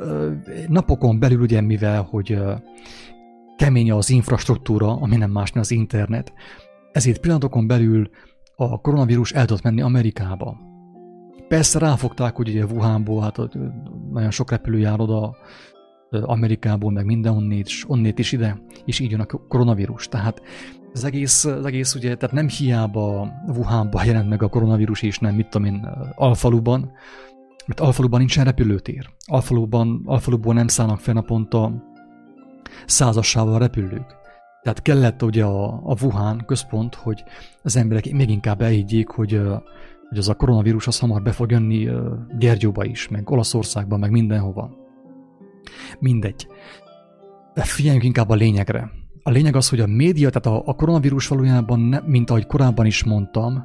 napokon 0.68 1.20
belül 1.20 1.42
ugye 1.42 1.62
mivel, 1.62 2.02
hogy 2.02 2.40
kemény 3.58 3.92
az 3.92 4.10
infrastruktúra, 4.10 4.96
ami 4.96 5.16
nem 5.16 5.32
más, 5.32 5.52
az 5.54 5.72
internet, 5.72 6.34
ezért 6.92 7.20
pillanatokon 7.20 7.68
belül 7.68 8.10
a 8.56 8.82
koronavírus 8.82 9.32
el 9.32 9.46
tudott 9.46 9.64
menni 9.64 9.82
Amerikába. 9.82 10.58
Persze 11.48 11.80
ráfogták, 11.80 12.36
hogy 12.36 12.50
ugye 12.50 12.66
Wuhanból, 12.66 13.22
hát 13.22 13.38
nagyon 14.12 14.32
sok 14.32 14.52
repülő 14.52 14.78
jár 14.78 15.00
oda 15.00 15.36
Amerikából, 16.22 16.92
meg 16.92 17.06
mindenhonnét, 17.06 17.66
és 17.66 17.90
onnét 17.90 18.20
is 18.20 18.32
ide, 18.32 18.62
és 18.86 19.00
így 19.00 19.12
jön 19.12 19.20
a 19.20 19.26
koronavírus. 19.48 20.08
Tehát 20.08 20.42
az 20.94 21.04
egész, 21.04 21.46
az 21.46 21.66
egész 21.66 21.96
ugye, 21.96 22.16
tehát 22.16 22.36
nem 22.36 22.48
hiába 22.48 23.32
Wuhanban 23.48 24.06
jelent 24.06 24.30
meg 24.30 24.44
a 24.44 24.50
koronavírus, 24.50 25.02
és 25.02 25.20
nem, 25.20 25.36
mit 25.36 25.50
tudom 25.50 25.68
én, 25.68 25.88
Alfaluban, 26.16 26.92
mert 27.66 27.80
Alfaluban 27.80 28.20
nincsen 28.20 28.46
repülőtér. 28.46 29.10
Alfaluban, 29.26 30.02
Alfaluból 30.06 30.54
nem 30.54 30.68
szállnak 30.68 31.00
fel 31.00 31.14
naponta 31.14 31.84
százassával 32.86 33.60
repülők. 33.60 34.16
Tehát 34.62 34.82
kellett 34.82 35.24
ugye 35.24 35.44
a, 35.44 35.66
a 35.84 35.96
Wuhan 36.02 36.44
központ, 36.46 36.96
hogy 36.96 37.24
az 37.64 37.76
emberek 37.76 38.12
még 38.12 38.30
inkább 38.30 38.62
elhiggyék, 38.62 39.08
hogy, 39.08 39.42
hogy 40.10 40.18
az 40.18 40.30
a 40.30 40.36
koronavírus 40.36 40.88
az 40.88 41.00
hamar 41.00 41.22
be 41.22 41.32
fog 41.32 41.52
jönni 41.52 41.90
Gyergyóba 42.40 42.86
is, 42.86 43.08
meg 43.08 43.30
Olaszországban, 43.30 44.00
meg 44.00 44.12
mindenhova. 44.12 44.76
Mindegy. 46.00 46.48
De 47.54 47.62
figyeljünk 47.62 48.04
inkább 48.04 48.30
a 48.30 48.36
lényegre. 48.36 48.92
A 49.24 49.30
lényeg 49.30 49.56
az, 49.56 49.70
hogy 49.70 49.80
a 49.80 49.88
média, 49.88 50.30
tehát 50.30 50.60
a, 50.60 50.70
a 50.70 50.76
koronavírus 50.76 51.28
valójában, 51.28 51.80
ne, 51.80 52.00
mint 52.06 52.30
ahogy 52.30 52.46
korábban 52.46 52.86
is 52.86 53.04
mondtam, 53.04 53.64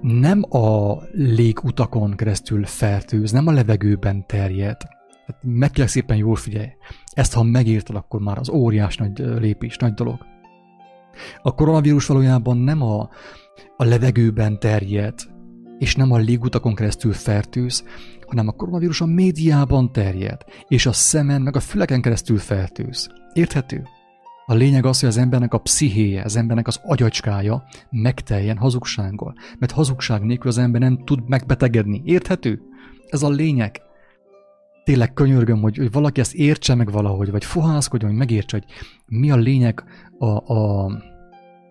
nem 0.00 0.42
a 0.48 0.96
légutakon 1.12 2.16
keresztül 2.16 2.64
fertőz, 2.64 3.30
nem 3.30 3.46
a 3.46 3.52
levegőben 3.52 4.26
terjed. 4.26 4.76
Tehát 5.26 5.42
meg 5.42 5.70
kell 5.70 5.86
szépen 5.86 6.16
jól 6.16 6.36
figyelj. 6.36 6.68
Ezt 7.12 7.32
ha 7.34 7.42
megírtad, 7.42 7.96
akkor 7.96 8.20
már 8.20 8.38
az 8.38 8.50
óriás 8.50 8.96
nagy 8.96 9.18
lépés, 9.18 9.76
nagy 9.76 9.94
dolog. 9.94 10.26
A 11.42 11.54
koronavírus 11.54 12.06
valójában 12.06 12.56
nem 12.56 12.82
a, 12.82 13.08
a 13.76 13.84
levegőben 13.84 14.58
terjed, 14.58 15.14
és 15.78 15.96
nem 15.96 16.12
a 16.12 16.16
légutakon 16.16 16.74
keresztül 16.74 17.12
fertőz, 17.12 17.84
hanem 18.26 18.48
a 18.48 18.52
koronavírus 18.52 19.00
a 19.00 19.06
médiában 19.06 19.92
terjed, 19.92 20.44
és 20.68 20.86
a 20.86 20.92
szemen 20.92 21.42
meg 21.42 21.56
a 21.56 21.60
füleken 21.60 22.00
keresztül 22.00 22.38
fertőz. 22.38 23.08
Érthető? 23.32 23.82
A 24.50 24.54
lényeg 24.54 24.86
az, 24.86 25.00
hogy 25.00 25.08
az 25.08 25.16
embernek 25.16 25.54
a 25.54 25.58
pszichéje, 25.58 26.22
az 26.22 26.36
embernek 26.36 26.66
az 26.66 26.80
agyacskája 26.82 27.64
megteljen 27.90 28.56
hazugsággal. 28.56 29.34
Mert 29.58 29.72
hazugság 29.72 30.22
nélkül 30.22 30.50
az 30.50 30.58
ember 30.58 30.80
nem 30.80 31.04
tud 31.04 31.28
megbetegedni. 31.28 32.02
Érthető? 32.04 32.60
Ez 33.08 33.22
a 33.22 33.28
lényeg. 33.28 33.80
Tényleg 34.84 35.12
könyörgöm, 35.12 35.60
hogy, 35.60 35.76
hogy 35.76 35.92
valaki 35.92 36.20
ezt 36.20 36.34
értse 36.34 36.74
meg 36.74 36.90
valahogy, 36.90 37.30
vagy 37.30 37.44
fohászkodjon, 37.44 38.10
hogy 38.10 38.18
megértse, 38.18 38.56
hogy 38.56 38.66
mi 39.06 39.30
a 39.30 39.36
lényeg 39.36 39.84
a, 40.18 40.52
a, 40.54 40.84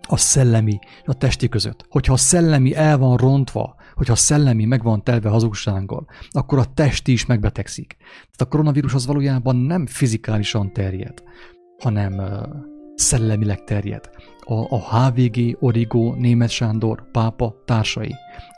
a 0.08 0.18
szellemi, 0.18 0.80
a 1.06 1.14
testi 1.14 1.50
között. 1.50 1.86
Hogyha 1.90 2.14
a 2.14 2.18
szellemi 2.18 2.76
el 2.76 2.98
van 2.98 3.18
rontva, 3.18 3.76
hogyha 3.96 4.14
a 4.14 4.16
szellemi 4.16 4.66
meg 4.66 4.84
van 4.84 5.04
telve 5.04 5.30
hazugsággal, 5.30 6.08
akkor 6.30 6.58
a 6.58 6.74
testi 6.74 7.12
is 7.12 7.26
megbetegszik. 7.26 7.96
Tehát 7.98 8.42
a 8.42 8.46
koronavírus 8.46 8.94
az 8.94 9.06
valójában 9.06 9.56
nem 9.56 9.86
fizikálisan 9.86 10.74
terjed, 10.74 11.24
hanem 11.80 12.22
szellemileg 12.96 13.64
terjed. 13.64 14.10
A, 14.40 14.76
a 14.76 14.80
HVG, 14.80 15.58
Origo, 15.60 16.14
Német 16.14 16.50
Sándor, 16.50 17.12
pápa 17.12 17.62
társai. 17.66 18.16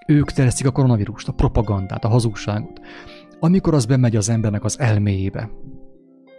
Ők 0.08 0.32
terjesztik 0.32 0.66
a 0.66 0.72
koronavírust, 0.72 1.28
a 1.28 1.32
propagandát, 1.34 2.06
a 2.06 2.10
hazugságot. 2.10 2.80
Amikor 3.40 3.74
az 3.74 3.86
bemegy 3.86 4.16
az 4.16 4.30
embernek 4.30 4.64
az 4.64 4.80
elméjébe, 4.80 5.50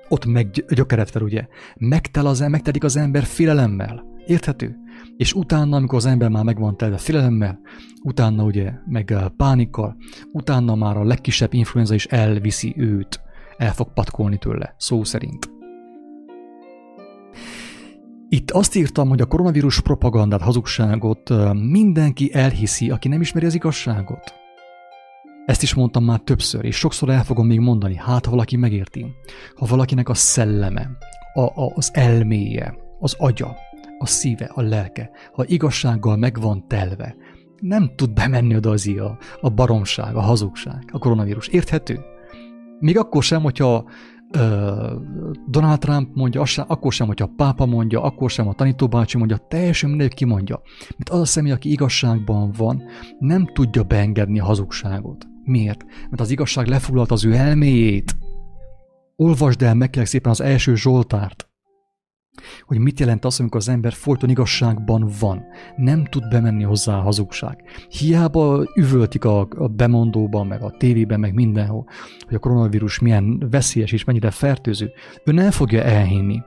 ott 0.09 0.27
meggyökeret 0.27 1.11
fel, 1.11 1.23
ugye? 1.23 1.47
Megtel 1.77 2.27
az, 2.27 2.41
megtelik 2.41 2.85
az 2.85 2.97
ember 2.97 3.23
félelemmel. 3.23 4.05
Érthető? 4.27 4.77
És 5.17 5.33
utána, 5.33 5.77
amikor 5.77 5.99
az 5.99 6.07
ember 6.07 6.29
már 6.29 6.45
megvan 6.45 6.77
telve 6.77 6.97
félelemmel, 6.97 7.61
utána 8.03 8.45
ugye 8.45 8.73
meg 8.87 9.15
pánikkal, 9.37 9.97
utána 10.33 10.75
már 10.75 10.97
a 10.97 11.05
legkisebb 11.05 11.55
influenza 11.55 11.95
is 11.95 12.07
elviszi 12.07 12.75
őt, 12.77 13.21
el 13.57 13.73
fog 13.73 13.93
patkolni 13.93 14.39
tőle, 14.39 14.75
szó 14.79 15.05
szerint. 15.05 15.60
Itt 18.33 18.51
azt 18.51 18.75
írtam, 18.75 19.09
hogy 19.09 19.21
a 19.21 19.27
koronavírus 19.27 19.81
propagandát, 19.81 20.41
hazugságot 20.41 21.33
mindenki 21.55 22.35
elhiszi, 22.35 22.91
aki 22.91 23.09
nem 23.09 23.21
ismeri 23.21 23.47
az 23.47 23.55
igazságot. 23.55 24.35
Ezt 25.47 25.63
is 25.63 25.75
mondtam 25.75 26.05
már 26.05 26.21
többször, 26.21 26.65
és 26.65 26.77
sokszor 26.77 27.09
el 27.09 27.25
fogom 27.25 27.47
még 27.47 27.61
mondani, 27.61 27.97
hát 27.97 28.25
ha 28.25 28.31
valaki 28.31 28.57
megérti. 28.57 29.07
Ha 29.55 29.67
valakinek 29.67 30.09
a 30.09 30.15
szelleme, 30.15 30.91
a, 31.35 31.41
a, 31.41 31.73
az 31.75 31.91
elméje, 31.93 32.75
az 32.99 33.15
agya, 33.19 33.57
a 33.99 34.07
szíve, 34.07 34.51
a 34.55 34.61
lelke, 34.61 35.11
ha 35.33 35.45
igazsággal 35.47 36.17
meg 36.17 36.41
van 36.41 36.65
telve, 36.69 37.17
nem 37.61 37.93
tud 37.97 38.13
bemenni 38.13 38.57
oda 38.57 38.71
az 38.71 38.87
a, 38.87 39.19
a 39.41 39.51
baromság, 39.51 40.15
a 40.15 40.21
hazugság, 40.21 40.85
a 40.93 40.99
koronavírus. 40.99 41.49
Érthető? 41.49 42.01
Még 42.79 42.99
akkor 42.99 43.23
sem, 43.23 43.43
hogyha 43.43 43.85
Donald 45.49 45.79
Trump 45.79 46.15
mondja, 46.15 46.43
akkor 46.67 46.93
sem, 46.93 47.07
hogyha 47.07 47.25
a 47.25 47.33
pápa 47.37 47.67
mondja, 47.67 48.03
akkor 48.03 48.31
sem 48.31 48.49
a 48.49 48.53
tanítóbácsi 48.53 49.19
mondja, 49.19 49.37
teljesen 49.37 49.89
mindegy 49.89 50.15
ki 50.15 50.25
mondja. 50.25 50.61
Mert 50.97 51.11
az 51.11 51.21
a 51.21 51.25
személy, 51.25 51.53
aki 51.53 51.71
igazságban 51.71 52.53
van, 52.57 52.83
nem 53.19 53.47
tudja 53.47 53.83
beengedni 53.83 54.41
a 54.41 54.45
hazugságot. 54.45 55.27
Miért? 55.45 55.85
Mert 55.85 56.21
az 56.21 56.31
igazság 56.31 56.67
lefoglalt 56.67 57.11
az 57.11 57.25
ő 57.25 57.35
elméjét. 57.35 58.17
Olvasd 59.17 59.63
el 59.63 59.75
meg 59.75 60.01
szépen 60.05 60.31
az 60.31 60.41
első 60.41 60.75
Zsoltárt 60.75 61.50
hogy 62.65 62.79
mit 62.79 63.01
jelent 63.01 63.25
az, 63.25 63.41
amikor 63.41 63.61
az 63.61 63.69
ember 63.69 63.93
folyton 63.93 64.31
igazságban 64.31 65.11
van. 65.21 65.45
Nem 65.77 66.05
tud 66.05 66.29
bemenni 66.29 66.63
hozzá 66.63 66.97
a 66.97 67.03
hazugság. 67.03 67.63
Hiába 67.89 68.65
üvöltik 68.75 69.25
a, 69.25 69.49
a 69.57 69.69
bemondóban, 69.69 70.47
meg 70.47 70.63
a 70.63 70.71
tévében, 70.71 71.21
meg 71.21 71.35
mindenhol, 71.35 71.87
hogy 72.27 72.35
a 72.35 72.39
koronavírus 72.39 72.99
milyen 72.99 73.49
veszélyes 73.51 73.93
és 73.93 74.05
mennyire 74.05 74.31
fertőző. 74.31 74.93
Ő 75.25 75.33
nem 75.33 75.51
fogja 75.51 75.83
elhinni, 75.83 76.43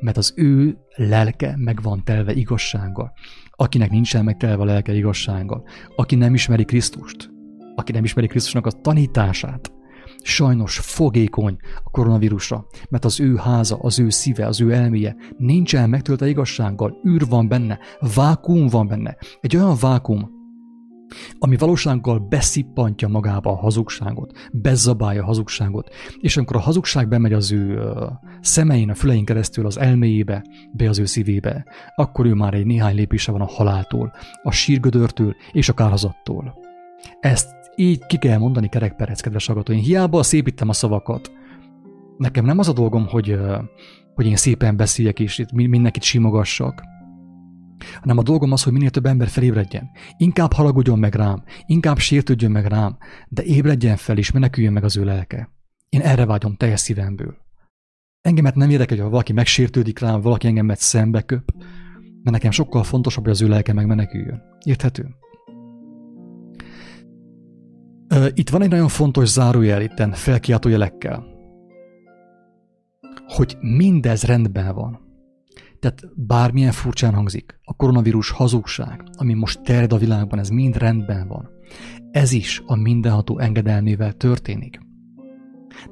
mert 0.00 0.16
az 0.16 0.32
ő 0.36 0.76
lelke 0.96 1.54
meg 1.58 1.82
van 1.82 2.04
telve 2.04 2.32
igazsággal. 2.32 3.12
Akinek 3.50 3.90
nincsen 3.90 4.24
megtelve 4.24 4.62
a 4.62 4.66
lelke 4.66 4.94
igazsággal, 4.94 5.64
aki 5.96 6.14
nem 6.14 6.34
ismeri 6.34 6.64
Krisztust, 6.64 7.30
aki 7.74 7.92
nem 7.92 8.04
ismeri 8.04 8.26
Krisztusnak 8.26 8.66
a 8.66 8.70
tanítását, 8.70 9.72
sajnos 10.24 10.78
fogékony 10.78 11.56
a 11.84 11.90
koronavírusra, 11.90 12.66
mert 12.88 13.04
az 13.04 13.20
ő 13.20 13.36
háza, 13.36 13.76
az 13.76 13.98
ő 13.98 14.10
szíve, 14.10 14.46
az 14.46 14.60
ő 14.60 14.72
elméje 14.72 15.16
nincsen 15.38 15.88
megtöltve 15.88 16.28
igazsággal, 16.28 17.00
űr 17.08 17.26
van 17.28 17.48
benne, 17.48 17.78
vákum 18.14 18.66
van 18.66 18.86
benne. 18.86 19.16
Egy 19.40 19.56
olyan 19.56 19.76
vákum, 19.80 20.32
ami 21.38 21.56
valósággal 21.56 22.18
beszippantja 22.18 23.08
magába 23.08 23.50
a 23.50 23.56
hazugságot, 23.56 24.48
bezabálja 24.52 25.22
a 25.22 25.26
hazugságot, 25.26 25.90
és 26.20 26.36
amikor 26.36 26.56
a 26.56 26.60
hazugság 26.60 27.08
bemegy 27.08 27.32
az 27.32 27.52
ő 27.52 27.82
szemein, 28.40 28.90
a 28.90 28.94
fülein 28.94 29.24
keresztül, 29.24 29.66
az 29.66 29.78
elméjébe, 29.78 30.44
be 30.72 30.88
az 30.88 30.98
ő 30.98 31.04
szívébe, 31.04 31.64
akkor 31.96 32.26
ő 32.26 32.34
már 32.34 32.54
egy 32.54 32.66
néhány 32.66 32.94
lépése 32.94 33.32
van 33.32 33.40
a 33.40 33.48
haláltól, 33.48 34.12
a 34.42 34.50
sírgödörtől 34.50 35.34
és 35.52 35.68
a 35.68 35.72
kárhozattól. 35.72 36.54
Ezt 37.20 37.63
így 37.76 38.06
ki 38.06 38.18
kell 38.18 38.38
mondani 38.38 38.68
kerekperec, 38.68 39.20
kedves 39.20 39.46
hallgatóim. 39.46 39.80
Hiába 39.80 40.22
szépítem 40.22 40.68
a 40.68 40.72
szavakat. 40.72 41.32
Nekem 42.16 42.44
nem 42.44 42.58
az 42.58 42.68
a 42.68 42.72
dolgom, 42.72 43.06
hogy, 43.06 43.38
hogy 44.14 44.26
én 44.26 44.36
szépen 44.36 44.76
beszéljek 44.76 45.20
és 45.20 45.38
itt 45.38 45.52
mindenkit 45.52 46.02
simogassak, 46.02 46.82
hanem 48.00 48.18
a 48.18 48.22
dolgom 48.22 48.52
az, 48.52 48.62
hogy 48.62 48.72
minél 48.72 48.90
több 48.90 49.06
ember 49.06 49.28
felébredjen. 49.28 49.90
Inkább 50.16 50.52
haragudjon 50.52 50.98
meg 50.98 51.14
rám, 51.14 51.42
inkább 51.66 51.98
sértődjön 51.98 52.50
meg 52.50 52.66
rám, 52.66 52.96
de 53.28 53.42
ébredjen 53.42 53.96
fel 53.96 54.18
és 54.18 54.30
meneküljön 54.30 54.72
meg 54.72 54.84
az 54.84 54.96
ő 54.96 55.04
lelke. 55.04 55.50
Én 55.88 56.00
erre 56.00 56.26
vágyom 56.26 56.54
teljes 56.54 56.80
szívemből. 56.80 57.36
Engemet 58.20 58.54
nem 58.54 58.70
érdekel, 58.70 58.98
hogy 58.98 59.10
valaki 59.10 59.32
megsértődik 59.32 59.98
rám, 59.98 60.20
valaki 60.20 60.46
engemet 60.46 60.78
szembe 60.78 61.22
köp, 61.22 61.52
mert 61.98 62.30
nekem 62.30 62.50
sokkal 62.50 62.82
fontosabb, 62.82 63.24
hogy 63.24 63.32
az 63.32 63.42
ő 63.42 63.48
lelke 63.48 63.72
megmeneküljön. 63.72 64.42
Érthető? 64.64 65.08
Itt 68.34 68.50
van 68.50 68.62
egy 68.62 68.70
nagyon 68.70 68.88
fontos 68.88 69.28
zárójel 69.28 69.82
itten 69.82 70.12
felkiáltó 70.12 70.68
jelekkel, 70.68 71.24
hogy 73.26 73.56
mindez 73.60 74.22
rendben 74.22 74.74
van. 74.74 75.02
Tehát 75.80 76.02
bármilyen 76.14 76.72
furcsán 76.72 77.14
hangzik, 77.14 77.60
a 77.62 77.74
koronavírus 77.74 78.30
hazugság, 78.30 79.04
ami 79.16 79.34
most 79.34 79.62
terjed 79.62 79.92
a 79.92 79.98
világban, 79.98 80.38
ez 80.38 80.48
mind 80.48 80.76
rendben 80.76 81.28
van. 81.28 81.50
Ez 82.10 82.32
is 82.32 82.62
a 82.66 82.74
mindenható 82.76 83.38
engedelmével 83.38 84.12
történik. 84.12 84.80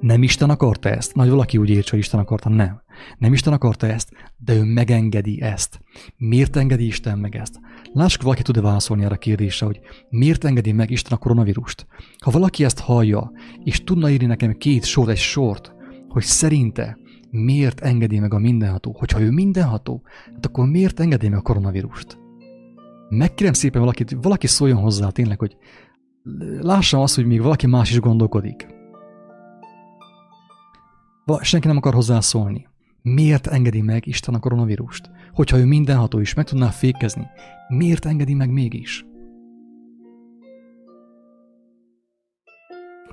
Nem 0.00 0.22
Isten 0.22 0.50
akarta 0.50 0.88
ezt? 0.88 1.14
Nagy 1.14 1.28
valaki 1.28 1.58
úgy 1.58 1.70
értse, 1.70 1.90
hogy 1.90 1.98
Isten 1.98 2.20
akarta, 2.20 2.48
nem. 2.48 2.81
Nem 3.18 3.32
Isten 3.32 3.52
akarta 3.52 3.86
ezt, 3.86 4.10
de 4.36 4.54
ő 4.54 4.62
megengedi 4.62 5.40
ezt. 5.40 5.80
Miért 6.16 6.56
engedi 6.56 6.86
Isten 6.86 7.18
meg 7.18 7.36
ezt? 7.36 7.60
Lássuk, 7.92 8.22
valaki 8.22 8.42
tud-e 8.42 8.60
válaszolni 8.60 9.04
erre 9.04 9.14
a 9.14 9.18
kérdésre, 9.18 9.66
hogy 9.66 9.80
miért 10.10 10.44
engedi 10.44 10.72
meg 10.72 10.90
Isten 10.90 11.12
a 11.12 11.16
koronavírust? 11.16 11.86
Ha 12.18 12.30
valaki 12.30 12.64
ezt 12.64 12.78
hallja, 12.78 13.32
és 13.64 13.84
tudna 13.84 14.10
írni 14.10 14.26
nekem 14.26 14.52
két 14.52 14.84
sort, 14.84 15.08
egy 15.08 15.16
sort, 15.16 15.74
hogy 16.08 16.22
szerinte 16.22 16.98
miért 17.30 17.80
engedi 17.80 18.18
meg 18.18 18.34
a 18.34 18.38
mindenható? 18.38 18.96
Hogyha 18.98 19.20
ő 19.20 19.30
mindenható, 19.30 20.02
hát 20.34 20.46
akkor 20.46 20.66
miért 20.66 21.00
engedi 21.00 21.28
meg 21.28 21.38
a 21.38 21.42
koronavírust? 21.42 22.18
Megkérem 23.08 23.52
szépen 23.52 23.80
valakit, 23.80 24.16
valaki 24.22 24.46
szóljon 24.46 24.78
hozzá 24.78 25.08
tényleg, 25.08 25.38
hogy 25.38 25.56
lássam 26.60 27.00
azt, 27.00 27.14
hogy 27.14 27.26
még 27.26 27.42
valaki 27.42 27.66
más 27.66 27.90
is 27.90 28.00
gondolkodik. 28.00 28.66
Senki 31.40 31.66
nem 31.66 31.76
akar 31.76 31.94
hozzászólni. 31.94 32.68
Miért 33.02 33.46
engedi 33.46 33.80
meg 33.80 34.06
Isten 34.06 34.34
a 34.34 34.38
koronavírust? 34.38 35.10
Hogyha 35.32 35.58
ő 35.58 35.64
mindenható 35.64 36.18
is 36.18 36.34
meg 36.34 36.44
tudná 36.44 36.68
fékezni, 36.68 37.26
miért 37.68 38.04
engedi 38.04 38.34
meg 38.34 38.50
mégis? 38.50 39.06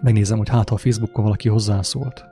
Megnézem, 0.01 0.37
hogy 0.37 0.49
hát 0.49 0.69
ha 0.69 0.75
a 0.75 0.77
Facebookon 0.77 1.23
valaki 1.23 1.49
hozzászólt. 1.49 2.23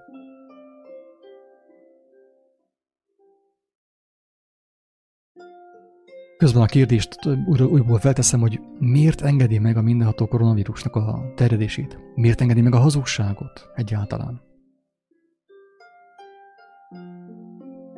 Közben 6.37 6.61
a 6.61 6.65
kérdést 6.65 7.19
újra, 7.45 7.65
újból 7.65 7.99
felteszem, 7.99 8.39
hogy 8.39 8.59
miért 8.79 9.21
engedi 9.21 9.57
meg 9.57 9.77
a 9.77 9.81
mindenható 9.81 10.27
koronavírusnak 10.27 10.95
a 10.95 11.33
terjedését? 11.35 11.99
Miért 12.15 12.41
engedi 12.41 12.61
meg 12.61 12.73
a 12.73 12.79
hazugságot 12.79 13.69
egyáltalán? 13.75 14.46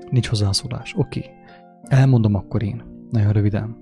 Nincs 0.10 0.28
hozzászólás. 0.28 0.93
Oké. 0.97 1.20
Okay. 1.20 1.32
Elmondom 1.84 2.36
akkor 2.36 2.64
én. 2.64 2.84
Nagyon 3.10 3.32
röviden. 3.32 3.78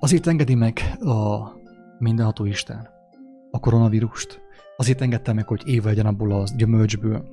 Azért 0.00 0.26
engedi 0.26 0.54
meg 0.54 0.80
a 1.00 1.50
mindenható 1.98 2.44
Isten 2.44 2.88
a 3.50 3.60
koronavírust. 3.60 4.40
Azért 4.76 5.00
engedte 5.00 5.32
meg, 5.32 5.48
hogy 5.48 5.62
éve 5.64 5.88
legyen 5.88 6.06
abból 6.06 6.32
a 6.32 6.44
gyümölcsből, 6.56 7.28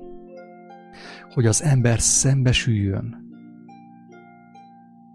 hogy 1.34 1.46
az 1.46 1.62
ember 1.62 2.00
szembesüljön 2.00 3.26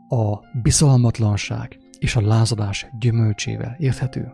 a 0.07 0.39
bizalmatlanság 0.61 1.79
és 1.99 2.15
a 2.15 2.21
lázadás 2.21 2.87
gyümölcsével. 2.99 3.75
Érthető? 3.79 4.33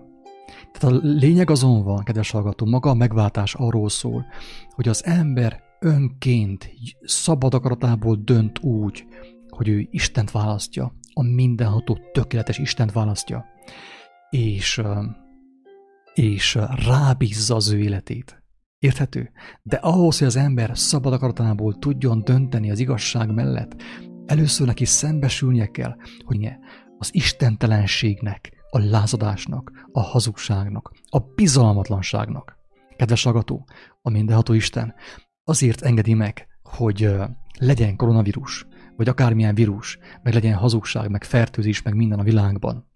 Tehát 0.72 0.96
a 0.96 1.00
lényeg 1.02 1.50
azon 1.50 1.84
van, 1.84 2.04
kedves 2.04 2.32
hallgató, 2.32 2.66
maga 2.66 2.90
a 2.90 2.94
megváltás 2.94 3.54
arról 3.56 3.90
szól, 3.90 4.26
hogy 4.70 4.88
az 4.88 5.06
ember 5.06 5.62
önként, 5.80 6.72
szabad 7.02 7.54
akaratából 7.54 8.16
dönt 8.24 8.60
úgy, 8.60 9.06
hogy 9.50 9.68
ő 9.68 9.88
Istent 9.92 10.32
választja, 10.32 10.94
a 11.14 11.24
mindenható 11.24 11.98
tökéletes 12.12 12.58
Istent 12.58 12.92
választja, 12.92 13.46
és, 14.30 14.82
és 16.14 16.58
rábízza 16.86 17.56
az 17.56 17.72
ő 17.72 17.80
életét. 17.80 18.44
Érthető? 18.80 19.32
De 19.64 19.76
ahhoz, 19.76 20.18
hogy 20.18 20.28
az 20.28 20.36
ember 20.36 20.78
szabad 20.78 21.14
akaratából 21.14 21.76
tudjon 21.80 22.24
dönteni 22.24 22.72
az 22.72 22.80
igazság 22.80 23.34
mellett, 23.34 23.82
először 24.26 24.68
neki 24.68 24.86
szembesülnie 24.86 25.68
kell, 25.68 25.96
hogy 26.26 26.50
az 26.98 27.16
istentelenségnek, 27.16 28.54
a 28.70 28.80
lázadásnak, 28.80 29.88
a 29.92 30.02
hazugságnak, 30.02 30.92
a 31.10 31.20
bizalmatlanságnak. 31.20 32.58
Kedves 32.96 33.26
agató, 33.26 33.68
a 34.02 34.10
mindenható 34.10 34.54
Isten 34.54 34.94
azért 35.50 35.82
engedi 35.82 36.14
meg, 36.14 36.48
hogy 36.64 37.10
legyen 37.60 37.96
koronavírus, 37.96 38.68
vagy 38.96 39.10
akármilyen 39.10 39.56
vírus, 39.56 39.98
meg 40.24 40.34
legyen 40.34 40.54
hazugság, 40.54 41.10
meg 41.10 41.24
fertőzés, 41.24 41.82
meg 41.82 41.96
minden 41.96 42.20
a 42.20 42.24
világban. 42.24 42.88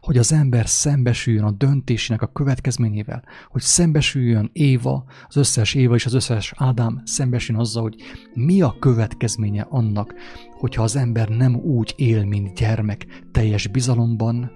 Hogy 0.00 0.18
az 0.18 0.32
ember 0.32 0.68
szembesüljön 0.68 1.44
a 1.44 1.50
döntésének 1.50 2.22
a 2.22 2.32
következményével, 2.32 3.24
hogy 3.48 3.60
szembesüljön 3.60 4.50
Éva, 4.52 5.04
az 5.26 5.36
összes 5.36 5.74
Éva 5.74 5.94
és 5.94 6.06
az 6.06 6.14
összes 6.14 6.52
Ádám 6.56 7.00
szembesüljön 7.04 7.64
azzal, 7.64 7.82
hogy 7.82 7.96
mi 8.34 8.62
a 8.62 8.76
következménye 8.78 9.66
annak, 9.68 10.14
hogyha 10.50 10.82
az 10.82 10.96
ember 10.96 11.28
nem 11.28 11.54
úgy 11.54 11.94
él, 11.96 12.24
mint 12.24 12.54
gyermek, 12.54 13.06
teljes 13.32 13.66
bizalomban, 13.66 14.50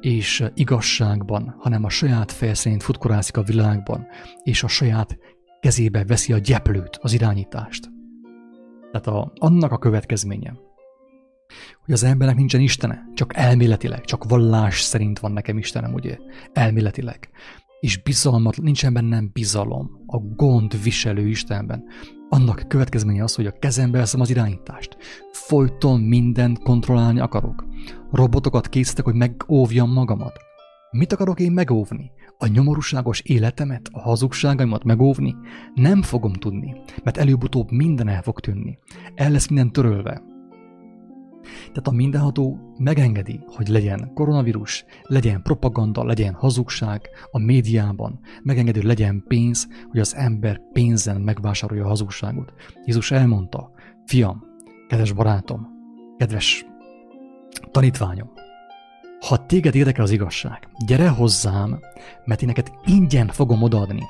és 0.00 0.44
igazságban, 0.54 1.54
hanem 1.58 1.84
a 1.84 1.88
saját 1.88 2.32
feje 2.32 2.54
szerint 2.54 2.82
futkorászik 2.82 3.36
a 3.36 3.42
világban, 3.42 4.06
és 4.42 4.62
a 4.62 4.68
saját 4.68 5.18
kezébe 5.60 6.04
veszi 6.04 6.32
a 6.32 6.38
gyeplőt, 6.38 6.98
az 7.02 7.12
irányítást. 7.12 7.90
Tehát 8.92 9.06
a, 9.06 9.32
annak 9.34 9.72
a 9.72 9.78
következménye, 9.78 10.52
hogy 11.84 11.94
az 11.94 12.02
embernek 12.02 12.36
nincsen 12.36 12.60
Istene, 12.60 13.04
csak 13.14 13.36
elméletileg, 13.36 14.04
csak 14.04 14.24
vallás 14.24 14.80
szerint 14.80 15.18
van 15.18 15.32
nekem 15.32 15.58
Istenem, 15.58 15.94
ugye? 15.94 16.16
Elméletileg. 16.52 17.30
És 17.80 18.02
bizalmat, 18.02 18.60
nincsen 18.60 18.92
bennem 18.92 19.30
bizalom 19.32 19.90
a 20.06 20.18
gond 20.18 20.82
viselő 20.82 21.26
Istenben. 21.26 21.84
Annak 22.28 22.64
következménye 22.68 23.22
az, 23.22 23.34
hogy 23.34 23.46
a 23.46 23.58
kezembe 23.58 23.98
veszem 23.98 24.20
az 24.20 24.30
irányítást. 24.30 24.96
Folyton 25.32 26.00
mindent 26.00 26.58
kontrollálni 26.58 27.20
akarok. 27.20 27.66
Robotokat 28.12 28.68
készítek, 28.68 29.04
hogy 29.04 29.14
megóvjam 29.14 29.92
magamat. 29.92 30.38
Mit 30.90 31.12
akarok 31.12 31.40
én 31.40 31.52
megóvni? 31.52 32.10
A 32.40 32.46
nyomorúságos 32.46 33.20
életemet, 33.20 33.88
a 33.92 34.00
hazugságaimat 34.00 34.84
megóvni? 34.84 35.36
Nem 35.74 36.02
fogom 36.02 36.32
tudni, 36.32 36.76
mert 37.04 37.16
előbb-utóbb 37.16 37.70
minden 37.70 38.08
el 38.08 38.22
fog 38.22 38.40
tűnni. 38.40 38.78
El 39.14 39.30
lesz 39.30 39.48
minden 39.48 39.72
törölve. 39.72 40.22
Tehát 41.58 41.88
a 41.88 41.90
mindenható 41.90 42.74
megengedi, 42.76 43.40
hogy 43.46 43.68
legyen 43.68 44.10
koronavírus, 44.14 44.84
legyen 45.02 45.42
propaganda, 45.42 46.04
legyen 46.04 46.34
hazugság 46.34 47.08
a 47.30 47.38
médiában, 47.38 48.20
megengedi, 48.42 48.78
hogy 48.78 48.88
legyen 48.88 49.24
pénz, 49.28 49.68
hogy 49.88 50.00
az 50.00 50.14
ember 50.14 50.60
pénzen 50.72 51.20
megvásárolja 51.20 51.84
a 51.84 51.88
hazugságot. 51.88 52.52
Jézus 52.84 53.10
elmondta, 53.10 53.70
fiam, 54.04 54.42
kedves 54.88 55.12
barátom, 55.12 55.66
kedves 56.16 56.66
tanítványom, 57.70 58.30
ha 59.20 59.46
téged 59.46 59.74
érdekel 59.74 60.04
az 60.04 60.10
igazság, 60.10 60.68
gyere 60.86 61.08
hozzám, 61.08 61.80
mert 62.24 62.42
én 62.42 62.48
neked 62.48 62.70
ingyen 62.84 63.28
fogom 63.28 63.62
odaadni. 63.62 64.02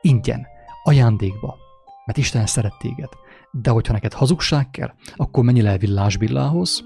Ingyen, 0.00 0.46
ajándékba, 0.82 1.56
mert 2.04 2.18
Isten 2.18 2.46
szeret 2.46 2.78
téged. 2.78 3.08
De 3.52 3.70
hogyha 3.70 3.92
neked 3.92 4.12
hazugság 4.12 4.70
kell, 4.70 4.92
akkor 5.16 5.44
menj 5.44 5.66
el 5.66 5.78
Villás 5.78 6.16
Billához, 6.16 6.84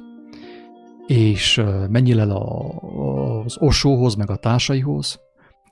és 1.06 1.62
menj 1.88 2.12
el 2.12 2.30
az 2.30 3.56
Osóhoz, 3.58 4.14
meg 4.14 4.30
a 4.30 4.36
társaihoz, 4.36 5.20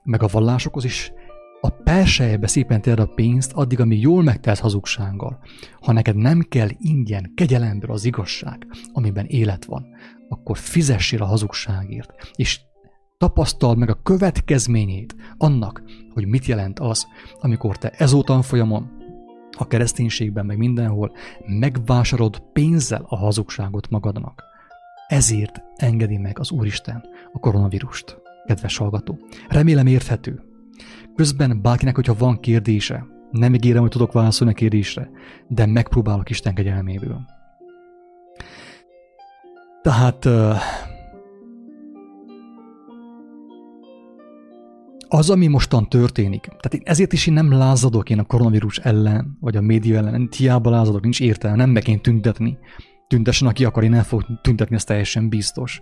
meg 0.03 0.23
a 0.23 0.27
vallásokhoz 0.27 0.83
is, 0.83 1.11
a 1.61 1.69
persejbe 1.69 2.47
szépen 2.47 2.81
tér 2.81 2.99
a 2.99 3.05
pénzt, 3.05 3.51
addig, 3.53 3.79
amíg 3.79 4.01
jól 4.01 4.23
megtelsz 4.23 4.59
hazugsággal. 4.59 5.39
Ha 5.81 5.91
neked 5.91 6.15
nem 6.15 6.41
kell 6.49 6.69
ingyen, 6.79 7.31
kegyelemből 7.35 7.91
az 7.91 8.05
igazság, 8.05 8.67
amiben 8.93 9.25
élet 9.25 9.65
van, 9.65 9.85
akkor 10.29 10.57
fizessél 10.57 11.21
a 11.21 11.25
hazugságért, 11.25 12.13
és 12.35 12.59
tapasztald 13.17 13.77
meg 13.77 13.89
a 13.89 14.01
következményét 14.03 15.15
annak, 15.37 15.83
hogy 16.13 16.27
mit 16.27 16.45
jelent 16.45 16.79
az, 16.79 17.07
amikor 17.39 17.77
te 17.77 17.89
ezóta 17.89 18.41
folyamon, 18.41 18.97
a 19.57 19.67
kereszténységben, 19.67 20.45
meg 20.45 20.57
mindenhol 20.57 21.11
megvásárolod 21.45 22.39
pénzzel 22.53 23.05
a 23.07 23.15
hazugságot 23.15 23.89
magadnak. 23.89 24.43
Ezért 25.07 25.61
engedi 25.75 26.17
meg 26.17 26.39
az 26.39 26.51
Úristen 26.51 27.03
a 27.33 27.39
koronavírust, 27.39 28.17
kedves 28.45 28.77
hallgató. 28.77 29.19
Remélem 29.47 29.87
érthető. 29.87 30.43
Közben 31.15 31.61
bárkinek, 31.61 31.95
hogyha 31.95 32.15
van 32.17 32.39
kérdése, 32.39 33.05
nem 33.31 33.53
ígérem, 33.53 33.81
hogy 33.81 33.89
tudok 33.89 34.11
válaszolni 34.11 34.53
a 34.53 34.55
kérdésre, 34.55 35.09
de 35.47 35.65
megpróbálok 35.65 36.29
Isten 36.29 36.53
kegyelméből. 36.53 37.25
Tehát 39.89 40.25
az, 45.07 45.29
ami 45.29 45.47
mostan 45.47 45.89
történik, 45.89 46.41
tehát 46.41 46.73
én 46.73 46.81
ezért 46.83 47.13
is 47.13 47.27
én 47.27 47.33
nem 47.33 47.51
lázadok 47.51 48.09
én 48.09 48.19
a 48.19 48.23
koronavírus 48.23 48.77
ellen, 48.77 49.37
vagy 49.39 49.55
a 49.55 49.61
média 49.61 49.97
ellen, 49.97 50.29
hiába 50.37 50.69
lázadok, 50.69 51.01
nincs 51.01 51.21
értelme, 51.21 51.57
nem 51.57 51.69
meg 51.69 51.87
én 51.87 52.01
tüntetni. 52.01 52.57
Tüntessen, 53.07 53.47
aki 53.47 53.65
akar, 53.65 53.83
én 53.83 53.89
nem 53.89 54.03
fog 54.03 54.25
tüntetni, 54.41 54.75
ez 54.75 54.83
teljesen 54.83 55.29
biztos. 55.29 55.81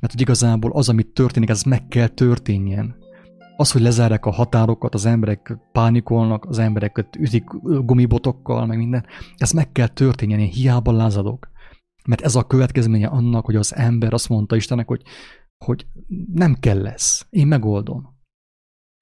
Mert 0.00 0.12
hogy 0.12 0.20
igazából 0.20 0.70
az, 0.72 0.88
amit 0.88 1.12
történik, 1.12 1.48
ez 1.48 1.62
meg 1.62 1.88
kell 1.88 2.08
történjen. 2.08 2.96
Az, 3.56 3.70
hogy 3.70 3.82
lezárják 3.82 4.26
a 4.26 4.32
határokat, 4.32 4.94
az 4.94 5.06
emberek 5.06 5.58
pánikolnak, 5.72 6.44
az 6.44 6.58
embereket 6.58 7.16
ütik 7.16 7.44
gumibotokkal, 7.62 8.66
meg 8.66 8.78
minden, 8.78 9.06
ez 9.36 9.50
meg 9.50 9.72
kell 9.72 9.88
történjen, 9.88 10.38
én 10.38 10.50
hiába 10.50 10.92
lázadok. 10.92 11.48
Mert 12.08 12.20
ez 12.20 12.34
a 12.34 12.46
következménye 12.46 13.06
annak, 13.06 13.44
hogy 13.44 13.56
az 13.56 13.74
ember 13.74 14.12
azt 14.12 14.28
mondta 14.28 14.56
Istennek, 14.56 14.86
hogy, 14.86 15.02
hogy 15.64 15.86
nem 16.34 16.54
kell 16.54 16.80
lesz, 16.80 17.26
én 17.30 17.46
megoldom. 17.46 18.16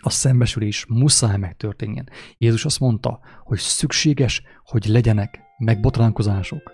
A 0.03 0.11
szembesülés 0.11 0.87
muszáj 0.89 1.37
megtörténjen. 1.37 2.09
Jézus 2.39 2.65
azt 2.65 2.81
mondta, 2.81 3.21
hogy 3.43 3.59
szükséges, 3.59 4.43
hogy 4.65 4.87
legyenek 4.87 5.41
megbotránkozások, 5.59 6.73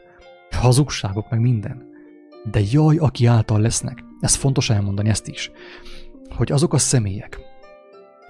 hazugságok, 0.51 1.31
meg 1.31 1.41
minden. 1.41 1.83
De 2.51 2.61
jaj, 2.71 2.97
aki 2.97 3.27
által 3.27 3.61
lesznek. 3.61 4.05
Ez 4.21 4.35
fontos 4.35 4.71
elmondani 4.71 5.09
ezt 5.09 5.29
is. 5.29 5.51
Hogy 6.29 6.53
azok 6.53 6.73
a 6.73 6.79
személyek, 6.79 7.41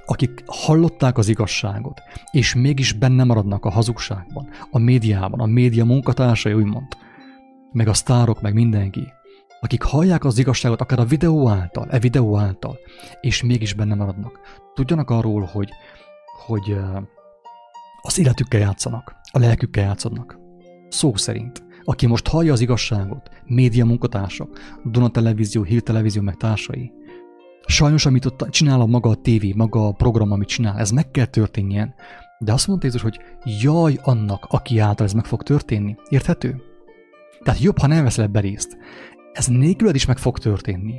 akik 0.07 0.43
hallották 0.47 1.19
az 1.19 1.29
igazságot, 1.29 2.01
és 2.31 2.55
mégis 2.55 2.93
benne 2.93 3.25
maradnak 3.25 3.65
a 3.65 3.71
hazugságban, 3.71 4.49
a 4.71 4.79
médiában, 4.79 5.41
a 5.41 5.47
média 5.47 5.85
munkatársai 5.85 6.53
úgymond, 6.53 6.97
meg 7.73 7.89
a 7.89 7.95
sztárok, 7.95 8.41
meg 8.41 8.55
mindenki, 8.55 9.13
akik 9.61 9.83
hallják 9.83 10.25
az 10.25 10.39
igazságot 10.39 10.81
akár 10.81 10.99
a 10.99 11.05
videó 11.05 11.49
által, 11.49 11.89
e 11.91 11.99
videó 11.99 12.39
által, 12.39 12.79
és 13.21 13.43
mégis 13.43 13.75
benne 13.75 13.95
maradnak. 13.95 14.41
Tudjanak 14.75 15.11
arról, 15.11 15.49
hogy, 15.53 15.69
hogy 16.47 16.77
az 18.03 18.19
életükkel 18.19 18.61
játszanak, 18.61 19.15
a 19.33 19.39
lelkükkel 19.39 19.85
játszanak. 19.85 20.39
Szó 20.89 21.17
szerint. 21.17 21.65
Aki 21.85 22.07
most 22.07 22.29
hallja 22.29 22.53
az 22.53 22.61
igazságot, 22.61 23.31
média 23.45 23.85
munkatársak, 23.85 24.79
Duna 24.85 25.09
Televízió, 25.09 25.63
Hír 25.63 25.83
Televízió, 25.83 26.23
meg 26.23 26.37
társai, 26.37 26.93
Sajnos, 27.67 28.07
amit 28.07 28.25
ott 28.25 28.51
csinál 28.51 28.81
a 28.81 28.87
maga 28.87 29.11
a 29.11 29.15
tévé, 29.15 29.53
maga 29.57 29.87
a 29.87 29.93
program, 29.93 30.33
amit 30.33 30.49
csinál, 30.49 30.79
ez 30.79 30.91
meg 30.91 31.11
kell 31.11 31.25
történjen. 31.25 31.95
De 32.39 32.53
azt 32.53 32.67
mondta 32.67 32.87
Jézus, 32.87 33.03
hogy 33.03 33.21
jaj 33.61 33.99
annak, 34.03 34.47
aki 34.49 34.79
által 34.79 35.07
ez 35.07 35.13
meg 35.13 35.25
fog 35.25 35.43
történni. 35.43 35.97
Érthető? 36.09 36.72
Tehát 37.43 37.61
jobb, 37.61 37.79
ha 37.79 37.87
nem 37.87 38.05
veszel 38.05 38.25
ebbe 38.25 38.41
részt. 38.41 38.77
Ez 39.33 39.47
nélküled 39.47 39.95
is 39.95 40.07
meg 40.07 40.19
fog 40.19 40.39
történni. 40.39 40.95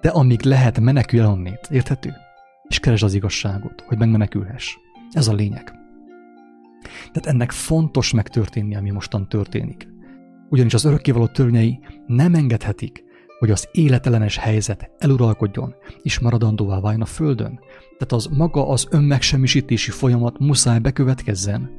De 0.00 0.08
amíg 0.08 0.42
lehet, 0.42 0.80
menekülj 0.80 1.22
el 1.22 1.30
onnét. 1.30 1.68
Érthető? 1.70 2.12
És 2.68 2.78
keresd 2.78 3.04
az 3.04 3.14
igazságot, 3.14 3.84
hogy 3.86 3.98
megmenekülhess. 3.98 4.76
Ez 5.12 5.28
a 5.28 5.32
lényeg. 5.32 5.72
Tehát 7.12 7.26
ennek 7.26 7.50
fontos 7.50 8.12
megtörténni, 8.12 8.76
ami 8.76 8.90
mostan 8.90 9.28
történik. 9.28 9.88
Ugyanis 10.48 10.74
az 10.74 10.84
örökkévaló 10.84 11.26
törvényei 11.26 11.78
nem 12.06 12.34
engedhetik, 12.34 13.04
hogy 13.38 13.50
az 13.50 13.68
életelenes 13.72 14.36
helyzet 14.36 14.90
eluralkodjon 14.98 15.74
és 16.02 16.18
maradandóvá 16.18 16.80
váljon 16.80 17.02
a 17.02 17.06
Földön. 17.06 17.60
Tehát 17.98 18.12
az 18.12 18.26
maga 18.26 18.68
az 18.68 18.86
önmegsemmisítési 18.90 19.90
folyamat 19.90 20.38
muszáj 20.38 20.78
bekövetkezzen, 20.78 21.70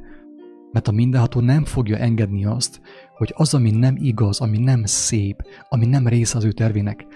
mert 0.72 0.88
a 0.88 0.92
mindenható 0.92 1.40
nem 1.40 1.64
fogja 1.64 1.96
engedni 1.96 2.44
azt, 2.44 2.80
hogy 3.16 3.32
az, 3.36 3.54
ami 3.54 3.70
nem 3.70 3.94
igaz, 3.98 4.40
ami 4.40 4.58
nem 4.58 4.84
szép, 4.84 5.42
ami 5.68 5.86
nem 5.86 6.06
része 6.06 6.36
az 6.36 6.44
ő 6.44 6.52
tervének, 6.52 7.06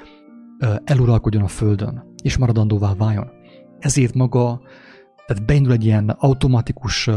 eluralkodjon 0.85 1.43
a 1.43 1.49
Földön, 1.49 2.15
és 2.23 2.37
maradandóvá 2.37 2.95
váljon. 2.95 3.31
Ezért 3.79 4.15
maga, 4.15 4.61
tehát 5.27 5.45
beindul 5.47 5.73
egy 5.73 5.85
ilyen 5.85 6.09
automatikus 6.09 7.11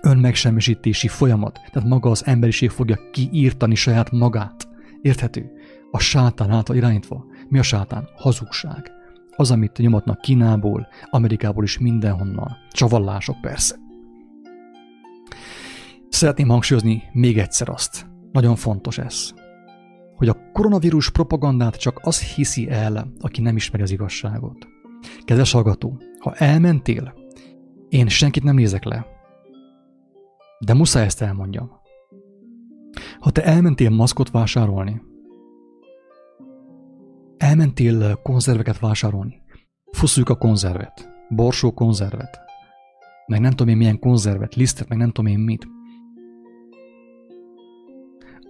önmegsemmisítési 0.00 1.08
folyamat, 1.08 1.60
tehát 1.72 1.88
maga 1.88 2.10
az 2.10 2.26
emberiség 2.26 2.70
fogja 2.70 2.98
kiírtani 3.12 3.74
saját 3.74 4.10
magát. 4.10 4.68
Érthető? 5.02 5.50
A 5.90 5.98
sátán 5.98 6.50
által 6.50 6.76
irányítva. 6.76 7.24
Mi 7.48 7.58
a 7.58 7.62
sátán? 7.62 8.08
Hazugság. 8.16 8.90
Az, 9.36 9.50
amit 9.50 9.78
nyomatnak 9.78 10.20
Kínából, 10.20 10.86
Amerikából 11.10 11.64
is 11.64 11.78
mindenhonnan. 11.78 12.56
Csavallások 12.70 13.40
persze. 13.40 13.76
Szeretném 16.08 16.48
hangsúlyozni 16.48 17.02
még 17.12 17.38
egyszer 17.38 17.68
azt, 17.68 18.06
nagyon 18.32 18.56
fontos 18.56 18.98
ez, 18.98 19.32
hogy 20.16 20.28
a 20.28 20.50
koronavírus 20.52 21.10
propagandát 21.10 21.76
csak 21.76 21.98
az 22.02 22.22
hiszi 22.22 22.70
el, 22.70 23.12
aki 23.20 23.40
nem 23.40 23.56
ismeri 23.56 23.82
az 23.82 23.90
igazságot. 23.90 24.66
Kedves 25.24 25.52
hallgató, 25.52 26.00
ha 26.18 26.34
elmentél, 26.34 27.14
én 27.88 28.08
senkit 28.08 28.42
nem 28.42 28.54
nézek 28.54 28.84
le, 28.84 29.06
de 30.58 30.74
muszáj 30.74 31.04
ezt 31.04 31.22
elmondjam. 31.22 31.70
Ha 33.20 33.30
te 33.30 33.44
elmentél 33.44 33.90
maszkot 33.90 34.30
vásárolni, 34.30 35.02
elmentél 37.36 38.16
konzerveket 38.22 38.78
vásárolni, 38.78 39.42
fuszuljuk 39.90 40.30
a 40.30 40.36
konzervet, 40.36 41.10
borsó 41.28 41.72
konzervet, 41.72 42.40
meg 43.26 43.40
nem 43.40 43.50
tudom 43.50 43.68
én 43.68 43.76
milyen 43.76 43.98
konzervet, 43.98 44.54
lisztet, 44.54 44.88
meg 44.88 44.98
nem 44.98 45.10
tudom 45.10 45.30
én 45.30 45.38
mit, 45.38 45.66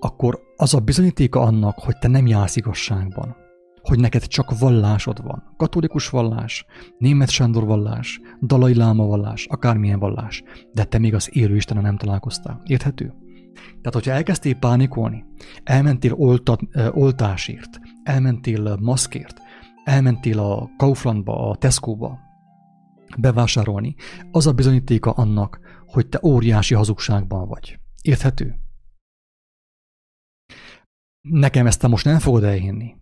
akkor 0.01 0.40
az 0.57 0.74
a 0.74 0.80
bizonyítéka 0.80 1.40
annak, 1.40 1.78
hogy 1.78 1.99
te 1.99 2.09
nem 2.09 2.26
jársz 2.26 2.57
igazságban, 2.57 3.36
hogy 3.82 3.99
neked 3.99 4.26
csak 4.26 4.59
vallásod 4.59 5.22
van. 5.22 5.55
Katolikus 5.57 6.09
vallás, 6.09 6.66
német 6.99 7.30
Sándor 7.30 7.64
vallás, 7.64 8.20
Dalai 8.42 8.74
Láma 8.74 9.07
vallás, 9.07 9.46
akármilyen 9.46 9.99
vallás, 9.99 10.42
de 10.72 10.84
te 10.84 10.99
még 10.99 11.14
az 11.14 11.36
élő 11.36 11.57
Istenen 11.57 11.82
nem 11.82 11.96
találkoztál. 11.96 12.61
Érthető? 12.64 13.14
Tehát, 13.55 13.92
hogyha 13.92 14.12
elkezdtél 14.12 14.55
pánikolni, 14.55 15.24
elmentél 15.64 16.12
oltat, 16.12 16.61
oltásért, 16.90 17.80
elmentél 18.03 18.76
maszkért, 18.80 19.40
elmentél 19.84 20.38
a 20.38 20.70
Kauflandba, 20.76 21.51
a 21.51 21.57
Tesco-ba 21.57 22.18
bevásárolni, 23.18 23.94
az 24.30 24.46
a 24.46 24.53
bizonyítéka 24.53 25.11
annak, 25.11 25.61
hogy 25.86 26.09
te 26.09 26.20
óriási 26.22 26.74
hazugságban 26.74 27.49
vagy. 27.49 27.78
Érthető? 28.03 28.55
Nekem 31.20 31.66
ezt 31.66 31.80
te 31.80 31.88
most 31.88 32.04
nem 32.04 32.18
fogod 32.18 32.44
elhinni. 32.44 32.96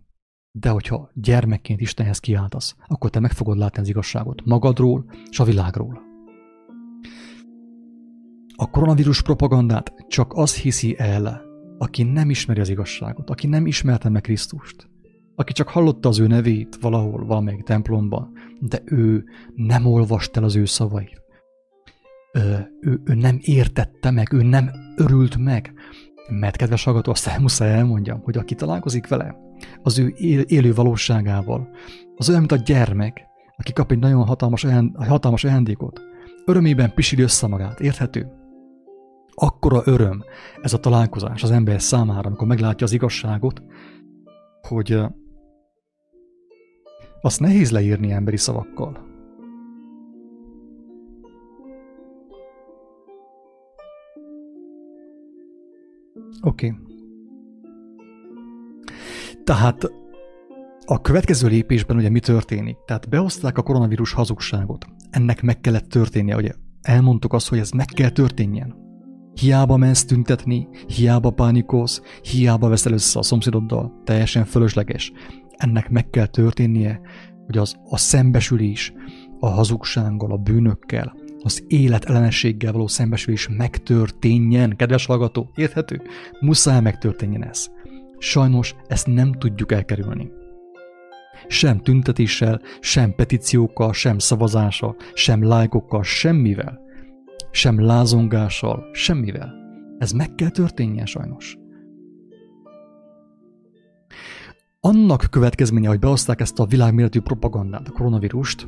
De 0.51 0.69
hogyha 0.69 1.09
gyermekként 1.13 1.81
Istenhez 1.81 2.19
kiáltasz, 2.19 2.75
akkor 2.87 3.09
te 3.09 3.19
meg 3.19 3.31
fogod 3.31 3.57
látni 3.57 3.81
az 3.81 3.87
igazságot 3.87 4.45
magadról 4.45 5.05
és 5.29 5.39
a 5.39 5.43
világról. 5.43 6.01
A 8.55 8.69
koronavírus 8.69 9.21
propagandát 9.21 9.93
csak 10.07 10.33
az 10.33 10.55
hiszi 10.55 10.95
el, 10.97 11.41
aki 11.77 12.03
nem 12.03 12.29
ismeri 12.29 12.59
az 12.59 12.69
igazságot, 12.69 13.29
aki 13.29 13.47
nem 13.47 13.65
ismerte 13.65 14.09
meg 14.09 14.21
Krisztust, 14.21 14.89
aki 15.35 15.53
csak 15.53 15.67
hallotta 15.67 16.09
az 16.09 16.19
ő 16.19 16.27
nevét 16.27 16.75
valahol, 16.75 17.25
valamelyik 17.25 17.63
templomban, 17.63 18.31
de 18.59 18.81
ő 18.85 19.23
nem 19.55 19.85
olvast 19.85 20.37
el 20.37 20.43
az 20.43 20.55
ő 20.55 20.65
szavait. 20.65 21.21
Ő, 22.33 22.67
ő, 22.79 23.01
ő 23.05 23.13
nem 23.13 23.37
értette 23.41 24.11
meg, 24.11 24.33
ő 24.33 24.41
nem 24.41 24.69
örült 24.95 25.37
meg, 25.37 25.73
mert 26.29 26.55
kedves 26.55 26.83
hallgató, 26.83 27.11
azt 27.11 27.39
muszáj 27.39 27.71
elmondjam, 27.71 28.21
hogy 28.23 28.37
aki 28.37 28.55
találkozik 28.55 29.07
vele, 29.07 29.35
az 29.83 29.99
ő 29.99 30.13
élő 30.47 30.73
valóságával, 30.73 31.69
az 32.15 32.29
olyan, 32.29 32.39
mint 32.39 32.51
a 32.51 32.63
gyermek, 32.65 33.25
aki 33.57 33.73
kap 33.73 33.91
egy 33.91 33.99
nagyon 33.99 34.25
hatalmas, 34.25 34.65
hatalmas 34.95 35.43
ajándékot, 35.43 36.01
örömében 36.45 36.93
pisili 36.93 37.21
össze 37.21 37.47
magát, 37.47 37.79
érthető? 37.79 38.31
akkora 39.39 39.81
öröm 39.85 40.23
ez 40.61 40.73
a 40.73 40.79
találkozás 40.79 41.43
az 41.43 41.51
ember 41.51 41.81
számára, 41.81 42.27
amikor 42.27 42.47
meglátja 42.47 42.85
az 42.85 42.91
igazságot, 42.91 43.61
hogy 44.61 44.99
azt 47.21 47.39
nehéz 47.39 47.71
leírni 47.71 48.11
emberi 48.11 48.37
szavakkal. 48.37 49.06
Oké. 56.41 56.67
Okay. 56.67 56.85
Tehát 59.43 59.91
a 60.85 61.01
következő 61.01 61.47
lépésben 61.47 61.97
ugye 61.97 62.09
mi 62.09 62.19
történik? 62.19 62.77
Tehát 62.85 63.09
behozták 63.09 63.57
a 63.57 63.61
koronavírus 63.61 64.13
hazugságot. 64.13 64.85
Ennek 65.09 65.41
meg 65.41 65.59
kellett 65.59 65.89
történnie, 65.89 66.35
ugye 66.35 66.51
elmondtuk 66.81 67.33
azt, 67.33 67.49
hogy 67.49 67.57
ez 67.57 67.71
meg 67.71 67.85
kell 67.85 68.09
történjen. 68.09 68.75
Hiába 69.33 69.77
mensz 69.77 70.05
tüntetni, 70.05 70.67
hiába 70.87 71.29
pánikolsz, 71.29 72.01
hiába 72.21 72.69
veszel 72.69 72.93
össze 72.93 73.19
a 73.19 73.23
szomszédoddal, 73.23 74.01
teljesen 74.03 74.45
fölösleges. 74.45 75.11
Ennek 75.51 75.89
meg 75.89 76.09
kell 76.09 76.25
történnie, 76.25 77.01
hogy 77.45 77.57
az 77.57 77.75
a 77.89 77.97
szembesülés 77.97 78.93
a 79.39 79.47
hazugsággal, 79.47 80.31
a 80.31 80.37
bűnökkel, 80.37 81.15
az 81.41 81.63
élet 81.67 82.05
ellenességgel 82.05 82.71
való 82.71 82.87
szembesülés 82.87 83.47
megtörténjen. 83.57 84.75
Kedves 84.75 85.05
hallgató, 85.05 85.51
érthető? 85.55 86.01
Muszáj 86.39 86.81
megtörténjen 86.81 87.45
ez. 87.45 87.67
Sajnos 88.17 88.75
ezt 88.87 89.07
nem 89.07 89.31
tudjuk 89.31 89.71
elkerülni. 89.71 90.31
Sem 91.47 91.79
tüntetéssel, 91.79 92.61
sem 92.79 93.15
petíciókkal, 93.15 93.93
sem 93.93 94.17
szavazással, 94.19 94.95
sem 95.13 95.43
lájkokkal, 95.43 96.03
semmivel 96.03 96.85
sem 97.57 97.81
lázongással, 97.81 98.89
semmivel. 98.91 99.53
Ez 99.97 100.11
meg 100.11 100.35
kell 100.35 100.49
történjen 100.49 101.05
sajnos. 101.05 101.57
Annak 104.79 105.27
következménye, 105.29 105.87
hogy 105.87 105.99
behozták 105.99 106.41
ezt 106.41 106.59
a 106.59 106.65
világméretű 106.65 107.19
propagandát, 107.19 107.87
a 107.87 107.91
koronavírust, 107.91 108.67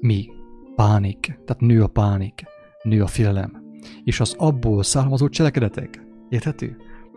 mi? 0.00 0.28
Pánik. 0.74 1.20
Tehát 1.20 1.60
nő 1.62 1.82
a 1.82 1.86
pánik, 1.86 2.44
nő 2.82 3.02
a 3.02 3.06
félelem. 3.06 3.62
És 4.04 4.20
az 4.20 4.34
abból 4.38 4.82
származó 4.82 5.28
cselekedetek. 5.28 6.06
Érthető? 6.28 6.76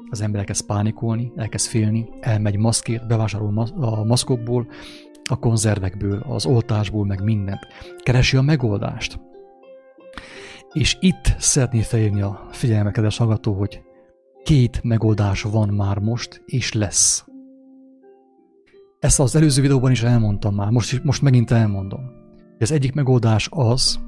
Az 0.09 0.21
ember 0.21 0.39
elkezd 0.39 0.65
pánikolni, 0.65 1.31
elkezd 1.35 1.67
félni, 1.69 2.09
elmegy 2.19 2.57
maszkért, 2.57 3.07
bevásárol 3.07 3.73
a 3.75 4.03
maszkokból, 4.03 4.67
a 5.29 5.39
konzervekből, 5.39 6.23
az 6.27 6.45
oltásból, 6.45 7.05
meg 7.05 7.23
mindent. 7.23 7.67
Keresi 7.97 8.37
a 8.37 8.41
megoldást. 8.41 9.19
És 10.71 10.97
itt 10.99 11.35
szeretné 11.37 11.81
felírni 11.81 12.21
a 12.21 12.47
figyelmekedes 12.51 13.17
hallgató, 13.17 13.53
hogy 13.53 13.81
két 14.43 14.83
megoldás 14.83 15.41
van 15.41 15.69
már 15.69 15.97
most, 15.99 16.43
és 16.45 16.73
lesz. 16.73 17.25
Ezt 18.99 19.19
az 19.19 19.35
előző 19.35 19.61
videóban 19.61 19.91
is 19.91 20.03
elmondtam 20.03 20.55
már, 20.55 20.69
most, 20.69 21.03
most 21.03 21.21
megint 21.21 21.51
elmondom. 21.51 22.22
Az 22.59 22.71
egyik 22.71 22.93
megoldás 22.93 23.47
az, 23.51 23.99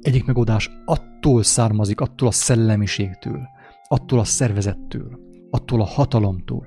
egyik 0.00 0.24
megoldás 0.24 0.70
attól 0.84 1.42
származik, 1.42 2.00
attól 2.00 2.28
a 2.28 2.30
szellemiségtől, 2.30 3.48
attól 3.88 4.18
a 4.18 4.24
szervezettől, 4.24 5.18
attól 5.50 5.80
a 5.80 5.86
hatalomtól, 5.86 6.66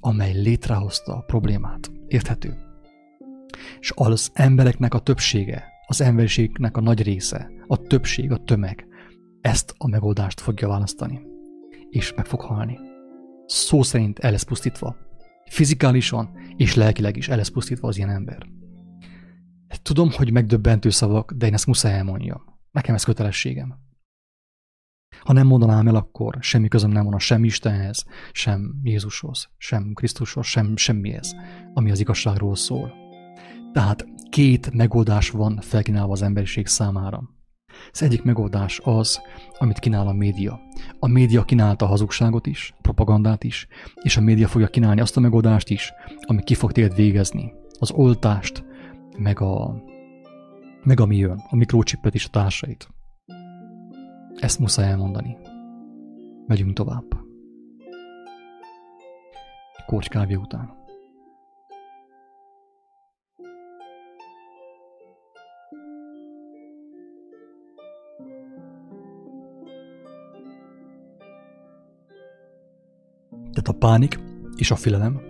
amely 0.00 0.32
létrehozta 0.32 1.16
a 1.16 1.24
problémát. 1.26 1.90
Érthető? 2.06 2.54
És 3.80 3.92
az 3.94 4.30
embereknek 4.32 4.94
a 4.94 4.98
többsége, 4.98 5.64
az 5.86 6.00
emberiségnek 6.00 6.76
a 6.76 6.80
nagy 6.80 7.02
része, 7.02 7.50
a 7.66 7.76
többség, 7.76 8.32
a 8.32 8.36
tömeg 8.36 8.86
ezt 9.40 9.74
a 9.78 9.88
megoldást 9.88 10.40
fogja 10.40 10.68
választani. 10.68 11.20
És 11.90 12.14
meg 12.14 12.26
fog 12.26 12.40
halni. 12.40 12.78
Szó 13.46 13.82
szerint 13.82 14.18
el 14.18 14.30
lesz 14.30 14.42
pusztítva. 14.42 14.96
Fizikálisan 15.44 16.30
és 16.56 16.74
lelkileg 16.74 17.16
is 17.16 17.28
el 17.28 17.36
lesz 17.36 17.48
pusztítva 17.48 17.88
az 17.88 17.96
ilyen 17.96 18.10
ember. 18.10 18.46
Tudom, 19.82 20.10
hogy 20.12 20.32
megdöbbentő 20.32 20.90
szavak, 20.90 21.32
de 21.32 21.46
én 21.46 21.54
ezt 21.54 21.66
muszáj 21.66 21.92
elmondjam. 21.92 22.42
Nekem 22.70 22.94
ez 22.94 23.04
kötelességem. 23.04 23.84
Ha 25.20 25.32
nem 25.32 25.46
mondanám 25.46 25.88
el, 25.88 25.94
akkor 25.94 26.36
semmi 26.40 26.68
közöm 26.68 26.90
nem 26.90 27.02
volna 27.02 27.18
sem 27.18 27.44
Istenhez, 27.44 28.04
sem 28.32 28.80
Jézushoz, 28.82 29.48
sem 29.58 29.92
Krisztushoz, 29.92 30.46
sem 30.46 30.76
semmihez, 30.76 31.34
ami 31.74 31.90
az 31.90 32.00
igazságról 32.00 32.56
szól. 32.56 32.92
Tehát 33.72 34.06
két 34.30 34.74
megoldás 34.74 35.30
van 35.30 35.58
felkínálva 35.60 36.12
az 36.12 36.22
emberiség 36.22 36.66
számára. 36.66 37.22
Az 37.92 38.02
egyik 38.02 38.22
megoldás 38.22 38.80
az, 38.84 39.20
amit 39.58 39.78
kínál 39.78 40.06
a 40.06 40.12
média. 40.12 40.60
A 40.98 41.06
média 41.06 41.44
kínálta 41.44 41.84
a 41.84 41.88
hazugságot 41.88 42.46
is, 42.46 42.74
a 42.76 42.80
propagandát 42.80 43.44
is, 43.44 43.66
és 44.02 44.16
a 44.16 44.20
média 44.20 44.48
fogja 44.48 44.68
kínálni 44.68 45.00
azt 45.00 45.16
a 45.16 45.20
megoldást 45.20 45.70
is, 45.70 45.92
ami 46.20 46.42
ki 46.42 46.54
fog 46.54 46.72
téged 46.72 46.94
végezni. 46.94 47.52
Az 47.78 47.90
oltást, 47.90 48.64
meg 49.18 49.40
a, 49.40 49.82
meg 50.82 51.00
ami 51.00 51.16
jön, 51.16 51.42
a 51.48 51.56
mikrocsipet 51.56 52.14
és 52.14 52.26
a 52.26 52.30
társait. 52.30 52.88
Ezt 54.34 54.58
muszáj 54.58 54.90
elmondani. 54.90 55.36
Megyünk 56.46 56.72
tovább. 56.72 57.04
Korcs 59.86 60.08
kávé 60.08 60.34
után. 60.34 60.84
Tehát 73.30 73.68
a 73.68 73.78
pánik 73.78 74.20
és 74.56 74.70
a 74.70 74.76
félelem 74.76 75.20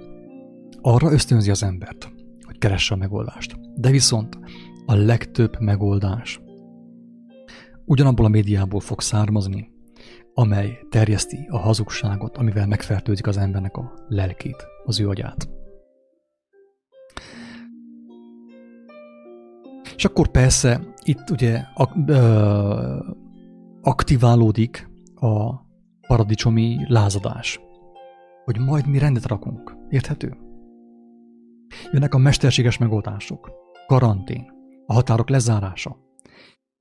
arra 0.81 1.13
ösztönzi 1.13 1.51
az 1.51 1.63
embert, 1.63 2.13
hogy 2.43 2.59
keresse 2.59 2.95
a 2.95 2.97
megoldást. 2.97 3.66
De 3.77 3.91
viszont 3.91 4.39
a 4.87 4.95
legtöbb 4.95 5.61
megoldás 5.61 6.41
ugyanabból 7.85 8.25
a 8.25 8.29
médiából 8.29 8.81
fog 8.81 9.01
származni, 9.01 9.71
amely 10.35 10.79
terjeszti 10.91 11.47
a 11.49 11.59
hazugságot, 11.59 12.37
amivel 12.37 12.67
megfertőzik 12.67 13.27
az 13.27 13.37
embernek 13.37 13.77
a 13.77 13.93
lelkét, 14.09 14.67
az 14.85 15.01
ő 15.01 15.09
agyát. 15.09 15.49
És 19.97 20.05
akkor 20.05 20.29
persze 20.29 20.95
itt 21.05 21.31
ugye 21.31 21.63
ak- 21.75 22.11
ö, 22.11 22.99
aktiválódik 23.83 24.89
a 25.15 25.55
paradicsomi 26.07 26.77
lázadás 26.89 27.61
hogy 28.47 28.59
majd 28.59 28.87
mi 28.87 28.99
rendet 28.99 29.27
rakunk. 29.27 29.77
Érthető? 29.89 30.37
Jönnek 31.93 32.15
a 32.15 32.19
mesterséges 32.19 32.79
megoldások. 32.79 33.51
Karantén. 33.87 34.53
A 34.87 34.93
határok 34.93 35.29
lezárása. 35.29 35.97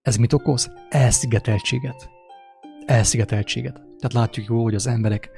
Ez 0.01 0.15
mit 0.15 0.33
okoz? 0.33 0.71
Elszigeteltséget. 0.89 2.09
Elszigeteltséget. 2.85 3.73
Tehát 3.73 4.13
látjuk 4.13 4.47
jó, 4.47 4.63
hogy 4.63 4.75
az 4.75 4.87
emberek, 4.87 5.29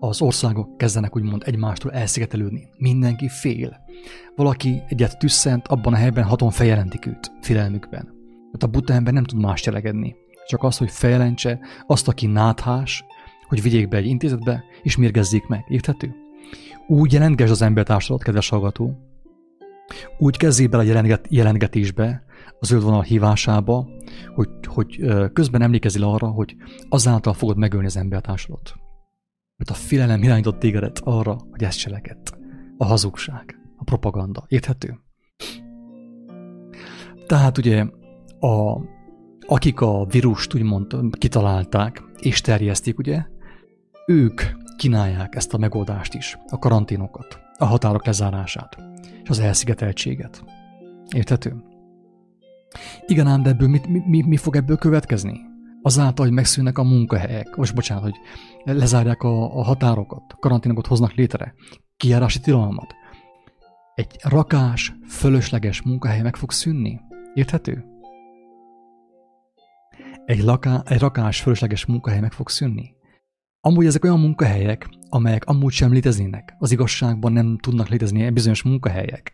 az 0.00 0.22
országok 0.22 0.76
kezdenek 0.76 1.16
úgymond 1.16 1.42
egymástól 1.46 1.92
elszigetelődni. 1.92 2.68
Mindenki 2.78 3.28
fél. 3.28 3.76
Valaki 4.36 4.82
egyet 4.88 5.18
tüsszent, 5.18 5.68
abban 5.68 5.92
a 5.92 5.96
helyben 5.96 6.24
haton 6.24 6.50
feljelentik 6.50 7.06
őt, 7.06 7.32
félelmükben. 7.40 8.04
Tehát 8.44 8.62
a 8.62 8.66
buta 8.66 8.92
ember 8.92 9.12
nem 9.12 9.24
tud 9.24 9.40
más 9.40 9.60
cselekedni. 9.60 10.14
Csak 10.46 10.62
az, 10.62 10.76
hogy 10.76 10.90
feljelentse 10.90 11.58
azt, 11.86 12.08
aki 12.08 12.26
náthás, 12.26 13.04
hogy 13.48 13.62
vigyék 13.62 13.88
be 13.88 13.96
egy 13.96 14.06
intézetbe, 14.06 14.64
és 14.82 14.96
mérgezzék 14.96 15.46
meg. 15.46 15.64
Érthető? 15.68 16.14
Úgy 16.86 17.12
jelentges 17.12 17.50
az 17.50 17.62
embertársadat, 17.62 18.22
kedves 18.22 18.48
hallgató. 18.48 19.11
Úgy 20.18 20.36
kezdjék 20.36 20.68
bele 20.68 20.82
a 20.82 20.86
jelentget, 20.86 21.26
jelentgetésbe, 21.28 22.24
a 22.60 22.66
zöld 22.66 22.82
vonal 22.82 23.02
hívásába, 23.02 23.88
hogy, 24.34 24.48
hogy 24.64 25.00
közben 25.32 25.62
emlékezzél 25.62 26.04
arra, 26.04 26.26
hogy 26.26 26.56
azáltal 26.88 27.32
fogod 27.32 27.56
megölni 27.56 27.86
az 27.86 27.96
embertársadat. 27.96 28.74
Mert 29.56 29.70
a 29.70 29.74
félelem 29.74 30.22
irányított 30.22 30.58
tégedet 30.58 31.00
arra, 31.04 31.36
hogy 31.50 31.62
ezt 31.62 31.78
cselekett. 31.78 32.38
A 32.76 32.84
hazugság. 32.84 33.56
a 33.76 33.84
propaganda. 33.84 34.44
Érthető? 34.48 34.98
Tehát 37.26 37.58
ugye 37.58 37.86
a, 38.40 38.80
akik 39.46 39.80
a 39.80 40.04
vírust 40.04 40.54
úgymond 40.54 40.96
kitalálták 41.18 42.02
és 42.18 42.40
terjesztik, 42.40 42.98
ugye, 42.98 43.24
ők 44.06 44.42
kínálják 44.76 45.34
ezt 45.34 45.54
a 45.54 45.58
megoldást 45.58 46.14
is, 46.14 46.38
a 46.48 46.58
karanténokat, 46.58 47.40
a 47.58 47.64
határok 47.64 48.06
lezárását, 48.06 48.76
és 49.22 49.28
az 49.28 49.38
elszigeteltséget. 49.38 50.44
Érthető? 51.14 51.64
Igen, 53.06 53.26
ám 53.26 53.42
de 53.42 53.50
ebből 53.50 53.68
mi, 53.68 53.80
mi, 54.06 54.22
mi 54.22 54.36
fog 54.36 54.56
ebből 54.56 54.76
következni? 54.76 55.40
Azáltal, 55.82 56.24
hogy 56.24 56.34
megszűnnek 56.34 56.78
a 56.78 56.82
munkahelyek, 56.82 57.56
most 57.56 57.74
bocsánat, 57.74 58.02
hogy 58.02 58.14
lezárják 58.76 59.22
a, 59.22 59.58
a 59.58 59.62
határokat, 59.62 60.36
karanténokat 60.40 60.86
hoznak 60.86 61.12
létre, 61.14 61.54
kijárási 61.96 62.40
tilalmat. 62.40 62.94
Egy 63.94 64.16
rakás, 64.22 64.92
fölösleges 65.08 65.82
munkahely 65.82 66.22
meg 66.22 66.36
fog 66.36 66.50
szűnni. 66.50 67.00
Érthető? 67.34 67.84
Egy, 70.24 70.42
laká, 70.42 70.82
egy 70.84 71.00
rakás, 71.00 71.40
fölösleges 71.40 71.86
munkahely 71.86 72.20
meg 72.20 72.32
fog 72.32 72.48
szűnni. 72.48 72.94
Amúgy 73.64 73.86
ezek 73.86 74.04
olyan 74.04 74.20
munkahelyek, 74.20 74.88
amelyek 75.08 75.44
amúgy 75.44 75.72
sem 75.72 75.92
léteznének. 75.92 76.54
Az 76.58 76.72
igazságban 76.72 77.32
nem 77.32 77.58
tudnak 77.58 77.88
létezni 77.88 78.30
bizonyos 78.30 78.62
munkahelyek. 78.62 79.32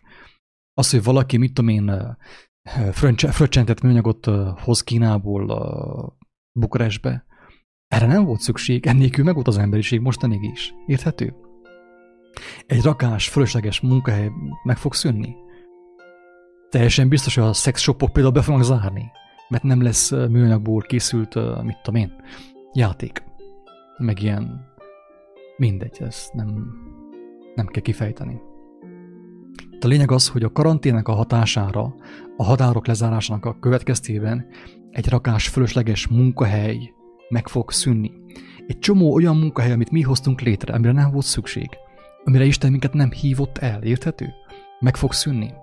Az, 0.73 0.91
hogy 0.91 1.03
valaki, 1.03 1.37
mit 1.37 1.53
tudom 1.53 1.69
én, 1.69 2.17
fröccsentett 3.31 3.81
műanyagot 3.81 4.25
hoz 4.63 4.83
Kínából 4.83 5.45
Bukarestbe, 6.59 7.25
erre 7.87 8.05
nem 8.05 8.25
volt 8.25 8.39
szükség, 8.39 8.85
ennélkül 8.85 9.23
meg 9.23 9.33
volt 9.33 9.47
az 9.47 9.57
emberiség 9.57 9.99
mostanig 9.99 10.43
is. 10.43 10.73
Érthető? 10.85 11.35
Egy 12.65 12.81
rakás, 12.81 13.29
fölösleges 13.29 13.79
munkahely 13.79 14.31
meg 14.63 14.77
fog 14.77 14.93
szűnni. 14.93 15.35
Teljesen 16.69 17.09
biztos, 17.09 17.35
hogy 17.35 17.43
a 17.43 17.53
szexshopok 17.53 18.13
például 18.13 18.33
be 18.33 18.41
fognak 18.41 18.63
zárni, 18.63 19.11
mert 19.47 19.63
nem 19.63 19.81
lesz 19.81 20.11
műanyagból 20.11 20.81
készült, 20.81 21.35
mit 21.63 21.81
tudom 21.81 22.01
én, 22.01 22.11
játék. 22.73 23.27
Meg 23.99 24.21
ilyen 24.21 24.65
mindegy, 25.57 25.97
ezt 25.99 26.33
nem, 26.33 26.73
nem 27.55 27.65
kell 27.65 27.81
kifejteni. 27.81 28.41
De 29.79 29.85
a 29.85 29.87
lényeg 29.87 30.11
az, 30.11 30.27
hogy 30.27 30.43
a 30.43 30.51
karantének 30.51 31.07
a 31.07 31.13
hatására, 31.13 31.95
a 32.37 32.43
határok 32.43 32.87
lezárásának 32.87 33.45
a 33.45 33.59
következtében 33.59 34.47
egy 34.91 35.09
rakás 35.09 35.47
fölösleges 35.47 36.07
munkahely 36.07 36.93
meg 37.29 37.47
fog 37.47 37.71
szűnni. 37.71 38.11
Egy 38.67 38.79
csomó 38.79 39.13
olyan 39.13 39.37
munkahely, 39.37 39.71
amit 39.71 39.91
mi 39.91 40.01
hoztunk 40.01 40.41
létre, 40.41 40.73
amire 40.73 40.91
nem 40.91 41.11
volt 41.11 41.25
szükség, 41.25 41.69
amire 42.23 42.45
Isten 42.45 42.71
minket 42.71 42.93
nem 42.93 43.11
hívott 43.11 43.57
el, 43.57 43.83
érthető? 43.83 44.33
Meg 44.79 44.95
fog 44.95 45.13
szűnni. 45.13 45.53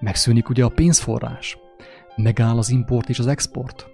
Megszűnik 0.00 0.48
ugye 0.48 0.64
a 0.64 0.68
pénzforrás. 0.68 1.58
Megáll 2.16 2.58
az 2.58 2.70
import 2.70 3.08
és 3.08 3.18
az 3.18 3.26
export. 3.26 3.86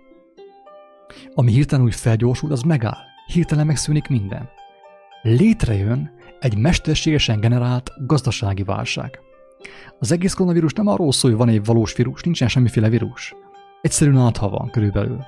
Ami 1.34 1.52
hirtelen 1.52 1.84
úgy 1.84 1.94
felgyorsult, 1.94 2.52
az 2.52 2.62
megáll. 2.62 3.07
Hirtelen 3.32 3.66
megszűnik 3.66 4.08
minden. 4.08 4.48
Létrejön 5.22 6.10
egy 6.40 6.58
mesterségesen 6.58 7.40
generált 7.40 7.90
gazdasági 8.06 8.62
válság. 8.62 9.20
Az 9.98 10.12
egész 10.12 10.32
koronavírus 10.32 10.72
nem 10.72 10.86
arról 10.86 11.12
szól, 11.12 11.30
hogy 11.30 11.38
van 11.38 11.48
egy 11.48 11.64
valós 11.64 11.94
vírus, 11.94 12.22
nincsen 12.22 12.48
semmiféle 12.48 12.88
vírus. 12.88 13.34
Egyszerűen 13.82 14.18
átha 14.18 14.48
van 14.48 14.70
körülbelül. 14.70 15.24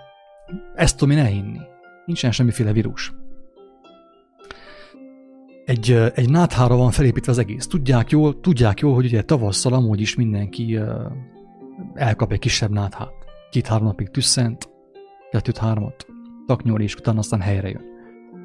Ezt 0.74 0.97
tudom 0.97 1.16
én 1.16 1.24
elhinni. 1.24 1.59
Nincsen 2.06 2.32
semmiféle 2.32 2.72
vírus. 2.72 3.12
Egy, 5.64 5.90
egy 6.14 6.31
náthára 6.31 6.77
van 6.77 6.90
felépítve 6.90 7.32
az 7.32 7.39
egész. 7.39 7.66
Tudják 7.66 8.10
jól, 8.10 8.40
tudják 8.40 8.81
jól, 8.81 8.94
hogy 8.94 9.05
ugye 9.05 9.22
tavasszal 9.22 9.72
amúgy 9.72 10.01
is 10.01 10.14
mindenki 10.14 10.78
elkap 11.94 12.32
egy 12.32 12.39
kisebb 12.39 12.70
náthát. 12.70 13.12
Két-három 13.51 13.86
napig 13.86 14.09
tüsszent, 14.09 14.68
kettőt-hármat, 15.31 16.06
taknyol, 16.47 16.81
és 16.81 16.94
utána 16.94 17.18
aztán 17.18 17.40
helyre 17.40 17.68
jön 17.68 17.90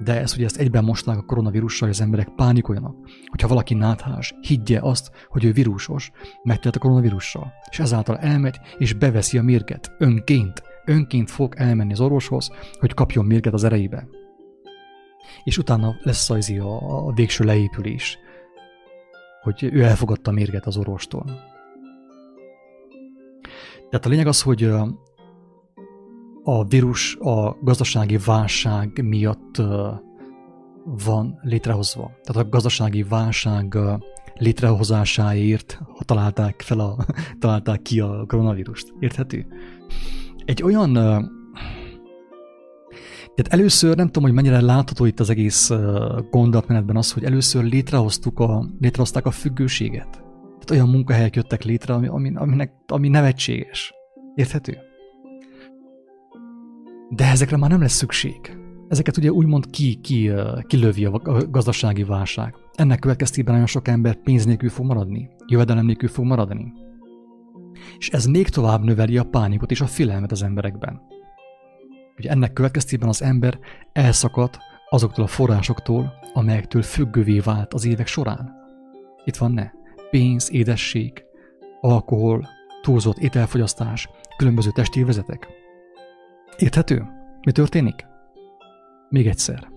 de 0.03 0.19
ez, 0.21 0.33
hogy 0.33 0.43
ezt 0.43 0.57
egyben 0.57 0.83
mosták 0.83 1.17
a 1.17 1.25
koronavírussal, 1.25 1.87
hogy 1.87 1.97
az 1.97 2.03
emberek 2.03 2.29
pánikoljanak. 2.35 2.95
Hogyha 3.25 3.47
valaki 3.47 3.73
náthás, 3.73 4.35
higgye 4.41 4.79
azt, 4.81 5.11
hogy 5.29 5.43
ő 5.43 5.51
vírusos, 5.51 6.11
megtelt 6.43 6.75
a 6.75 6.79
koronavírussal, 6.79 7.53
és 7.69 7.79
ezáltal 7.79 8.17
elmegy 8.17 8.59
és 8.77 8.93
beveszi 8.93 9.37
a 9.37 9.41
mérget 9.41 9.91
önként. 9.97 10.63
Önként 10.85 11.31
fog 11.31 11.53
elmenni 11.57 11.91
az 11.91 11.99
orvoshoz, 11.99 12.51
hogy 12.79 12.93
kapjon 12.93 13.25
mérget 13.25 13.53
az 13.53 13.63
erejébe. 13.63 14.07
És 15.43 15.57
utána 15.57 15.95
lesz 16.01 16.29
az 16.29 16.49
a, 16.49 17.07
a 17.07 17.13
végső 17.13 17.43
leépülés, 17.43 18.17
hogy 19.41 19.63
ő 19.63 19.83
elfogadta 19.83 20.31
a 20.31 20.33
mérget 20.33 20.65
az 20.65 20.77
orvostól. 20.77 21.23
Tehát 23.89 24.05
a 24.05 24.09
lényeg 24.09 24.27
az, 24.27 24.41
hogy 24.41 24.69
a 26.47 26.65
vírus 26.65 27.15
a 27.15 27.57
gazdasági 27.61 28.17
válság 28.25 29.03
miatt 29.03 29.61
van 31.05 31.39
létrehozva. 31.41 32.11
Tehát 32.23 32.45
a 32.45 32.49
gazdasági 32.49 33.03
válság 33.03 33.77
létrehozásáért 34.35 35.79
találták, 35.99 36.61
fel 36.61 36.79
a, 36.79 36.97
találták 37.39 37.81
ki 37.81 37.99
a 37.99 38.23
koronavírust. 38.27 38.93
Érthető? 38.99 39.45
Egy 40.45 40.63
olyan 40.63 40.93
tehát 43.35 43.53
először 43.53 43.95
nem 43.95 44.05
tudom, 44.05 44.23
hogy 44.23 44.33
mennyire 44.33 44.61
látható 44.61 45.05
itt 45.05 45.19
az 45.19 45.29
egész 45.29 45.71
gondolatmenetben 46.29 46.95
az, 46.95 47.11
hogy 47.11 47.23
először 47.23 47.63
létrehoztuk 47.63 48.39
a, 48.39 48.69
létrehozták 48.79 49.25
a 49.25 49.31
függőséget. 49.31 50.09
Tehát 50.11 50.71
olyan 50.71 50.89
munkahelyek 50.89 51.35
jöttek 51.35 51.63
létre, 51.63 51.93
ami, 51.93 52.07
ami, 52.07 52.31
aminek, 52.35 52.73
ami 52.87 53.07
nevetséges. 53.07 53.93
Érthető? 54.35 54.77
De 57.15 57.25
ezekre 57.25 57.57
már 57.57 57.69
nem 57.69 57.81
lesz 57.81 57.93
szükség. 57.93 58.57
Ezeket 58.87 59.17
ugye 59.17 59.31
úgymond 59.31 59.69
ki, 59.69 59.95
ki, 59.95 60.31
kilövi 60.67 61.05
a 61.05 61.21
gazdasági 61.49 62.03
válság. 62.03 62.55
Ennek 62.73 62.99
következtében 62.99 63.53
nagyon 63.53 63.67
sok 63.67 63.87
ember 63.87 64.15
pénz 64.15 64.45
nélkül 64.45 64.69
fog 64.69 64.85
maradni, 64.85 65.29
jövedelem 65.47 65.85
nélkül 65.85 66.09
fog 66.09 66.25
maradni. 66.25 66.73
És 67.97 68.09
ez 68.09 68.25
még 68.25 68.49
tovább 68.49 68.83
növeli 68.83 69.17
a 69.17 69.23
pánikot 69.23 69.71
és 69.71 69.81
a 69.81 69.85
félelmet 69.85 70.31
az 70.31 70.43
emberekben. 70.43 71.01
Ugye 72.17 72.29
ennek 72.29 72.53
következtében 72.53 73.09
az 73.09 73.21
ember 73.21 73.59
elszakadt 73.93 74.57
azoktól 74.89 75.23
a 75.23 75.27
forrásoktól, 75.27 76.13
amelyektől 76.33 76.81
függővé 76.81 77.39
vált 77.39 77.73
az 77.73 77.85
évek 77.85 78.07
során. 78.07 78.53
Itt 79.25 79.35
van 79.35 79.51
ne, 79.51 79.69
pénz, 80.09 80.51
édesség, 80.51 81.23
alkohol, 81.81 82.47
túlzott 82.81 83.17
ételfogyasztás, 83.17 84.09
különböző 84.37 84.69
testi 84.71 85.03
vezetek. 85.03 85.47
Érthető? 86.57 87.05
Mi 87.41 87.51
történik? 87.51 88.05
Még 89.09 89.27
egyszer. 89.27 89.71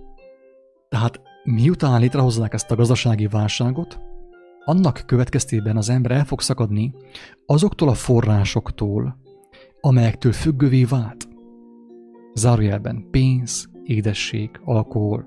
Tehát 0.89 1.21
miután 1.45 2.01
létrehozzák 2.01 2.53
ezt 2.53 2.71
a 2.71 2.75
gazdasági 2.75 3.27
válságot, 3.27 4.01
annak 4.65 5.03
következtében 5.07 5.77
az 5.77 5.89
ember 5.89 6.11
el 6.11 6.25
fog 6.25 6.41
szakadni 6.41 6.95
azoktól 7.47 7.89
a 7.89 7.95
forrásoktól, 7.95 9.19
amelyektől 9.81 10.33
függővé 10.33 10.85
vált. 10.85 11.29
Zárójelben 12.35 13.07
pénz, 13.11 13.69
édesség, 13.85 14.51
alkohol, 14.65 15.27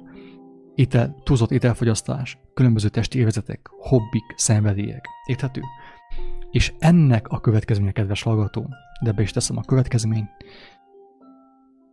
étel, 0.75 1.15
túlzott 1.23 1.51
ételfogyasztás, 1.51 2.37
különböző 2.53 2.89
testi 2.89 3.17
élvezetek, 3.17 3.67
hobbik, 3.67 4.23
szenvedélyek. 4.35 5.05
Érthető? 5.25 5.61
És 6.51 6.73
ennek 6.79 7.27
a 7.27 7.39
következménye, 7.39 7.91
kedves 7.91 8.21
hallgató, 8.21 8.69
de 9.03 9.11
be 9.11 9.21
is 9.21 9.31
teszem 9.31 9.57
a 9.57 9.61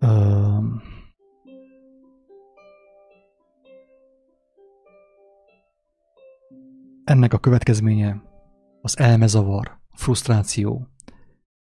következmény, 0.01 0.83
ennek 7.05 7.33
a 7.33 7.39
következménye 7.39 8.23
az 8.83 8.99
elmezavar, 8.99 9.81
frusztráció, 9.95 10.89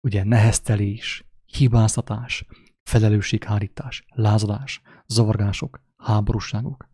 ugye 0.00 0.24
neheztelés, 0.24 1.24
hibáztatás, 1.44 2.46
felelősséghárítás, 2.82 4.04
lázadás, 4.08 4.82
zavargások, 5.06 5.80
háborúságok. 5.96 6.88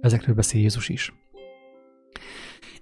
Ezekről 0.00 0.34
beszél 0.34 0.60
Jézus 0.60 0.88
is. 0.88 1.12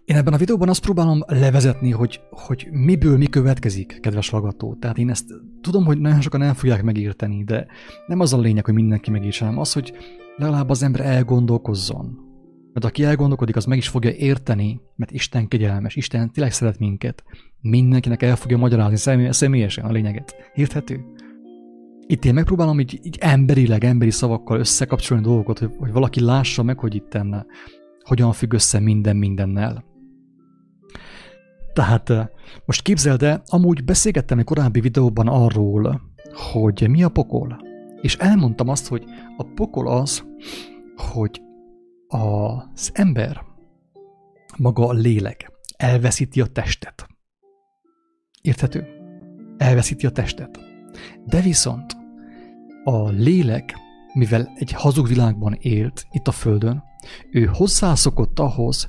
Én 0.05 0.17
ebben 0.17 0.33
a 0.33 0.37
videóban 0.37 0.69
azt 0.69 0.83
próbálom 0.83 1.23
levezetni, 1.27 1.91
hogy, 1.91 2.21
hogy 2.31 2.69
miből 2.71 3.17
mi 3.17 3.27
következik, 3.27 3.99
kedves 4.01 4.29
hallgató. 4.29 4.75
Tehát 4.75 4.99
én 4.99 5.11
ezt 5.11 5.25
tudom, 5.61 5.85
hogy 5.85 5.99
nagyon 5.99 6.21
sokan 6.21 6.41
nem 6.41 6.55
fogják 6.55 6.83
megérteni, 6.83 7.45
de 7.45 7.67
nem 8.07 8.21
az 8.21 8.33
a 8.33 8.39
lényeg, 8.39 8.65
hogy 8.65 8.75
mindenki 8.75 9.11
megértse, 9.11 9.45
hanem 9.45 9.61
az, 9.61 9.73
hogy 9.73 9.93
legalább 10.37 10.69
az 10.69 10.83
ember 10.83 11.01
elgondolkozzon. 11.01 12.19
Mert 12.73 12.87
aki 12.87 13.05
elgondolkodik, 13.05 13.57
az 13.57 13.65
meg 13.65 13.79
is 13.79 13.89
fogja 13.89 14.11
érteni, 14.11 14.81
mert 14.97 15.11
Isten 15.11 15.49
kegyelmes, 15.49 15.97
Isten 15.97 16.33
tényleg 16.33 16.53
szeret 16.53 16.79
minket. 16.79 17.25
Mindenkinek 17.61 18.23
el 18.23 18.37
fogja 18.37 18.57
magyarázni 18.57 18.97
személy, 18.97 19.31
személyesen 19.31 19.85
a 19.85 19.93
lényeget. 19.93 20.35
Érthető? 20.55 21.05
Itt 22.07 22.25
én 22.25 22.35
megpróbálom 22.35 22.81
így, 22.81 23.01
így 23.03 23.19
emberileg, 23.21 23.85
emberi 23.85 24.11
szavakkal 24.11 24.59
összekapcsolni 24.59 25.23
dolgokat, 25.23 25.59
hogy, 25.59 25.71
hogy 25.79 25.93
valaki 25.93 26.21
lássa 26.21 26.63
meg, 26.63 26.79
hogy 26.79 26.95
itt 26.95 27.19
hogyan 28.01 28.33
függ 28.33 28.53
össze 28.53 28.79
minden 28.79 29.17
mindennel. 29.17 29.93
Tehát 31.75 32.13
most 32.65 32.83
képzeld 32.83 33.23
el, 33.23 33.43
amúgy 33.47 33.85
beszélgettem 33.85 34.39
egy 34.39 34.45
korábbi 34.45 34.81
videóban 34.81 35.29
arról, 35.29 36.01
hogy 36.53 36.89
mi 36.91 37.03
a 37.03 37.09
pokol. 37.09 37.61
És 38.01 38.17
elmondtam 38.17 38.69
azt, 38.69 38.89
hogy 38.89 39.05
a 39.37 39.45
pokol 39.55 39.89
az, 39.89 40.25
hogy 40.97 41.43
az 42.09 42.91
ember, 42.93 43.43
maga 44.57 44.87
a 44.87 44.93
lélek 44.93 45.53
elveszíti 45.77 46.41
a 46.41 46.47
testet. 46.47 47.07
Érthető? 48.43 48.87
Elveszíti 49.57 50.07
a 50.07 50.11
testet. 50.11 50.59
De 51.27 51.41
viszont 51.41 51.97
a 52.85 53.09
lélek, 53.09 53.75
mivel 54.13 54.53
egy 54.55 54.73
hazug 54.73 55.07
világban 55.07 55.57
élt 55.61 56.07
itt 56.11 56.29
a 56.29 56.33
Földön, 56.33 56.83
ő 57.31 57.45
hozzászokott 57.45 58.39
ahhoz, 58.39 58.89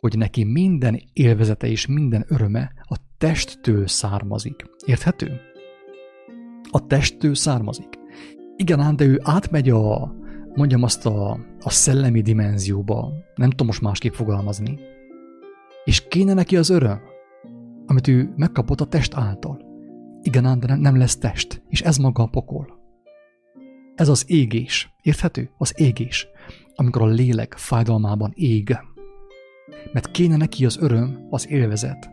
hogy 0.00 0.18
neki 0.18 0.44
minden 0.44 1.02
élvezete 1.12 1.66
és 1.66 1.86
minden 1.86 2.24
öröme 2.28 2.72
a 2.82 2.96
testtől 3.18 3.86
származik. 3.86 4.64
Érthető? 4.86 5.40
A 6.70 6.86
testtől 6.86 7.34
származik. 7.34 7.98
Igen, 8.56 8.80
ám, 8.80 8.96
de 8.96 9.04
ő 9.04 9.20
átmegy 9.22 9.68
a, 9.70 10.14
mondjam 10.54 10.82
azt 10.82 11.06
a, 11.06 11.30
a 11.60 11.70
szellemi 11.70 12.20
dimenzióba, 12.20 13.12
nem 13.34 13.50
tudom 13.50 13.66
most 13.66 13.80
másképp 13.80 14.12
fogalmazni, 14.12 14.78
és 15.84 16.08
kéne 16.08 16.34
neki 16.34 16.56
az 16.56 16.70
öröm, 16.70 17.00
amit 17.86 18.08
ő 18.08 18.32
megkapott 18.36 18.80
a 18.80 18.84
test 18.84 19.14
által. 19.14 19.60
Igen, 20.22 20.44
ám, 20.44 20.60
de 20.60 20.66
nem, 20.66 20.80
nem 20.80 20.96
lesz 20.96 21.16
test, 21.18 21.62
és 21.68 21.80
ez 21.80 21.96
maga 21.96 22.22
a 22.22 22.26
pokol. 22.26 22.78
Ez 23.94 24.08
az 24.08 24.24
égés. 24.26 24.94
Érthető? 25.02 25.50
Az 25.58 25.74
égés. 25.76 26.28
Amikor 26.74 27.02
a 27.02 27.06
lélek 27.06 27.54
fájdalmában 27.56 28.32
ég. 28.34 28.78
Mert 29.92 30.10
kéne 30.10 30.36
neki 30.36 30.64
az 30.64 30.78
öröm, 30.80 31.26
az 31.30 31.50
élvezet. 31.50 32.10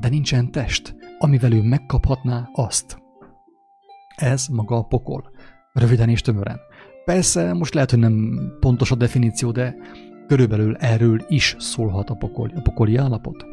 De 0.00 0.08
nincsen 0.08 0.50
test, 0.50 0.96
amivel 1.18 1.52
ő 1.52 1.62
megkaphatná 1.62 2.48
azt. 2.52 3.02
Ez 4.16 4.46
maga 4.46 4.76
a 4.76 4.82
pokol. 4.82 5.30
Röviden 5.72 6.08
és 6.08 6.20
tömören. 6.20 6.60
Persze, 7.04 7.52
most 7.52 7.74
lehet, 7.74 7.90
hogy 7.90 7.98
nem 7.98 8.38
pontos 8.60 8.90
a 8.90 8.94
definíció, 8.94 9.50
de 9.50 9.76
körülbelül 10.26 10.76
erről 10.76 11.24
is 11.28 11.56
szólhat 11.58 12.10
a, 12.10 12.14
pokol, 12.14 12.52
a 12.54 12.60
pokoli 12.60 12.96
állapot. 12.96 13.44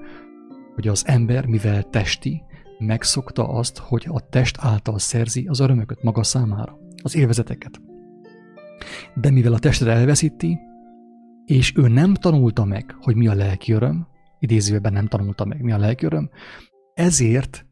Hogy 0.76 0.88
az 0.88 1.08
ember, 1.08 1.46
mivel 1.46 1.84
testi, 1.84 2.44
megszokta 2.80 3.48
azt, 3.48 3.78
hogy 3.78 4.06
a 4.10 4.30
test 4.30 4.58
által 4.60 5.00
szerzi 5.00 5.46
az 5.48 5.60
örömöket 5.60 6.04
maga 6.04 6.24
számára, 6.24 6.78
az 7.04 7.16
élvezeteket. 7.16 7.82
De 9.14 9.32
mivel 9.32 9.54
a 9.54 9.60
testet 9.60 9.88
elveszíti, 9.88 10.60
és 11.52 11.74
ő 11.76 11.88
nem 11.88 12.14
tanulta 12.14 12.66
meg, 12.66 12.96
hogy 13.02 13.16
mi 13.16 13.28
a 13.28 13.34
lelki 13.34 13.72
öröm, 13.72 14.08
idézőben 14.40 14.94
nem 14.94 15.08
tanulta 15.08 15.46
meg, 15.46 15.62
mi 15.62 15.72
a 15.72 15.78
lelki 15.78 16.06
öröm, 16.06 16.30
ezért 16.94 17.66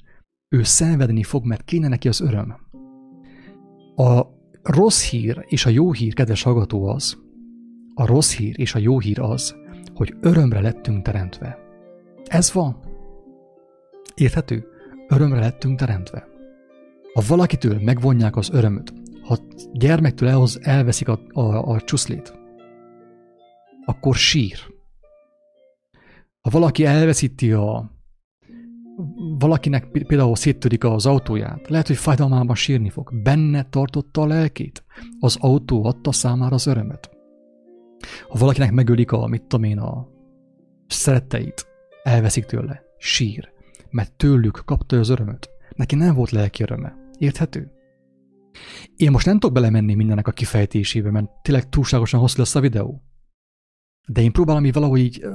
ő 0.49 0.63
szenvedni 0.63 1.23
fog, 1.23 1.45
mert 1.45 1.63
kéne 1.63 1.87
neki 1.87 2.07
az 2.07 2.21
öröm. 2.21 2.55
A 3.95 4.21
rossz 4.63 5.09
hír 5.09 5.45
és 5.47 5.65
a 5.65 5.69
jó 5.69 5.91
hír, 5.91 6.13
kedves 6.13 6.43
hallgató 6.43 6.87
az, 6.87 7.17
a 7.93 8.05
rossz 8.05 8.35
hír 8.35 8.59
és 8.59 8.75
a 8.75 8.79
jó 8.79 8.99
hír 8.99 9.19
az, 9.19 9.55
hogy 9.93 10.15
örömre 10.21 10.59
lettünk 10.59 11.03
teremtve. 11.03 11.57
Ez 12.25 12.53
van. 12.53 12.79
Érthető? 14.15 14.67
Örömre 15.07 15.39
lettünk 15.39 15.79
teremtve. 15.79 16.27
Ha 17.13 17.23
valakitől 17.27 17.79
megvonják 17.81 18.35
az 18.35 18.49
örömöt, 18.53 18.93
ha 19.23 19.37
gyermektől 19.73 20.29
elhoz, 20.29 20.59
elveszik 20.61 21.07
a, 21.07 21.19
a, 21.31 21.71
a 21.71 21.81
csuszlét, 21.81 22.38
akkor 23.89 24.15
sír. 24.15 24.59
Ha 26.41 26.49
valaki 26.49 26.85
elveszíti 26.85 27.51
a... 27.51 27.91
Valakinek 29.39 29.87
például 29.87 30.35
széttörik 30.35 30.83
az 30.83 31.05
autóját, 31.05 31.69
lehet, 31.69 31.87
hogy 31.87 31.97
fájdalmában 31.97 32.55
sírni 32.55 32.89
fog. 32.89 33.21
Benne 33.23 33.63
tartotta 33.63 34.21
a 34.21 34.25
lelkét. 34.25 34.83
Az 35.19 35.37
autó 35.39 35.85
adta 35.85 36.11
számára 36.11 36.55
az 36.55 36.67
örömet. 36.67 37.09
Ha 38.29 38.37
valakinek 38.37 38.71
megölik 38.71 39.11
a, 39.11 39.27
mit 39.27 39.41
tudom 39.41 39.63
én, 39.63 39.79
a 39.79 40.07
szeretteit, 40.87 41.67
elveszik 42.03 42.45
tőle, 42.45 42.83
sír, 42.97 43.51
mert 43.89 44.13
tőlük 44.13 44.61
kapta 44.65 44.97
az 44.97 45.09
örömöt. 45.09 45.49
Neki 45.75 45.95
nem 45.95 46.15
volt 46.15 46.29
lelki 46.29 46.63
öröme. 46.63 46.95
Érthető? 47.17 47.71
Én 48.95 49.11
most 49.11 49.25
nem 49.25 49.39
tudok 49.39 49.55
belemenni 49.55 49.93
mindennek 49.93 50.27
a 50.27 50.31
kifejtésébe, 50.31 51.11
mert 51.11 51.29
tényleg 51.41 51.69
túlságosan 51.69 52.19
hosszú 52.19 52.39
lesz 52.39 52.55
a 52.55 52.59
videó. 52.59 53.03
De 54.11 54.21
én 54.21 54.31
próbálom 54.31 54.65
így 54.65 54.73
valahogy 54.73 54.99
így 54.99 55.25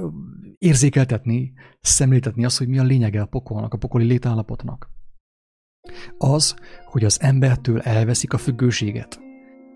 érzékeltetni, 0.57 1.53
szemléltetni 1.81 2.45
azt, 2.45 2.57
hogy 2.57 2.67
mi 2.67 2.77
a 2.77 2.83
lényege 2.83 3.21
a 3.21 3.25
pokolnak, 3.25 3.73
a 3.73 3.77
pokoli 3.77 4.05
létállapotnak. 4.05 4.89
Az, 6.17 6.55
hogy 6.85 7.03
az 7.03 7.21
embertől 7.21 7.79
elveszik 7.79 8.33
a 8.33 8.37
függőséget. 8.37 9.19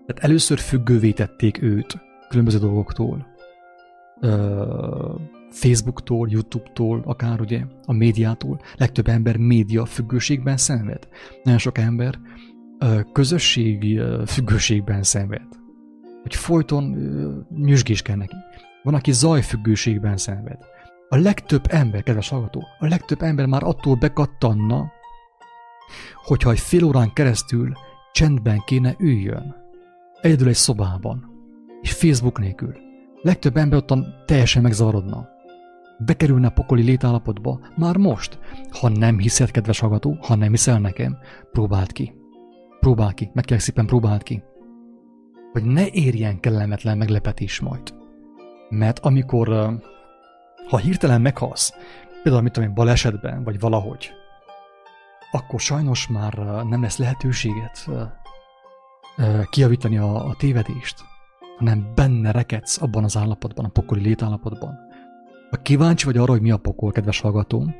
Tehát 0.06 0.24
először 0.24 0.58
függővé 0.58 1.12
tették 1.12 1.62
őt 1.62 1.98
különböző 2.28 2.58
dolgoktól. 2.58 3.26
Facebooktól, 5.50 6.28
YouTube-tól, 6.30 7.02
akár 7.04 7.40
ugye 7.40 7.64
a 7.84 7.92
médiától. 7.92 8.60
Legtöbb 8.76 9.08
ember 9.08 9.36
média 9.36 9.84
függőségben 9.84 10.56
szenved. 10.56 11.08
Nagyon 11.42 11.58
sok 11.58 11.78
ember 11.78 12.18
közösségi 13.12 14.00
függőségben 14.26 15.02
szenved. 15.02 15.48
Hogy 16.22 16.34
folyton 16.34 16.96
nyüzsgés 17.56 18.02
kell 18.02 18.16
neki. 18.16 18.36
Van, 18.82 18.94
aki 18.94 19.12
zajfüggőségben 19.12 20.16
szenved. 20.16 20.58
A 21.08 21.16
legtöbb 21.16 21.64
ember, 21.68 22.02
kedves 22.02 22.28
hallgató, 22.28 22.66
a 22.78 22.86
legtöbb 22.86 23.22
ember 23.22 23.46
már 23.46 23.62
attól 23.62 23.94
bekattanna, 23.94 24.92
hogyha 26.24 26.50
egy 26.50 26.60
fél 26.60 26.84
órán 26.84 27.12
keresztül 27.12 27.72
csendben 28.12 28.62
kéne 28.64 28.94
üljön. 28.98 29.56
Egyedül 30.20 30.48
egy 30.48 30.54
szobában. 30.54 31.28
És 31.80 31.92
Facebook 31.92 32.38
nélkül. 32.38 32.76
Legtöbb 33.22 33.56
ember 33.56 33.78
ottan 33.78 34.06
teljesen 34.26 34.62
megzavarodna. 34.62 35.28
Bekerülne 35.98 36.46
a 36.46 36.50
pokoli 36.50 36.82
létállapotba 36.82 37.60
már 37.76 37.96
most. 37.96 38.38
Ha 38.80 38.88
nem 38.88 39.18
hiszed, 39.18 39.50
kedves 39.50 39.78
hallgató, 39.78 40.18
ha 40.20 40.34
nem 40.34 40.50
hiszel 40.50 40.78
nekem, 40.78 41.18
próbáld 41.52 41.92
ki. 41.92 42.14
Próbáld 42.80 43.14
ki, 43.14 43.30
meg 43.34 43.44
kell 43.44 43.58
szépen 43.58 43.86
próbáld 43.86 44.22
ki. 44.22 44.42
Hogy 45.52 45.64
ne 45.64 45.88
érjen 45.90 46.40
kellemetlen 46.40 46.98
meglepetés 46.98 47.60
majd. 47.60 47.99
Mert 48.70 48.98
amikor, 48.98 49.48
ha 50.68 50.78
hirtelen 50.78 51.20
meghalsz, 51.20 51.74
például 52.22 52.42
mit 52.42 52.52
tudom 52.52 52.68
én, 52.68 52.74
balesetben, 52.74 53.44
vagy 53.44 53.60
valahogy, 53.60 54.12
akkor 55.30 55.60
sajnos 55.60 56.08
már 56.08 56.34
nem 56.68 56.82
lesz 56.82 56.98
lehetőséget 56.98 57.86
kiavítani 59.50 59.98
a, 59.98 60.26
a 60.26 60.34
tévedést, 60.38 60.96
hanem 61.58 61.92
benne 61.94 62.30
rekedsz 62.30 62.82
abban 62.82 63.04
az 63.04 63.16
állapotban, 63.16 63.64
a 63.64 63.68
pokoli 63.68 64.00
létállapotban. 64.00 64.78
Ha 65.50 65.56
kíváncsi 65.56 66.04
vagy 66.04 66.16
arra, 66.16 66.32
hogy 66.32 66.40
mi 66.40 66.50
a 66.50 66.56
pokol, 66.56 66.92
kedves 66.92 67.20
hallgatóm, 67.20 67.74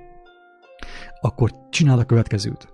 akkor 1.20 1.50
csináld 1.70 1.98
a 1.98 2.04
következőt. 2.04 2.68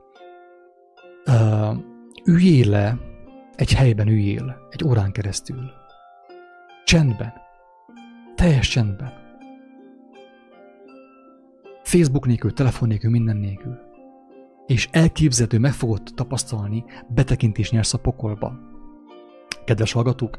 Uh, 1.26 1.76
üljél 2.24 2.68
le, 2.68 2.98
egy 3.55 3.72
helyben 3.72 4.09
üljél, 4.09 4.56
egy 4.70 4.84
órán 4.84 5.12
keresztül. 5.12 5.70
Csendben. 6.84 7.32
Teljes 8.36 8.68
csendben. 8.68 9.12
Facebook 11.82 12.26
nélkül, 12.26 12.52
telefon 12.52 12.88
nélkül, 12.88 13.10
minden 13.10 13.36
nélkül. 13.36 13.78
És 14.66 14.88
elképzelhető 14.92 15.58
meg 15.58 15.72
fogod 15.72 16.02
tapasztalni, 16.14 16.84
betekintés 17.08 17.70
nyersz 17.70 17.94
a 17.94 17.98
pokolba. 17.98 18.52
Kedves 19.64 19.92
hallgatók, 19.92 20.38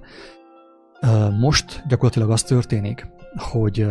most 1.39 1.83
gyakorlatilag 1.87 2.29
az 2.29 2.43
történik, 2.43 3.07
hogy, 3.35 3.87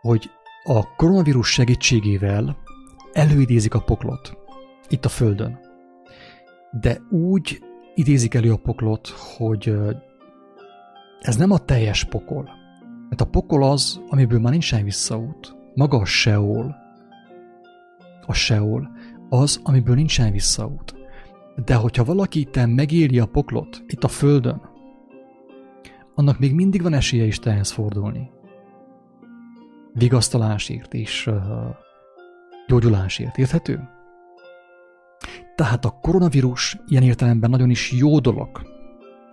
hogy 0.00 0.30
a 0.64 0.94
koronavírus 0.96 1.48
segítségével 1.48 2.56
előidézik 3.12 3.74
a 3.74 3.80
poklot 3.80 4.36
itt 4.88 5.04
a 5.04 5.08
Földön. 5.08 5.58
De 6.80 7.00
úgy 7.10 7.64
idézik 7.94 8.34
elő 8.34 8.52
a 8.52 8.56
poklot, 8.56 9.08
hogy 9.08 9.76
ez 11.20 11.36
nem 11.36 11.50
a 11.50 11.58
teljes 11.58 12.04
pokol. 12.04 12.50
Mert 13.08 13.20
a 13.20 13.24
pokol 13.24 13.62
az, 13.62 14.00
amiből 14.08 14.40
már 14.40 14.52
nincsen 14.52 14.84
visszaút. 14.84 15.56
Maga 15.74 15.98
a 15.98 16.04
Seol, 16.04 16.76
a 18.26 18.32
Seol, 18.32 18.90
az, 19.28 19.60
amiből 19.62 19.94
nincsen 19.94 20.32
visszaút. 20.32 20.94
De 21.64 21.74
hogyha 21.74 22.04
valaki 22.04 22.40
itt 22.40 22.66
megéli 22.66 23.18
a 23.18 23.26
poklot, 23.26 23.82
itt 23.86 24.04
a 24.04 24.08
Földön, 24.08 24.60
annak 26.14 26.38
még 26.38 26.54
mindig 26.54 26.82
van 26.82 26.92
esélye 26.92 27.24
Istenhez 27.24 27.70
fordulni. 27.70 28.30
Vigasztalásért 29.92 30.94
és 30.94 31.26
uh, 31.26 31.36
gyógyulásért. 32.66 33.38
Érthető? 33.38 33.88
Tehát 35.54 35.84
a 35.84 35.98
koronavírus 36.00 36.76
ilyen 36.86 37.02
értelemben 37.02 37.50
nagyon 37.50 37.70
is 37.70 37.92
jó 37.92 38.18
dolog. 38.18 38.75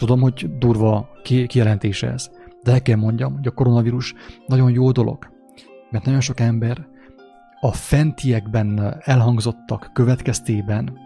Tudom, 0.03 0.21
hogy 0.21 0.57
durva 0.57 1.09
kijelentése 1.47 2.11
ez, 2.11 2.31
de 2.63 2.71
el 2.71 2.81
kell 2.81 2.97
mondjam, 2.97 3.33
hogy 3.33 3.47
a 3.47 3.51
koronavírus 3.51 4.13
nagyon 4.47 4.71
jó 4.71 4.91
dolog. 4.91 5.29
Mert 5.91 6.05
nagyon 6.05 6.21
sok 6.21 6.39
ember 6.39 6.87
a 7.59 7.71
fentiekben 7.71 8.95
elhangzottak 8.99 9.89
következtében 9.93 10.97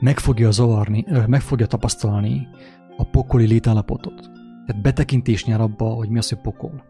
meg 0.00 0.18
fogja 0.18 0.50
zavarni, 0.50 1.06
meg 1.26 1.40
fogja 1.40 1.66
tapasztalni 1.66 2.48
a 2.96 3.04
pokoli 3.04 3.46
létállapotot. 3.46 4.20
Tehát 4.66 4.82
betekintés 4.82 5.44
nyer 5.44 5.60
abba, 5.60 5.84
hogy 5.84 6.08
mi 6.08 6.18
az, 6.18 6.28
hogy 6.28 6.40
pokol. 6.40 6.84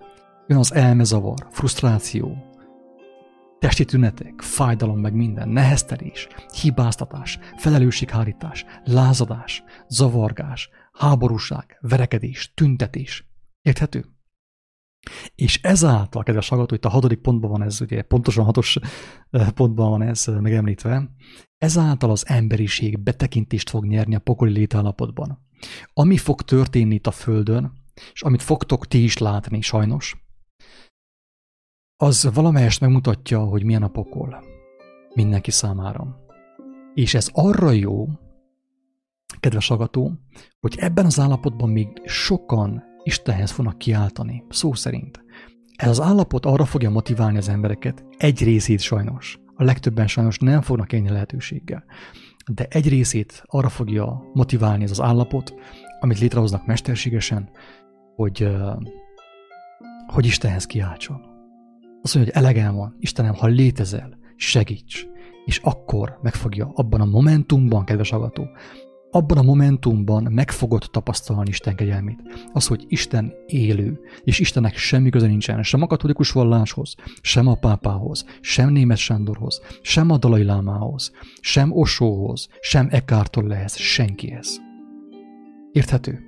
Jön 0.47 0.59
az 0.59 0.75
elmezavar, 0.75 1.47
frusztráció, 1.51 2.37
testi 3.59 3.85
tünetek, 3.85 4.41
fájdalom 4.41 4.99
meg 4.99 5.15
minden, 5.15 5.49
neheztelés, 5.49 6.29
hibáztatás, 6.61 7.39
felelősséghárítás, 7.57 8.65
lázadás, 8.85 9.65
zavargás, 9.89 10.71
háborúság, 10.93 11.79
verekedés, 11.81 12.53
tüntetés. 12.55 13.27
Érthető? 13.63 14.05
És 15.35 15.61
ezáltal, 15.63 16.23
kedves 16.23 16.49
hallgató, 16.49 16.75
itt 16.75 16.85
a 16.85 16.89
hatodik 16.89 17.21
pontban 17.21 17.51
van 17.51 17.63
ez, 17.63 17.81
ugye 17.81 18.03
pontosan 18.03 18.45
hatos 18.45 18.79
pontban 19.55 19.91
van 19.91 20.03
ez 20.03 20.27
megemlítve, 20.27 21.11
ezáltal 21.59 22.11
az 22.11 22.29
emberiség 22.29 22.99
betekintést 22.99 23.71
fog 23.71 23.87
nyerni 23.87 24.15
a 24.15 24.19
pokoli 24.19 24.53
létállapotban. 24.53 25.47
Ami 25.93 26.17
fog 26.17 26.43
történni 26.43 26.95
itt 26.95 27.07
a 27.07 27.11
Földön, 27.11 27.73
és 28.13 28.23
amit 28.23 28.43
fogtok 28.43 28.87
ti 28.87 29.03
is 29.03 29.19
látni 29.19 29.61
sajnos, 29.61 30.17
az 31.97 32.35
valamelyest 32.35 32.81
megmutatja, 32.81 33.45
hogy 33.45 33.65
milyen 33.65 33.83
a 33.83 33.89
pokol 33.89 34.45
mindenki 35.15 35.51
számára. 35.51 36.21
És 36.95 37.15
ez 37.15 37.29
arra 37.33 37.71
jó, 37.71 38.09
kedves 39.43 39.71
agató, 39.71 40.13
hogy 40.61 40.77
ebben 40.79 41.05
az 41.05 41.21
állapotban 41.21 41.71
még 41.71 41.89
sokan 42.05 42.83
Istenhez 43.03 43.51
fognak 43.51 43.79
kiáltani, 43.79 44.45
szó 44.49 44.75
szerint. 44.75 45.25
Ez 45.77 45.89
az 45.89 46.01
állapot 46.01 46.47
arra 46.47 46.65
fogja 46.65 46.91
motiválni 46.91 47.39
az 47.39 47.49
embereket, 47.49 48.05
egy 48.19 48.43
részét 48.43 48.81
sajnos, 48.81 49.39
a 49.55 49.65
legtöbben 49.65 50.07
sajnos 50.07 50.39
nem 50.39 50.61
fognak 50.61 50.93
élni 50.93 51.09
lehetőséggel, 51.09 51.85
de 52.53 52.67
egy 52.69 52.89
részét 52.89 53.43
arra 53.47 53.69
fogja 53.69 54.31
motiválni 54.33 54.85
ez 54.85 54.91
az 54.91 55.01
állapot, 55.01 55.55
amit 56.01 56.19
létrehoznak 56.19 56.67
mesterségesen, 56.67 57.51
hogy, 58.17 58.49
hogy 60.07 60.27
Istenhez 60.27 60.67
kiáltson. 60.67 61.21
Azt 62.03 62.15
mondja, 62.15 62.33
hogy 62.33 62.43
elegem 62.43 62.75
van, 62.75 62.97
Istenem, 62.99 63.35
ha 63.35 63.47
létezel, 63.47 64.19
segíts. 64.37 65.07
És 65.45 65.59
akkor 65.59 66.19
megfogja 66.23 66.71
abban 66.75 67.01
a 67.01 67.05
momentumban, 67.05 67.85
kedves 67.85 68.13
agató, 68.13 68.49
abban 69.15 69.39
a 69.39 69.43
momentumban 69.43 70.33
meg 70.33 70.51
fogod 70.51 70.89
tapasztalni 70.91 71.49
Isten 71.49 71.75
kegyelmét. 71.75 72.23
Az, 72.53 72.67
hogy 72.67 72.85
Isten 72.89 73.33
élő, 73.47 74.01
és 74.25 74.39
Istennek 74.39 74.77
semmi 74.77 75.11
köze 75.11 75.27
nincsen, 75.27 75.63
sem 75.63 75.83
a 75.83 75.87
katolikus 75.87 76.31
valláshoz, 76.31 76.95
sem 77.21 77.47
a 77.47 77.55
pápához, 77.55 78.25
sem 78.41 78.71
német 78.71 78.97
Sándorhoz, 78.97 79.61
sem 79.83 80.11
a 80.11 80.19
Dalai 80.19 80.45
Lámához, 80.45 81.13
sem 81.41 81.73
Osóhoz, 81.73 82.49
sem 82.61 82.89
Eckhart 82.91 83.31
Tollehez, 83.31 83.77
senkihez. 83.77 84.61
Érthető? 85.73 86.21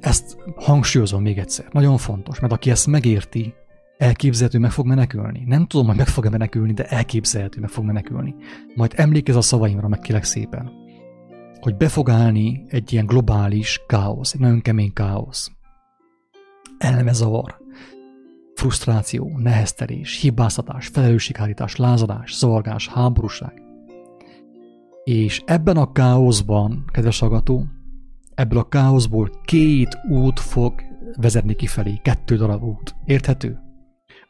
Ezt 0.00 0.36
hangsúlyozom 0.56 1.22
még 1.22 1.38
egyszer. 1.38 1.66
Nagyon 1.70 1.96
fontos, 1.96 2.40
mert 2.40 2.52
aki 2.52 2.70
ezt 2.70 2.86
megérti, 2.86 3.54
elképzelhető 4.02 4.58
meg 4.58 4.70
fog 4.70 4.86
menekülni. 4.86 5.42
Nem 5.46 5.66
tudom, 5.66 5.86
hogy 5.86 5.96
meg 5.96 6.06
fog-e 6.06 6.30
menekülni, 6.30 6.72
de 6.72 6.84
elképzelhető 6.84 7.60
meg 7.60 7.70
fog 7.70 7.84
menekülni. 7.84 8.34
Majd 8.74 8.92
emlékezz 8.96 9.36
a 9.36 9.40
szavaimra, 9.40 9.88
meg 9.88 9.98
kérek 9.98 10.24
szépen, 10.24 10.70
hogy 11.60 11.76
be 11.76 11.88
fog 11.88 12.10
állni 12.10 12.64
egy 12.68 12.92
ilyen 12.92 13.06
globális 13.06 13.80
káosz, 13.86 14.34
egy 14.34 14.40
nagyon 14.40 14.60
kemény 14.60 14.92
káosz. 14.92 15.50
Elmezavar, 16.78 17.58
frusztráció, 18.54 19.38
neheztelés, 19.38 20.20
hibáztatás, 20.20 20.86
felelősséghárítás, 20.86 21.76
lázadás, 21.76 22.36
zavargás, 22.36 22.88
háborúság. 22.88 23.62
És 25.04 25.42
ebben 25.46 25.76
a 25.76 25.92
káoszban, 25.92 26.84
kedves 26.92 27.18
hallgató, 27.18 27.66
ebből 28.34 28.58
a 28.58 28.68
káoszból 28.68 29.30
két 29.44 29.98
út 30.10 30.40
fog 30.40 30.74
vezetni 31.16 31.54
kifelé, 31.54 32.00
kettő 32.02 32.36
darab 32.36 32.62
út. 32.62 32.94
Érthető? 33.04 33.70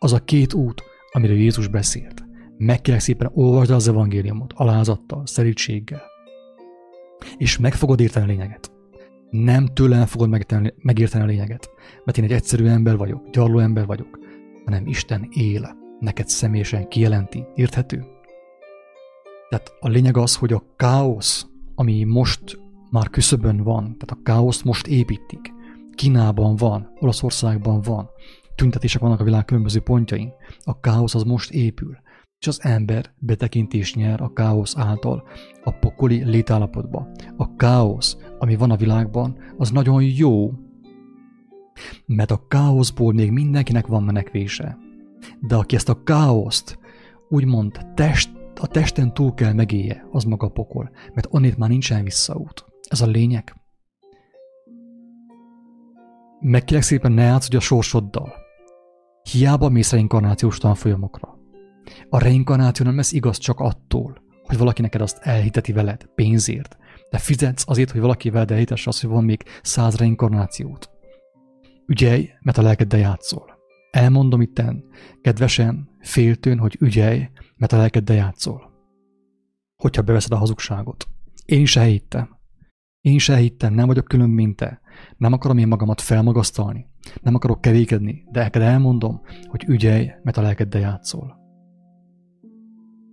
Az 0.03 0.13
a 0.13 0.19
két 0.19 0.55
út, 0.55 0.83
amiről 1.13 1.37
Jézus 1.37 1.69
beszélt. 1.69 2.25
Meg 2.59 2.81
kell 2.81 2.99
szépen 2.99 3.31
olvasd 3.35 3.71
az 3.71 3.89
evangéliumot, 3.89 4.53
alázattal, 4.53 5.27
szerítséggel. 5.27 6.03
És 7.37 7.59
meg 7.59 7.75
fogod 7.75 8.01
érteni 8.01 8.25
a 8.25 8.29
lényeget. 8.29 8.73
Nem 9.31 9.67
tőlem 9.67 10.07
fogod 10.07 10.29
megérteni, 10.29 10.75
megérteni 10.77 11.25
a 11.25 11.27
lényeget, 11.27 11.71
mert 12.05 12.19
én 12.19 12.25
egy 12.25 12.33
egyszerű 12.33 12.67
ember 12.67 12.97
vagyok, 12.97 13.31
gyarló 13.31 13.59
ember 13.59 13.87
vagyok, 13.87 14.19
hanem 14.65 14.87
Isten 14.87 15.29
él, 15.31 15.77
neked 16.01 16.29
személyesen 16.29 16.89
kijelenti. 16.89 17.45
Érthető? 17.55 18.05
Tehát 19.49 19.73
a 19.81 19.89
lényeg 19.89 20.17
az, 20.17 20.37
hogy 20.37 20.53
a 20.53 20.65
káosz, 20.77 21.47
ami 21.75 22.05
most 22.05 22.61
már 22.91 23.11
küszöbön 23.11 23.63
van, 23.63 23.83
tehát 23.83 24.11
a 24.11 24.23
káoszt 24.23 24.65
most 24.65 24.87
építik, 24.87 25.53
Kínában 25.95 26.57
van, 26.57 26.93
Olaszországban 27.01 27.81
van, 27.81 28.11
tüntetések 28.55 29.01
vannak 29.01 29.21
a 29.21 29.25
világ 29.25 29.45
különböző 29.45 29.81
pontjain. 29.81 30.33
A 30.61 30.81
káosz 30.81 31.15
az 31.15 31.23
most 31.23 31.51
épül, 31.51 31.97
és 32.39 32.47
az 32.47 32.65
ember 32.65 33.13
betekintés 33.19 33.95
nyer 33.95 34.21
a 34.21 34.33
káosz 34.33 34.77
által 34.77 35.23
a 35.65 35.71
pokoli 35.71 36.25
létállapotba. 36.25 37.09
A 37.37 37.57
káosz, 37.57 38.17
ami 38.39 38.57
van 38.57 38.71
a 38.71 38.77
világban, 38.77 39.39
az 39.57 39.71
nagyon 39.71 40.03
jó, 40.03 40.53
mert 42.07 42.31
a 42.31 42.47
káoszból 42.49 43.13
még 43.13 43.31
mindenkinek 43.31 43.87
van 43.87 44.03
menekvése. 44.03 44.79
De 45.41 45.55
aki 45.55 45.75
ezt 45.75 45.89
a 45.89 46.03
káoszt 46.03 46.79
úgymond 47.29 47.87
test, 47.95 48.31
a 48.61 48.67
testen 48.67 49.15
túl 49.15 49.35
kell 49.35 49.53
megélje, 49.53 50.07
az 50.11 50.25
maga 50.25 50.49
pokol, 50.49 50.91
mert 51.15 51.27
onnét 51.31 51.57
már 51.57 51.69
nincsen 51.69 52.05
visszaút. 52.05 52.65
Ez 52.89 53.01
a 53.01 53.07
lényeg. 53.07 53.57
Meg 56.41 56.65
kérlek 56.65 56.85
szépen 56.85 57.13
ne 57.13 57.23
játszodj 57.23 57.57
a 57.57 57.61
sorsoddal. 57.61 58.42
Hiába 59.31 59.69
mész 59.69 59.91
reinkarnációs 59.91 60.59
tanfolyamokra. 60.59 61.39
A 62.09 62.19
reinkarnáció 62.19 62.87
nem 62.87 62.97
lesz 62.97 63.13
igaz 63.13 63.39
csak 63.39 63.61
attól, 63.61 64.23
hogy 64.43 64.59
valaki 64.59 64.83
neked 64.83 65.01
azt 65.01 65.19
elhiteti 65.21 65.73
veled 65.73 66.05
pénzért, 66.15 66.77
de 67.11 67.19
fizetsz 67.19 67.65
azért, 67.67 67.91
hogy 67.91 68.01
valaki 68.01 68.31
veled 68.31 68.51
elhitesse 68.51 68.89
azt, 68.89 69.01
hogy 69.01 69.11
van 69.11 69.25
még 69.25 69.43
száz 69.63 69.97
reinkarnációt. 69.97 70.91
Ügyelj, 71.87 72.31
mert 72.41 72.59
a 72.59 72.63
lelkeddel 72.63 73.01
játszol. 73.01 73.59
Elmondom 73.91 74.41
itten, 74.41 74.85
kedvesen, 75.21 75.89
féltőn, 76.01 76.59
hogy 76.59 76.77
ügyelj, 76.81 77.29
mert 77.57 77.73
a 77.73 77.77
lelkeddel 77.77 78.17
játszol. 78.17 78.73
Hogyha 79.77 80.03
beveszed 80.03 80.33
a 80.33 80.37
hazugságot. 80.37 81.07
Én 81.45 81.61
is 81.61 81.77
elhittem. 81.77 82.39
Én 83.01 83.15
is 83.15 83.29
elhittem, 83.29 83.75
nem 83.75 83.87
vagyok 83.87 84.05
külön, 84.05 84.31
mint 84.31 84.57
te. 84.57 84.81
Nem 85.17 85.33
akarom 85.33 85.59
én 85.59 85.69
magamat 85.69 86.01
felmagasztalni. 86.01 86.91
Nem 87.23 87.35
akarok 87.35 87.61
kevékedni, 87.61 88.25
de 88.31 88.43
neked 88.43 88.63
elmondom, 88.63 89.21
hogy 89.47 89.65
ügyelj, 89.69 90.11
mert 90.23 90.37
a 90.37 90.43
lelkeddel 90.43 90.81
játszol. 90.81 91.41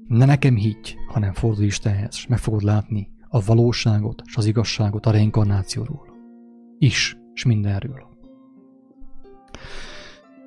Ne 0.08 0.26
nekem 0.26 0.56
higgy, 0.56 0.96
hanem 1.08 1.34
fordulj 1.34 1.68
Istenhez, 1.68 2.16
és 2.16 2.28
meg 2.28 2.40
fogod 2.40 2.62
látni 2.62 3.12
a 3.30 3.42
valóságot 3.42 4.22
és 4.26 4.36
az 4.36 4.46
igazságot 4.46 5.06
a 5.06 5.12
reinkarnációról. 5.12 6.08
Is, 6.78 7.18
és 7.34 7.46
mindenről. 7.46 8.08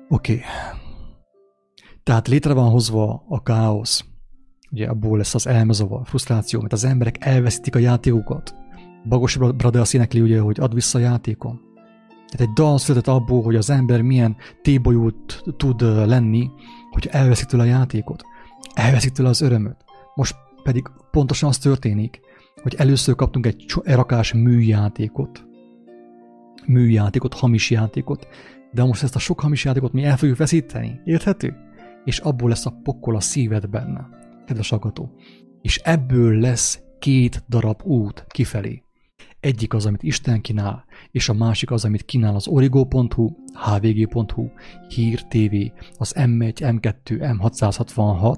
Oké. 0.09 0.33
Okay. 0.33 0.43
Tehát 2.03 2.27
létre 2.27 2.53
van 2.53 2.69
hozva 2.69 3.23
a 3.27 3.43
káosz, 3.43 4.05
ugye 4.71 4.87
abból 4.87 5.17
lesz 5.17 5.35
az 5.35 5.47
elmezava, 5.47 5.99
a 5.99 6.05
frusztráció, 6.05 6.59
mert 6.61 6.73
az 6.73 6.83
emberek 6.83 7.25
elveszítik 7.25 7.75
a 7.75 7.79
játékokat. 7.79 8.55
Bagos 9.07 9.37
Brother 9.37 9.81
azt 9.81 9.93
énekli 9.93 10.21
ugye, 10.21 10.39
hogy 10.39 10.59
ad 10.59 10.73
vissza 10.73 10.97
a 10.97 11.01
játékom. 11.01 11.61
Tehát 12.33 12.47
egy 12.47 12.53
dal 12.53 12.77
született 12.77 13.13
abból, 13.13 13.43
hogy 13.43 13.55
az 13.55 13.69
ember 13.69 14.01
milyen 14.01 14.35
tébolyút 14.61 15.43
tud 15.57 15.81
lenni, 15.81 16.49
hogy 16.91 17.07
elveszik 17.11 17.47
tőle 17.47 17.63
a 17.63 17.65
játékot. 17.65 18.23
Elveszik 18.73 19.11
tőle 19.11 19.29
az 19.29 19.41
örömöt. 19.41 19.77
Most 20.15 20.35
pedig 20.63 20.83
pontosan 21.11 21.49
az 21.49 21.57
történik, 21.57 22.19
hogy 22.61 22.75
először 22.75 23.15
kaptunk 23.15 23.45
egy 23.45 23.65
erakás 23.83 24.33
műjátékot. 24.33 25.45
Műjátékot, 26.65 27.33
hamis 27.33 27.69
játékot. 27.69 28.27
De 28.71 28.83
most 28.83 29.03
ezt 29.03 29.15
a 29.15 29.19
sok 29.19 29.39
hamis 29.39 29.65
játékot 29.65 29.93
mi 29.93 30.03
el 30.03 30.17
fogjuk 30.17 30.37
veszíteni. 30.37 30.99
Érthető? 31.05 31.55
És 32.05 32.19
abból 32.19 32.49
lesz 32.49 32.65
a 32.65 32.79
pokol 32.83 33.15
a 33.15 33.19
szíved 33.19 33.69
benne, 33.69 34.07
kedves 34.45 34.71
agató. 34.71 35.11
És 35.61 35.77
ebből 35.77 36.39
lesz 36.39 36.81
két 36.99 37.43
darab 37.49 37.81
út 37.83 38.25
kifelé. 38.27 38.83
Egyik 39.43 39.73
az, 39.73 39.85
amit 39.85 40.03
Isten 40.03 40.41
kínál, 40.41 40.85
és 41.11 41.29
a 41.29 41.33
másik 41.33 41.71
az, 41.71 41.85
amit 41.85 42.05
kínál 42.05 42.35
az 42.35 42.47
origo.hu, 42.47 43.29
hvg.hu, 43.53 44.47
Hír 44.87 45.21
TV, 45.21 45.55
az 45.97 46.13
M1, 46.17 46.53
M2, 46.59 46.93
M666, 47.05 48.37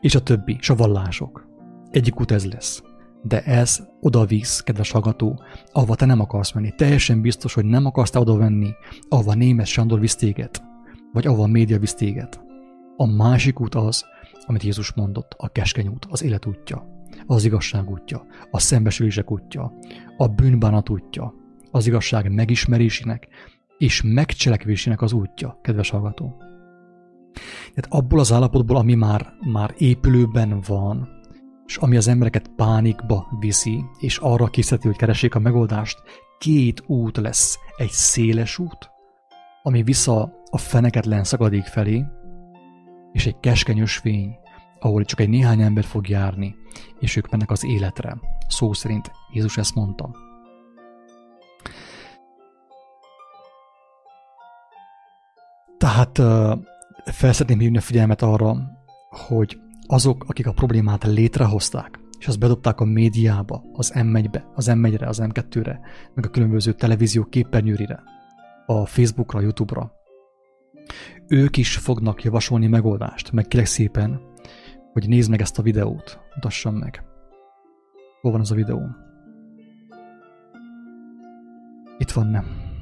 és 0.00 0.14
a 0.14 0.22
többi, 0.22 0.56
és 0.60 0.70
a 0.70 0.74
vallások. 0.74 1.46
Egyik 1.90 2.20
út 2.20 2.30
ez 2.30 2.46
lesz. 2.46 2.82
de 3.22 3.42
ez 3.42 3.86
oda 4.00 4.24
visz, 4.24 4.60
kedves 4.60 4.90
hallgató, 4.90 5.42
ahova 5.72 5.94
te 5.94 6.04
nem 6.04 6.20
akarsz 6.20 6.52
menni. 6.52 6.72
Teljesen 6.76 7.20
biztos, 7.20 7.54
hogy 7.54 7.64
nem 7.64 7.86
akarsz 7.86 8.10
te 8.10 8.18
oda 8.18 8.36
venni, 8.36 8.70
ahova 9.08 9.34
német 9.34 9.66
Sándor 9.66 10.00
visz 10.00 10.16
téged, 10.16 10.50
vagy 11.12 11.26
ahova 11.26 11.42
a 11.42 11.46
média 11.46 11.78
visz 11.78 11.94
téged. 11.94 12.40
A 12.96 13.06
másik 13.06 13.60
út 13.60 13.74
az, 13.74 14.04
amit 14.46 14.62
Jézus 14.62 14.92
mondott, 14.92 15.34
a 15.36 15.48
keskeny 15.48 15.88
út, 15.88 16.06
az 16.10 16.22
élet 16.22 16.46
útja, 16.46 16.93
az 17.26 17.44
igazság 17.44 17.90
útja, 17.90 18.26
a 18.50 18.58
szembesülések 18.58 19.30
útja, 19.30 19.72
a 20.16 20.26
bűnbánat 20.26 20.88
útja, 20.88 21.34
az 21.70 21.86
igazság 21.86 22.32
megismerésének 22.32 23.28
és 23.78 24.02
megcselekvésének 24.04 25.02
az 25.02 25.12
útja, 25.12 25.58
kedves 25.62 25.90
hallgató. 25.90 26.36
Tehát 27.74 27.86
abból 27.88 28.18
az 28.18 28.32
állapotból, 28.32 28.76
ami 28.76 28.94
már, 28.94 29.32
már 29.40 29.74
épülőben 29.78 30.60
van, 30.66 31.08
és 31.66 31.76
ami 31.76 31.96
az 31.96 32.08
embereket 32.08 32.50
pánikba 32.56 33.26
viszi, 33.38 33.84
és 33.98 34.18
arra 34.18 34.46
készíti, 34.46 34.86
hogy 34.86 34.96
keressék 34.96 35.34
a 35.34 35.38
megoldást, 35.38 35.98
két 36.38 36.82
út 36.86 37.16
lesz. 37.16 37.58
Egy 37.76 37.90
széles 37.90 38.58
út, 38.58 38.90
ami 39.62 39.82
vissza 39.82 40.32
a 40.50 40.58
feneketlen 40.58 41.24
szakadék 41.24 41.64
felé, 41.64 42.04
és 43.12 43.26
egy 43.26 43.40
keskenyös 43.40 43.96
fény, 43.96 44.36
ahol 44.80 45.04
csak 45.04 45.20
egy 45.20 45.28
néhány 45.28 45.60
ember 45.60 45.84
fog 45.84 46.08
járni, 46.08 46.54
és 46.98 47.16
ők 47.16 47.30
mennek 47.30 47.50
az 47.50 47.64
életre. 47.64 48.16
Szó 48.48 48.72
szerint 48.72 49.10
Jézus 49.32 49.56
ezt 49.56 49.74
mondta. 49.74 50.10
Tehát 55.78 56.18
fel 57.04 57.32
szeretném 57.32 57.58
hívni 57.58 57.76
a 57.76 57.80
figyelmet 57.80 58.22
arra, 58.22 58.56
hogy 59.26 59.58
azok, 59.86 60.24
akik 60.26 60.46
a 60.46 60.52
problémát 60.52 61.04
létrehozták, 61.04 61.98
és 62.18 62.26
azt 62.26 62.38
bedobták 62.38 62.80
a 62.80 62.84
médiába, 62.84 63.62
az 63.72 63.92
M1-be, 63.94 64.44
az 64.54 64.70
M1-re, 64.70 65.06
az 65.06 65.20
M2-re, 65.22 65.80
meg 66.14 66.26
a 66.26 66.30
különböző 66.30 66.72
televízió 66.72 67.24
képernyőrire, 67.24 68.02
a 68.66 68.86
Facebookra, 68.86 69.38
a 69.38 69.42
YouTube-ra, 69.42 69.92
ők 71.28 71.56
is 71.56 71.76
fognak 71.76 72.22
javasolni 72.22 72.66
megoldást. 72.66 73.32
Meg 73.32 73.46
kérek 73.46 73.66
szépen, 73.66 74.20
hogy 74.92 75.08
nézd 75.08 75.30
meg 75.30 75.40
ezt 75.40 75.58
a 75.58 75.62
videót, 75.62 76.20
mutassam 76.34 76.74
meg. 76.74 77.04
Hol 78.20 78.32
van 78.32 78.40
az 78.40 78.50
a 78.50 78.54
videó? 78.54 78.80
Itt 81.98 82.10
van, 82.10 82.26
nem. 82.26 82.72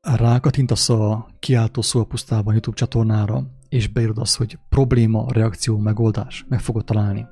Rákatintasz 0.00 0.88
a 0.88 1.26
kiáltó 1.38 1.82
szó 1.82 2.00
a 2.00 2.04
pusztában 2.04 2.52
YouTube 2.52 2.76
csatornára, 2.76 3.42
és 3.68 3.88
beírod 3.88 4.18
azt, 4.18 4.36
hogy 4.36 4.58
probléma, 4.68 5.32
reakció, 5.32 5.78
megoldás. 5.78 6.44
Meg 6.48 6.60
fogod 6.60 6.84
találni. 6.84 7.26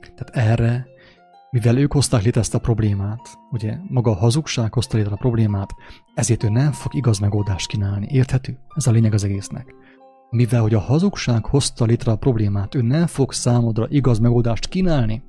Tehát 0.00 0.50
erre, 0.50 0.86
mivel 1.50 1.78
ők 1.78 1.92
hozták 1.92 2.22
létre 2.22 2.40
ezt 2.40 2.54
a 2.54 2.58
problémát, 2.58 3.38
ugye 3.50 3.76
maga 3.88 4.10
a 4.10 4.14
hazugság 4.14 4.72
hozta 4.72 4.96
létre 4.96 5.12
a 5.12 5.16
problémát, 5.16 5.74
ezért 6.14 6.42
ő 6.42 6.48
nem 6.48 6.72
fog 6.72 6.94
igaz 6.94 7.18
megoldást 7.18 7.66
kínálni. 7.66 8.06
Érthető? 8.10 8.58
Ez 8.74 8.86
a 8.86 8.90
lényeg 8.90 9.12
az 9.12 9.24
egésznek. 9.24 9.74
Mivel, 10.30 10.60
hogy 10.60 10.74
a 10.74 10.80
hazugság 10.80 11.44
hozta 11.44 11.84
létre 11.84 12.12
a 12.12 12.16
problémát, 12.16 12.74
ő 12.74 12.82
nem 12.82 13.06
fog 13.06 13.32
számodra 13.32 13.86
igaz 13.88 14.18
megoldást 14.18 14.68
kínálni. 14.68 15.22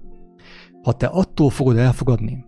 Ha 0.82 0.94
te 0.94 1.06
attól 1.06 1.49
fogod 1.49 1.78
elfogadni 1.78 2.45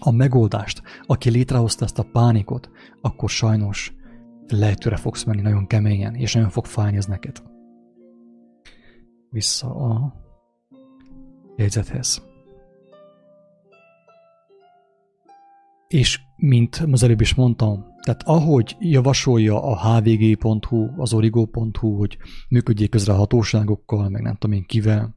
a 0.00 0.10
megoldást, 0.10 0.82
aki 1.06 1.30
létrehozta 1.30 1.84
ezt 1.84 1.98
a 1.98 2.08
pánikot, 2.12 2.70
akkor 3.00 3.30
sajnos 3.30 3.94
lejtőre 4.48 4.96
fogsz 4.96 5.24
menni 5.24 5.40
nagyon 5.40 5.66
keményen, 5.66 6.14
és 6.14 6.34
nagyon 6.34 6.50
fog 6.50 6.64
fájni 6.64 6.96
ez 6.96 7.06
neked. 7.06 7.42
Vissza 9.30 9.74
a 9.74 10.14
jegyzethez. 11.56 12.22
És 15.88 16.20
mint 16.36 16.84
az 16.90 17.02
előbb 17.02 17.20
is 17.20 17.34
mondtam, 17.34 17.84
tehát 18.00 18.22
ahogy 18.22 18.76
javasolja 18.78 19.62
a 19.62 19.98
hvg.hu, 19.98 21.00
az 21.00 21.12
origo.hu, 21.12 21.96
hogy 21.96 22.18
működjék 22.48 22.90
közre 22.90 23.12
a 23.12 23.16
hatóságokkal, 23.16 24.08
meg 24.08 24.22
nem 24.22 24.36
tudom 24.36 24.56
én 24.56 24.64
kivel, 24.66 25.16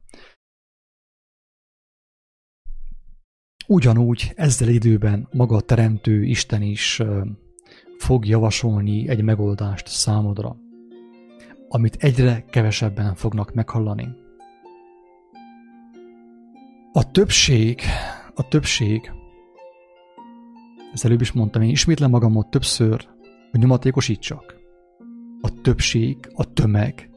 ugyanúgy 3.66 4.32
ezzel 4.36 4.68
időben 4.68 5.28
maga 5.32 5.56
a 5.56 5.60
teremtő 5.60 6.22
Isten 6.22 6.62
is 6.62 7.02
fog 7.98 8.26
javasolni 8.26 9.08
egy 9.08 9.22
megoldást 9.22 9.86
számodra, 9.88 10.56
amit 11.68 11.96
egyre 11.96 12.44
kevesebben 12.50 13.14
fognak 13.14 13.54
meghallani. 13.54 14.08
A 16.92 17.10
többség, 17.10 17.80
a 18.34 18.48
többség, 18.48 19.10
ezt 20.92 21.04
előbb 21.04 21.20
is 21.20 21.32
mondtam, 21.32 21.62
én 21.62 21.68
ismétlem 21.68 22.10
magamot 22.10 22.50
többször, 22.50 23.08
hogy 23.50 23.60
nyomatékosítsak. 23.60 24.54
A 25.40 25.60
többség, 25.60 26.16
a 26.34 26.52
tömeg, 26.52 27.10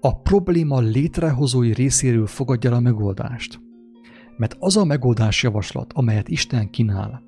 a 0.00 0.20
probléma 0.20 0.80
létrehozói 0.80 1.72
részéről 1.72 2.26
fogadja 2.26 2.74
a 2.74 2.80
megoldást. 2.80 3.60
Mert 4.36 4.56
az 4.58 4.76
a 4.76 4.84
megoldás 4.84 5.42
javaslat, 5.42 5.92
amelyet 5.92 6.28
Isten 6.28 6.70
kínál, 6.70 7.22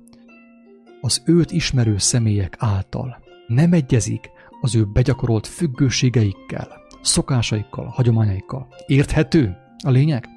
az 1.01 1.21
őt 1.25 1.51
ismerő 1.51 1.97
személyek 1.97 2.55
által 2.59 3.17
nem 3.47 3.73
egyezik 3.73 4.29
az 4.61 4.75
ő 4.75 4.85
begyakorolt 4.85 5.47
függőségeikkel, 5.47 6.67
szokásaikkal, 7.01 7.85
hagyományaikkal. 7.85 8.67
Érthető 8.85 9.57
a 9.83 9.89
lényeg? 9.89 10.27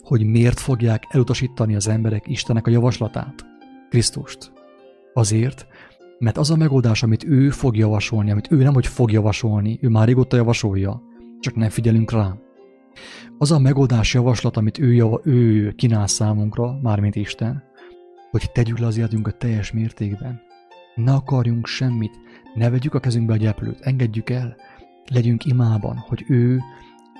Hogy 0.00 0.24
miért 0.24 0.60
fogják 0.60 1.04
elutasítani 1.08 1.74
az 1.74 1.88
emberek 1.88 2.28
Istenek 2.28 2.66
a 2.66 2.70
javaslatát, 2.70 3.55
Krisztust? 3.96 4.52
Azért, 5.14 5.66
mert 6.18 6.38
az 6.38 6.50
a 6.50 6.56
megoldás, 6.56 7.02
amit 7.02 7.24
ő 7.24 7.50
fog 7.50 7.76
javasolni, 7.76 8.30
amit 8.30 8.52
ő 8.52 8.62
nem 8.62 8.74
hogy 8.74 8.86
fog 8.86 9.12
javasolni, 9.12 9.78
ő 9.82 9.88
már 9.88 10.06
régóta 10.06 10.36
javasolja, 10.36 11.02
csak 11.40 11.54
nem 11.54 11.68
figyelünk 11.68 12.10
rá. 12.10 12.34
Az 13.38 13.52
a 13.52 13.58
megoldás 13.58 14.14
javaslat, 14.14 14.56
amit 14.56 14.78
ő, 14.78 14.92
java, 14.92 15.20
ő 15.24 15.72
kínál 15.72 16.06
számunkra, 16.06 16.78
mármint 16.82 17.16
Isten, 17.16 17.62
hogy 18.30 18.50
tegyük 18.52 18.78
le 18.78 18.86
az 18.86 18.96
életünket 18.96 19.36
teljes 19.36 19.72
mértékben. 19.72 20.40
Ne 20.94 21.12
akarjunk 21.12 21.66
semmit, 21.66 22.18
ne 22.54 22.70
vegyük 22.70 22.94
a 22.94 23.00
kezünkbe 23.00 23.32
a 23.32 23.36
gyeplőt, 23.36 23.80
engedjük 23.80 24.30
el, 24.30 24.56
legyünk 25.12 25.44
imában, 25.44 25.96
hogy 25.96 26.24
ő 26.28 26.60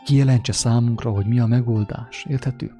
kijelentse 0.04 0.52
számunkra, 0.52 1.10
hogy 1.10 1.26
mi 1.26 1.40
a 1.40 1.46
megoldás. 1.46 2.26
Érthető? 2.28 2.70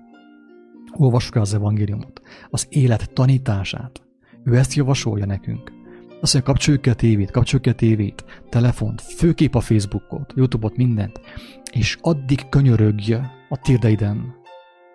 Olvassuk 0.99 1.37
el 1.37 1.43
az 1.43 1.55
evangéliumot, 1.55 2.21
az 2.51 2.67
élet 2.69 3.13
tanítását. 3.13 4.03
Ő 4.45 4.57
ezt 4.57 4.75
javasolja 4.75 5.27
nekünk. 5.27 5.73
Azt 6.21 6.33
mondja, 6.33 6.53
kapcsoljuk 6.53 6.83
ki 6.83 6.91
a 6.91 6.95
tévét, 6.95 7.31
kapcsoljuk 7.31 7.63
ki 7.63 7.69
a 7.69 7.75
tévét, 7.75 8.25
telefont, 8.49 9.01
főképp 9.01 9.55
a 9.55 9.61
Facebookot, 9.61 10.33
Youtube-ot, 10.37 10.77
mindent, 10.77 11.21
és 11.73 11.99
addig 12.01 12.49
könyörögj 12.49 13.13
a 13.49 13.61
térdeiden, 13.63 14.35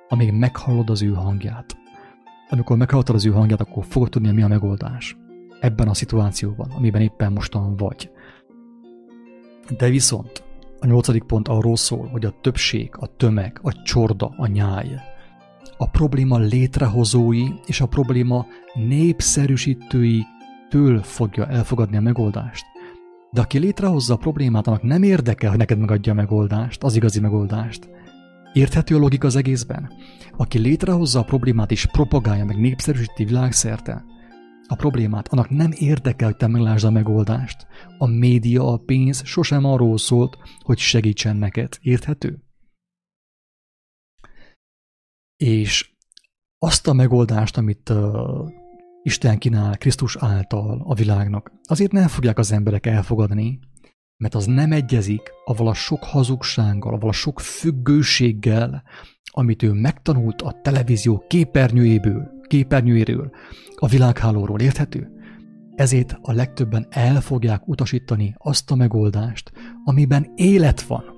amíg 0.10 0.32
meghallod 0.32 0.90
az 0.90 1.02
ő 1.02 1.14
hangját 1.14 1.76
amikor 2.52 2.78
meghallottad 2.78 3.16
az 3.16 3.26
ő 3.26 3.32
hangját, 3.32 3.62
akkor 3.62 3.86
fogod 3.86 4.10
tudni, 4.10 4.32
mi 4.32 4.42
a 4.42 4.48
megoldás 4.48 5.18
ebben 5.60 5.88
a 5.88 5.94
szituációban, 5.94 6.72
amiben 6.72 7.02
éppen 7.02 7.32
mostan 7.32 7.76
vagy. 7.76 8.12
De 9.78 9.90
viszont 9.90 10.44
a 10.80 10.86
nyolcadik 10.86 11.24
pont 11.24 11.48
arról 11.48 11.76
szól, 11.76 12.08
hogy 12.08 12.26
a 12.26 12.34
többség, 12.42 12.92
a 13.00 13.16
tömeg, 13.16 13.60
a 13.64 13.82
csorda, 13.84 14.34
a 14.38 14.48
nyáj, 14.48 14.88
a 15.82 15.86
probléma 15.86 16.38
létrehozói 16.38 17.48
és 17.66 17.82
a 17.82 17.86
probléma 17.86 18.46
népszerűsítői 18.74 20.26
től 20.70 21.02
fogja 21.04 21.48
elfogadni 21.48 21.98
a 21.98 22.02
megoldást. 22.02 22.66
De 23.32 23.42
aki 23.42 23.58
létrehozza 23.60 24.14
a 24.14 24.18
problémát, 24.18 24.68
annak 24.68 24.84
nem 24.84 25.04
érdekel, 25.04 25.50
hogy 25.50 25.58
neked 25.58 25.80
megadja 25.80 26.12
a 26.12 26.16
megoldást, 26.16 26.84
az 26.84 26.96
igazi 26.96 27.20
megoldást. 27.20 27.90
Érthető 28.54 28.96
a 28.96 29.00
logika 29.00 29.28
az 29.28 29.36
egészben? 29.36 29.92
Aki 30.38 30.60
létrehozza 30.60 31.20
a 31.20 31.24
problémát 31.24 31.72
és 31.72 31.86
propagálja 31.86 32.46
meg 32.46 32.60
népszerűsíti 32.60 33.26
világszerte, 33.26 34.04
a 34.68 34.76
problémát, 34.76 35.28
annak 35.28 35.50
nem 35.50 35.72
érdekel, 35.76 36.28
hogy 36.28 36.38
te 36.38 36.48
meglásd 36.48 36.86
a 36.86 36.92
megoldást. 36.92 37.68
A 37.98 38.08
média, 38.08 38.74
a 38.74 38.78
pénz 38.78 39.22
sosem 39.26 39.66
arról 39.66 39.98
szólt, 39.98 40.38
hogy 40.60 40.78
segítsen 40.78 41.36
neked. 41.36 41.78
Érthető? 41.82 42.44
És 45.42 45.90
azt 46.60 46.88
a 46.88 46.94
megoldást, 46.94 47.58
amit 47.58 47.90
uh, 47.90 48.50
Isten 49.04 49.38
kínál 49.38 49.78
Krisztus 49.78 50.18
által 50.20 50.82
a 50.86 50.94
világnak, 50.94 51.52
azért 51.64 51.92
nem 51.92 52.08
fogják 52.08 52.38
az 52.38 52.52
emberek 52.52 52.86
elfogadni, 52.86 53.60
mert 54.18 54.36
az 54.36 54.46
nem 54.46 54.72
egyezik 54.72 55.22
avval 55.46 55.68
a 55.68 55.74
sok 55.74 56.04
hazugsággal, 56.04 56.94
avval 56.94 57.10
a 57.10 57.14
sok 57.14 57.40
függőséggel, 57.40 58.84
amit 59.24 59.64
ő 59.64 59.72
megtanult 59.72 60.42
a 60.42 60.60
televízió 60.62 61.24
képernyőjéből, 61.28 62.30
képernyőjéről, 62.48 63.32
a 63.76 63.88
világhálóról, 63.88 64.60
érthető? 64.60 65.12
Ezért 65.76 66.18
a 66.22 66.32
legtöbben 66.32 66.88
el 66.90 67.22
fogják 67.22 67.68
utasítani 67.68 68.34
azt 68.38 68.72
a 68.72 68.76
megoldást, 68.76 69.52
amiben 69.84 70.32
élet 70.36 70.82
van. 70.82 71.11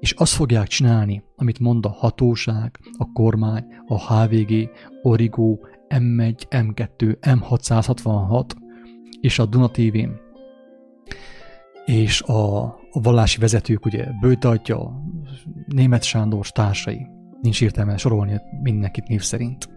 És 0.00 0.12
azt 0.12 0.32
fogják 0.32 0.66
csinálni, 0.66 1.22
amit 1.36 1.58
mond 1.58 1.86
a 1.86 1.90
hatóság, 1.90 2.78
a 2.98 3.12
kormány, 3.12 3.64
a 3.86 4.14
HVG, 4.14 4.70
Origo, 5.02 5.56
M1, 5.88 6.42
M2, 6.50 7.16
M666 7.20 8.50
és 9.20 9.38
a 9.38 9.46
Duna 9.46 9.70
tv 9.70 9.96
és 11.84 12.22
a, 12.22 12.62
a 12.64 13.00
vallási 13.00 13.38
vezetők, 13.38 13.84
ugye 13.84 14.06
Bőtatja, 14.20 15.02
Német 15.66 16.02
Sándor 16.02 16.50
társai, 16.50 17.06
nincs 17.40 17.62
értelme 17.62 17.96
sorolni 17.96 18.40
mindenkit 18.62 19.08
név 19.08 19.22
szerint. 19.22 19.68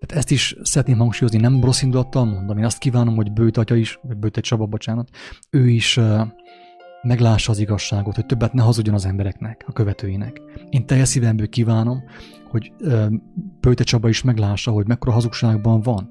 Tehát 0.00 0.16
ezt 0.24 0.30
is 0.30 0.56
szeretném 0.62 0.98
hangsúlyozni, 0.98 1.40
nem 1.40 1.64
rossz 1.64 1.82
indulattal 1.82 2.24
mondom, 2.24 2.58
én 2.58 2.64
azt 2.64 2.78
kívánom, 2.78 3.16
hogy 3.16 3.32
Bőtatja 3.32 3.76
is, 3.76 3.98
vagy 4.02 4.16
Bőt 4.16 4.36
Csaba, 4.36 4.66
bocsánat, 4.66 5.08
ő 5.50 5.68
is 5.68 6.00
meglássa 7.02 7.52
az 7.52 7.58
igazságot, 7.58 8.14
hogy 8.14 8.26
többet 8.26 8.52
ne 8.52 8.62
hazudjon 8.62 8.94
az 8.94 9.06
embereknek, 9.06 9.64
a 9.66 9.72
követőinek. 9.72 10.40
Én 10.70 10.86
teljes 10.86 11.08
szívemből 11.08 11.48
kívánom, 11.48 12.02
hogy 12.50 12.72
Pöjte 13.60 13.84
Csaba 13.84 14.08
is 14.08 14.22
meglássa, 14.22 14.70
hogy 14.70 14.86
mekkora 14.86 15.12
hazugságban 15.12 15.80
van, 15.80 16.08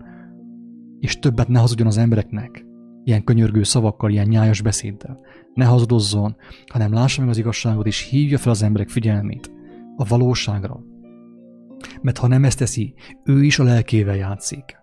és 0.99 1.19
többet 1.19 1.47
ne 1.47 1.59
hazudjon 1.59 1.87
az 1.87 1.97
embereknek, 1.97 2.65
ilyen 3.03 3.23
könyörgő 3.23 3.63
szavakkal, 3.63 4.11
ilyen 4.11 4.27
nyájas 4.27 4.61
beszéddel. 4.61 5.19
Ne 5.53 5.65
hazudozzon, 5.65 6.35
hanem 6.67 6.93
lássa 6.93 7.21
meg 7.21 7.29
az 7.29 7.37
igazságot, 7.37 7.85
és 7.85 8.09
hívja 8.09 8.37
fel 8.37 8.51
az 8.51 8.63
emberek 8.63 8.89
figyelmét 8.89 9.51
a 9.95 10.05
valóságra. 10.05 10.79
Mert 12.01 12.17
ha 12.17 12.27
nem 12.27 12.43
ezt 12.43 12.57
teszi, 12.57 12.93
ő 13.23 13.43
is 13.43 13.59
a 13.59 13.63
lelkével 13.63 14.15
játszik. 14.15 14.77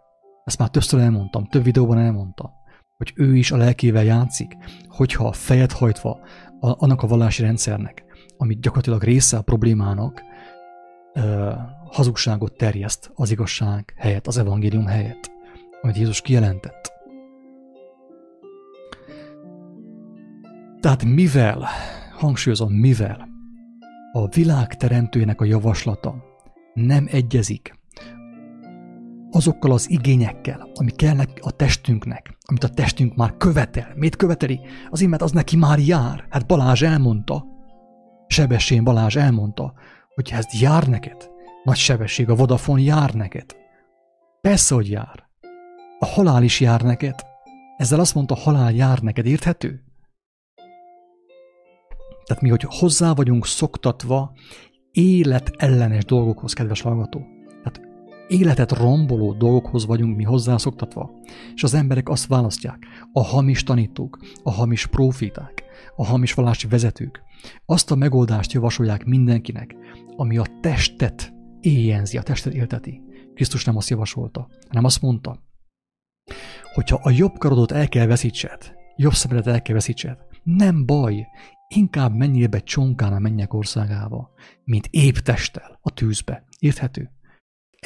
Ezt 0.45 0.59
már 0.59 0.69
többször 0.69 1.01
elmondtam, 1.01 1.47
több 1.47 1.62
videóban 1.62 1.99
elmondtam 1.99 2.56
hogy 2.97 3.12
ő 3.14 3.36
is 3.36 3.51
a 3.51 3.56
lelkével 3.56 4.05
játszik, 4.05 4.56
hogyha 4.89 5.32
fejet 5.32 5.73
hajtva 5.73 6.20
a, 6.60 6.85
annak 6.85 7.02
a 7.02 7.06
vallási 7.06 7.43
rendszernek, 7.43 8.05
ami 8.36 8.59
gyakorlatilag 8.60 9.02
része 9.02 9.36
a 9.36 9.43
problémának, 9.43 10.23
ö, 11.14 11.52
hazugságot 11.90 12.56
terjeszt 12.56 13.10
az 13.14 13.31
igazság 13.31 13.94
helyett, 13.97 14.27
az 14.27 14.39
evangélium 14.39 14.86
helyett, 14.86 15.31
amit 15.81 15.97
Jézus 15.97 16.20
kijelentett. 16.20 16.93
Tehát 20.81 21.05
mivel, 21.05 21.66
hangsúlyozom, 22.12 22.73
mivel 22.73 23.28
a 24.12 24.28
világ 24.28 24.77
teremtőjének 24.77 25.40
a 25.40 25.44
javaslata 25.44 26.14
nem 26.74 27.09
egyezik 27.10 27.74
azokkal 29.37 29.73
az 29.73 29.91
igényekkel, 29.91 30.71
ami 30.75 30.91
kellnek 30.91 31.39
a 31.41 31.51
testünknek, 31.51 32.37
amit 32.45 32.65
a 32.65 32.69
testünk 32.69 33.15
már 33.15 33.37
követel. 33.37 33.93
Mit 33.95 34.17
követeli? 34.17 34.61
Az 34.91 35.01
imet 35.01 35.23
az 35.23 35.33
neki 35.33 35.57
már 35.57 35.79
jár. 35.79 36.27
Hát 36.31 36.47
Balázs 36.47 36.83
elmondta, 36.83 37.45
Sebessén 38.27 38.85
Balázs 38.85 39.17
elmondta, 39.17 39.75
hogy 40.15 40.31
ez 40.33 40.61
jár 40.61 40.87
neked. 40.87 41.31
Nagy 41.65 41.77
sebesség, 41.77 42.29
a 42.29 42.35
Vodafone 42.35 42.81
jár 42.81 43.15
neked. 43.15 43.57
Persze, 44.41 44.75
hogy 44.75 44.91
jár. 44.91 45.29
A 45.99 46.07
halál 46.07 46.43
is 46.43 46.61
jár 46.61 46.81
neked. 46.81 47.15
Ezzel 47.77 48.01
azt 48.01 48.15
mondta, 48.15 48.35
halál 48.35 48.73
jár 48.73 48.99
neked, 48.99 49.27
érthető? 49.27 49.85
Tehát 52.25 52.43
mi, 52.43 52.49
hogy 52.49 52.65
hozzá 52.69 53.13
vagyunk 53.13 53.47
szoktatva 53.47 54.33
életellenes 54.91 56.05
dolgokhoz, 56.05 56.53
kedves 56.53 56.81
hallgató 56.81 57.36
életet 58.28 58.73
romboló 58.73 59.32
dolgokhoz 59.32 59.86
vagyunk 59.86 60.16
mi 60.16 60.23
hozzászoktatva, 60.23 61.11
és 61.55 61.62
az 61.62 61.74
emberek 61.74 62.09
azt 62.09 62.27
választják, 62.27 62.78
a 63.12 63.23
hamis 63.23 63.62
tanítók, 63.62 64.19
a 64.43 64.51
hamis 64.51 64.86
profiták, 64.86 65.65
a 65.97 66.07
hamis 66.07 66.35
vallási 66.35 66.66
vezetők, 66.66 67.23
azt 67.66 67.90
a 67.90 67.94
megoldást 67.94 68.53
javasolják 68.53 69.05
mindenkinek, 69.05 69.77
ami 70.16 70.39
a 70.39 70.47
testet 70.61 71.32
éjjenzi, 71.61 72.16
a 72.16 72.23
testet 72.23 72.55
élteti. 72.55 73.03
Krisztus 73.35 73.65
nem 73.65 73.77
azt 73.77 73.90
javasolta, 73.90 74.48
hanem 74.69 74.85
azt 74.85 75.03
mondta, 75.03 75.43
hogyha 76.74 77.01
a 77.03 77.11
jobb 77.11 77.39
karodot 77.39 77.73
el 77.73 77.89
kell 77.89 78.07
veszítsed, 78.07 78.74
jobb 78.97 79.12
szemedet 79.12 79.47
el 79.47 79.62
kell 79.62 79.74
veszítsed, 79.74 80.19
nem 80.43 80.86
baj, 80.86 81.27
inkább 81.69 82.15
menjél 82.15 82.48
be 82.48 82.61
csonkán 82.61 83.12
a 83.12 83.19
mennyek 83.19 83.55
országába, 83.55 84.31
mint 84.65 84.89
épp 84.90 85.15
testtel 85.15 85.78
a 85.82 85.90
tűzbe. 85.90 86.44
Érthető? 86.59 87.11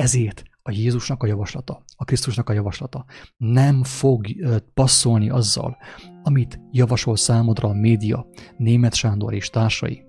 Ezért 0.00 0.42
a 0.62 0.70
Jézusnak 0.70 1.22
a 1.22 1.26
javaslata, 1.26 1.84
a 1.96 2.04
Krisztusnak 2.04 2.48
a 2.48 2.52
javaslata 2.52 3.04
nem 3.36 3.82
fog 3.82 4.26
passzolni 4.74 5.30
azzal, 5.30 5.76
amit 6.22 6.60
javasol 6.70 7.16
számodra 7.16 7.68
a 7.68 7.72
média, 7.72 8.26
Német 8.56 8.94
Sándor 8.94 9.34
és 9.34 9.50
társai. 9.50 10.02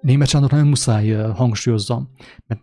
Német 0.00 0.28
Sándor 0.28 0.50
nagyon 0.50 0.66
muszáj 0.66 1.08
hangsúlyozzam, 1.10 2.08
mert 2.46 2.60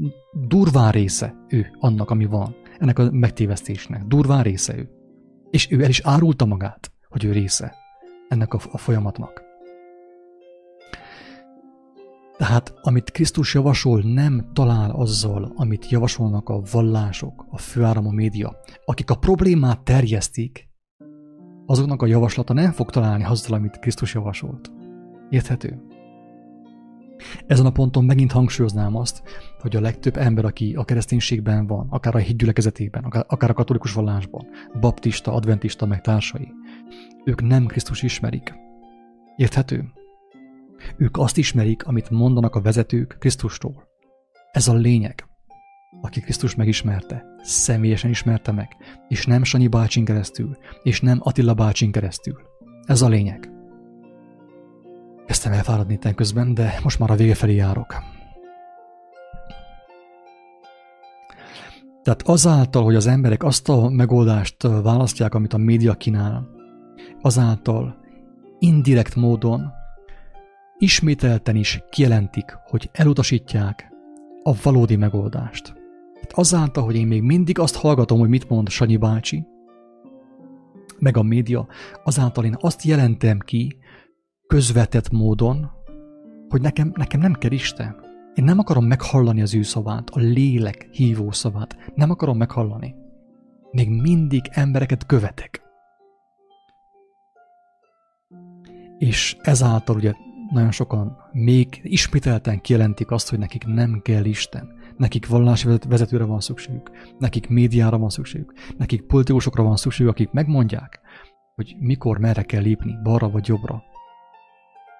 durván 0.47 0.91
része 0.91 1.35
ő 1.47 1.75
annak, 1.79 2.09
ami 2.09 2.25
van, 2.25 2.55
ennek 2.79 2.99
a 2.99 3.11
megtévesztésnek. 3.11 4.03
Durván 4.03 4.43
része 4.43 4.77
ő. 4.77 4.89
És 5.49 5.71
ő 5.71 5.83
el 5.83 5.89
is 5.89 5.99
árulta 5.99 6.45
magát, 6.45 6.91
hogy 7.09 7.23
ő 7.23 7.31
része 7.31 7.75
ennek 8.27 8.53
a 8.53 8.77
folyamatnak. 8.77 9.42
Tehát 12.43 12.73
amit 12.81 13.11
Krisztus 13.11 13.53
javasol, 13.53 14.01
nem 14.01 14.49
talál 14.53 14.91
azzal, 14.91 15.51
amit 15.55 15.89
javasolnak 15.89 16.49
a 16.49 16.61
vallások, 16.71 17.45
a 17.49 17.57
főáram, 17.57 18.07
a 18.07 18.11
média. 18.11 18.55
Akik 18.85 19.09
a 19.09 19.15
problémát 19.15 19.83
terjesztik, 19.83 20.69
azoknak 21.65 22.01
a 22.01 22.05
javaslata 22.05 22.53
nem 22.53 22.71
fog 22.71 22.89
találni 22.89 23.23
azzal, 23.23 23.57
amit 23.57 23.79
Krisztus 23.79 24.13
javasolt. 24.13 24.71
Érthető? 25.29 25.81
Ezen 27.47 27.65
a 27.65 27.71
ponton 27.71 28.05
megint 28.05 28.31
hangsúlyoznám 28.31 28.95
azt, 28.95 29.21
hogy 29.59 29.75
a 29.75 29.81
legtöbb 29.81 30.17
ember, 30.17 30.45
aki 30.45 30.73
a 30.75 30.85
kereszténységben 30.85 31.67
van, 31.67 31.87
akár 31.89 32.15
a 32.15 32.19
hídgyülekezetében, 32.19 33.03
akár 33.03 33.49
a 33.49 33.53
katolikus 33.53 33.93
vallásban, 33.93 34.45
baptista, 34.79 35.33
adventista, 35.33 35.85
meg 35.85 36.01
társai, 36.01 36.53
ők 37.25 37.41
nem 37.41 37.65
Krisztus 37.65 38.01
ismerik. 38.03 38.53
Érthető? 39.35 40.02
Ők 40.97 41.17
azt 41.17 41.37
ismerik, 41.37 41.85
amit 41.85 42.09
mondanak 42.09 42.55
a 42.55 42.61
vezetők 42.61 43.15
Krisztustól. 43.19 43.87
Ez 44.51 44.67
a 44.67 44.73
lényeg. 44.73 45.27
Aki 46.01 46.19
Krisztus 46.19 46.55
megismerte, 46.55 47.25
személyesen 47.41 48.09
ismerte 48.09 48.51
meg, 48.51 48.67
és 49.07 49.25
nem 49.25 49.43
Sanyi 49.43 49.67
bácsin 49.67 50.05
keresztül, 50.05 50.57
és 50.83 51.01
nem 51.01 51.19
Attila 51.21 51.53
bácsin 51.53 51.91
keresztül. 51.91 52.37
Ez 52.85 53.01
a 53.01 53.07
lényeg. 53.07 53.51
Kezdtem 55.25 55.51
elfáradni 55.51 55.99
közben, 56.15 56.53
de 56.53 56.79
most 56.83 56.99
már 56.99 57.11
a 57.11 57.15
vége 57.15 57.35
felé 57.35 57.55
járok. 57.55 57.95
Tehát 62.03 62.21
azáltal, 62.21 62.83
hogy 62.83 62.95
az 62.95 63.07
emberek 63.07 63.43
azt 63.43 63.69
a 63.69 63.89
megoldást 63.89 64.63
választják, 64.63 65.33
amit 65.33 65.53
a 65.53 65.57
média 65.57 65.93
kínál, 65.93 66.49
azáltal 67.21 67.95
indirekt 68.59 69.15
módon 69.15 69.71
ismételten 70.83 71.55
is 71.55 71.83
kijelentik, 71.89 72.57
hogy 72.69 72.89
elutasítják 72.93 73.91
a 74.43 74.53
valódi 74.63 74.95
megoldást. 74.95 75.73
Hát 76.21 76.31
azáltal, 76.33 76.83
hogy 76.83 76.95
én 76.95 77.07
még 77.07 77.21
mindig 77.21 77.59
azt 77.59 77.75
hallgatom, 77.75 78.19
hogy 78.19 78.29
mit 78.29 78.49
mond 78.49 78.69
Sanyi 78.69 78.97
bácsi, 78.97 79.45
meg 80.99 81.17
a 81.17 81.23
média, 81.23 81.67
azáltal 82.03 82.45
én 82.45 82.55
azt 82.59 82.83
jelentem 82.83 83.39
ki 83.39 83.77
közvetett 84.47 85.09
módon, 85.11 85.71
hogy 86.49 86.61
nekem, 86.61 86.91
nekem 86.95 87.19
nem 87.19 87.33
kell 87.33 87.51
Isten. 87.51 87.95
Én 88.33 88.43
nem 88.43 88.59
akarom 88.59 88.85
meghallani 88.85 89.41
az 89.41 89.55
ő 89.55 89.61
szavát, 89.61 90.09
a 90.09 90.19
lélek 90.19 90.87
hívó 90.91 91.31
szavát. 91.31 91.91
Nem 91.95 92.09
akarom 92.09 92.37
meghallani. 92.37 92.95
Még 93.71 93.89
mindig 93.89 94.41
embereket 94.51 95.05
követek. 95.05 95.61
És 98.97 99.37
ezáltal 99.41 99.95
ugye 99.95 100.13
nagyon 100.53 100.71
sokan 100.71 101.17
még 101.31 101.79
ismételten 101.83 102.61
kijelentik 102.61 103.11
azt, 103.11 103.29
hogy 103.29 103.39
nekik 103.39 103.65
nem 103.65 104.01
kell 104.03 104.25
Isten. 104.25 104.69
Nekik 104.97 105.27
vallási 105.27 105.67
vezetőre 105.87 106.23
van 106.23 106.39
szükségük, 106.39 106.91
nekik 107.19 107.49
médiára 107.49 107.97
van 107.97 108.09
szükségük, 108.09 108.53
nekik 108.77 109.01
politikusokra 109.01 109.63
van 109.63 109.75
szükségük, 109.75 110.11
akik 110.11 110.31
megmondják, 110.31 110.99
hogy 111.55 111.75
mikor, 111.79 112.17
merre 112.17 112.43
kell 112.43 112.61
lépni, 112.61 112.97
balra 113.03 113.29
vagy 113.29 113.47
jobbra. 113.47 113.83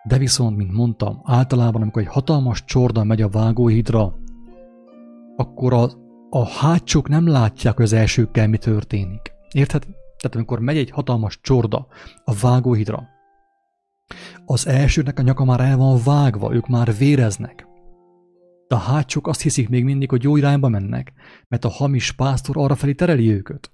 De 0.04 0.18
viszont, 0.18 0.58
mint 0.58 0.72
mondtam, 0.72 1.22
általában, 1.24 1.82
amikor 1.82 2.02
egy 2.02 2.08
hatalmas 2.08 2.64
csorda 2.66 3.04
megy 3.04 3.22
a 3.22 3.30
vágóhídra, 3.30 4.16
akkor 5.36 5.74
a, 5.74 5.90
a 6.30 6.48
hátsók 6.48 7.10
nem 7.10 7.28
látják, 7.28 7.76
hogy 7.76 7.86
az 7.86 7.94
elsőkkel 7.94 8.48
mi 8.48 8.58
történik. 8.58 9.32
Érted? 9.52 9.82
Tehát 10.18 10.36
amikor 10.36 10.60
megy 10.60 10.78
egy 10.78 10.90
hatalmas 10.90 11.40
csorda 11.42 11.88
a 12.24 12.34
vágóhídra, 12.42 13.13
az 14.46 14.68
elsőnek 14.68 15.20
a 15.20 15.22
nyaka 15.22 15.46
már 15.46 15.60
el 15.60 15.78
van 15.78 16.00
vágva, 16.04 16.54
ők 16.54 16.68
már 16.68 16.98
véreznek. 16.98 17.68
De 18.68 18.76
a 18.76 18.78
hátsók 18.78 19.28
azt 19.28 19.42
hiszik 19.42 19.70
még 19.70 19.84
mindig, 19.84 20.10
hogy 20.10 20.24
jó 20.24 20.36
irányba 20.36 20.68
mennek, 20.68 21.14
mert 21.48 21.66
a 21.66 21.70
hamis 21.70 22.12
pásztor 22.12 22.58
arra 22.58 22.76
felé 22.76 22.94
tereli 22.94 23.32
őket. 23.32 23.72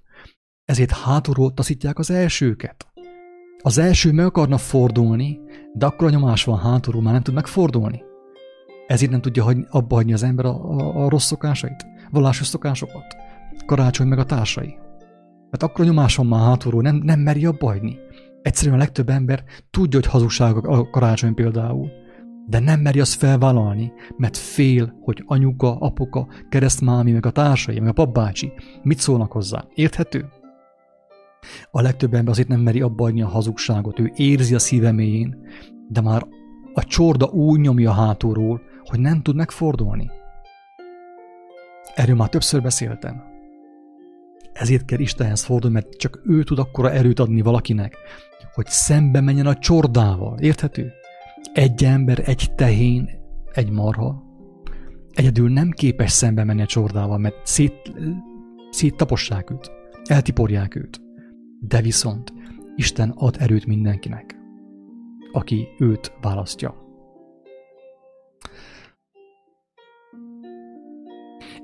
Ezért 0.64 0.90
hátulról 0.90 1.54
taszítják 1.54 1.98
az 1.98 2.10
elsőket. 2.10 2.86
Az 3.62 3.78
első 3.78 4.12
meg 4.12 4.24
akarna 4.24 4.58
fordulni, 4.58 5.40
de 5.74 5.86
akkor 5.86 6.06
a 6.06 6.10
nyomás 6.10 6.44
van 6.44 6.58
hátulról, 6.58 7.02
már 7.02 7.12
nem 7.12 7.22
tud 7.22 7.34
megfordulni. 7.34 8.02
Ezért 8.86 9.10
nem 9.10 9.20
tudja 9.20 9.44
hagyni, 9.44 9.66
abba 9.70 9.94
hagyni 9.94 10.12
az 10.12 10.22
ember 10.22 10.44
a, 10.44 10.70
a, 10.70 11.04
a 11.04 11.08
rossz 11.08 11.26
szokásait, 11.26 11.86
vallásos 12.10 12.46
szokásokat. 12.46 13.16
Karácsony 13.66 14.06
meg 14.06 14.18
a 14.18 14.24
társai. 14.24 14.78
Mert 15.50 15.62
akkor 15.62 15.84
a 15.84 15.88
nyomáson 15.88 16.26
már 16.26 16.40
hátulról 16.40 16.82
nem, 16.82 16.96
nem 16.96 17.20
meri 17.20 17.46
abba 17.46 17.66
hagyni. 17.66 17.98
Egyszerűen 18.42 18.76
a 18.76 18.78
legtöbb 18.78 19.08
ember 19.08 19.44
tudja, 19.70 19.98
hogy 19.98 20.08
hazugság 20.08 20.66
a 20.66 20.90
karácsony 20.90 21.34
például, 21.34 21.90
de 22.46 22.58
nem 22.58 22.80
meri 22.80 23.00
azt 23.00 23.14
felvállalni, 23.14 23.92
mert 24.16 24.36
fél, 24.36 24.98
hogy 25.00 25.22
anyuka, 25.26 25.76
apuka, 25.76 26.28
keresztmámi, 26.48 27.12
meg 27.12 27.26
a 27.26 27.30
társai, 27.30 27.80
meg 27.80 27.88
a 27.88 27.92
papbácsi 27.92 28.52
mit 28.82 28.98
szólnak 28.98 29.32
hozzá. 29.32 29.64
Érthető? 29.74 30.28
A 31.70 31.80
legtöbb 31.80 32.14
ember 32.14 32.32
azért 32.32 32.48
nem 32.48 32.60
meri 32.60 32.80
abba 32.80 33.10
a 33.14 33.26
hazugságot, 33.26 33.98
ő 33.98 34.12
érzi 34.14 34.54
a 34.54 34.58
szíve 34.58 34.92
mélyén, 34.92 35.36
de 35.88 36.00
már 36.00 36.26
a 36.74 36.84
csorda 36.84 37.26
úgy 37.26 37.60
nyomja 37.60 37.92
hátulról, 37.92 38.60
hogy 38.84 39.00
nem 39.00 39.22
tud 39.22 39.36
megfordulni. 39.36 40.10
Erről 41.94 42.16
már 42.16 42.28
többször 42.28 42.62
beszéltem. 42.62 43.22
Ezért 44.52 44.84
kell 44.84 44.98
Istenhez 44.98 45.44
fordulni, 45.44 45.74
mert 45.74 45.96
csak 45.96 46.20
ő 46.24 46.42
tud 46.42 46.58
akkora 46.58 46.90
erőt 46.90 47.20
adni 47.20 47.40
valakinek, 47.40 47.96
hogy 48.54 48.66
szembe 48.66 49.20
menjen 49.20 49.46
a 49.46 49.58
csordával. 49.58 50.38
Érthető? 50.38 50.92
Egy 51.52 51.84
ember, 51.84 52.22
egy 52.28 52.54
tehén, 52.54 53.10
egy 53.52 53.70
marha 53.70 54.28
egyedül 55.20 55.48
nem 55.48 55.70
képes 55.70 56.10
szembe 56.10 56.44
menni 56.44 56.62
a 56.62 56.66
csordával, 56.66 57.18
mert 57.18 57.46
szét, 57.46 57.92
széttapossák 58.70 59.50
őt, 59.50 59.70
eltiporják 60.04 60.74
őt. 60.74 61.00
De 61.60 61.80
viszont 61.80 62.32
Isten 62.76 63.10
ad 63.16 63.36
erőt 63.38 63.66
mindenkinek, 63.66 64.36
aki 65.32 65.68
őt 65.78 66.12
választja. 66.20 66.74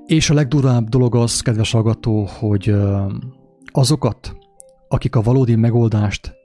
És 0.05 0.29
a 0.29 0.33
legdurább 0.33 0.89
dolog 0.89 1.15
az, 1.15 1.41
kedves 1.41 1.71
hallgató, 1.71 2.27
hogy 2.39 2.75
azokat, 3.71 4.37
akik 4.87 5.15
a 5.15 5.21
valódi 5.21 5.55
megoldást, 5.55 6.36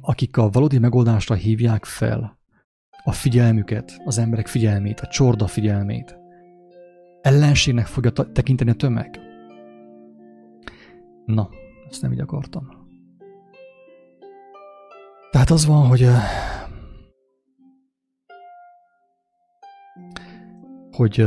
akik 0.00 0.36
a 0.36 0.50
valódi 0.50 0.78
megoldásra 0.78 1.34
hívják 1.34 1.84
fel 1.84 2.38
a 3.04 3.12
figyelmüket, 3.12 4.00
az 4.04 4.18
emberek 4.18 4.46
figyelmét, 4.46 5.00
a 5.00 5.06
csorda 5.06 5.46
figyelmét, 5.46 6.18
ellenségnek 7.22 7.86
fogja 7.86 8.10
tekinteni 8.10 8.70
a 8.70 8.74
tömeg. 8.74 9.20
Na, 11.24 11.48
ezt 11.90 12.02
nem 12.02 12.12
így 12.12 12.20
akartam. 12.20 12.80
Tehát 15.30 15.50
az 15.50 15.66
van, 15.66 15.86
hogy 15.86 16.06
hogy 20.92 21.26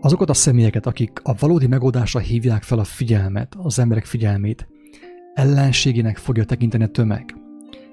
azokat 0.00 0.30
a 0.30 0.34
személyeket, 0.34 0.86
akik 0.86 1.20
a 1.22 1.34
valódi 1.34 1.66
megoldásra 1.66 2.20
hívják 2.20 2.62
fel 2.62 2.78
a 2.78 2.84
figyelmet, 2.84 3.54
az 3.58 3.78
emberek 3.78 4.04
figyelmét, 4.04 4.68
ellenségének 5.34 6.16
fogja 6.16 6.44
tekinteni 6.44 6.84
a 6.84 6.88
tömeg. 6.88 7.34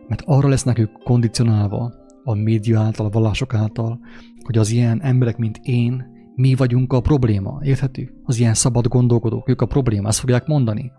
Mert 0.07 0.23
arra 0.25 0.47
lesznek 0.47 0.79
ők 0.79 0.91
kondicionálva 1.03 1.93
a 2.23 2.33
média 2.33 2.79
által, 2.79 3.05
a 3.05 3.09
vallások 3.09 3.53
által, 3.53 3.99
hogy 4.43 4.57
az 4.57 4.69
ilyen 4.69 5.01
emberek, 5.01 5.37
mint 5.37 5.59
én, 5.63 6.05
mi 6.35 6.55
vagyunk 6.55 6.93
a 6.93 7.01
probléma, 7.01 7.59
érthető? 7.63 8.13
Az 8.23 8.39
ilyen 8.39 8.53
szabad 8.53 8.87
gondolkodók, 8.87 9.49
ők 9.49 9.61
a 9.61 9.65
probléma, 9.65 10.07
ezt 10.07 10.19
fogják 10.19 10.45
mondani. 10.45 10.91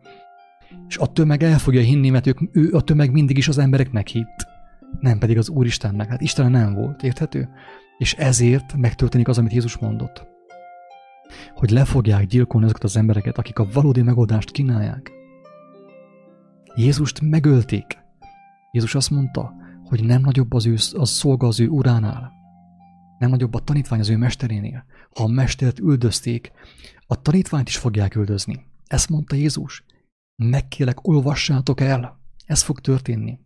És 0.89 0.97
a 0.97 1.07
tömeg 1.07 1.43
el 1.43 1.59
fogja 1.59 1.81
hinni, 1.81 2.11
mert 2.11 2.27
ők, 2.27 2.39
ő, 2.53 2.73
a 2.73 2.81
tömeg 2.81 3.13
mindig 3.13 3.37
is 3.37 3.49
az 3.49 3.59
embereknek 3.59 4.07
hitt, 4.07 4.47
nem 5.01 5.19
pedig 5.19 5.39
az 5.39 5.49
Úristennek. 5.49 6.09
Hát 6.09 6.21
Isten 6.21 6.51
nem 6.51 6.75
volt, 6.75 7.03
érthető? 7.03 7.49
És 7.99 8.15
ezért 8.15 8.77
megtörténik 8.77 9.29
az, 9.29 9.39
amit 9.39 9.53
Jézus 9.53 9.79
mondott. 9.79 10.27
Hogy 11.55 11.71
le 11.71 11.85
fogják 11.85 12.27
gyilkolni 12.27 12.67
azokat 12.67 12.85
az 12.85 12.97
embereket, 12.97 13.39
akik 13.39 13.59
a 13.59 13.69
valódi 13.73 14.03
megoldást 14.03 14.51
kínálják. 14.51 15.18
Jézust 16.79 17.21
megölték. 17.21 17.99
Jézus 18.73 18.95
azt 18.95 19.11
mondta, 19.11 19.55
hogy 19.85 20.05
nem 20.05 20.21
nagyobb 20.21 20.53
az 20.53 20.67
ő 20.67 20.73
az 20.93 21.11
szolga 21.11 21.47
az 21.47 21.61
ő 21.61 21.69
uránál. 21.69 22.33
Nem 23.19 23.31
nagyobb 23.31 23.55
a 23.55 23.59
tanítvány 23.59 24.01
az 24.01 24.09
ő 24.09 24.17
mesterénél. 24.17 24.85
Ha 25.17 25.25
a 25.25 25.27
mestert 25.27 25.79
üldözték, 25.79 26.53
a 27.07 27.23
tanítványt 27.23 27.69
is 27.69 27.77
fogják 27.77 28.15
üldözni. 28.15 28.67
Ezt 28.87 29.09
mondta 29.09 29.37
Jézus. 29.37 29.85
Megkélek, 30.37 31.07
olvassátok 31.07 31.81
el. 31.81 32.21
Ez 32.47 32.63
fog 32.63 32.81
történni. 32.81 33.39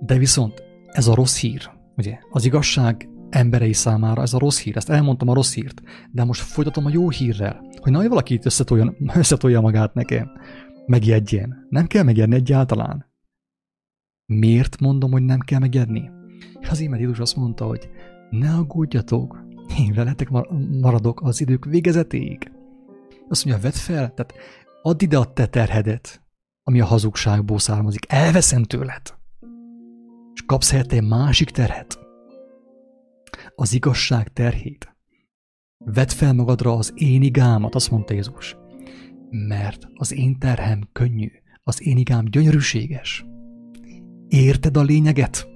De 0.00 0.18
viszont 0.18 0.62
ez 0.86 1.06
a 1.06 1.14
rossz 1.14 1.38
hír, 1.38 1.70
ugye, 1.96 2.18
az 2.30 2.44
igazság 2.44 3.08
emberei 3.28 3.72
számára 3.72 4.22
ez 4.22 4.32
a 4.32 4.38
rossz 4.38 4.60
hír, 4.60 4.76
ezt 4.76 4.90
elmondtam 4.90 5.28
a 5.28 5.34
rossz 5.34 5.54
hírt, 5.54 5.82
de 6.12 6.24
most 6.24 6.40
folytatom 6.40 6.86
a 6.86 6.90
jó 6.92 7.10
hírrel, 7.10 7.60
hogy 7.80 7.92
nagy 7.92 8.08
valaki 8.08 8.34
itt 8.34 8.44
összetolja, 8.44 8.94
összetolja 9.14 9.60
magát 9.60 9.94
nekem, 9.94 10.30
megjegyjen. 10.86 11.66
Nem 11.68 11.86
kell 11.86 12.02
megjedni 12.02 12.34
egyáltalán. 12.34 13.08
Miért 14.26 14.80
mondom, 14.80 15.10
hogy 15.10 15.22
nem 15.22 15.40
kell 15.40 15.58
megjedni? 15.58 16.10
Azért, 16.68 16.90
mert 16.90 17.02
Jézus 17.02 17.18
azt 17.18 17.36
mondta, 17.36 17.64
hogy 17.64 17.90
ne 18.30 18.54
aggódjatok, 18.54 19.44
én 19.78 19.92
veletek 19.94 20.28
maradok 20.80 21.22
az 21.22 21.40
idők 21.40 21.64
végezetéig. 21.64 22.52
Azt 23.28 23.44
mondja, 23.44 23.62
vedd 23.62 23.72
fel, 23.72 24.14
tehát 24.14 24.34
add 24.82 25.02
ide 25.02 25.18
a 25.18 25.32
te 25.32 25.46
terhedet, 25.46 26.22
ami 26.62 26.80
a 26.80 26.84
hazugságból 26.84 27.58
származik. 27.58 28.12
Elveszem 28.12 28.62
tőled. 28.62 29.18
És 30.34 30.42
kapsz 30.46 30.70
helyette 30.70 30.96
egy 30.96 31.08
másik 31.08 31.50
terhet. 31.50 31.98
Az 33.54 33.72
igazság 33.72 34.32
terhét. 34.32 34.96
Vedd 35.84 36.08
fel 36.08 36.32
magadra 36.32 36.72
az 36.72 36.92
én 36.94 37.22
igámat, 37.22 37.74
azt 37.74 37.90
mondta 37.90 38.14
Jézus. 38.14 38.56
Mert 39.30 39.88
az 39.94 40.12
én 40.12 40.38
terhem 40.38 40.88
könnyű, 40.92 41.28
az 41.62 41.86
én 41.86 41.96
igám 41.96 42.24
gyönyörűséges. 42.24 43.24
Érted 44.28 44.76
a 44.76 44.82
lényeget? 44.82 45.50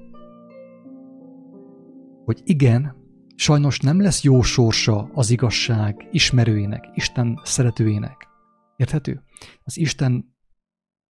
hogy 2.25 2.41
igen, 2.45 2.97
sajnos 3.37 3.81
nem 3.81 4.01
lesz 4.01 4.23
jó 4.23 4.43
sorsa 4.43 5.11
az 5.13 5.31
igazság 5.31 6.09
ismerőinek, 6.11 6.89
Isten 6.95 7.41
szeretőinek. 7.45 8.29
Érthető? 8.77 9.23
Az 9.65 9.79
Isten 9.79 10.35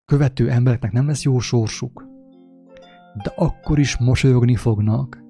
követő 0.06 0.50
embereknek 0.50 0.92
nem 0.92 1.08
lesz 1.08 1.24
jó 1.24 1.40
sorsuk, 1.40 2.06
de 3.24 3.34
akkor 3.36 3.80
is 3.80 3.98
mosolyogni 3.98 4.56
fognak, 4.56 5.24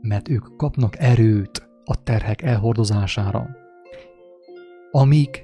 mert 0.00 0.28
ők 0.28 0.56
kapnak 0.56 0.98
erőt 0.98 1.68
a 1.84 2.02
terhek 2.02 2.42
elhordozására. 2.42 3.48
Amíg 4.90 5.42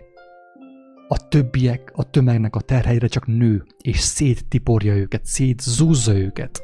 a 1.13 1.29
többiek 1.29 1.93
a 1.95 2.11
tömegnek 2.11 2.57
a 2.57 2.61
terheire 2.61 3.07
csak 3.07 3.27
nő, 3.27 3.65
és 3.81 3.99
széttiporja 3.99 4.95
őket, 4.97 5.25
szétzúzza 5.25 6.19
őket. 6.19 6.63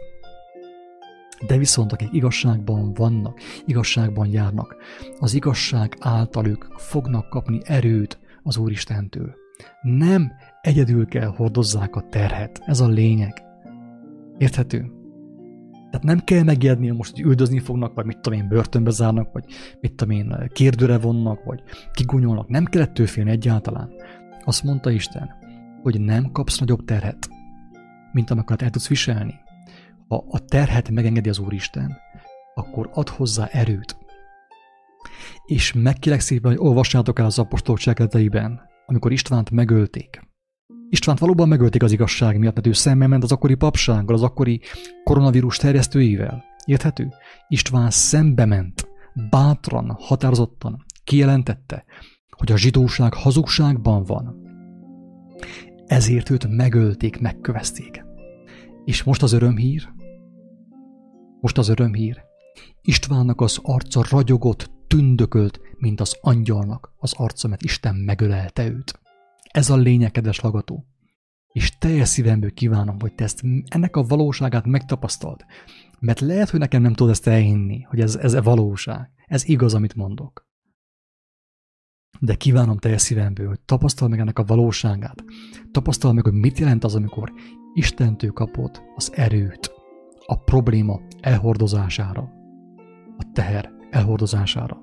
De 1.47 1.57
viszont 1.57 1.93
akik 1.93 2.09
igazságban 2.13 2.95
vannak, 2.95 3.41
igazságban 3.65 4.27
járnak, 4.27 4.77
az 5.19 5.35
igazság 5.35 5.97
által 6.01 6.47
ők 6.47 6.65
fognak 6.77 7.29
kapni 7.29 7.61
erőt 7.65 8.19
az 8.43 8.57
Úristentől. 8.57 9.35
Nem 9.83 10.33
egyedül 10.61 11.07
kell 11.07 11.29
hordozzák 11.29 11.97
a 11.97 12.07
terhet. 12.11 12.63
Ez 12.67 12.81
a 12.81 12.89
lényeg. 12.89 13.43
Érthető? 14.39 14.91
Tehát 15.91 16.17
nem 16.17 16.25
kell 16.25 16.43
megijedni 16.43 16.91
most, 16.91 17.11
hogy 17.11 17.21
üldözni 17.21 17.59
fognak, 17.59 17.95
vagy 17.95 18.05
mit 18.05 18.19
tudom 18.19 18.39
én, 18.39 18.49
börtönbe 18.49 18.91
zárnak, 18.91 19.33
vagy 19.33 19.45
mit 19.81 19.95
tudom 19.95 20.17
én, 20.17 20.51
kérdőre 20.53 20.99
vonnak, 20.99 21.45
vagy 21.45 21.63
kigunyolnak. 21.93 22.49
Nem 22.49 22.65
kell 22.65 22.83
ettől 22.83 23.07
félni 23.07 23.31
egyáltalán. 23.31 23.91
Azt 24.47 24.63
mondta 24.63 24.91
Isten, 24.91 25.31
hogy 25.83 26.01
nem 26.01 26.31
kapsz 26.33 26.59
nagyobb 26.59 26.85
terhet, 26.85 27.29
mint 28.13 28.31
amikor 28.31 28.63
el 28.63 28.71
tudsz 28.71 28.89
viselni 28.89 29.35
ha 30.09 30.25
a 30.29 30.39
terhet 30.39 30.91
megengedi 30.91 31.29
az 31.29 31.39
Úristen, 31.39 31.97
akkor 32.55 32.91
ad 32.93 33.09
hozzá 33.09 33.47
erőt. 33.47 33.97
És 35.45 35.73
megkérek 35.73 36.21
szépen, 36.21 36.51
hogy 36.51 36.67
olvassátok 36.67 37.19
el 37.19 37.25
az 37.25 37.39
apostolok 37.39 37.81
cselekedeteiben, 37.81 38.61
amikor 38.87 39.13
Istvánt 39.13 39.51
megölték. 39.51 40.21
Istvánt 40.89 41.19
valóban 41.19 41.49
megölték 41.49 41.83
az 41.83 41.93
igazság 41.93 42.39
miatt, 42.39 42.55
mert 42.55 42.67
ő 42.67 42.73
szemben 42.73 43.09
ment 43.09 43.23
az 43.23 43.33
akkori 43.33 43.55
papsággal, 43.55 44.15
az 44.15 44.23
akkori 44.23 44.61
koronavírus 45.05 45.57
terjesztőivel. 45.57 46.45
Érthető? 46.65 47.09
István 47.49 47.91
szembe 47.91 48.45
ment, 48.45 48.89
bátran, 49.31 49.97
határozottan 50.01 50.85
kijelentette, 51.05 51.85
hogy 52.37 52.53
a 52.53 52.57
zsidóság 52.57 53.15
hazugságban 53.15 54.05
van. 54.05 54.45
Ezért 55.87 56.31
őt 56.31 56.49
megölték, 56.49 57.21
megkövezték. 57.21 58.05
És 58.85 59.03
most 59.03 59.23
az 59.23 59.33
örömhír, 59.33 59.95
most 61.41 61.59
az 61.59 61.69
örömhír. 61.69 62.25
Istvánnak 62.81 63.41
az 63.41 63.59
arca 63.63 64.05
ragyogott, 64.11 64.71
tündökölt, 64.87 65.61
mint 65.79 66.01
az 66.01 66.17
angyalnak 66.21 66.93
az 66.97 67.13
arca, 67.17 67.49
mert 67.49 67.63
Isten 67.63 67.95
megölelte 67.95 68.69
őt. 68.69 69.01
Ez 69.51 69.71
a 69.71 69.77
lényeg, 69.77 70.11
kedves 70.11 70.41
lagató. 70.41 70.87
És 71.53 71.79
teljes 71.79 72.09
szívemből 72.09 72.53
kívánom, 72.53 73.01
hogy 73.01 73.15
te 73.15 73.25
ezt, 73.25 73.43
ennek 73.65 73.97
a 73.97 74.03
valóságát 74.03 74.67
megtapasztald. 74.67 75.45
Mert 76.01 76.21
lehet, 76.21 76.51
hogy 76.51 76.61
nekem 76.61 76.83
nem 76.83 76.93
tudod 76.93 77.13
ezt 77.13 77.27
elhinni, 77.27 77.83
hogy 77.83 78.01
ez, 78.01 78.17
ez 78.17 78.33
a 78.35 78.43
valóság. 78.43 79.11
Ez 79.27 79.49
igaz, 79.49 79.75
amit 79.75 79.95
mondok. 79.95 80.46
De 82.21 82.35
kívánom 82.35 82.79
teljes 82.79 83.03
szívemből, 83.03 83.49
hogy 83.49 83.61
tapasztal 83.61 84.09
meg 84.09 84.19
ennek 84.19 84.39
a 84.39 84.45
valóságát. 84.45 85.25
Tapasztal 85.71 86.13
meg, 86.13 86.25
hogy 86.25 86.33
mit 86.33 86.59
jelent 86.59 86.85
az, 86.85 86.95
amikor 86.95 87.33
Istentől 87.75 88.31
kapod 88.31 88.83
az 88.95 89.13
erőt 89.15 89.75
a 90.27 90.39
probléma 90.39 91.01
elhordozására, 91.21 92.33
a 93.19 93.31
teher 93.33 93.73
elhordozására. 93.91 94.81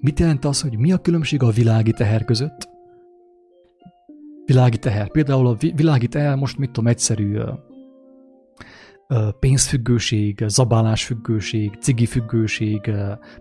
Mit 0.00 0.18
jelent 0.18 0.44
az, 0.44 0.60
hogy 0.60 0.78
mi 0.78 0.92
a 0.92 0.98
különbség 0.98 1.42
a 1.42 1.50
világi 1.50 1.92
teher 1.92 2.24
között? 2.24 2.68
Világi 4.44 4.78
teher. 4.78 5.10
Például 5.10 5.46
a 5.46 5.56
világi 5.74 6.08
teher 6.08 6.36
most 6.36 6.58
mit 6.58 6.70
tudom, 6.70 6.90
egyszerű 6.90 7.38
pénzfüggőség, 9.40 10.44
zabálásfüggőség, 10.46 11.74
cigifüggőség, 11.80 12.90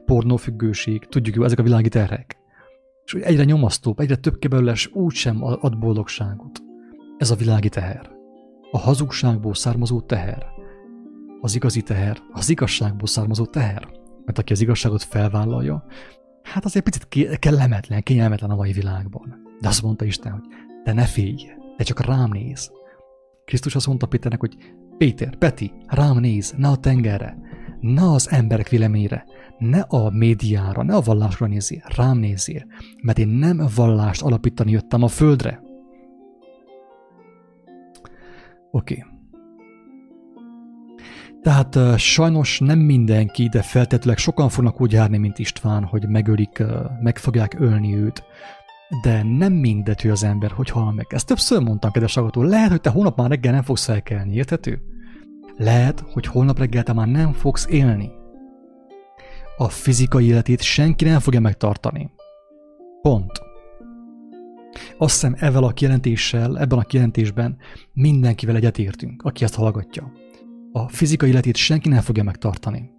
pornófüggőség, 0.06 1.06
tudjuk 1.06 1.36
jó, 1.36 1.44
ezek 1.44 1.60
a 1.60 1.64
világi 1.64 1.90
terhek. 1.90 2.38
És 3.10 3.15
egyre 3.15 3.44
nyomasztóbb, 3.44 3.99
egyre 3.99 4.15
több 4.15 4.40
kebelles 4.40 4.90
úgysem 4.94 5.44
ad 5.44 5.80
boldogságot. 5.80 6.64
Ez 7.18 7.31
a 7.31 7.36
világi 7.36 7.69
teher. 7.69 8.10
A 8.72 8.77
hazugságból 8.77 9.53
származó 9.53 10.02
teher. 10.02 10.45
Az 11.41 11.56
igazi 11.56 11.81
teher, 11.81 12.18
az 12.31 12.49
igazságból 12.49 13.07
származó 13.07 13.45
teher. 13.45 13.88
Mert 14.26 14.38
aki 14.38 14.53
az 14.53 14.61
igazságot 14.61 15.03
felvállalja, 15.03 15.86
hát 16.44 16.65
azért 16.65 16.86
picit 16.86 17.40
kellemetlen, 17.40 18.03
kényelmetlen 18.03 18.49
a 18.49 18.56
mai 18.56 18.72
világban. 18.72 19.41
De 19.60 19.68
azt 19.68 19.81
mondta 19.81 20.06
Isten, 20.06 20.31
hogy 20.31 20.44
te 20.84 20.94
ne 20.94 21.06
félj, 21.06 21.52
te 21.77 21.84
csak 21.84 22.06
rám 22.06 22.30
néz. 22.31 22.72
Krisztus 23.45 23.76
azt 23.76 23.88
mondta 23.88 24.07
Péternek, 24.07 24.40
hogy 24.40 24.56
Péter, 24.98 25.36
Peti, 25.36 25.73
rám 25.88 26.18
néz, 26.18 26.53
ne 26.57 26.68
a 26.68 26.77
tengerre, 26.77 27.38
ne 27.80 28.11
az 28.11 28.30
emberek 28.31 28.69
véleményre, 28.69 29.26
ne 29.60 29.80
a 29.80 30.10
médiára, 30.10 30.84
ne 30.84 30.95
a 30.95 31.02
vallásra 31.02 31.48
nézzél, 31.48 31.81
rám 31.95 32.18
nézzél, 32.18 32.65
mert 33.02 33.19
én 33.19 33.27
nem 33.27 33.68
vallást 33.76 34.22
alapítani 34.22 34.72
jöttem 34.72 35.03
a 35.03 35.07
földre. 35.07 35.61
Oké. 38.72 38.94
Okay. 38.94 39.18
Tehát 41.41 41.76
uh, 41.76 41.95
sajnos 41.95 42.60
nem 42.60 42.80
mindenki, 42.80 43.48
de 43.48 43.61
feltetőleg 43.61 44.18
sokan 44.18 44.49
fognak 44.49 44.81
úgy 44.81 44.91
járni, 44.91 45.18
mint 45.18 45.40
István, 45.40 45.84
hogy 45.84 46.07
megölik, 46.07 46.57
uh, 46.60 46.68
meg 47.02 47.18
fogják 47.18 47.60
ölni 47.60 47.95
őt. 47.95 48.23
De 49.02 49.23
nem 49.23 49.53
hogy 50.02 50.10
az 50.10 50.23
ember 50.23 50.52
hogy 50.52 50.69
hal 50.69 50.91
meg. 50.91 51.06
Ezt 51.10 51.27
többször 51.27 51.61
mondtam, 51.61 51.91
kedves 51.91 52.15
hallgató. 52.15 52.41
Lehet, 52.41 52.69
hogy 52.69 52.81
te 52.81 52.90
holnap 52.90 53.18
már 53.18 53.30
reggel 53.30 53.53
nem 53.53 53.64
fogsz 53.64 53.86
felkelni, 53.86 54.34
érthető? 54.34 54.81
Lehet, 55.57 56.03
hogy 56.14 56.26
holnap 56.26 56.57
reggel 56.57 56.84
te 56.84 56.94
már 56.94 57.07
nem 57.07 57.34
fogsz 57.34 57.68
élni. 57.69 58.19
A 59.61 59.69
fizikai 59.69 60.26
életét 60.26 60.61
senki 60.61 61.06
nem 61.06 61.19
fogja 61.19 61.40
megtartani. 61.40 62.11
Pont. 63.02 63.31
Azt 64.98 65.14
hiszem 65.14 65.36
ezzel 65.40 65.64
a 65.64 65.72
kijelentéssel, 65.72 66.60
ebben 66.60 66.80
a 66.80 66.84
kijelentésben 66.84 67.57
mindenkivel 67.94 68.56
egyetértünk, 68.56 69.22
aki 69.23 69.44
ezt 69.44 69.56
hallgatja. 69.56 70.11
A 70.72 70.88
fizikai 70.88 71.30
életét 71.30 71.56
senki 71.56 71.90
nem 71.90 72.02
fogja 72.02 72.23
megtartani. 72.23 72.90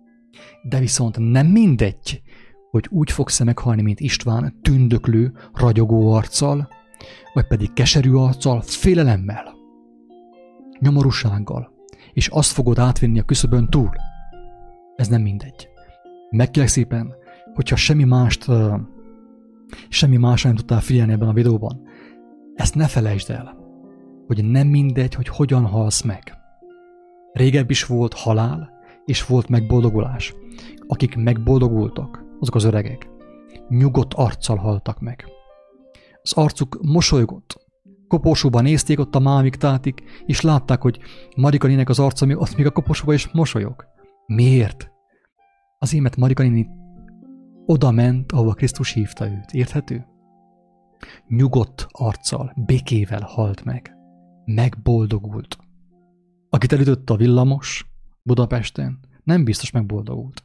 De 0.62 0.78
viszont 0.78 1.18
nem 1.18 1.46
mindegy, 1.46 2.22
hogy 2.70 2.86
úgy 2.90 3.10
fogsz-e 3.10 3.44
meghalni, 3.44 3.82
mint 3.82 4.00
István, 4.00 4.58
tündöklő, 4.62 5.32
ragyogó 5.52 6.12
arccal, 6.12 6.68
vagy 7.32 7.46
pedig 7.46 7.72
keserű 7.72 8.12
arccal, 8.12 8.60
félelemmel, 8.60 9.54
nyomorúsággal, 10.78 11.72
és 12.12 12.28
azt 12.28 12.52
fogod 12.52 12.78
átvinni 12.78 13.18
a 13.18 13.24
küszöbön 13.24 13.68
túl. 13.68 13.90
Ez 14.96 15.08
nem 15.08 15.22
mindegy. 15.22 15.69
Megkérlek 16.30 16.72
szépen, 16.72 17.14
hogyha 17.54 17.76
semmi 17.76 18.04
mást, 18.04 18.46
semmi 19.88 20.16
másra 20.16 20.48
nem 20.48 20.58
tudtál 20.58 20.80
figyelni 20.80 21.12
ebben 21.12 21.28
a 21.28 21.32
videóban, 21.32 21.82
ezt 22.54 22.74
ne 22.74 22.86
felejtsd 22.86 23.30
el, 23.30 23.56
hogy 24.26 24.44
nem 24.44 24.66
mindegy, 24.66 25.14
hogy 25.14 25.28
hogyan 25.28 25.66
halsz 25.66 26.02
meg. 26.02 26.34
Régebb 27.32 27.70
is 27.70 27.86
volt 27.86 28.14
halál, 28.14 28.70
és 29.04 29.26
volt 29.26 29.48
megboldogulás. 29.48 30.34
Akik 30.86 31.16
megboldogultak, 31.16 32.24
azok 32.40 32.54
az 32.54 32.64
öregek, 32.64 33.10
nyugodt 33.68 34.14
arccal 34.14 34.56
haltak 34.56 35.00
meg. 35.00 35.24
Az 36.22 36.32
arcuk 36.32 36.78
mosolygott, 36.82 37.66
koporsóban 38.08 38.62
nézték 38.62 38.98
ott 38.98 39.14
a 39.14 39.20
mámik 39.20 39.56
tátik, 39.56 40.02
és 40.26 40.40
látták, 40.40 40.82
hogy 40.82 40.98
Marika 41.36 41.66
nének 41.66 41.88
az 41.88 41.98
arca 41.98 42.26
ott 42.26 42.56
még 42.56 42.66
a 42.66 42.70
koporsóban 42.70 43.14
is 43.14 43.30
mosolyog. 43.32 43.84
Miért? 44.26 44.89
Azért, 45.82 46.02
mert 46.02 46.16
Marika 46.16 46.42
néni 46.42 46.68
oda 47.66 47.90
ment, 47.90 48.32
ahova 48.32 48.52
Krisztus 48.52 48.92
hívta 48.92 49.30
őt. 49.30 49.52
Érthető? 49.52 50.06
Nyugodt 51.28 51.86
arccal, 51.90 52.52
békével 52.56 53.22
halt 53.22 53.64
meg. 53.64 53.96
Megboldogult. 54.44 55.58
Akit 56.50 56.72
elütött 56.72 57.10
a 57.10 57.16
villamos 57.16 57.90
Budapesten, 58.22 58.98
nem 59.24 59.44
biztos 59.44 59.70
megboldogult. 59.70 60.42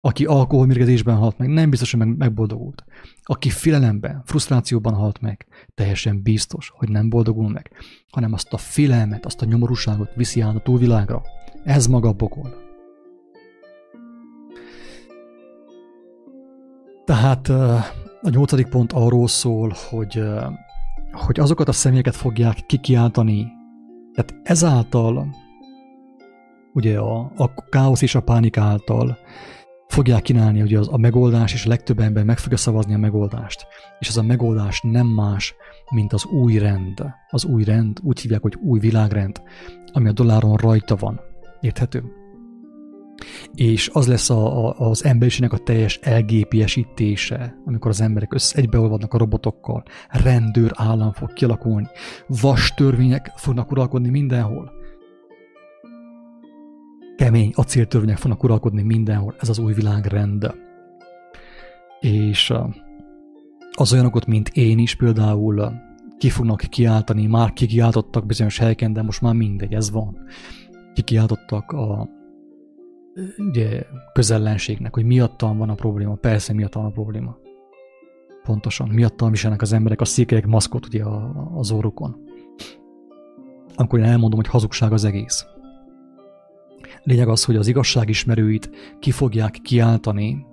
Aki 0.00 0.24
alkoholmérgezésben 0.24 1.16
halt 1.16 1.38
meg, 1.38 1.48
nem 1.48 1.70
biztos, 1.70 1.90
hogy 1.90 2.06
meg, 2.06 2.16
megboldogult. 2.16 2.84
Aki 3.22 3.50
félelemben, 3.50 4.22
frusztrációban 4.24 4.94
halt 4.94 5.20
meg, 5.20 5.46
teljesen 5.74 6.22
biztos, 6.22 6.72
hogy 6.74 6.88
nem 6.88 7.08
boldogul 7.08 7.48
meg, 7.48 7.70
hanem 8.10 8.32
azt 8.32 8.52
a 8.52 8.56
félelmet, 8.56 9.26
azt 9.26 9.42
a 9.42 9.46
nyomorúságot 9.46 10.14
viszi 10.14 10.40
át 10.40 10.54
a 10.54 10.60
túlvilágra. 10.60 11.22
Ez 11.64 11.86
maga 11.86 12.12
bokol. 12.12 12.63
Tehát 17.04 17.48
a 18.22 18.30
nyolcadik 18.30 18.68
pont 18.68 18.92
arról 18.92 19.28
szól, 19.28 19.74
hogy, 19.90 20.22
hogy 21.12 21.40
azokat 21.40 21.68
a 21.68 21.72
személyeket 21.72 22.16
fogják 22.16 22.66
kikiáltani, 22.66 23.46
tehát 24.14 24.34
ezáltal, 24.42 25.26
ugye 26.72 26.98
a, 26.98 27.32
a 27.36 27.54
káosz 27.68 28.02
és 28.02 28.14
a 28.14 28.20
pánik 28.20 28.56
által 28.56 29.18
fogják 29.88 30.22
kínálni 30.22 30.62
ugye 30.62 30.78
az, 30.78 30.88
a 30.90 30.96
megoldás, 30.96 31.52
és 31.52 31.64
a 31.64 31.68
legtöbb 31.68 31.98
ember 31.98 32.24
meg 32.24 32.38
fogja 32.38 32.56
szavazni 32.56 32.94
a 32.94 32.98
megoldást. 32.98 33.66
És 33.98 34.08
ez 34.08 34.16
a 34.16 34.22
megoldás 34.22 34.80
nem 34.82 35.06
más, 35.06 35.54
mint 35.90 36.12
az 36.12 36.24
új 36.24 36.58
rend. 36.58 37.04
Az 37.30 37.44
új 37.44 37.64
rend, 37.64 37.98
úgy 38.02 38.20
hívják, 38.20 38.42
hogy 38.42 38.54
új 38.62 38.78
világrend, 38.78 39.42
ami 39.92 40.08
a 40.08 40.12
dolláron 40.12 40.56
rajta 40.56 40.96
van. 40.96 41.20
Érthető? 41.60 42.23
És 43.54 43.90
az 43.92 44.06
lesz 44.06 44.30
a, 44.30 44.68
a, 44.68 44.74
az 44.78 45.04
emberiségnek 45.04 45.52
a 45.52 45.58
teljes 45.62 45.98
elgépiesítése, 46.02 47.54
amikor 47.64 47.90
az 47.90 48.00
emberek 48.00 48.34
össze 48.34 48.58
egybeolvadnak 48.58 49.14
a 49.14 49.18
robotokkal, 49.18 49.82
rendőr 50.08 50.72
állam 50.74 51.12
fog 51.12 51.32
kialakulni, 51.32 51.86
vas 52.26 52.74
törvények 52.74 53.32
fognak 53.36 53.70
uralkodni 53.70 54.08
mindenhol, 54.08 54.72
kemény 57.16 57.52
acéltörvények 57.54 58.18
fognak 58.18 58.42
uralkodni 58.42 58.82
mindenhol, 58.82 59.34
ez 59.38 59.48
az 59.48 59.58
új 59.58 59.72
világrend. 59.72 60.54
És 62.00 62.52
az 63.72 63.92
olyanokot, 63.92 64.26
mint 64.26 64.48
én 64.48 64.78
is 64.78 64.94
például 64.94 65.72
ki 66.18 66.30
fognak 66.30 66.60
kiáltani, 66.60 67.26
már 67.26 67.52
kikiáltottak 67.52 68.26
bizonyos 68.26 68.58
helyeken, 68.58 68.92
de 68.92 69.02
most 69.02 69.20
már 69.20 69.34
mindegy, 69.34 69.74
ez 69.74 69.90
van. 69.90 70.18
Kikiáltottak 70.94 71.72
a 71.72 72.08
ugye, 73.38 73.86
közellenségnek, 74.12 74.94
hogy 74.94 75.04
miattam 75.04 75.58
van 75.58 75.70
a 75.70 75.74
probléma. 75.74 76.14
Persze 76.14 76.52
miattam 76.52 76.82
van 76.82 76.90
a 76.90 76.94
probléma. 76.94 77.36
Pontosan, 78.42 78.88
miattam 78.88 79.30
viselnek 79.30 79.62
az 79.62 79.72
emberek 79.72 80.00
a 80.00 80.04
székelyek 80.04 80.46
maszkot 80.46 80.86
ugye 80.86 81.04
az 81.54 81.70
orrukon. 81.70 82.16
Amikor 83.74 83.98
én 83.98 84.04
elmondom, 84.04 84.38
hogy 84.38 84.48
hazugság 84.48 84.92
az 84.92 85.04
egész. 85.04 85.46
Lényeg 87.02 87.28
az, 87.28 87.44
hogy 87.44 87.56
az 87.56 87.66
igazság 87.66 88.08
ismerőit 88.08 88.70
ki 88.98 89.10
fogják 89.10 89.58
kiáltani, 89.62 90.46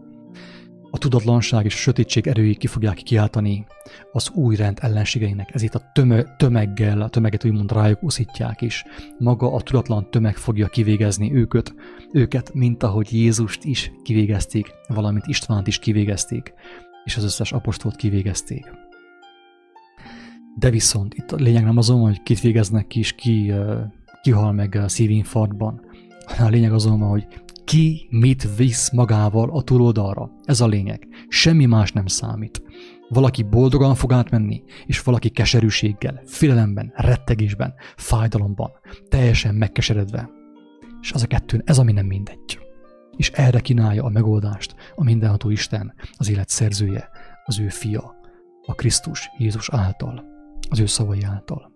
a 0.92 0.98
tudatlanság 0.98 1.66
és 1.66 1.74
a 1.74 1.78
sötétség 1.78 2.28
erői 2.28 2.56
ki 2.56 2.68
fogják 2.68 2.96
kiáltani 2.96 3.66
az 4.12 4.30
új 4.30 4.56
rend 4.56 4.78
ellenségeinek. 4.82 5.54
Ezért 5.54 5.76
a 5.76 5.92
töme, 5.94 6.24
tömeggel, 6.24 7.02
a 7.02 7.10
tömeget 7.10 7.46
úgymond 7.46 7.72
rájuk 7.72 8.04
uszítják 8.04 8.62
is. 8.62 8.84
Maga 9.18 9.54
a 9.54 9.62
tudatlan 9.62 10.10
tömeg 10.10 10.36
fogja 10.36 10.68
kivégezni 10.68 11.34
őket, 11.34 11.74
őket, 12.12 12.54
mint 12.54 12.84
ahogy 12.84 13.14
Jézust 13.14 13.64
is 13.64 13.92
kivégezték, 14.04 14.72
valamint 14.88 15.28
Istvánt 15.28 15.68
is 15.68 15.80
kivégezték, 15.80 16.54
és 17.06 17.18
az 17.18 17.24
összes 17.24 17.52
apostolt 17.52 17.96
kivégezték. 17.96 18.66
De 20.60 20.70
viszont 20.70 21.14
itt 21.14 21.32
a 21.32 21.36
lényeg 21.36 21.64
nem 21.64 21.78
azon, 21.78 22.02
hogy 22.02 22.24
kit 22.24 22.40
végeznek 22.40 22.88
ki, 22.88 23.00
és 23.00 23.14
ki, 23.14 23.54
ki 24.22 24.32
hal 24.32 24.52
meg 24.52 24.76
a 24.76 24.88
szívinfarktban, 24.88 25.82
a 26.40 26.48
lényeg 26.48 26.74
azonban, 26.74 27.10
hogy 27.10 27.28
ki 27.72 28.08
mit 28.10 28.56
visz 28.56 28.90
magával 28.90 29.50
a 29.50 29.62
túloldalra. 29.62 30.32
Ez 30.44 30.62
a 30.62 30.68
lényeg. 30.68 31.08
Semmi 31.28 31.66
más 31.66 31.92
nem 31.92 32.06
számít. 32.06 32.62
Valaki 33.10 33.44
boldogan 33.44 33.96
fog 33.96 34.14
átmenni, 34.14 34.64
és 34.86 35.02
valaki 35.02 35.30
keserűséggel, 35.30 36.22
félelemben, 36.26 36.92
rettegésben, 36.96 37.74
fájdalomban, 37.96 38.72
teljesen 39.10 39.56
megkeseredve. 39.56 40.30
És 41.02 41.12
az 41.12 41.24
a 41.24 41.28
kettőn 41.28 41.62
ez, 41.66 41.78
ami 41.78 41.92
nem 41.92 42.06
mindegy. 42.06 42.60
És 43.16 43.30
erre 43.30 43.60
kínálja 43.60 44.04
a 44.04 44.10
megoldást 44.10 44.76
a 44.96 45.04
mindenható 45.04 45.50
Isten, 45.50 45.94
az 46.18 46.30
élet 46.30 46.50
szerzője, 46.50 47.10
az 47.46 47.60
ő 47.60 47.68
fia, 47.68 48.16
a 48.66 48.76
Krisztus 48.76 49.30
Jézus 49.38 49.70
által, 49.70 50.26
az 50.70 50.80
ő 50.80 50.86
szavai 50.86 51.24
által. 51.24 51.71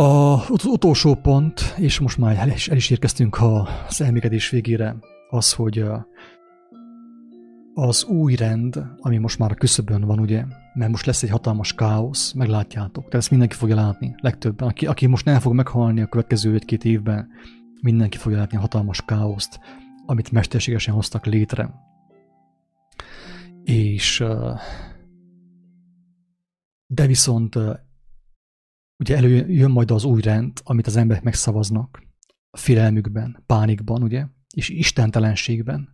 Az 0.00 0.64
utolsó 0.64 1.14
pont, 1.14 1.74
és 1.76 1.98
most 1.98 2.18
már 2.18 2.36
el 2.36 2.48
is, 2.48 2.68
el 2.68 2.76
is 2.76 2.90
érkeztünk 2.90 3.38
az 3.88 4.00
elmégedés 4.00 4.50
végére, 4.50 4.96
az, 5.30 5.52
hogy 5.52 5.84
az 7.74 8.04
új 8.04 8.34
rend, 8.34 8.84
ami 8.98 9.18
most 9.18 9.38
már 9.38 9.50
a 9.50 9.54
küszöbön 9.54 10.00
van, 10.00 10.18
ugye, 10.18 10.44
mert 10.74 10.90
most 10.90 11.06
lesz 11.06 11.22
egy 11.22 11.30
hatalmas 11.30 11.74
káosz, 11.74 12.32
meglátjátok, 12.32 13.04
tehát 13.04 13.14
ezt 13.14 13.30
mindenki 13.30 13.56
fogja 13.56 13.74
látni, 13.74 14.14
legtöbben. 14.16 14.68
Aki, 14.68 14.86
aki 14.86 15.06
most 15.06 15.24
nem 15.24 15.40
fog 15.40 15.54
meghalni 15.54 16.00
a 16.00 16.06
következő 16.06 16.54
egy-két 16.54 16.84
évben, 16.84 17.28
mindenki 17.82 18.16
fogja 18.16 18.38
látni 18.38 18.56
a 18.56 18.60
hatalmas 18.60 19.02
káoszt, 19.04 19.60
amit 20.06 20.32
mesterségesen 20.32 20.94
hoztak 20.94 21.26
létre. 21.26 21.74
És 23.64 24.24
de 26.86 27.06
viszont 27.06 27.58
ugye 29.00 29.16
előjön 29.16 29.70
majd 29.70 29.90
az 29.90 30.04
új 30.04 30.20
rend, 30.20 30.52
amit 30.64 30.86
az 30.86 30.96
emberek 30.96 31.22
megszavaznak, 31.22 32.02
a 32.50 32.56
félelmükben, 32.56 33.42
pánikban, 33.46 34.02
ugye, 34.02 34.26
és 34.54 34.68
istentelenségben, 34.68 35.88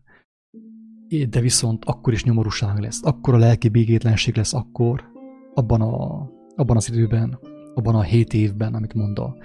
de 1.29 1.41
viszont 1.41 1.85
akkor 1.85 2.13
is 2.13 2.25
nyomorúság 2.25 2.79
lesz, 2.79 3.01
akkor 3.03 3.35
a 3.35 3.39
lelki 3.39 3.69
békétlenség 3.69 4.37
lesz 4.37 4.55
akkor, 4.55 5.05
abban, 5.55 5.81
a, 5.81 6.29
abban 6.57 6.77
az 6.77 6.91
időben, 6.91 7.39
abban 7.75 7.95
a 7.95 8.03
hét 8.03 8.35
évben, 8.35 8.75
amit 8.75 8.95
mond 8.95 9.19
a 9.19 9.37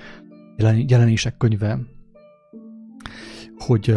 jelenések 0.87 1.37
könyve, 1.37 1.79
hogy 3.57 3.95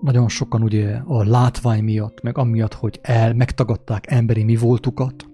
nagyon 0.00 0.28
sokan 0.28 0.62
ugye 0.62 0.96
a 1.04 1.24
látvány 1.24 1.84
miatt, 1.84 2.20
meg 2.22 2.38
amiatt, 2.38 2.74
hogy 2.74 2.98
el, 3.02 3.34
megtagadták 3.34 4.10
emberi 4.10 4.44
mi 4.44 4.56
voltukat, 4.56 5.26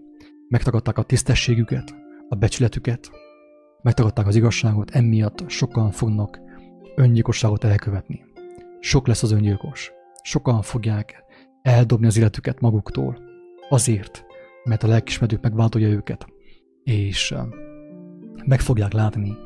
megtagadták 0.49 0.99
a 0.99 1.03
tisztességüket, 1.03 1.95
a 2.29 2.35
becsületüket, 2.35 3.11
megtagadták 3.83 4.27
az 4.27 4.37
igazságot, 4.37 4.91
emiatt 4.91 5.45
sokan 5.47 5.91
fognak 5.91 6.41
öngyilkosságot 6.95 7.65
elkövetni. 7.65 8.25
Sok 8.81 9.07
lesz 9.07 9.23
az 9.23 9.33
öngyilkos. 9.33 9.93
Sokan 10.23 10.63
fogják 10.63 11.25
eldobni 11.63 12.07
az 12.07 12.17
életüket 12.17 12.61
maguktól. 12.61 13.19
Azért, 13.69 14.25
mert 14.65 14.83
a 14.83 14.87
lelkismerők 14.87 15.43
megváltolja 15.43 15.89
őket. 15.89 16.27
És 16.85 17.35
meg 18.45 18.61
fogják 18.61 18.93
látni, 18.93 19.37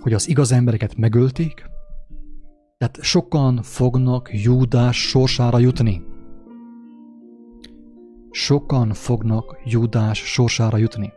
hogy 0.00 0.12
az 0.12 0.28
igaz 0.28 0.52
embereket 0.52 0.96
megölték, 0.96 1.64
tehát 2.78 2.98
sokan 3.02 3.62
fognak 3.62 4.30
Júdás 4.32 5.08
sorsára 5.08 5.58
jutni. 5.58 6.02
Sokan 8.30 8.92
fognak 8.92 9.60
Júdás 9.64 10.18
sorsára 10.18 10.76
jutni. 10.76 11.12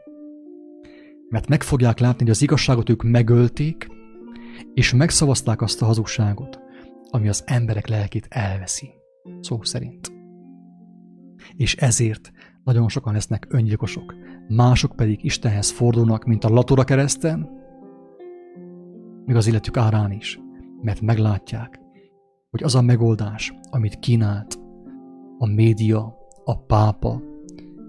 Mert 1.30 1.48
meg 1.48 1.64
fogják 1.64 2.00
látni, 2.00 2.22
hogy 2.22 2.30
az 2.30 2.42
igazságot 2.42 2.90
ők 2.90 3.04
megölték, 3.04 3.88
és 4.74 4.94
megszavazták 4.94 5.62
azt 5.62 5.82
a 5.82 5.86
hazugságot, 5.86 6.60
ami 7.10 7.28
az 7.28 7.44
emberek 7.46 7.88
lelkét 7.88 8.28
elveszi. 8.30 8.90
Szó 9.42 9.64
szerint. 9.64 10.12
És 11.56 11.76
ezért 11.76 12.32
nagyon 12.64 12.90
sokan 12.90 13.14
lesznek 13.14 13.48
öngyilkosok, 13.50 14.16
mások 14.48 14.96
pedig 14.96 15.24
Istenhez 15.24 15.72
fordulnak, 15.72 16.26
mint 16.26 16.44
a 16.44 16.50
latora 16.50 16.84
kereszten, 16.84 17.50
még 19.26 19.36
az 19.36 19.48
életük 19.48 19.78
árán 19.78 20.12
is, 20.12 20.40
mert 20.82 21.02
meglátják, 21.02 21.80
hogy 22.50 22.64
az 22.64 22.76
a 22.76 22.82
megoldás, 22.82 23.54
amit 23.70 24.00
kínált 24.00 24.60
a 25.38 25.46
média, 25.46 26.18
a 26.44 26.58
pápa, 26.58 27.22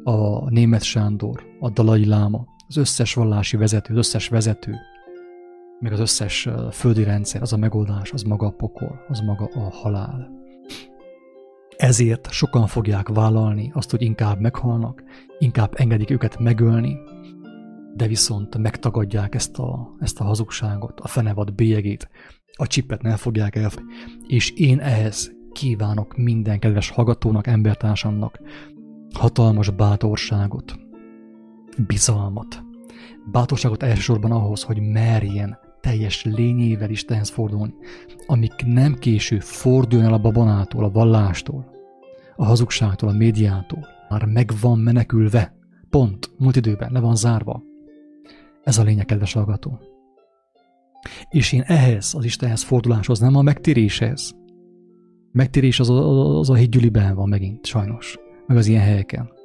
a 0.04 0.50
német 0.50 0.82
Sándor, 0.82 1.46
a 1.60 1.70
Dalai 1.70 2.06
Láma, 2.06 2.46
az 2.68 2.76
összes 2.76 3.14
vallási 3.14 3.56
vezető, 3.56 3.92
az 3.92 3.98
összes 3.98 4.28
vezető, 4.28 4.74
meg 5.80 5.92
az 5.92 6.00
összes 6.00 6.48
földi 6.72 7.04
rendszer, 7.04 7.42
az 7.42 7.52
a 7.52 7.56
megoldás, 7.56 8.12
az 8.12 8.22
maga 8.22 8.46
a 8.46 8.50
pokol, 8.50 9.04
az 9.08 9.20
maga 9.20 9.44
a 9.54 9.70
halál. 9.70 10.30
Ezért 11.76 12.30
sokan 12.30 12.66
fogják 12.66 13.08
vállalni 13.08 13.70
azt, 13.74 13.90
hogy 13.90 14.02
inkább 14.02 14.40
meghalnak, 14.40 15.02
inkább 15.38 15.72
engedik 15.76 16.10
őket 16.10 16.38
megölni, 16.38 16.96
de 17.94 18.06
viszont 18.06 18.58
megtagadják 18.58 19.34
ezt 19.34 19.58
a, 19.58 19.94
ezt 20.00 20.20
a 20.20 20.24
hazugságot, 20.24 21.00
a 21.00 21.08
fenevad 21.08 21.54
bélyegét, 21.54 22.08
a 22.56 22.66
csipet 22.66 23.02
nem 23.02 23.16
fogják 23.16 23.56
el, 23.56 23.70
és 24.26 24.50
én 24.50 24.80
ehhez 24.80 25.32
kívánok 25.52 26.16
minden 26.16 26.58
kedves 26.58 26.90
hallgatónak, 26.90 27.46
embertársamnak 27.46 28.40
hatalmas 29.14 29.70
bátorságot, 29.70 30.87
bizalmat. 31.86 32.62
Bátorságot 33.32 33.82
elsősorban 33.82 34.30
ahhoz, 34.30 34.62
hogy 34.62 34.80
merjen 34.80 35.58
teljes 35.80 36.24
lényével 36.24 36.90
Istenhez 36.90 37.28
fordulni, 37.28 37.74
amik 38.26 38.64
nem 38.66 38.94
késő 38.94 39.38
forduljon 39.38 40.08
el 40.08 40.14
a 40.14 40.18
babonától, 40.18 40.84
a 40.84 40.90
vallástól, 40.90 41.70
a 42.36 42.44
hazugságtól, 42.44 43.08
a 43.08 43.12
médiától. 43.12 43.86
Már 44.08 44.24
meg 44.24 44.50
van 44.60 44.78
menekülve. 44.78 45.56
Pont, 45.90 46.30
múlt 46.38 46.56
időben, 46.56 46.92
le 46.92 47.00
van 47.00 47.16
zárva. 47.16 47.62
Ez 48.62 48.78
a 48.78 48.82
lényeg, 48.82 49.04
kedves 49.04 49.32
hallgató. 49.32 49.80
És 51.28 51.52
én 51.52 51.62
ehhez, 51.66 52.14
az 52.14 52.24
Istenhez 52.24 52.62
forduláshoz, 52.62 53.18
nem 53.18 53.36
a 53.36 53.42
megtéréshez. 53.42 54.34
Megtérés 55.32 55.80
az 55.80 55.90
a, 55.90 56.38
az 56.38 56.50
a 56.50 56.54
hídgyüliben 56.54 57.14
van 57.14 57.28
megint, 57.28 57.66
sajnos. 57.66 58.18
Meg 58.46 58.56
az 58.56 58.66
ilyen 58.66 58.82
helyeken. 58.82 59.37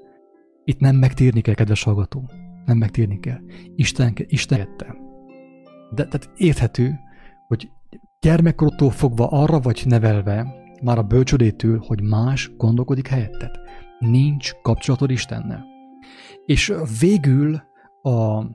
Itt 0.66 0.80
nem 0.80 0.96
megtérni 0.96 1.42
kell, 1.42 1.54
kedves 1.54 1.84
hallgató. 1.84 2.30
Nem 2.66 2.78
megtérni 2.78 3.20
kell. 3.20 3.40
Isten, 3.76 4.14
Isten. 4.16 4.68
De 5.92 6.06
tehát 6.06 6.30
érthető, 6.36 7.00
hogy 7.48 7.70
gyermekkortól 8.20 8.92
fogva 8.92 9.28
arra 9.28 9.60
vagy 9.60 9.82
nevelve, 9.86 10.62
már 10.84 10.98
a 10.98 11.04
bölcsödétől, 11.04 11.84
hogy 11.88 12.02
más 12.02 12.52
gondolkodik 12.58 13.08
helyetted. 13.08 13.52
Nincs 14.00 14.52
kapcsolatod 14.62 15.10
Istennel. 15.12 15.66
És 16.46 16.74
végül 17.00 17.62
a, 18.02 18.46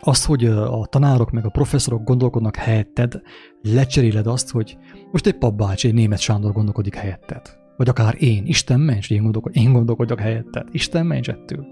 az, 0.00 0.24
hogy 0.24 0.44
a 0.44 0.86
tanárok 0.86 1.30
meg 1.30 1.44
a 1.44 1.50
professzorok 1.50 2.04
gondolkodnak 2.04 2.56
helyetted, 2.56 3.20
lecseréled 3.62 4.26
azt, 4.26 4.50
hogy 4.50 4.78
most 5.12 5.26
egy 5.26 5.38
papbácsi, 5.38 5.88
egy 5.88 5.94
német 5.94 6.18
Sándor 6.18 6.52
gondolkodik 6.52 6.94
helyetted. 6.94 7.63
Vagy 7.76 7.88
akár 7.88 8.22
én, 8.22 8.46
Isten 8.46 8.80
ments, 8.80 9.10
én, 9.10 9.22
gondolkod, 9.22 9.56
én 9.56 9.72
gondolkodjak 9.72 10.20
helyetted. 10.20 10.68
Isten 10.70 11.06
ments 11.06 11.28
ettől. 11.28 11.66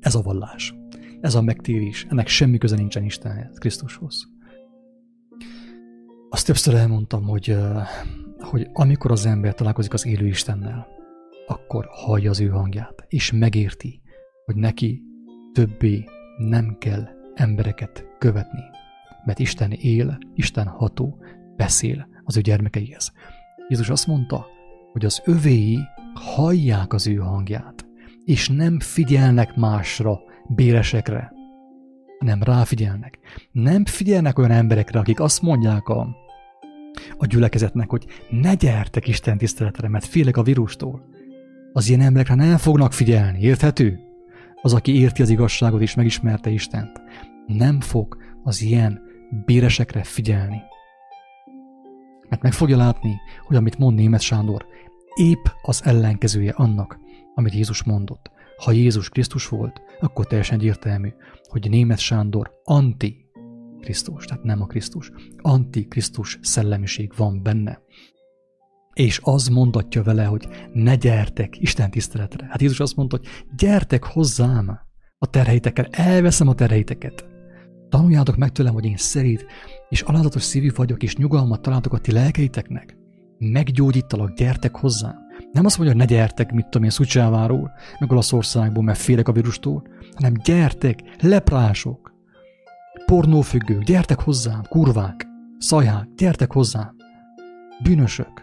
Ez 0.00 0.14
a 0.14 0.22
vallás. 0.22 0.74
Ez 1.20 1.34
a 1.34 1.42
megtérés. 1.42 2.06
Ennek 2.10 2.28
semmi 2.28 2.58
köze 2.58 2.76
nincsen 2.76 3.04
Istenhez, 3.04 3.58
Krisztushoz. 3.58 4.28
Azt 6.28 6.46
többször 6.46 6.74
elmondtam, 6.74 7.22
hogy, 7.22 7.56
hogy 8.38 8.68
amikor 8.72 9.10
az 9.10 9.26
ember 9.26 9.54
találkozik 9.54 9.92
az 9.92 10.06
élő 10.06 10.26
Istennel, 10.26 10.86
akkor 11.46 11.86
hallja 11.90 12.30
az 12.30 12.40
ő 12.40 12.48
hangját, 12.48 13.04
és 13.08 13.32
megérti, 13.32 14.00
hogy 14.44 14.56
neki 14.56 15.02
többé 15.52 16.04
nem 16.38 16.76
kell 16.78 17.08
embereket 17.34 18.06
követni, 18.18 18.62
mert 19.24 19.38
Isten 19.38 19.70
él, 19.70 20.18
Isten 20.34 20.66
ható, 20.66 21.22
beszél 21.56 22.08
az 22.24 22.36
ő 22.36 22.40
gyermekeihez. 22.40 23.12
Jézus 23.70 23.88
azt 23.88 24.06
mondta, 24.06 24.46
hogy 24.92 25.04
az 25.04 25.22
övéi 25.24 25.78
hallják 26.14 26.92
az 26.92 27.06
ő 27.06 27.14
hangját, 27.14 27.86
és 28.24 28.48
nem 28.48 28.80
figyelnek 28.80 29.56
másra, 29.56 30.20
béresekre, 30.48 31.32
nem 32.18 32.42
ráfigyelnek. 32.42 33.18
Nem 33.52 33.84
figyelnek 33.84 34.38
olyan 34.38 34.50
emberekre, 34.50 34.98
akik 34.98 35.20
azt 35.20 35.42
mondják 35.42 35.88
a, 35.88 36.08
a 37.18 37.26
gyülekezetnek, 37.26 37.90
hogy 37.90 38.06
ne 38.30 38.54
gyertek 38.54 39.08
Isten 39.08 39.38
tiszteletre, 39.38 39.88
mert 39.88 40.04
félek 40.04 40.36
a 40.36 40.42
vírustól. 40.42 41.04
Az 41.72 41.88
ilyen 41.88 42.00
emberekre 42.00 42.34
nem 42.34 42.56
fognak 42.56 42.92
figyelni, 42.92 43.40
érthető? 43.40 43.98
Az, 44.62 44.74
aki 44.74 44.98
érti 44.98 45.22
az 45.22 45.28
igazságot 45.30 45.80
és 45.80 45.94
megismerte 45.94 46.50
Istent, 46.50 47.00
nem 47.46 47.80
fog 47.80 48.16
az 48.42 48.62
ilyen 48.62 49.00
béresekre 49.44 50.02
figyelni. 50.02 50.62
Mert 52.30 52.42
meg 52.42 52.52
fogja 52.52 52.76
látni, 52.76 53.20
hogy 53.46 53.56
amit 53.56 53.78
mond 53.78 53.96
német 53.96 54.20
Sándor, 54.20 54.66
épp 55.14 55.44
az 55.62 55.84
ellenkezője 55.84 56.52
annak, 56.52 56.98
amit 57.34 57.54
Jézus 57.54 57.82
mondott. 57.82 58.30
Ha 58.56 58.72
Jézus 58.72 59.08
Krisztus 59.08 59.48
volt, 59.48 59.82
akkor 60.00 60.26
teljesen 60.26 60.58
egyértelmű, 60.58 61.08
hogy 61.48 61.70
német 61.70 61.98
Sándor 61.98 62.50
anti 62.64 63.28
Krisztus, 63.80 64.24
tehát 64.24 64.42
nem 64.42 64.62
a 64.62 64.66
Krisztus. 64.66 65.12
Antikrisztus 65.42 66.38
szellemiség 66.42 67.12
van 67.16 67.42
benne. 67.42 67.80
és 68.92 69.20
az 69.22 69.48
mondatja 69.48 70.02
vele, 70.02 70.24
hogy 70.24 70.48
ne 70.72 70.94
gyertek 70.96 71.60
Isten 71.60 71.90
tiszteletre. 71.90 72.46
Hát 72.46 72.60
Jézus 72.60 72.80
azt 72.80 72.96
mondta, 72.96 73.16
hogy 73.16 73.28
gyertek 73.56 74.04
hozzám 74.04 74.80
a 75.18 75.26
terheitekkel, 75.26 75.86
elveszem 75.90 76.48
a 76.48 76.54
terheiteket. 76.54 77.29
Tanuljátok 77.90 78.36
meg 78.36 78.52
tőlem, 78.52 78.72
hogy 78.72 78.84
én 78.84 78.96
szerint 78.96 79.44
és 79.88 80.00
alázatos 80.00 80.42
szívű 80.42 80.70
vagyok, 80.74 81.02
és 81.02 81.16
nyugalmat 81.16 81.60
találtok 81.60 81.92
a 81.92 81.98
ti 81.98 82.12
lelkeiteknek. 82.12 82.96
Meggyógyítalak, 83.38 84.34
gyertek 84.34 84.76
hozzám. 84.76 85.14
Nem 85.52 85.64
azt 85.64 85.78
mondja, 85.78 85.96
hogy 85.96 86.06
ne 86.06 86.16
gyertek, 86.16 86.52
mit 86.52 86.64
tudom 86.64 86.82
én, 86.82 86.90
Szucsáváról, 86.90 87.70
meg 87.98 88.12
Olaszországból, 88.12 88.82
mert 88.82 88.98
félek 88.98 89.28
a 89.28 89.32
vírustól, 89.32 89.82
hanem 90.14 90.32
gyertek, 90.44 91.00
leprások, 91.20 92.14
pornófüggők, 93.06 93.82
gyertek 93.82 94.20
hozzám, 94.20 94.62
kurvák, 94.68 95.26
szajhák, 95.58 96.08
gyertek 96.16 96.52
hozzám, 96.52 96.96
bűnösök, 97.82 98.42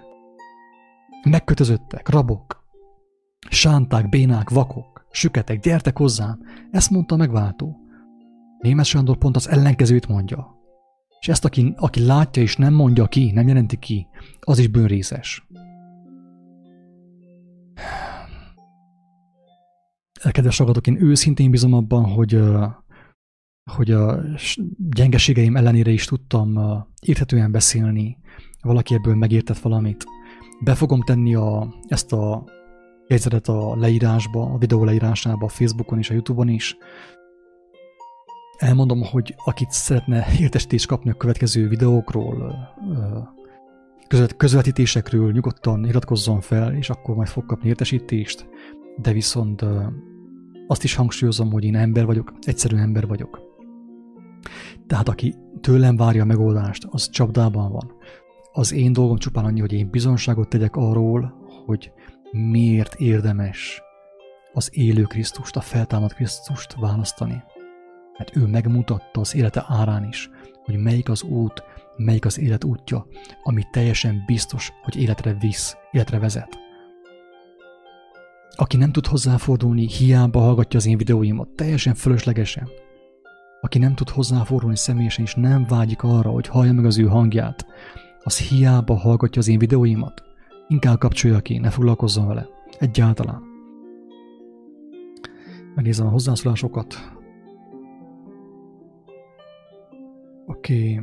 megkötözöttek, 1.23 2.09
rabok, 2.09 2.63
sánták, 3.49 4.09
bénák, 4.09 4.49
vakok, 4.49 5.07
süketek, 5.11 5.59
gyertek 5.59 5.97
hozzám, 5.97 6.39
ezt 6.71 6.89
mondta 6.89 7.15
megváltó. 7.15 7.86
Német 8.59 8.85
Sándor 8.85 9.17
pont 9.17 9.35
az 9.35 9.49
ellenkezőt 9.49 10.07
mondja. 10.07 10.55
És 11.19 11.27
ezt, 11.27 11.45
aki, 11.45 11.73
aki 11.75 12.05
látja 12.05 12.41
és 12.41 12.55
nem 12.55 12.73
mondja 12.73 13.05
ki, 13.05 13.31
nem 13.31 13.47
jelenti 13.47 13.77
ki, 13.77 14.07
az 14.39 14.59
is 14.59 14.67
bőnrészes. 14.67 15.47
Kedves 20.31 20.57
hallgatók, 20.57 20.87
én 20.87 21.03
őszintén 21.03 21.51
bízom 21.51 21.73
abban, 21.73 22.05
hogy, 22.05 22.41
hogy 23.71 23.91
a 23.91 24.23
gyengeségeim 24.77 25.55
ellenére 25.55 25.91
is 25.91 26.05
tudtam 26.05 26.59
érthetően 27.01 27.51
beszélni, 27.51 28.17
valaki 28.61 28.93
ebből 28.93 29.15
megértett 29.15 29.57
valamit. 29.57 30.05
Be 30.63 30.75
fogom 30.75 31.01
tenni 31.01 31.35
a, 31.35 31.73
ezt 31.87 32.13
a 32.13 32.43
jegyzetet 33.07 33.47
a 33.47 33.75
leírásba, 33.75 34.41
a 34.53 34.57
videó 34.57 34.83
leírásába, 34.83 35.45
a 35.45 35.49
Facebookon 35.49 35.97
és 35.97 36.09
a 36.09 36.13
Youtube-on 36.13 36.49
is. 36.49 36.77
Elmondom, 38.57 39.03
hogy 39.03 39.35
akit 39.45 39.71
szeretne 39.71 40.25
értesítést 40.39 40.87
kapni 40.87 41.09
a 41.09 41.13
következő 41.13 41.67
videókról, 41.67 42.55
közvetítésekről, 44.37 45.31
nyugodtan 45.31 45.85
iratkozzon 45.85 46.41
fel, 46.41 46.73
és 46.73 46.89
akkor 46.89 47.15
majd 47.15 47.27
fog 47.27 47.45
kapni 47.45 47.67
értesítést, 47.67 48.47
de 49.01 49.11
viszont 49.11 49.65
azt 50.67 50.83
is 50.83 50.95
hangsúlyozom, 50.95 51.51
hogy 51.51 51.63
én 51.63 51.75
ember 51.75 52.05
vagyok, 52.05 52.33
egyszerű 52.41 52.77
ember 52.77 53.07
vagyok. 53.07 53.39
Tehát 54.87 55.09
aki 55.09 55.35
tőlem 55.61 55.95
várja 55.95 56.21
a 56.21 56.25
megoldást, 56.25 56.87
az 56.89 57.09
csapdában 57.09 57.71
van. 57.71 57.91
Az 58.51 58.73
én 58.73 58.93
dolgom 58.93 59.17
csupán 59.17 59.45
annyi, 59.45 59.59
hogy 59.59 59.73
én 59.73 59.89
bizonságot 59.89 60.49
tegyek 60.49 60.75
arról, 60.75 61.33
hogy 61.65 61.91
miért 62.31 62.95
érdemes 62.95 63.81
az 64.53 64.69
élő 64.71 65.03
Krisztust, 65.03 65.55
a 65.55 65.61
feltámadt 65.61 66.13
Krisztust 66.13 66.75
választani. 66.79 67.43
Mert 68.17 68.35
ő 68.35 68.45
megmutatta 68.45 69.19
az 69.19 69.35
élete 69.35 69.65
árán 69.67 70.07
is, 70.07 70.29
hogy 70.63 70.77
melyik 70.77 71.09
az 71.09 71.23
út, 71.23 71.63
melyik 71.97 72.25
az 72.25 72.39
élet 72.39 72.63
útja, 72.63 73.07
ami 73.43 73.63
teljesen 73.71 74.23
biztos, 74.25 74.71
hogy 74.83 74.95
életre 74.95 75.33
visz, 75.33 75.77
életre 75.91 76.19
vezet. 76.19 76.57
Aki 78.55 78.77
nem 78.77 78.91
tud 78.91 79.05
hozzáfordulni, 79.05 79.87
hiába 79.87 80.39
hallgatja 80.39 80.79
az 80.79 80.85
én 80.85 80.97
videóimat, 80.97 81.49
teljesen 81.49 81.93
fölöslegesen. 81.93 82.69
Aki 83.61 83.77
nem 83.77 83.95
tud 83.95 84.09
hozzáfordulni 84.09 84.77
személyesen, 84.77 85.25
és 85.25 85.35
nem 85.35 85.65
vágyik 85.65 86.03
arra, 86.03 86.29
hogy 86.29 86.47
hallja 86.47 86.73
meg 86.73 86.85
az 86.85 86.97
ő 86.97 87.05
hangját, 87.05 87.65
az 88.23 88.37
hiába 88.37 88.95
hallgatja 88.95 89.41
az 89.41 89.47
én 89.47 89.59
videóimat. 89.59 90.23
Inkább 90.67 90.97
kapcsolja 90.97 91.39
ki, 91.39 91.57
ne 91.57 91.69
foglalkozzon 91.69 92.27
vele. 92.27 92.47
Egyáltalán. 92.79 93.41
Megnézem 95.75 96.07
a 96.07 96.09
hozzászólásokat. 96.09 97.16
Okay. 100.47 100.99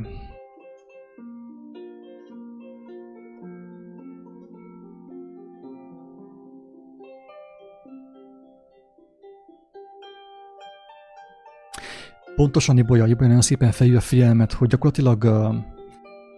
Pontosan 12.35 12.77
Ibolya, 12.77 13.07
Ibolya 13.07 13.27
nagyon 13.27 13.41
szépen 13.41 13.71
felhívja 13.71 13.99
a 13.99 14.03
figyelmet, 14.03 14.53
hogy 14.53 14.67
gyakorlatilag 14.67 15.27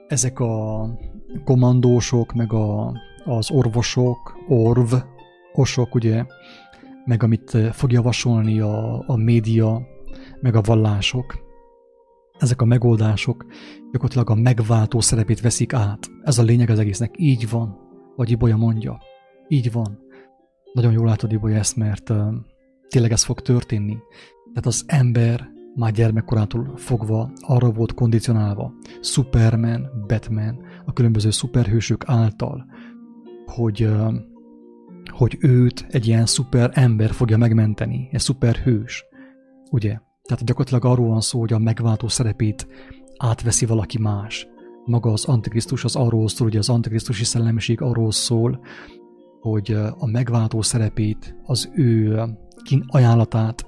ezek 0.07 0.39
a 0.39 0.85
komandósok, 1.43 2.33
meg 2.33 2.53
a, 2.53 2.93
az 3.25 3.51
orvosok, 3.51 4.37
orv, 4.47 4.93
osok, 5.53 5.95
ugye, 5.95 6.25
meg 7.05 7.23
amit 7.23 7.57
fog 7.71 7.91
javasolni 7.91 8.59
a, 8.59 9.03
a 9.07 9.15
média, 9.15 9.81
meg 10.41 10.55
a 10.55 10.61
vallások, 10.61 11.46
ezek 12.39 12.61
a 12.61 12.65
megoldások 12.65 13.45
gyakorlatilag 13.91 14.29
a 14.29 14.41
megváltó 14.41 14.99
szerepét 14.99 15.41
veszik 15.41 15.73
át. 15.73 16.09
Ez 16.23 16.37
a 16.37 16.43
lényeg 16.43 16.69
az 16.69 16.79
egésznek. 16.79 17.15
Így 17.17 17.49
van, 17.49 17.77
vagy 18.15 18.29
Ibolya 18.29 18.57
mondja. 18.57 19.01
Így 19.47 19.71
van. 19.71 19.99
Nagyon 20.73 20.91
jól 20.91 21.05
látod, 21.05 21.31
Ibolya, 21.31 21.57
ezt, 21.57 21.75
mert 21.75 22.09
uh, 22.09 22.33
tényleg 22.87 23.11
ez 23.11 23.23
fog 23.23 23.41
történni. 23.41 23.97
Tehát 24.53 24.65
az 24.65 24.83
ember 24.87 25.49
már 25.75 25.91
gyermekkorától 25.91 26.73
fogva 26.75 27.31
arra 27.39 27.71
volt 27.71 27.93
kondicionálva, 27.93 28.73
Superman, 29.01 30.05
Batman, 30.07 30.59
a 30.85 30.93
különböző 30.93 31.29
szuperhősök 31.29 32.03
által, 32.07 32.65
hogy, 33.45 33.89
hogy 35.11 35.37
őt 35.39 35.85
egy 35.89 36.07
ilyen 36.07 36.25
szuper 36.25 36.71
ember 36.73 37.11
fogja 37.11 37.37
megmenteni, 37.37 38.09
egy 38.11 38.19
szuperhős. 38.19 39.05
Ugye? 39.71 39.99
Tehát 40.27 40.43
gyakorlatilag 40.45 40.85
arról 40.85 41.07
van 41.07 41.21
szó, 41.21 41.39
hogy 41.39 41.53
a 41.53 41.57
megváltó 41.57 42.07
szerepét 42.07 42.67
átveszi 43.17 43.65
valaki 43.65 43.99
más. 43.99 44.47
Maga 44.85 45.11
az 45.11 45.25
Antikrisztus 45.25 45.83
az 45.83 45.95
arról 45.95 46.27
szól, 46.27 46.47
hogy 46.47 46.57
az 46.57 46.69
Antikrisztusi 46.69 47.23
szellemiség 47.23 47.81
arról 47.81 48.11
szól, 48.11 48.59
hogy 49.41 49.71
a 49.97 50.05
megváltó 50.05 50.61
szerepét, 50.61 51.35
az 51.43 51.71
ő 51.75 52.23
ajánlatát 52.87 53.65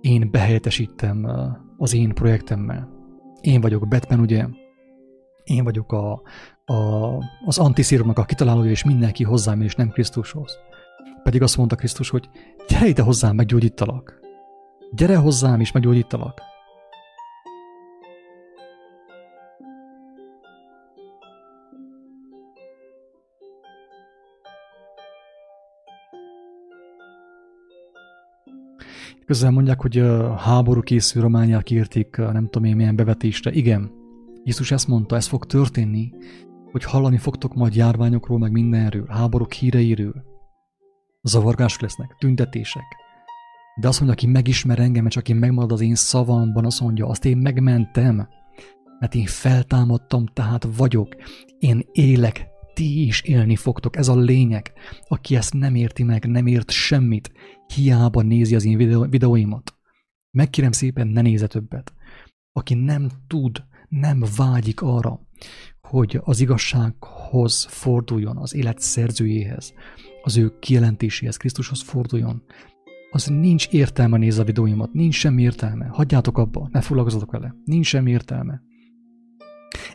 én 0.00 0.30
behelyettesítem 0.30 1.26
az 1.76 1.94
én 1.94 2.14
projektemmel. 2.14 2.88
Én 3.40 3.60
vagyok 3.60 3.88
Batman, 3.88 4.20
ugye? 4.20 4.46
Én 5.44 5.64
vagyok 5.64 5.92
a, 5.92 6.22
a, 6.64 6.74
az 7.46 7.58
antiszíromnak 7.58 8.18
a 8.18 8.24
kitalálója, 8.24 8.70
és 8.70 8.84
mindenki 8.84 9.24
hozzám, 9.24 9.60
és 9.60 9.74
nem 9.74 9.90
Krisztushoz. 9.90 10.58
Pedig 11.22 11.42
azt 11.42 11.56
mondta 11.56 11.76
Krisztus, 11.76 12.10
hogy 12.10 12.28
gyere 12.68 12.86
ide 12.86 13.02
hozzám, 13.02 13.34
meggyógyítalak. 13.34 14.21
Gyere 14.94 15.16
hozzám, 15.16 15.60
és 15.60 15.72
meggyógyítalak. 15.72 16.40
Közel 29.26 29.50
mondják, 29.50 29.80
hogy 29.80 29.98
a 29.98 30.36
háború 30.36 30.80
készül 30.80 31.22
Romániák 31.22 31.70
írték, 31.70 32.16
nem 32.16 32.48
tudom 32.48 32.64
én 32.64 32.76
milyen 32.76 32.96
bevetésre. 32.96 33.52
Igen, 33.52 33.90
Jézus 34.44 34.70
ezt 34.70 34.88
mondta, 34.88 35.16
ez 35.16 35.26
fog 35.26 35.46
történni, 35.46 36.12
hogy 36.70 36.84
hallani 36.84 37.18
fogtok 37.18 37.54
majd 37.54 37.74
járványokról, 37.74 38.38
meg 38.38 38.52
mindenről, 38.52 39.06
háborúk 39.08 39.52
híreiről. 39.52 40.24
Zavargások 41.22 41.80
lesznek, 41.80 42.16
tüntetések. 42.18 43.01
De 43.74 43.88
azt 43.88 44.00
mondja, 44.00 44.16
aki 44.16 44.26
megismer 44.26 44.78
engem, 44.78 45.06
és 45.06 45.16
aki 45.16 45.32
megmarad 45.32 45.72
az 45.72 45.80
én 45.80 45.94
szavamban, 45.94 46.64
azt 46.64 46.80
mondja, 46.80 47.06
azt 47.06 47.24
én 47.24 47.36
megmentem, 47.36 48.28
mert 48.98 49.14
én 49.14 49.26
feltámadtam, 49.26 50.26
tehát 50.26 50.66
vagyok. 50.76 51.16
Én 51.58 51.82
élek, 51.92 52.46
ti 52.74 53.06
is 53.06 53.20
élni 53.20 53.56
fogtok, 53.56 53.96
ez 53.96 54.08
a 54.08 54.16
lényeg. 54.16 54.72
Aki 55.08 55.36
ezt 55.36 55.54
nem 55.54 55.74
érti 55.74 56.02
meg, 56.02 56.26
nem 56.26 56.46
ért 56.46 56.70
semmit, 56.70 57.32
hiába 57.74 58.22
nézi 58.22 58.54
az 58.54 58.64
én 58.64 58.76
videó, 58.76 59.02
videóimat. 59.02 59.74
Megkérem 60.30 60.72
szépen, 60.72 61.06
ne 61.06 61.20
nézze 61.20 61.46
többet. 61.46 61.94
Aki 62.52 62.74
nem 62.74 63.08
tud, 63.26 63.64
nem 63.88 64.24
vágyik 64.36 64.82
arra, 64.82 65.20
hogy 65.80 66.20
az 66.24 66.40
igazsághoz 66.40 67.66
forduljon, 67.68 68.36
az 68.36 68.54
élet 68.54 68.78
szerzőjéhez, 68.78 69.72
az 70.22 70.36
ő 70.36 70.58
kijelentéséhez, 70.58 71.36
Krisztushoz 71.36 71.82
forduljon, 71.82 72.42
az 73.12 73.26
nincs 73.26 73.68
értelme 73.68 74.18
nézni 74.18 74.42
a 74.42 74.44
videóimat, 74.44 74.92
nincs 74.92 75.14
semmi 75.14 75.42
értelme. 75.42 75.86
Hagyjátok 75.86 76.38
abba, 76.38 76.68
ne 76.72 76.80
foglalkozzatok 76.80 77.30
vele, 77.30 77.54
nincs 77.64 77.86
semmi 77.86 78.10
értelme. 78.10 78.62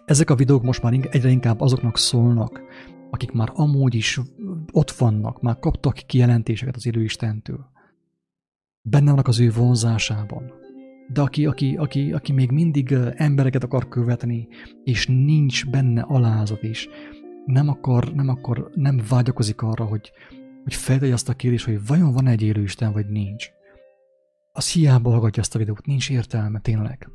Ezek 0.05 0.29
a 0.29 0.35
videók 0.35 0.63
most 0.63 0.81
már 0.81 0.93
egyre 1.09 1.29
inkább 1.29 1.61
azoknak 1.61 1.97
szólnak, 1.97 2.61
akik 3.11 3.31
már 3.31 3.51
amúgy 3.53 3.95
is 3.95 4.19
ott 4.71 4.91
vannak, 4.91 5.41
már 5.41 5.59
kaptak 5.59 5.93
kijelentéseket 5.93 6.75
az 6.75 6.85
Istentől. 6.85 7.71
Benne 8.81 9.09
vannak 9.09 9.27
az 9.27 9.39
ő 9.39 9.51
vonzásában. 9.51 10.51
De 11.13 11.21
aki, 11.21 11.45
aki, 11.45 11.75
aki, 11.75 12.11
aki 12.11 12.31
még 12.31 12.51
mindig 12.51 12.91
embereket 13.15 13.63
akar 13.63 13.87
követni, 13.87 14.47
és 14.83 15.07
nincs 15.07 15.69
benne 15.69 16.01
alázat 16.01 16.63
is, 16.63 16.87
nem 17.45 17.67
akar, 17.69 18.13
nem 18.13 18.29
akar, 18.29 18.69
nem 18.73 19.01
vágyakozik 19.09 19.61
arra, 19.61 19.85
hogy, 19.85 20.11
hogy 20.67 20.75
feltegye 20.75 21.13
azt 21.13 21.29
a 21.29 21.33
kérdést, 21.33 21.65
hogy 21.65 21.87
vajon 21.87 22.11
van 22.11 22.27
egy 22.27 22.41
élő 22.41 22.61
Isten, 22.61 22.91
vagy 22.91 23.09
nincs. 23.09 23.49
Az 24.51 24.71
hiába 24.71 25.09
hallgatja 25.09 25.41
ezt 25.41 25.55
a 25.55 25.57
videót, 25.57 25.85
nincs 25.85 26.09
értelme, 26.09 26.59
tényleg. 26.59 27.09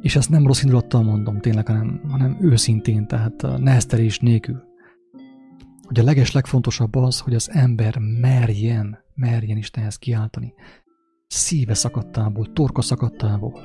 És 0.00 0.16
ezt 0.16 0.30
nem 0.30 0.46
rossz 0.46 0.62
indulattal 0.62 1.02
mondom, 1.02 1.40
tényleg, 1.40 1.66
hanem, 1.66 2.00
hanem 2.08 2.38
őszintén, 2.40 3.06
tehát 3.06 3.42
neheztelés 3.58 4.18
nélkül. 4.18 4.62
Hogy 5.82 6.00
a 6.00 6.02
leges 6.02 6.32
legfontosabb 6.32 6.94
az, 6.94 7.18
hogy 7.20 7.34
az 7.34 7.50
ember 7.50 7.98
merjen, 8.20 8.98
merjen 9.14 9.56
Istenhez 9.56 9.96
kiáltani. 9.96 10.54
Szíve 11.26 11.74
szakadtából, 11.74 12.52
torka 12.52 12.82
szakadtából. 12.82 13.60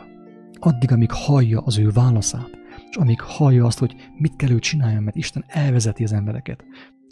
Addig, 0.60 0.92
amíg 0.92 1.12
hallja 1.12 1.62
az 1.62 1.78
ő 1.78 1.90
válaszát, 1.90 2.50
és 2.90 2.96
amíg 2.96 3.20
hallja 3.20 3.66
azt, 3.66 3.80
hogy 3.80 3.96
mit 4.18 4.36
kell 4.36 4.50
ő 4.50 4.60
csináljon, 4.60 5.04
mert 5.04 5.16
Isten 5.16 5.46
elvezeti 5.48 6.04
az 6.04 6.14
embereket. 6.14 6.64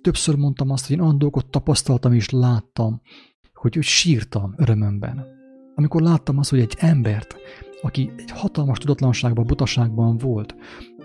Többször 0.06 0.36
mondtam 0.36 0.70
azt, 0.70 0.88
hogy 0.88 0.96
én 0.96 1.02
olyan 1.02 1.18
dolgokat 1.18 1.50
tapasztaltam 1.50 2.14
és 2.14 2.30
láttam, 2.30 3.02
hogy, 3.54 3.74
hogy 3.76 3.84
sírtam 3.84 4.54
örömömben. 4.58 5.26
Amikor 5.76 6.02
láttam 6.02 6.38
azt, 6.38 6.50
hogy 6.50 6.60
egy 6.60 6.76
embert, 6.78 7.36
aki 7.82 8.12
egy 8.18 8.32
hatalmas 8.32 8.78
tudatlanságban, 8.78 9.46
butaságban 9.46 10.18
volt, 10.18 10.56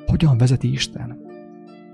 hogyan 0.07 0.39
vezeti 0.39 0.73
Isten, 0.73 1.19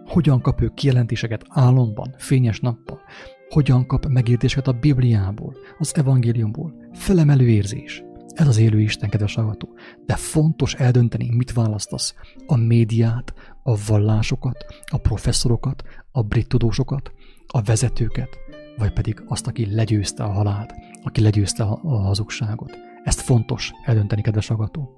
hogyan 0.06 0.40
kap 0.40 0.60
ő 0.60 0.72
kijelentéseket 0.74 1.44
álomban, 1.48 2.14
fényes 2.18 2.60
nappal, 2.60 3.00
hogyan 3.48 3.86
kap 3.86 4.06
megértéseket 4.06 4.68
a 4.68 4.78
Bibliából, 4.78 5.56
az 5.78 5.96
evangéliumból, 5.96 6.74
felemelő 6.92 7.48
érzés. 7.48 8.02
Ez 8.34 8.48
az 8.48 8.58
élő 8.58 8.80
Isten, 8.80 9.08
kedves 9.08 9.34
hallgató. 9.34 9.68
De 10.06 10.16
fontos 10.16 10.74
eldönteni, 10.74 11.28
mit 11.34 11.52
választasz. 11.52 12.14
A 12.46 12.56
médiát, 12.56 13.34
a 13.66 13.76
vallásokat, 13.86 14.64
a 14.86 14.96
professzorokat, 14.96 15.82
a 16.12 16.22
brit 16.22 16.48
tudósokat, 16.48 17.12
a 17.46 17.62
vezetőket, 17.62 18.28
vagy 18.76 18.92
pedig 18.92 19.22
azt, 19.28 19.46
aki 19.46 19.74
legyőzte 19.74 20.24
a 20.24 20.32
halált, 20.32 20.74
aki 21.02 21.20
legyőzte 21.20 21.64
a, 21.64 21.78
hazugságot. 21.82 22.78
Ezt 23.04 23.20
fontos 23.20 23.72
eldönteni, 23.84 24.22
kedves 24.22 24.46
hallgató. 24.46 24.90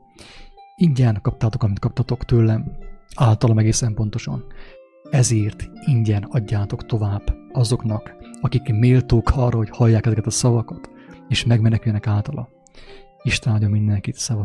Ingyen 0.77 1.19
kaptátok, 1.23 1.63
amit 1.63 1.79
kaptatok 1.79 2.25
tőlem, 2.25 2.77
általam 3.15 3.59
egészen 3.59 3.95
pontosan. 3.95 4.45
Ezért 5.11 5.69
ingyen 5.87 6.23
adjátok 6.23 6.87
tovább 6.87 7.37
azoknak, 7.53 8.15
akik 8.41 8.73
méltók 8.73 9.31
arra, 9.35 9.57
hogy 9.57 9.71
hallják 9.71 10.07
ezeket 10.07 10.27
a 10.27 10.31
szavakat, 10.31 10.91
és 11.29 11.45
megmeneküljenek 11.45 12.07
általa. 12.07 12.49
Isten 13.23 13.53
áldja 13.53 13.69
mindenkit, 13.69 14.15
szavaz! 14.15 14.37